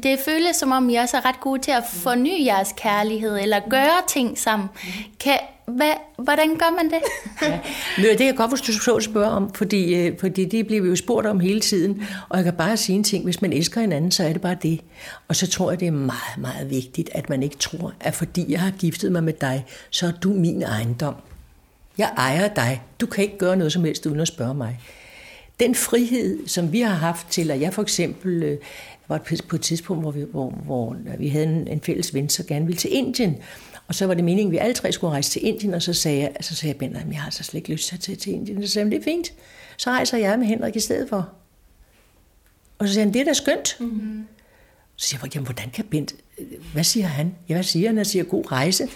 det 0.03 0.19
føles 0.25 0.55
som 0.55 0.71
om, 0.71 0.89
I 0.89 0.95
også 0.95 1.17
er 1.17 1.25
ret 1.25 1.39
gode 1.39 1.61
til 1.61 1.71
at 1.71 1.83
forny 1.93 2.45
jeres 2.45 2.73
kærlighed, 2.77 3.39
eller 3.41 3.59
gøre 3.69 4.01
ting 4.07 4.37
sammen. 4.37 4.69
Kan, 5.19 5.37
hvad, 5.65 5.91
hvordan 6.17 6.49
gør 6.49 6.75
man 6.75 6.85
det? 6.85 7.01
ja. 7.41 7.59
Men 7.97 8.17
det 8.17 8.21
er 8.29 8.33
godt, 8.33 8.51
hvis 8.51 8.61
du 8.61 8.73
så 8.73 8.99
spørger 8.99 9.29
om, 9.29 9.53
fordi, 9.53 9.95
øh, 9.95 10.19
fordi 10.19 10.45
det 10.45 10.67
bliver 10.67 10.81
vi 10.81 10.89
jo 10.89 10.95
spurgt 10.95 11.27
om 11.27 11.39
hele 11.39 11.59
tiden. 11.59 12.03
Og 12.29 12.37
jeg 12.37 12.43
kan 12.43 12.53
bare 12.53 12.77
sige 12.77 12.95
en 12.95 13.03
ting, 13.03 13.23
hvis 13.23 13.41
man 13.41 13.53
elsker 13.53 13.81
hinanden, 13.81 14.11
så 14.11 14.23
er 14.23 14.33
det 14.33 14.41
bare 14.41 14.57
det. 14.63 14.81
Og 15.31 15.35
så 15.35 15.47
tror 15.47 15.71
jeg, 15.71 15.79
det 15.79 15.87
er 15.87 15.91
meget, 15.91 16.37
meget 16.37 16.69
vigtigt, 16.69 17.09
at 17.13 17.29
man 17.29 17.43
ikke 17.43 17.57
tror, 17.57 17.93
at 17.99 18.15
fordi 18.15 18.51
jeg 18.51 18.59
har 18.59 18.71
giftet 18.71 19.11
mig 19.11 19.23
med 19.23 19.33
dig, 19.33 19.65
så 19.89 20.07
er 20.07 20.11
du 20.11 20.33
min 20.33 20.63
ejendom. 20.63 21.15
Jeg 21.97 22.13
ejer 22.17 22.47
dig. 22.53 22.81
Du 23.01 23.05
kan 23.05 23.23
ikke 23.23 23.37
gøre 23.37 23.55
noget 23.55 23.73
som 23.73 23.83
helst 23.83 24.05
uden 24.05 24.19
at 24.19 24.27
spørge 24.27 24.53
mig. 24.53 24.79
Den 25.59 25.75
frihed, 25.75 26.47
som 26.47 26.71
vi 26.71 26.81
har 26.81 26.93
haft 26.93 27.27
til, 27.29 27.51
at 27.51 27.61
jeg 27.61 27.73
for 27.73 27.81
eksempel 27.81 28.43
øh, 28.43 28.57
var 29.07 29.21
på 29.47 29.55
et 29.55 29.61
tidspunkt, 29.61 30.03
hvor 30.03 30.11
vi, 30.11 30.25
hvor, 30.31 30.49
hvor 30.49 30.95
øh, 31.13 31.19
vi 31.19 31.27
havde 31.27 31.45
en, 31.45 31.67
en 31.67 31.81
fælles 31.81 32.13
ven, 32.13 32.29
så 32.29 32.43
gerne 32.43 32.65
ville 32.65 32.79
til 32.79 32.93
Indien. 32.93 33.37
Og 33.87 33.95
så 33.95 34.05
var 34.05 34.13
det 34.13 34.23
meningen, 34.23 34.47
at 34.47 34.51
vi 34.51 34.57
alle 34.57 34.73
tre 34.73 34.91
skulle 34.91 35.11
rejse 35.11 35.31
til 35.31 35.47
Indien, 35.47 35.73
og 35.73 35.81
så 35.81 35.93
sagde 35.93 36.19
jeg, 36.19 36.31
så 36.41 36.55
sagde 36.55 36.75
jeg 36.81 36.91
Ben, 36.91 37.11
jeg 37.11 37.19
har 37.19 37.25
altså 37.25 37.43
slet 37.43 37.59
ikke 37.59 37.71
lyst 37.71 37.87
til 37.87 37.95
at 37.95 37.99
tage 37.99 38.15
til 38.15 38.33
Indien. 38.33 38.67
Så 38.67 38.73
sagde 38.73 38.85
han, 38.85 38.91
det 38.91 38.99
er 38.99 39.03
fint. 39.03 39.33
Så 39.77 39.89
rejser 39.89 40.17
jeg 40.17 40.39
med 40.39 40.47
Henrik 40.47 40.75
i 40.75 40.79
stedet 40.79 41.09
for. 41.09 41.29
Og 42.79 42.87
så 42.87 42.93
sagde 42.93 43.05
han, 43.05 43.13
det 43.13 43.21
er 43.21 43.25
da 43.25 43.33
skønt. 43.33 43.77
Mm-hmm. 43.79 44.25
Så 45.01 45.07
siger 45.07 45.19
jeg, 45.23 45.35
jamen, 45.35 45.45
hvordan 45.45 45.69
kan 45.69 45.85
Bent, 45.85 46.13
hvad 46.73 46.83
siger 46.83 47.07
han? 47.07 47.35
Ja, 47.49 47.53
hvad 47.53 47.63
siger 47.63 47.89
han? 47.89 47.97
Han 47.97 48.05
siger, 48.05 48.23
god 48.23 48.51
rejse. 48.51 48.87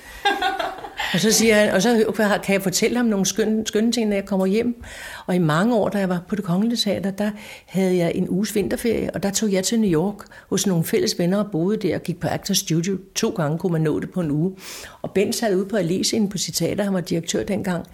Og 1.14 1.20
så, 1.20 1.32
siger 1.32 1.56
han, 1.56 1.74
og 1.74 1.82
så 1.82 2.12
kan 2.44 2.54
jeg 2.54 2.62
fortælle 2.62 2.98
ham 2.98 3.06
nogle 3.06 3.26
skønne, 3.26 3.68
skønne 3.68 3.92
ting, 3.92 4.10
når 4.10 4.16
jeg 4.16 4.26
kommer 4.26 4.46
hjem. 4.46 4.84
Og 5.26 5.36
i 5.36 5.40
mange 5.40 5.76
år, 5.76 5.90
da 5.90 5.98
jeg 5.98 6.10
var 6.10 6.22
på 6.28 6.36
det 6.36 6.44
kongelige 6.44 6.78
teater, 6.78 7.12
der 7.12 7.32
havde 7.66 7.98
jeg 7.98 8.12
en 8.16 8.30
uges 8.30 8.56
vinterferie, 8.56 9.12
og 9.14 9.24
der 9.24 9.32
tog 9.32 9.52
jeg 9.52 9.64
til 9.64 9.80
New 9.80 9.90
York 9.92 10.16
hos 10.50 10.68
nogle 10.68 10.84
fælles 10.84 11.20
venner 11.20 11.38
og 11.38 11.52
boede 11.52 11.78
der 11.78 11.96
og 11.96 12.04
gik 12.04 12.20
på 12.20 12.28
Actors 12.28 12.58
Studio. 12.58 12.98
To 13.16 13.30
gange 13.30 13.58
kunne 13.58 13.72
man 13.72 13.82
nå 13.82 14.00
det 14.00 14.12
på 14.12 14.22
en 14.22 14.32
uge. 14.32 14.56
Og 15.02 15.12
Ben 15.12 15.34
sad 15.34 15.56
ude 15.56 15.66
på 15.66 15.78
Alesien 15.78 16.30
på 16.30 16.38
sit 16.38 16.56
teater, 16.56 16.84
han 16.84 16.94
var 16.94 17.02
direktør 17.02 17.44
dengang. 17.44 17.86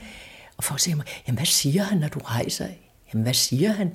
Og 0.58 0.64
folk 0.64 0.80
sagde 0.80 0.96
mig, 0.96 1.06
jamen 1.28 1.38
hvad 1.38 1.46
siger 1.46 1.84
han, 1.84 1.98
når 1.98 2.08
du 2.08 2.20
rejser? 2.20 2.68
Jamen 3.14 3.24
hvad 3.24 3.34
siger 3.34 3.72
han? 3.72 3.92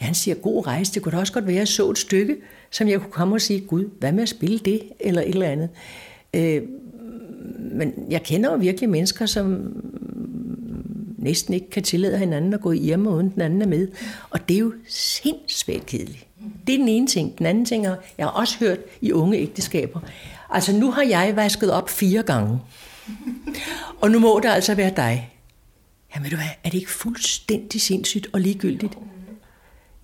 Ja, 0.00 0.04
han 0.06 0.14
siger, 0.14 0.34
god 0.34 0.66
rejse. 0.66 0.94
Det 0.94 1.02
kunne 1.02 1.12
da 1.12 1.18
også 1.18 1.32
godt 1.32 1.46
være, 1.46 1.54
at 1.54 1.58
jeg 1.58 1.68
så 1.68 1.90
et 1.90 1.98
stykke, 1.98 2.36
som 2.72 2.88
jeg 2.88 3.00
kunne 3.00 3.12
komme 3.12 3.34
og 3.34 3.40
sige, 3.40 3.60
Gud, 3.60 3.90
hvad 3.98 4.12
med 4.12 4.22
at 4.22 4.28
spille 4.28 4.58
det? 4.58 4.82
Eller 5.00 5.22
et 5.22 5.28
eller 5.28 5.46
andet. 5.46 5.68
Øh, 6.34 6.62
men 7.58 7.92
jeg 8.10 8.22
kender 8.22 8.52
jo 8.52 8.56
virkelig 8.56 8.90
mennesker, 8.90 9.26
som 9.26 9.72
næsten 11.18 11.54
ikke 11.54 11.70
kan 11.70 11.82
tillade 11.82 12.18
hinanden 12.18 12.54
at 12.54 12.60
gå 12.60 12.72
hjemme, 12.72 13.10
uden 13.10 13.30
den 13.30 13.40
anden 13.40 13.62
er 13.62 13.66
med. 13.66 13.88
Og 14.30 14.48
det 14.48 14.54
er 14.54 14.58
jo 14.58 14.72
sindssygt 14.88 15.86
kedeligt. 15.86 16.26
Det 16.66 16.74
er 16.74 16.78
den 16.78 16.88
ene 16.88 17.06
ting. 17.06 17.38
Den 17.38 17.46
anden 17.46 17.64
ting 17.64 17.86
er, 17.86 17.96
jeg 18.18 18.26
har 18.26 18.30
også 18.30 18.58
hørt 18.58 18.78
i 19.00 19.12
unge 19.12 19.38
ægteskaber. 19.38 20.00
Altså 20.50 20.72
nu 20.72 20.90
har 20.90 21.02
jeg 21.02 21.36
vasket 21.36 21.72
op 21.72 21.90
fire 21.90 22.22
gange. 22.22 22.58
Og 24.00 24.10
nu 24.10 24.18
må 24.18 24.40
det 24.42 24.48
altså 24.48 24.74
være 24.74 24.92
dig. 24.96 25.30
Jamen 26.14 26.24
ved 26.24 26.30
du 26.30 26.36
hvad, 26.36 26.46
er 26.64 26.70
det 26.70 26.78
ikke 26.78 26.90
fuldstændig 26.90 27.80
sindssygt 27.80 28.28
og 28.32 28.40
ligegyldigt? 28.40 28.98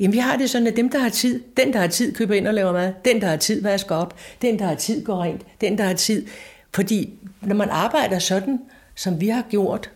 Jamen 0.00 0.12
vi 0.12 0.18
har 0.18 0.36
det 0.36 0.50
sådan, 0.50 0.66
at 0.66 0.76
dem, 0.76 0.90
der 0.90 0.98
har 0.98 1.08
tid, 1.08 1.42
den, 1.56 1.72
der 1.72 1.78
har 1.78 1.86
tid, 1.86 2.14
køber 2.14 2.34
ind 2.34 2.48
og 2.48 2.54
laver 2.54 2.72
mad. 2.72 2.92
Den, 3.04 3.20
der 3.20 3.26
har 3.26 3.36
tid, 3.36 3.62
vasker 3.62 3.94
op. 3.94 4.14
Den, 4.42 4.58
der 4.58 4.66
har 4.66 4.74
tid, 4.74 5.04
går 5.04 5.22
rent. 5.22 5.42
Den, 5.60 5.78
der 5.78 5.84
har 5.84 5.94
tid. 5.94 6.26
Fordi 6.74 7.12
når 7.42 7.54
man 7.54 7.68
arbejder 7.70 8.18
sådan, 8.18 8.60
som 8.94 9.20
vi 9.20 9.28
har 9.28 9.44
gjort, 9.50 9.90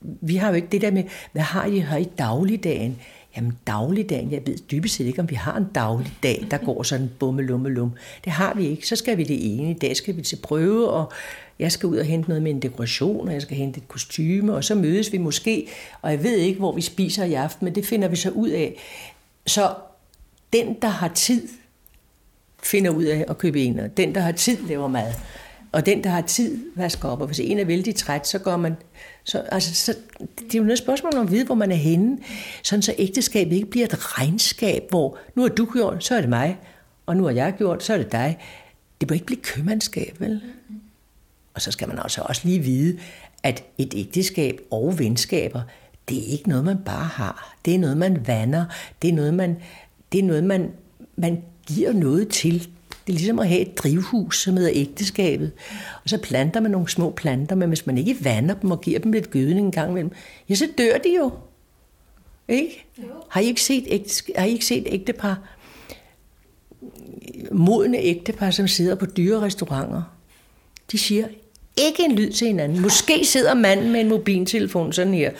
vi 0.00 0.36
har 0.36 0.48
jo 0.48 0.54
ikke 0.54 0.68
det 0.72 0.80
der 0.80 0.90
med, 0.90 1.04
hvad 1.32 1.42
har 1.42 1.66
I 1.66 1.78
her 1.78 1.96
i 1.96 2.08
dagligdagen? 2.18 2.98
Jamen 3.36 3.58
dagligdagen, 3.66 4.32
jeg 4.32 4.42
ved 4.46 4.56
dybest 4.70 4.94
set 4.94 5.06
ikke, 5.06 5.20
om 5.20 5.30
vi 5.30 5.34
har 5.34 5.56
en 5.56 5.66
daglig 5.74 6.12
dag, 6.22 6.46
der 6.50 6.56
går 6.58 6.82
sådan 6.82 7.10
bumme, 7.18 7.42
lumme, 7.42 7.68
lum. 7.68 7.92
Det 8.24 8.32
har 8.32 8.54
vi 8.54 8.66
ikke. 8.66 8.88
Så 8.88 8.96
skal 8.96 9.18
vi 9.18 9.24
det 9.24 9.54
ene. 9.54 9.70
I 9.70 9.74
dag 9.74 9.96
skal 9.96 10.16
vi 10.16 10.22
til 10.22 10.36
prøve, 10.42 10.90
og 10.90 11.12
jeg 11.58 11.72
skal 11.72 11.86
ud 11.86 11.96
og 11.96 12.04
hente 12.04 12.28
noget 12.28 12.42
med 12.42 12.50
en 12.50 12.62
dekoration, 12.62 13.28
og 13.28 13.34
jeg 13.34 13.42
skal 13.42 13.56
hente 13.56 13.78
et 13.78 13.88
kostyme, 13.88 14.54
og 14.54 14.64
så 14.64 14.74
mødes 14.74 15.12
vi 15.12 15.18
måske, 15.18 15.68
og 16.02 16.10
jeg 16.10 16.22
ved 16.22 16.36
ikke, 16.36 16.58
hvor 16.58 16.72
vi 16.72 16.80
spiser 16.80 17.24
i 17.24 17.34
aften, 17.34 17.64
men 17.64 17.74
det 17.74 17.86
finder 17.86 18.08
vi 18.08 18.16
så 18.16 18.30
ud 18.30 18.48
af. 18.48 18.74
Så 19.46 19.74
den, 20.52 20.76
der 20.82 20.88
har 20.88 21.08
tid, 21.08 21.48
finder 22.62 22.90
ud 22.90 23.04
af 23.04 23.24
at 23.28 23.38
købe 23.38 23.62
en, 23.62 23.80
den, 23.96 24.14
der 24.14 24.20
har 24.20 24.32
tid, 24.32 24.56
laver 24.68 24.88
mad. 24.88 25.12
Og 25.72 25.86
den, 25.86 26.04
der 26.04 26.10
har 26.10 26.20
tid, 26.20 26.58
vasker 26.76 27.08
op. 27.08 27.20
Og 27.20 27.26
hvis 27.26 27.40
en 27.40 27.58
er 27.58 27.64
vældig 27.64 27.94
træt, 27.94 28.26
så 28.26 28.38
går 28.38 28.56
man... 28.56 28.76
Så, 29.24 29.38
altså, 29.38 29.74
så, 29.74 29.94
det 30.18 30.54
er 30.54 30.58
jo 30.58 30.64
noget 30.64 30.78
spørgsmål 30.78 31.12
om 31.14 31.26
at 31.26 31.32
vide, 31.32 31.46
hvor 31.46 31.54
man 31.54 31.72
er 31.72 31.76
henne. 31.76 32.18
Sådan 32.62 32.82
så 32.82 32.94
ægteskabet 32.98 33.56
ikke 33.56 33.70
bliver 33.70 33.86
et 33.86 34.18
regnskab, 34.18 34.82
hvor 34.90 35.18
nu 35.34 35.42
har 35.42 35.48
du 35.48 35.68
gjort, 35.72 36.04
så 36.04 36.14
er 36.14 36.20
det 36.20 36.30
mig. 36.30 36.58
Og 37.06 37.16
nu 37.16 37.24
har 37.24 37.30
jeg 37.30 37.54
gjort, 37.58 37.82
så 37.82 37.92
er 37.92 37.98
det 37.98 38.12
dig. 38.12 38.38
Det 39.00 39.10
må 39.10 39.14
ikke 39.14 39.26
blive 39.26 39.40
købmandskab, 39.40 40.16
vel? 40.18 40.42
Og 41.54 41.62
så 41.62 41.70
skal 41.70 41.88
man 41.88 41.98
også, 41.98 42.22
også 42.22 42.42
lige 42.44 42.58
vide, 42.58 42.98
at 43.42 43.64
et 43.78 43.94
ægteskab 43.96 44.60
og 44.70 44.98
venskaber, 44.98 45.62
det 46.08 46.18
er 46.18 46.32
ikke 46.32 46.48
noget, 46.48 46.64
man 46.64 46.78
bare 46.84 47.04
har. 47.04 47.56
Det 47.64 47.74
er 47.74 47.78
noget, 47.78 47.96
man 47.96 48.26
vander. 48.26 48.64
Det 49.02 49.10
er 49.10 49.14
noget, 49.14 49.34
man, 49.34 49.56
det 50.12 50.18
er 50.18 50.24
noget, 50.24 50.44
man, 50.44 50.70
man 51.16 51.42
giver 51.66 51.92
noget 51.92 52.28
til. 52.28 52.68
Det 53.06 53.12
er 53.12 53.16
ligesom 53.16 53.38
at 53.38 53.48
have 53.48 53.60
et 53.60 53.78
drivhus, 53.78 54.42
som 54.42 54.56
hedder 54.56 54.70
ægteskabet. 54.74 55.52
Og 56.04 56.10
så 56.10 56.18
planter 56.18 56.60
man 56.60 56.70
nogle 56.70 56.88
små 56.88 57.10
planter, 57.10 57.56
men 57.56 57.68
hvis 57.68 57.86
man 57.86 57.98
ikke 57.98 58.24
vander 58.24 58.54
dem 58.54 58.70
og 58.70 58.80
giver 58.80 58.98
dem 58.98 59.12
lidt 59.12 59.30
gødning 59.30 59.66
en 59.66 59.72
gang 59.72 59.90
imellem, 59.90 60.12
ja, 60.48 60.54
så 60.54 60.68
dør 60.78 60.98
de 60.98 61.16
jo. 61.16 61.30
Ikke? 62.48 62.84
Jo. 62.98 63.04
Har 63.28 63.40
I 63.40 63.44
ikke 63.44 63.62
set, 63.62 63.84
ægte, 63.86 64.32
har 64.36 64.44
I 64.44 64.50
ikke 64.50 64.64
set 64.64 64.86
ægtepar, 64.86 65.38
modne 67.52 67.98
ægtepar, 67.98 68.50
som 68.50 68.68
sidder 68.68 68.94
på 68.94 69.06
dyre 69.06 69.40
restauranter? 69.40 70.02
De 70.92 70.98
siger 70.98 71.26
ikke 71.76 72.04
en 72.04 72.12
lyd 72.12 72.30
til 72.30 72.46
hinanden. 72.46 72.80
Måske 72.80 73.24
sidder 73.24 73.54
manden 73.54 73.92
med 73.92 74.00
en 74.00 74.08
mobiltelefon 74.08 74.92
sådan 74.92 75.14
her, 75.14 75.30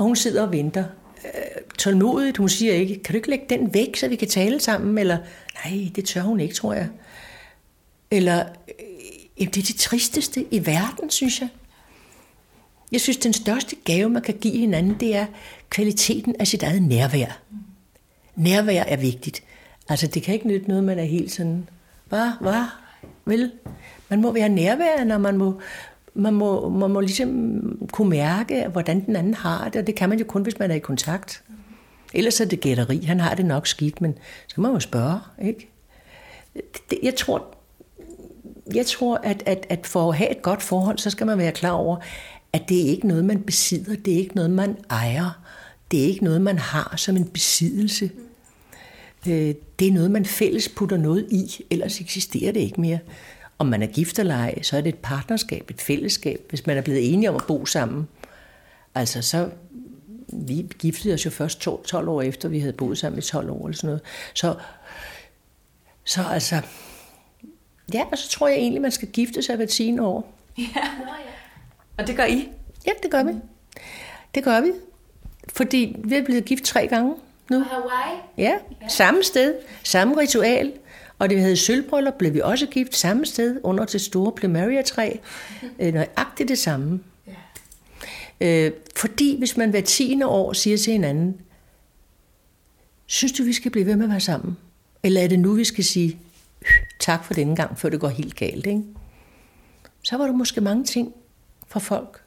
og 0.00 0.06
hun 0.06 0.16
sidder 0.16 0.42
og 0.42 0.52
venter 0.52 0.84
øh, 1.24 1.62
tålmodigt. 1.78 2.36
Hun 2.36 2.48
siger 2.48 2.72
ikke, 2.72 3.02
kan 3.02 3.12
du 3.12 3.16
ikke 3.16 3.30
lægge 3.30 3.44
den 3.50 3.74
væk, 3.74 3.96
så 3.96 4.08
vi 4.08 4.16
kan 4.16 4.28
tale 4.28 4.60
sammen? 4.60 4.98
Eller, 4.98 5.18
nej, 5.64 5.90
det 5.96 6.04
tør 6.04 6.20
hun 6.20 6.40
ikke, 6.40 6.54
tror 6.54 6.74
jeg. 6.74 6.88
Eller, 8.10 8.44
øh, 9.40 9.46
det 9.46 9.56
er 9.56 9.62
det 9.62 9.76
tristeste 9.76 10.46
i 10.50 10.66
verden, 10.66 11.10
synes 11.10 11.40
jeg. 11.40 11.48
Jeg 12.92 13.00
synes, 13.00 13.16
den 13.16 13.32
største 13.32 13.76
gave, 13.84 14.08
man 14.10 14.22
kan 14.22 14.34
give 14.34 14.58
hinanden, 14.58 14.96
det 15.00 15.16
er 15.16 15.26
kvaliteten 15.70 16.36
af 16.38 16.46
sit 16.46 16.62
eget 16.62 16.82
nærvær. 16.82 17.40
Nærvær 18.36 18.82
er 18.82 18.96
vigtigt. 18.96 19.42
Altså, 19.88 20.06
det 20.06 20.22
kan 20.22 20.34
ikke 20.34 20.48
nytte 20.48 20.68
noget, 20.68 20.84
man 20.84 20.98
er 20.98 21.04
helt 21.04 21.32
sådan, 21.32 21.68
hvad, 22.08 22.30
hvad, 22.40 22.64
vel? 23.24 23.52
Man 24.08 24.20
må 24.20 24.32
være 24.32 24.48
nærværende, 24.48 25.04
når 25.04 25.18
man 25.18 25.36
må 25.36 25.60
man 26.14 26.34
må, 26.34 26.68
man 26.68 26.90
må 26.90 27.00
ligesom 27.00 27.88
kunne 27.92 28.10
mærke, 28.10 28.68
hvordan 28.72 29.06
den 29.06 29.16
anden 29.16 29.34
har 29.34 29.68
det, 29.68 29.80
og 29.80 29.86
det 29.86 29.94
kan 29.94 30.08
man 30.08 30.18
jo 30.18 30.24
kun, 30.24 30.42
hvis 30.42 30.58
man 30.58 30.70
er 30.70 30.74
i 30.74 30.78
kontakt. 30.78 31.42
Ellers 32.14 32.40
er 32.40 32.44
det 32.44 32.60
gætteri. 32.60 33.02
Han 33.02 33.20
har 33.20 33.34
det 33.34 33.44
nok 33.44 33.66
skidt, 33.66 34.00
men 34.00 34.14
så 34.46 34.54
kan 34.54 34.62
man 34.62 34.72
jo 34.72 34.80
spørge, 34.80 35.18
ikke? 35.42 35.68
Jeg 37.02 37.14
tror, 37.14 37.54
jeg 38.74 38.86
tror 38.86 39.16
at, 39.16 39.42
at, 39.46 39.66
at 39.68 39.86
for 39.86 40.10
at 40.10 40.16
have 40.16 40.30
et 40.30 40.42
godt 40.42 40.62
forhold, 40.62 40.98
så 40.98 41.10
skal 41.10 41.26
man 41.26 41.38
være 41.38 41.52
klar 41.52 41.70
over, 41.70 41.96
at 42.52 42.62
det 42.68 42.80
er 42.80 42.90
ikke 42.90 43.08
noget, 43.08 43.24
man 43.24 43.42
besidder. 43.42 43.96
Det 43.96 44.14
er 44.14 44.18
ikke 44.18 44.34
noget, 44.34 44.50
man 44.50 44.76
ejer. 44.90 45.40
Det 45.90 46.00
er 46.00 46.04
ikke 46.06 46.24
noget, 46.24 46.40
man 46.40 46.58
har 46.58 46.94
som 46.96 47.16
en 47.16 47.24
besiddelse. 47.24 48.10
Øh, 49.28 49.54
det 49.78 49.88
er 49.88 49.92
noget, 49.92 50.10
man 50.10 50.24
fælles 50.24 50.68
putter 50.68 50.96
noget 50.96 51.26
i, 51.30 51.64
ellers 51.70 52.00
eksisterer 52.00 52.52
det 52.52 52.60
ikke 52.60 52.80
mere 52.80 52.98
om 53.60 53.66
man 53.66 53.82
er 53.82 53.86
gift 53.86 54.18
eller 54.18 54.34
ej, 54.34 54.62
så 54.62 54.76
er 54.76 54.80
det 54.80 54.88
et 54.88 54.98
partnerskab, 54.98 55.70
et 55.70 55.80
fællesskab, 55.80 56.46
hvis 56.48 56.66
man 56.66 56.76
er 56.76 56.82
blevet 56.82 57.12
enige 57.12 57.30
om 57.30 57.36
at 57.36 57.42
bo 57.46 57.66
sammen. 57.66 58.08
Altså 58.94 59.22
så, 59.22 59.50
vi 60.32 60.66
giftede 60.78 61.14
os 61.14 61.24
jo 61.24 61.30
først 61.30 61.60
12 61.60 62.08
år 62.08 62.22
efter, 62.22 62.48
vi 62.48 62.58
havde 62.58 62.72
boet 62.72 62.98
sammen 62.98 63.18
i 63.18 63.22
12 63.22 63.50
år 63.50 63.66
eller 63.66 63.76
sådan 63.76 63.88
noget. 63.88 64.02
Så, 64.34 64.54
så 66.04 66.22
altså, 66.30 66.60
ja, 67.94 68.04
og 68.12 68.18
så 68.18 68.28
tror 68.28 68.48
jeg 68.48 68.56
egentlig, 68.56 68.82
man 68.82 68.90
skal 68.90 69.08
gifte 69.08 69.42
sig 69.42 69.56
hver 69.56 69.66
10 69.66 69.98
år. 69.98 70.32
Ja, 70.58 70.64
og 71.98 72.06
det 72.06 72.16
gør 72.16 72.24
I? 72.24 72.48
Ja, 72.86 72.92
det 73.02 73.10
gør 73.10 73.22
vi. 73.22 73.32
Det 74.34 74.44
gør 74.44 74.60
vi. 74.60 74.72
Fordi 75.48 75.96
vi 76.04 76.14
er 76.14 76.24
blevet 76.24 76.44
gift 76.44 76.64
tre 76.64 76.86
gange 76.86 77.14
nu. 77.50 77.64
På 77.64 77.68
Hawaii? 77.68 78.18
Ja, 78.38 78.54
samme 78.88 79.22
sted, 79.22 79.54
samme 79.82 80.20
ritual. 80.20 80.72
Og 81.20 81.30
det 81.30 81.36
vi 81.36 81.42
havde 81.42 81.56
sølvbryllup, 81.56 82.14
blev 82.18 82.34
vi 82.34 82.40
også 82.40 82.66
gift 82.66 82.96
samme 82.96 83.26
sted 83.26 83.60
under 83.62 83.84
det 83.84 84.00
store 84.00 84.32
Plumeria-træ. 84.32 85.16
Øh, 85.78 85.94
nøjagtigt 85.94 86.48
det 86.48 86.58
samme. 86.58 87.00
Ja. 87.26 88.66
Øh, 88.66 88.72
fordi 88.96 89.38
hvis 89.38 89.56
man 89.56 89.70
hver 89.70 89.80
tiende 89.80 90.26
år 90.26 90.52
siger 90.52 90.76
til 90.76 90.92
hinanden, 90.92 91.40
synes 93.06 93.32
du, 93.32 93.42
vi 93.42 93.52
skal 93.52 93.70
blive 93.70 93.86
ved 93.86 93.96
med 93.96 94.04
at 94.04 94.10
være 94.10 94.20
sammen? 94.20 94.56
Eller 95.02 95.20
er 95.20 95.26
det 95.26 95.38
nu, 95.38 95.54
vi 95.54 95.64
skal 95.64 95.84
sige 95.84 96.18
tak 97.00 97.24
for 97.24 97.34
denne 97.34 97.56
gang, 97.56 97.78
før 97.78 97.88
det 97.88 98.00
går 98.00 98.08
helt 98.08 98.36
galt? 98.36 98.66
Ikke? 98.66 98.82
Så 100.02 100.16
var 100.16 100.26
der 100.26 100.32
måske 100.32 100.60
mange 100.60 100.84
ting, 100.84 101.14
fra 101.68 101.80
folk, 101.80 102.22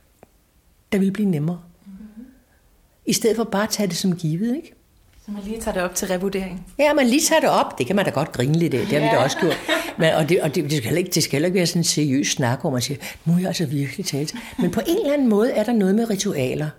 der 0.92 0.98
vil 0.98 1.12
blive 1.12 1.30
nemmere. 1.30 1.62
Mm-hmm. 1.86 2.26
I 3.06 3.14
stedet 3.14 3.36
for 3.36 3.44
bare 3.44 3.64
at 3.64 3.70
tage 3.70 3.88
det 3.88 3.98
som 3.98 4.16
givet, 4.16 4.56
ikke? 4.56 4.74
Så 5.26 5.32
man 5.32 5.44
lige 5.44 5.62
tager 5.62 5.74
det 5.74 5.84
op 5.84 5.96
til 5.96 6.08
revurdering. 6.08 6.68
Ja, 6.80 6.94
man 6.94 7.08
lige 7.08 7.22
tager 7.22 7.40
det 7.40 7.50
op. 7.50 7.78
Det 7.78 7.88
kan 7.88 7.96
man 7.96 8.06
da 8.06 8.12
godt 8.12 8.32
grine 8.32 8.54
lidt 8.54 8.74
af. 8.74 8.80
Det 8.80 8.88
har 8.88 9.00
vi 9.00 9.16
da 9.16 9.24
også 9.24 9.38
gjort. 9.40 9.58
Men, 9.98 10.14
og 10.14 10.30
det, 10.30 10.42
og 10.42 10.56
det, 10.56 10.64
det, 10.64 10.78
skal 10.78 10.98
ikke, 10.98 11.10
det 11.10 11.24
skal 11.24 11.32
heller 11.32 11.48
ikke 11.48 11.58
være 11.58 11.66
sådan 11.66 11.80
en 11.80 11.84
seriøs 11.84 12.28
snak, 12.28 12.62
hvor 12.62 12.70
man 12.70 12.82
siger, 12.82 12.98
nu 13.26 13.34
er 13.34 13.38
jeg 13.38 13.48
altså 13.48 13.66
virkelig 13.66 14.06
talt. 14.06 14.36
Men 14.60 14.72
på 14.72 14.82
en 14.88 14.98
eller 14.98 15.14
anden 15.14 15.30
måde 15.30 15.52
er 15.52 15.64
der 15.64 15.74
noget 15.74 15.96
med 15.96 16.10
ritualer. 16.10 16.70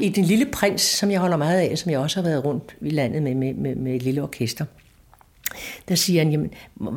I 0.00 0.08
Den 0.08 0.24
Lille 0.24 0.46
Prins, 0.46 0.82
som 0.82 1.10
jeg 1.10 1.20
holder 1.20 1.36
meget 1.36 1.60
af, 1.60 1.78
som 1.78 1.90
jeg 1.90 1.98
også 1.98 2.16
har 2.16 2.28
været 2.28 2.44
rundt 2.44 2.76
i 2.80 2.90
landet 2.90 3.22
med, 3.22 3.34
med, 3.34 3.54
med, 3.54 3.74
med 3.74 3.94
et 3.94 4.02
lille 4.02 4.22
orkester, 4.22 4.64
der 5.88 5.94
siger 5.94 6.22
han, 6.22 6.30
jamen, 6.30 6.50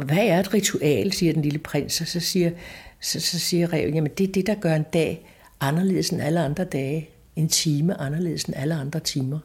hvad 0.06 0.18
er 0.18 0.40
et 0.40 0.54
ritual, 0.54 1.14
siger 1.14 1.34
den 1.34 1.42
lille 1.42 1.60
prins, 1.60 2.02
og 2.02 2.08
så 2.08 2.20
siger, 2.20 2.52
så, 3.02 3.20
så 3.20 3.40
siger 3.40 3.74
reven, 3.74 3.96
jamen 3.96 4.12
det 4.18 4.28
er 4.28 4.32
det, 4.32 4.48
der 4.48 4.56
gør 4.56 4.76
en 4.76 4.86
dag 4.94 5.26
anderledes 5.60 6.10
end 6.10 6.22
alle 6.22 6.40
andre 6.40 6.64
dage, 6.64 7.10
en 7.40 7.50
time 7.50 8.02
anderledes 8.02 8.44
end 8.44 8.56
alle 8.58 8.76
andre 8.76 9.00
timer. 9.00 9.40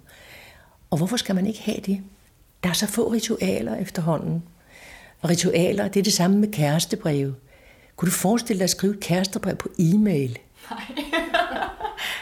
Og 0.90 0.98
hvorfor 0.98 1.16
skal 1.16 1.34
man 1.34 1.46
ikke 1.46 1.62
have 1.62 1.80
det? 1.86 2.00
Der 2.62 2.68
er 2.68 2.72
så 2.72 2.86
få 2.86 3.12
ritualer 3.12 3.76
efterhånden. 3.76 4.42
Og 5.20 5.30
ritualer, 5.30 5.88
det 5.88 6.00
er 6.00 6.04
det 6.04 6.12
samme 6.12 6.38
med 6.38 6.52
kærestebreve. 6.52 7.34
Kunne 7.96 8.06
du 8.06 8.14
forestille 8.14 8.58
dig 8.58 8.64
at 8.64 8.70
skrive 8.70 8.96
kærestebrev 9.00 9.56
på 9.56 9.68
e-mail? 9.78 10.38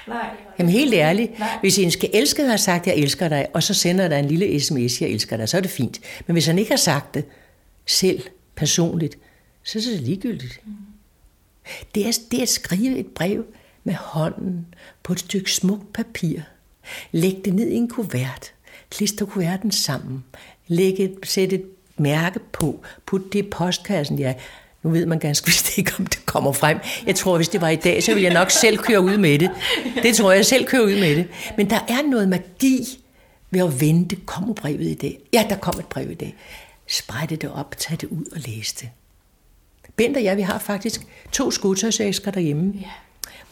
Nej. 0.08 0.30
Jamen 0.58 0.72
helt 0.72 0.94
ærligt, 0.94 1.38
Nej. 1.38 1.58
hvis 1.60 1.78
en 1.78 1.90
skal 1.90 2.10
elske 2.12 2.44
har 2.44 2.56
sagt, 2.56 2.86
jeg 2.86 2.96
elsker 2.96 3.28
dig, 3.28 3.46
og 3.54 3.62
så 3.62 3.74
sender 3.74 4.08
der 4.08 4.18
en 4.18 4.24
lille 4.24 4.60
sms, 4.60 5.00
jeg 5.00 5.08
elsker 5.08 5.36
dig, 5.36 5.48
så 5.48 5.56
er 5.56 5.60
det 5.60 5.70
fint. 5.70 6.00
Men 6.26 6.32
hvis 6.32 6.46
han 6.46 6.58
ikke 6.58 6.70
har 6.70 6.76
sagt 6.76 7.14
det 7.14 7.24
selv, 7.86 8.22
personligt, 8.56 9.18
så 9.62 9.78
er 9.78 9.82
det 9.82 10.00
ligegyldigt. 10.00 10.60
Mm. 10.66 10.72
Det, 11.94 12.06
er, 12.06 12.18
det 12.30 12.42
at 12.42 12.48
skrive 12.48 12.98
et 12.98 13.06
brev 13.06 13.44
med 13.84 13.94
hånden 13.94 14.66
på 15.02 15.12
et 15.12 15.18
stykke 15.18 15.52
smukt 15.52 15.92
papir. 15.92 16.40
Læg 17.12 17.40
det 17.44 17.54
ned 17.54 17.68
i 17.68 17.74
en 17.74 17.88
kuvert. 17.88 18.52
Klister 18.90 19.26
kuverten 19.26 19.70
sammen. 19.70 20.24
Læg 20.68 21.00
et, 21.00 21.14
sæt 21.24 21.52
et 21.52 21.64
mærke 21.98 22.38
på. 22.52 22.80
Put 23.06 23.32
det 23.32 23.38
i 23.38 23.48
postkassen. 23.50 24.18
Ja, 24.18 24.34
nu 24.82 24.90
ved 24.90 25.06
man 25.06 25.18
ganske 25.18 25.46
vist 25.46 25.72
ikke, 25.78 25.92
om 25.98 26.06
det 26.06 26.26
kommer 26.26 26.52
frem. 26.52 26.78
Jeg 27.06 27.14
tror, 27.14 27.36
hvis 27.36 27.48
det 27.48 27.60
var 27.60 27.68
i 27.68 27.76
dag, 27.76 28.02
så 28.02 28.14
ville 28.14 28.24
jeg 28.24 28.34
nok 28.34 28.50
selv 28.50 28.78
køre 28.78 29.00
ud 29.00 29.16
med 29.16 29.38
det. 29.38 29.50
Det 30.02 30.16
tror 30.16 30.30
jeg, 30.30 30.36
jeg 30.36 30.46
selv 30.46 30.66
kører 30.66 30.82
ud 30.82 31.00
med 31.00 31.16
det. 31.16 31.28
Men 31.56 31.70
der 31.70 31.80
er 31.88 32.10
noget 32.10 32.28
magi 32.28 32.98
ved 33.50 33.60
at 33.60 33.80
vente. 33.80 34.16
Kommer 34.26 34.54
brevet 34.54 34.86
i 34.86 34.94
dag? 34.94 35.18
Ja, 35.32 35.46
der 35.48 35.56
kom 35.56 35.78
et 35.78 35.86
brev 35.86 36.10
i 36.10 36.14
dag. 36.14 36.34
Spredte 36.86 37.36
det 37.36 37.50
op, 37.52 37.74
tag 37.78 38.00
det 38.00 38.08
ud 38.08 38.24
og 38.32 38.40
læs 38.40 38.72
det. 38.72 38.90
Bent 39.96 40.16
og 40.16 40.24
jeg, 40.24 40.36
vi 40.36 40.42
har 40.42 40.58
faktisk 40.58 41.06
to 41.32 41.50
skotøjsæsker 41.50 42.30
derhjemme. 42.30 42.72
Ja. 42.80 42.90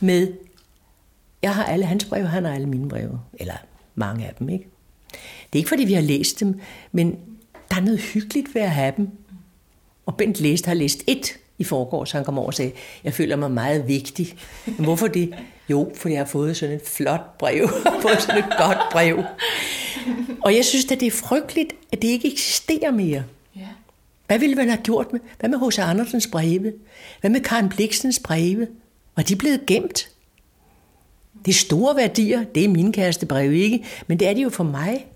Med, 0.01 0.33
jeg 1.43 1.55
har 1.55 1.65
alle 1.65 1.85
hans 1.85 2.05
breve, 2.05 2.27
han 2.27 2.45
har 2.45 2.55
alle 2.55 2.67
mine 2.67 2.89
breve. 2.89 3.21
Eller 3.35 3.55
mange 3.95 4.27
af 4.27 4.35
dem, 4.39 4.49
ikke? 4.49 4.67
Det 5.13 5.53
er 5.53 5.57
ikke, 5.57 5.69
fordi 5.69 5.85
vi 5.85 5.93
har 5.93 6.03
læst 6.03 6.41
dem, 6.41 6.61
men 6.93 7.19
der 7.71 7.77
er 7.77 7.81
noget 7.81 8.01
hyggeligt 8.01 8.55
ved 8.55 8.63
at 8.63 8.71
have 8.71 8.93
dem. 8.97 9.09
Og 10.07 10.17
Bent 10.17 10.41
læste, 10.41 10.67
har 10.67 10.75
læst 10.75 11.05
et 11.07 11.39
i 11.59 11.65
forgår, 11.65 12.05
så 12.05 12.17
han 12.17 12.25
kom 12.25 12.39
over 12.39 12.47
og 12.47 12.55
sagde, 12.55 12.73
jeg 13.05 13.15
føler 13.15 13.37
mig 13.37 13.51
meget 13.51 13.89
vigtig. 13.89 14.37
Men 14.67 14.85
hvorfor 14.85 15.07
det? 15.07 15.35
Jo, 15.69 15.93
fordi 15.95 16.15
jeg 16.15 16.21
har 16.21 16.27
fået 16.27 16.57
sådan 16.57 16.75
et 16.75 16.83
flot 16.87 17.39
brev, 17.39 17.69
fået 18.03 18.23
sådan 18.23 18.45
et 18.45 18.51
godt 18.59 18.79
brev. 18.93 19.25
Og 20.41 20.57
jeg 20.57 20.65
synes 20.65 20.93
at 20.93 21.01
det 21.01 21.07
er 21.07 21.11
frygteligt, 21.11 21.73
at 21.93 22.03
det 22.03 22.09
ikke 22.09 22.33
eksisterer 22.33 22.91
mere. 22.91 23.25
Hvad 24.27 24.39
ville 24.39 24.57
man 24.57 24.69
have 24.69 24.83
gjort 24.83 25.13
med? 25.13 25.21
Hvad 25.39 25.51
med 25.51 25.59
H.C. 25.59 25.79
Andersens 25.79 26.27
breve? 26.27 26.73
Hvad 27.21 27.31
med 27.31 27.41
Karen 27.41 27.69
Bliksens 27.69 28.21
breve? 28.25 28.67
Var 29.17 29.23
de 29.23 29.37
blevet 29.37 29.67
gemt? 29.67 30.11
Det 31.45 31.51
er 31.51 31.55
store 31.55 31.97
værdier, 31.97 32.45
det 32.55 32.65
er 32.65 32.69
min 32.69 32.93
kæreste 32.93 33.27
brev 33.27 33.53
ikke, 33.53 33.85
men 34.07 34.19
det 34.19 34.29
er 34.29 34.35
det 34.35 34.43
jo 34.43 34.49
for 34.49 34.65
mig. 34.65 35.07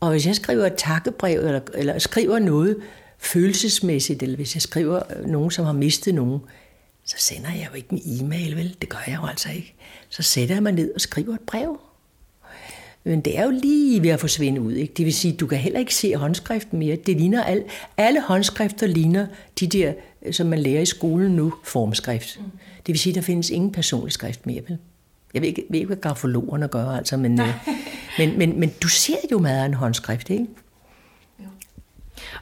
Og 0.00 0.10
hvis 0.10 0.26
jeg 0.26 0.36
skriver 0.36 0.66
et 0.66 0.74
takkebrev, 0.76 1.38
eller, 1.38 1.60
eller 1.74 1.98
skriver 1.98 2.38
noget 2.38 2.76
følelsesmæssigt, 3.18 4.22
eller 4.22 4.36
hvis 4.36 4.54
jeg 4.54 4.62
skriver 4.62 5.02
nogen, 5.26 5.50
som 5.50 5.64
har 5.64 5.72
mistet 5.72 6.14
nogen, 6.14 6.40
så 7.04 7.16
sender 7.18 7.50
jeg 7.50 7.68
jo 7.70 7.76
ikke 7.76 7.88
en 7.92 8.02
e-mail, 8.04 8.56
vel? 8.56 8.76
Det 8.80 8.88
gør 8.88 9.02
jeg 9.06 9.18
jo 9.22 9.26
altså 9.26 9.48
ikke. 9.50 9.74
Så 10.08 10.22
sætter 10.22 10.54
jeg 10.54 10.62
mig 10.62 10.72
ned 10.72 10.94
og 10.94 11.00
skriver 11.00 11.34
et 11.34 11.40
brev. 11.40 11.80
Men 13.04 13.20
det 13.20 13.38
er 13.38 13.44
jo 13.44 13.50
lige 13.50 14.02
ved 14.02 14.10
at 14.10 14.20
forsvinde 14.20 14.60
ud. 14.60 14.72
Ikke? 14.72 14.94
Det 14.96 15.04
vil 15.04 15.14
sige, 15.14 15.36
du 15.36 15.46
kan 15.46 15.58
heller 15.58 15.78
ikke 15.78 15.94
se 15.94 16.16
håndskriften 16.16 16.78
mere. 16.78 16.96
Det 16.96 17.16
ligner 17.16 17.44
al, 17.44 17.64
alle 17.96 18.22
håndskrifter 18.22 18.86
ligner 18.86 19.26
de 19.60 19.66
der, 19.66 19.92
som 20.30 20.46
man 20.46 20.58
lærer 20.58 20.80
i 20.80 20.86
skolen 20.86 21.32
nu, 21.32 21.54
formskrift. 21.64 22.40
Mm. 22.40 22.50
Det 22.86 22.92
vil 22.92 22.98
sige, 22.98 23.14
der 23.14 23.20
findes 23.20 23.50
ingen 23.50 23.72
personlig 23.72 24.12
skrift 24.12 24.46
mere. 24.46 24.62
Vel? 24.68 24.78
Jeg 25.34 25.42
ved 25.42 25.48
ikke, 25.48 25.64
ved 25.70 25.78
ikke 25.78 25.86
hvad 25.86 25.96
grafologerne 25.96 26.68
gør, 26.68 26.88
altså, 26.90 27.16
men, 27.16 27.40
øh, 27.40 27.48
men, 28.18 28.38
men, 28.38 28.60
men 28.60 28.72
du 28.82 28.88
ser 28.88 29.16
jo 29.32 29.38
meget 29.38 29.60
af 29.60 29.64
en 29.64 29.74
håndskrift, 29.74 30.30
ikke? 30.30 30.46
Jo. 31.40 31.44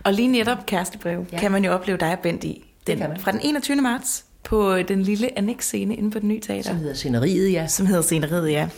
Og 0.05 0.13
lige 0.13 0.29
netop 0.29 0.67
kærestebrev 0.67 1.27
ja. 1.33 1.39
kan 1.39 1.53
man 1.53 1.65
jo 1.65 1.73
opleve 1.73 1.99
dig 1.99 2.19
Bent 2.23 2.45
i. 2.45 2.65
Den, 2.87 2.99
fra 3.21 3.33
den 3.33 3.41
21. 3.43 3.77
marts 3.77 4.25
på 4.45 4.77
den 4.77 5.03
lille 5.03 5.39
annex-scene 5.39 5.97
inde 5.97 6.11
på 6.11 6.19
den 6.19 6.29
nye 6.29 6.41
teater. 6.41 6.63
Som 6.63 6.77
hedder 6.77 6.95
Sceneriet, 6.95 7.53
ja. 7.53 7.67
Som 7.67 7.87
hedder 7.87 8.03
Sceneriet, 8.03 8.51
ja. 8.51 8.69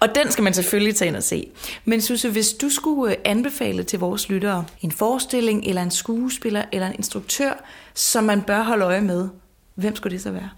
Og 0.00 0.08
den 0.14 0.30
skal 0.30 0.44
man 0.44 0.54
selvfølgelig 0.54 0.96
tage 0.96 1.08
ind 1.08 1.16
og 1.16 1.22
se. 1.22 1.48
Men 1.84 2.00
Susse, 2.00 2.30
hvis 2.30 2.52
du 2.52 2.68
skulle 2.68 3.12
øh, 3.12 3.22
anbefale 3.24 3.82
til 3.82 3.98
vores 3.98 4.28
lyttere 4.28 4.64
en 4.80 4.90
forestilling, 4.90 5.64
eller 5.66 5.82
en 5.82 5.90
skuespiller, 5.90 6.64
eller 6.72 6.86
en 6.86 6.94
instruktør, 6.94 7.64
som 7.94 8.24
man 8.24 8.42
bør 8.42 8.62
holde 8.62 8.84
øje 8.84 9.00
med, 9.00 9.28
hvem 9.74 9.96
skulle 9.96 10.12
det 10.12 10.22
så 10.22 10.30
være? 10.30 10.48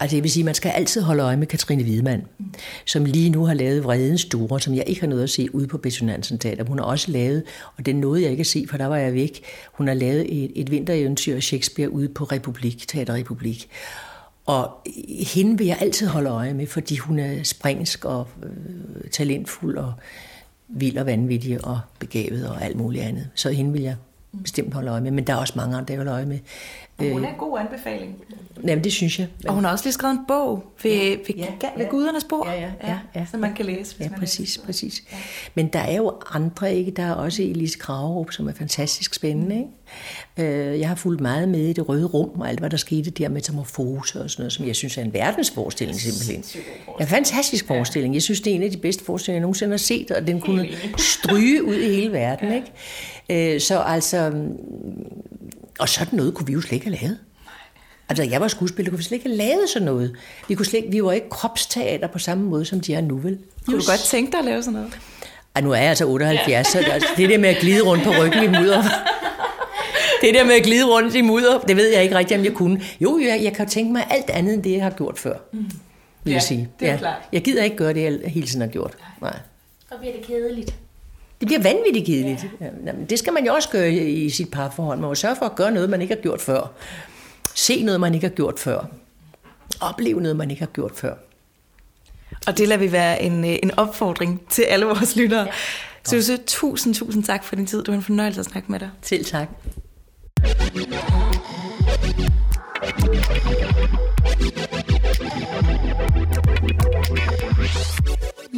Altså 0.00 0.16
det 0.16 0.22
vil 0.22 0.30
sige, 0.30 0.42
at 0.42 0.44
man 0.44 0.54
skal 0.54 0.68
altid 0.68 1.02
holde 1.02 1.22
øje 1.22 1.36
med 1.36 1.46
Katrine 1.46 1.82
Hvidemann, 1.82 2.22
mm. 2.38 2.54
som 2.84 3.04
lige 3.04 3.30
nu 3.30 3.44
har 3.44 3.54
lavet 3.54 3.84
Vredens 3.84 4.20
Store, 4.20 4.60
som 4.60 4.74
jeg 4.74 4.84
ikke 4.86 5.00
har 5.00 5.08
noget 5.08 5.22
at 5.22 5.30
se 5.30 5.54
ude 5.54 5.66
på 5.66 5.78
Bessonansen 5.78 6.38
Teater. 6.38 6.64
Hun 6.64 6.78
har 6.78 6.86
også 6.86 7.10
lavet, 7.10 7.42
og 7.76 7.86
den 7.86 7.96
nåede 7.96 8.22
jeg 8.22 8.30
ikke 8.30 8.40
at 8.40 8.46
se, 8.46 8.66
for 8.70 8.76
der 8.76 8.86
var 8.86 8.96
jeg 8.96 9.14
væk, 9.14 9.44
hun 9.72 9.88
har 9.88 9.94
lavet 9.94 10.44
et, 10.44 10.52
et 10.54 10.70
vintereventyr 10.70 11.36
af 11.36 11.42
Shakespeare 11.42 11.90
ude 11.90 12.08
på 12.08 12.24
Republik, 12.24 12.88
Teater 12.88 13.14
Republik. 13.14 13.68
Og 14.46 14.70
hende 15.34 15.58
vil 15.58 15.66
jeg 15.66 15.78
altid 15.80 16.06
holde 16.06 16.30
øje 16.30 16.54
med, 16.54 16.66
fordi 16.66 16.96
hun 16.96 17.18
er 17.18 17.42
springsk 17.42 18.04
og 18.04 18.28
øh, 18.42 19.10
talentfuld 19.10 19.76
og 19.76 19.92
vild 20.68 20.98
og 20.98 21.06
vanvittig 21.06 21.64
og 21.64 21.80
begavet 21.98 22.48
og 22.48 22.64
alt 22.64 22.76
muligt 22.76 23.04
andet. 23.04 23.28
Så 23.34 23.50
hende 23.50 23.72
vil 23.72 23.82
jeg 23.82 23.96
bestemt 24.42 24.74
holde 24.74 24.90
øje 24.90 25.00
med, 25.00 25.10
men 25.10 25.26
der 25.26 25.32
er 25.32 25.36
også 25.36 25.52
mange 25.56 25.76
andre, 25.76 25.92
jeg 25.92 26.00
vil 26.00 26.08
øje 26.08 26.26
med. 26.26 26.38
Og 27.06 27.12
hun 27.12 27.24
er 27.24 27.28
en 27.28 27.38
god 27.38 27.58
anbefaling. 27.58 28.16
Jamen, 28.66 28.84
det 28.84 28.92
synes 28.92 29.18
jeg. 29.18 29.26
Og 29.48 29.54
hun 29.54 29.64
har 29.64 29.72
også 29.72 29.84
lige 29.84 29.92
skrevet 29.92 30.14
en 30.14 30.24
bog 30.28 30.64
ved, 30.82 30.90
ja, 30.90 31.08
ved, 31.08 31.34
ja, 31.36 31.46
ved 31.76 31.84
ja. 31.84 31.90
gudernes 31.90 32.24
bord, 32.24 32.46
ja, 32.46 32.60
ja, 32.60 32.70
ja, 32.84 32.98
ja, 33.14 33.26
som 33.30 33.40
man 33.40 33.54
kan 33.54 33.66
læse. 33.66 33.96
Ja, 34.00 34.08
præcis, 34.18 34.60
præcis. 34.64 35.02
Ja. 35.12 35.16
Men 35.54 35.68
der 35.68 35.78
er 35.78 35.96
jo 35.96 36.12
andre, 36.30 36.74
ikke? 36.74 36.90
Der 36.90 37.02
er 37.02 37.12
også 37.12 37.42
Elise 37.42 37.78
Kragerup, 37.78 38.32
som 38.32 38.48
er 38.48 38.52
fantastisk 38.52 39.14
spændende, 39.14 39.56
ikke? 39.56 39.70
Øh, 40.36 40.80
jeg 40.80 40.88
har 40.88 40.94
fulgt 40.94 41.20
meget 41.20 41.48
med 41.48 41.60
i 41.60 41.72
det 41.72 41.88
røde 41.88 42.06
rum, 42.06 42.40
og 42.40 42.48
alt 42.48 42.58
hvad 42.58 42.70
der 42.70 42.76
skete 42.76 43.10
der, 43.10 43.28
metamorfose 43.28 44.22
og 44.22 44.30
sådan 44.30 44.42
noget, 44.42 44.52
som 44.52 44.66
jeg 44.66 44.76
synes 44.76 44.98
er 44.98 45.02
en 45.02 45.12
verdensforestilling 45.12 46.00
simpelthen. 46.00 46.62
Ja, 47.00 47.04
fantastisk 47.04 47.66
forestilling. 47.66 48.14
Jeg 48.14 48.22
synes, 48.22 48.40
det 48.40 48.50
er 48.50 48.54
en 48.54 48.62
af 48.62 48.70
de 48.70 48.78
bedste 48.78 49.04
forestillinger, 49.04 49.36
jeg 49.36 49.42
nogensinde 49.42 49.72
har 49.72 49.78
set, 49.78 50.10
og 50.10 50.26
den 50.26 50.40
kunne 50.40 50.68
stryge 50.98 51.64
ud 51.64 51.76
i 51.76 51.94
hele 51.94 52.12
verden, 52.12 52.52
ikke? 52.52 53.54
Øh, 53.54 53.60
så 53.60 53.78
altså, 53.78 54.32
og 55.80 55.88
sådan 55.88 56.16
noget 56.16 56.34
kunne 56.34 56.46
vi 56.46 56.52
jo 56.52 56.60
slet 56.60 56.72
ikke 56.72 56.86
have 56.86 56.98
lavet. 57.02 57.18
Altså, 58.08 58.24
jeg 58.24 58.40
var 58.40 58.48
skuespiller, 58.48 58.90
kunne 58.90 58.98
vi 58.98 59.04
slet 59.04 59.16
ikke 59.16 59.28
have 59.28 59.36
lavet 59.36 59.68
sådan 59.68 59.86
noget. 59.86 60.16
Vi, 60.48 60.54
kunne 60.54 60.66
slet, 60.66 60.84
vi 60.88 61.04
var 61.04 61.12
ikke 61.12 61.28
kropsteater 61.28 62.06
på 62.06 62.18
samme 62.18 62.44
måde, 62.44 62.64
som 62.64 62.80
de 62.80 62.94
er 62.94 63.00
nu, 63.00 63.16
vel? 63.16 63.38
Kunne 63.66 63.80
du 63.80 63.86
godt 63.86 64.00
tænke 64.00 64.32
dig 64.32 64.38
at 64.38 64.44
lave 64.44 64.62
sådan 64.62 64.72
noget? 64.72 64.98
Ej, 65.54 65.62
nu 65.62 65.72
er 65.72 65.76
jeg 65.76 65.88
altså 65.88 66.06
78, 66.06 66.48
ja. 66.48 66.62
så 66.62 66.78
altså, 66.90 67.08
det 67.16 67.28
der 67.28 67.38
med 67.38 67.48
at 67.48 67.56
glide 67.60 67.82
rundt 67.82 68.04
på 68.04 68.10
ryggen 68.10 68.44
i 68.44 68.58
mudder. 68.58 68.82
det 70.22 70.34
der 70.34 70.44
med 70.44 70.54
at 70.54 70.62
glide 70.62 70.86
rundt 70.86 71.14
i 71.14 71.20
mudder, 71.20 71.58
det 71.58 71.76
ved 71.76 71.92
jeg 71.92 72.02
ikke 72.02 72.18
rigtig, 72.18 72.38
om 72.38 72.44
jeg 72.44 72.52
kunne. 72.52 72.82
Jo, 73.00 73.18
jeg, 73.18 73.40
jeg 73.42 73.52
kan 73.52 73.68
tænke 73.68 73.92
mig 73.92 74.06
alt 74.10 74.30
andet, 74.30 74.54
end 74.54 74.62
det, 74.62 74.72
jeg 74.72 74.82
har 74.82 74.90
gjort 74.90 75.18
før. 75.18 75.34
Mm. 75.52 75.58
Vil 76.24 76.30
ja, 76.30 76.32
jeg 76.32 76.42
sige. 76.42 76.68
det 76.80 76.88
er 76.88 76.92
ja. 76.92 76.98
klart. 76.98 77.22
Jeg 77.32 77.42
gider 77.42 77.64
ikke 77.64 77.76
gøre 77.76 77.94
det, 77.94 78.02
jeg 78.02 78.30
hele 78.30 78.46
tiden 78.46 78.60
har 78.60 78.68
gjort. 78.68 78.96
Nej. 79.20 79.36
Så 79.88 79.94
bliver 80.00 80.12
det 80.12 80.26
kedeligt. 80.26 80.74
Det 81.40 81.46
bliver 81.46 81.62
vanvittigt 81.62 82.06
kedeligt. 82.06 82.46
Ja. 82.60 82.66
Jamen, 82.86 83.06
det 83.10 83.18
skal 83.18 83.32
man 83.32 83.46
jo 83.46 83.54
også 83.54 83.68
gøre 83.68 83.92
i 83.92 84.30
sit 84.30 84.50
parforhold. 84.50 84.98
Man 84.98 85.08
må 85.08 85.14
sørge 85.14 85.36
for 85.36 85.46
at 85.46 85.54
gøre 85.54 85.70
noget, 85.70 85.90
man 85.90 86.02
ikke 86.02 86.14
har 86.14 86.22
gjort 86.22 86.40
før. 86.40 86.72
Se 87.54 87.82
noget, 87.82 88.00
man 88.00 88.14
ikke 88.14 88.26
har 88.26 88.34
gjort 88.34 88.58
før. 88.58 88.86
Opleve 89.80 90.20
noget, 90.20 90.36
man 90.36 90.50
ikke 90.50 90.60
har 90.60 90.70
gjort 90.70 90.92
før. 90.94 91.14
Og 92.46 92.58
det 92.58 92.68
lader 92.68 92.80
vi 92.80 92.92
være 92.92 93.22
en, 93.22 93.44
øh, 93.44 93.56
en 93.62 93.70
opfordring 93.76 94.42
til 94.48 94.62
alle 94.62 94.86
vores 94.86 95.16
lyttere. 95.16 95.40
Ja. 95.40 95.52
Susse, 96.04 96.36
tusind, 96.36 96.94
tusind 96.94 97.24
tak 97.24 97.44
for 97.44 97.56
din 97.56 97.66
tid. 97.66 97.84
Du 97.84 97.90
var 97.90 97.96
en 97.96 98.02
fornøjelse 98.02 98.40
at 98.40 98.46
snakke 98.46 98.72
med 98.72 98.80
dig. 98.80 98.90
Til 99.02 99.24
tak. 99.24 99.48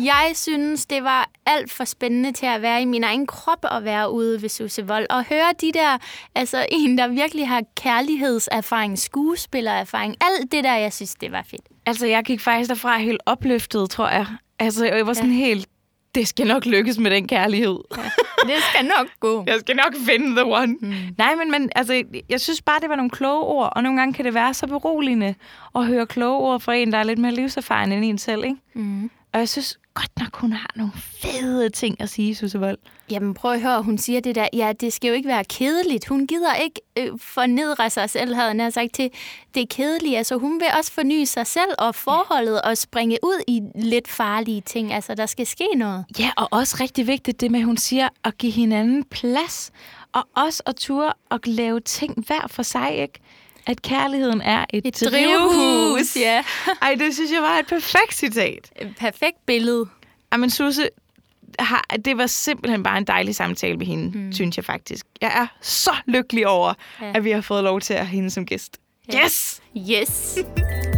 Jeg 0.05 0.31
synes, 0.35 0.87
det 0.87 1.05
var 1.05 1.31
alt 1.47 1.73
for 1.73 1.85
spændende 1.85 2.33
til 2.33 2.47
at 2.47 2.63
være 2.63 2.83
i 2.83 2.85
min 2.85 3.05
egen 3.05 3.27
krop 3.27 3.59
og 3.63 3.85
være 3.85 4.13
ude 4.13 4.43
ved 4.43 4.49
Susse 4.49 4.87
Vold. 4.87 5.07
Og 5.11 5.25
høre 5.25 5.53
de 5.61 5.73
der, 5.73 5.99
altså 6.35 6.67
en, 6.81 6.99
der 6.99 7.09
virkelig 7.09 7.49
har 7.49 7.63
kærlighedserfaring, 7.77 8.99
skuespillererfaring, 8.99 10.17
alt 10.21 10.53
det 10.53 10.65
der, 10.65 10.77
jeg 10.77 10.93
synes, 10.93 11.15
det 11.15 11.33
var 11.33 11.43
fedt. 11.51 11.63
Altså, 11.87 12.07
jeg 12.07 12.25
gik 12.25 12.41
faktisk 12.41 12.69
derfra 12.69 12.99
helt 12.99 13.21
opløftet, 13.27 13.91
tror 13.91 14.09
jeg. 14.09 14.27
Altså, 14.59 14.85
jeg 14.85 15.07
var 15.07 15.13
sådan 15.13 15.31
ja. 15.31 15.37
helt, 15.37 15.69
det 16.15 16.29
skal 16.29 16.47
nok 16.47 16.67
lykkes 16.67 16.99
med 16.99 17.11
den 17.11 17.29
kærlighed. 17.29 17.79
Ja. 17.97 18.03
Det 18.43 18.63
skal 18.71 18.85
nok 18.85 19.09
gå. 19.21 19.45
Jeg 19.47 19.61
skal 19.61 19.77
nok 19.77 19.95
finde 20.07 20.37
the 20.37 20.45
one. 20.45 20.77
Mm. 20.81 20.95
Nej, 21.19 21.35
men, 21.35 21.51
men 21.51 21.71
altså, 21.75 22.03
jeg 22.29 22.41
synes 22.41 22.63
bare, 22.63 22.81
det 22.81 22.89
var 22.89 22.97
nogle 22.97 23.11
kloge 23.11 23.45
ord, 23.45 23.73
og 23.77 23.83
nogle 23.83 23.99
gange 23.99 24.15
kan 24.15 24.25
det 24.25 24.35
være 24.35 24.55
så 24.55 24.67
beroligende 24.67 25.35
at 25.75 25.87
høre 25.87 26.07
kloge 26.07 26.39
ord 26.39 26.61
fra 26.61 26.75
en, 26.75 26.93
der 26.93 26.99
er 26.99 27.03
lidt 27.03 27.19
mere 27.19 27.33
livserfaren 27.33 27.93
end 27.93 28.05
en 28.05 28.19
selv, 28.19 28.45
ikke? 28.45 28.57
Mm. 28.75 29.11
Og 29.33 29.39
jeg 29.39 29.49
synes 29.49 29.79
godt 29.95 30.11
nok, 30.21 30.37
hun 30.37 30.53
har 30.53 30.71
nogle 30.77 30.93
fede 30.97 31.71
ting 31.71 32.01
at 32.01 32.09
sige, 32.09 32.35
Susse 32.35 32.59
Vold. 32.59 32.79
Jamen 33.11 33.35
prøv 33.35 33.53
at 33.53 33.61
høre, 33.61 33.83
hun 33.83 33.99
siger 33.99 34.21
det 34.21 34.35
der, 34.35 34.49
ja, 34.53 34.73
det 34.81 34.93
skal 34.93 35.09
jo 35.09 35.15
ikke 35.15 35.29
være 35.29 35.45
kedeligt. 35.45 36.09
Hun 36.09 36.27
gider 36.27 36.55
ikke 36.55 36.81
øh, 36.99 37.09
fornedre 37.19 37.91
sig 37.91 38.11
selv, 38.11 38.35
havde 38.35 38.63
jeg 38.63 38.73
sagt 38.73 38.95
til 38.95 39.11
det 39.55 39.69
kedelige. 39.69 40.19
Altså 40.19 40.37
hun 40.37 40.61
vil 40.61 40.69
også 40.79 40.93
forny 40.93 41.25
sig 41.25 41.47
selv 41.47 41.71
og 41.79 41.95
forholdet 41.95 42.61
ja. 42.65 42.71
og 42.71 42.79
springe 42.79 43.19
ud 43.23 43.43
i 43.49 43.61
lidt 43.75 44.09
farlige 44.09 44.61
ting. 44.61 44.93
Altså 44.93 45.15
der 45.15 45.27
skal 45.27 45.47
ske 45.47 45.67
noget. 45.77 46.05
Ja, 46.19 46.31
og 46.37 46.49
også 46.51 46.77
rigtig 46.81 47.07
vigtigt 47.07 47.41
det 47.41 47.51
med, 47.51 47.61
at 47.61 47.67
hun 47.67 47.77
siger 47.77 48.09
at 48.25 48.39
give 48.39 48.53
hinanden 48.53 49.05
plads. 49.05 49.73
Og 50.13 50.29
også 50.37 50.63
at 50.67 50.77
ture 50.77 51.13
og 51.31 51.41
lave 51.45 51.81
ting 51.81 52.27
hver 52.27 52.47
for 52.49 52.63
sig, 52.63 52.97
ikke? 52.97 53.21
At 53.67 53.83
kærligheden 53.83 54.41
er 54.41 54.65
et, 54.73 54.87
et 54.87 55.01
drivhus. 55.01 55.55
drivhus. 55.55 56.17
Ja. 56.17 56.45
Ej, 56.83 56.95
det 56.99 57.15
synes 57.15 57.33
jeg 57.33 57.43
var 57.43 57.59
et 57.59 57.67
perfekt 57.67 58.15
citat. 58.15 58.73
Et 58.81 58.95
perfekt 58.99 59.47
billede. 59.47 59.87
Jamen, 60.33 60.51
Susse, 60.51 60.89
har, 61.59 61.85
det 62.05 62.19
var 62.19 62.27
simpelthen 62.27 62.83
bare 62.83 62.99
en 62.99 63.05
dejlig 63.05 63.35
samtale 63.35 63.77
med 63.77 63.87
hende, 63.87 64.11
hmm. 64.11 64.33
synes 64.33 64.57
jeg 64.57 64.65
faktisk. 64.65 65.07
Jeg 65.21 65.33
er 65.35 65.47
så 65.61 65.91
lykkelig 66.07 66.47
over, 66.47 66.75
ja. 67.01 67.13
at 67.15 67.25
vi 67.25 67.31
har 67.31 67.41
fået 67.41 67.65
lov 67.65 67.81
til 67.81 67.95
at 67.95 68.07
have 68.07 68.15
hende 68.15 68.31
som 68.31 68.47
gæst. 68.47 68.79
Ja. 69.13 69.25
Yes! 69.25 69.63
Yes! 69.91 70.39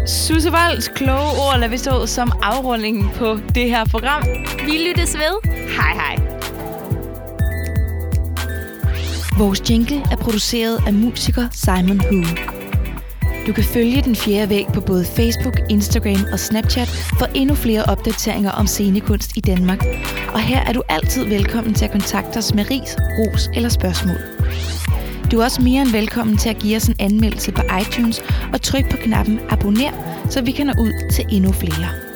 Susse 0.07 0.51
Volds 0.51 0.89
kloge 0.89 1.19
ord 1.19 1.59
lader 1.59 1.71
vi 1.71 1.79
stå 1.79 2.07
som 2.07 2.33
afrundingen 2.43 3.11
på 3.15 3.39
det 3.55 3.71
her 3.71 3.85
program. 3.85 4.23
Vi 4.67 4.89
lyttes 4.89 5.15
ved. 5.15 5.51
Hej 5.77 5.95
hej. 5.95 6.54
Vores 9.39 9.71
jingle 9.71 10.03
er 10.11 10.17
produceret 10.17 10.83
af 10.87 10.93
musiker 10.93 11.49
Simon 11.53 12.01
Hu. 12.01 12.25
Du 13.47 13.53
kan 13.53 13.65
følge 13.65 14.03
Den 14.03 14.17
Fjerde 14.17 14.51
Væg 14.51 14.67
på 14.75 14.81
både 14.81 15.05
Facebook, 15.05 15.61
Instagram 15.71 16.27
og 16.33 16.39
Snapchat 16.39 16.89
for 17.19 17.27
endnu 17.35 17.55
flere 17.55 17.85
opdateringer 17.85 18.51
om 18.51 18.67
scenekunst 18.67 19.37
i 19.37 19.41
Danmark. 19.41 19.85
Og 20.35 20.41
her 20.41 20.61
er 20.61 20.73
du 20.73 20.83
altid 20.89 21.25
velkommen 21.25 21.75
til 21.75 21.85
at 21.85 21.91
kontakte 21.91 22.39
os 22.39 22.55
med 22.55 22.71
ris, 22.71 22.97
ros 23.19 23.51
eller 23.55 23.69
spørgsmål. 23.69 24.17
Du 25.31 25.41
er 25.41 25.45
også 25.45 25.63
mere 25.63 25.83
end 25.83 25.91
velkommen 25.91 26.37
til 26.37 26.49
at 26.49 26.59
give 26.59 26.77
os 26.77 26.87
en 26.89 26.97
anmeldelse 26.99 27.53
på 27.53 27.63
iTunes 27.81 28.23
og 28.53 28.63
tryk 28.63 28.91
på 28.91 28.97
knappen 28.97 29.41
abonner, 29.49 29.93
så 30.31 30.43
vi 30.43 30.53
kan 30.53 30.67
nå 30.67 30.73
ud 30.79 31.11
til 31.11 31.25
endnu 31.31 31.53
flere. 31.53 32.14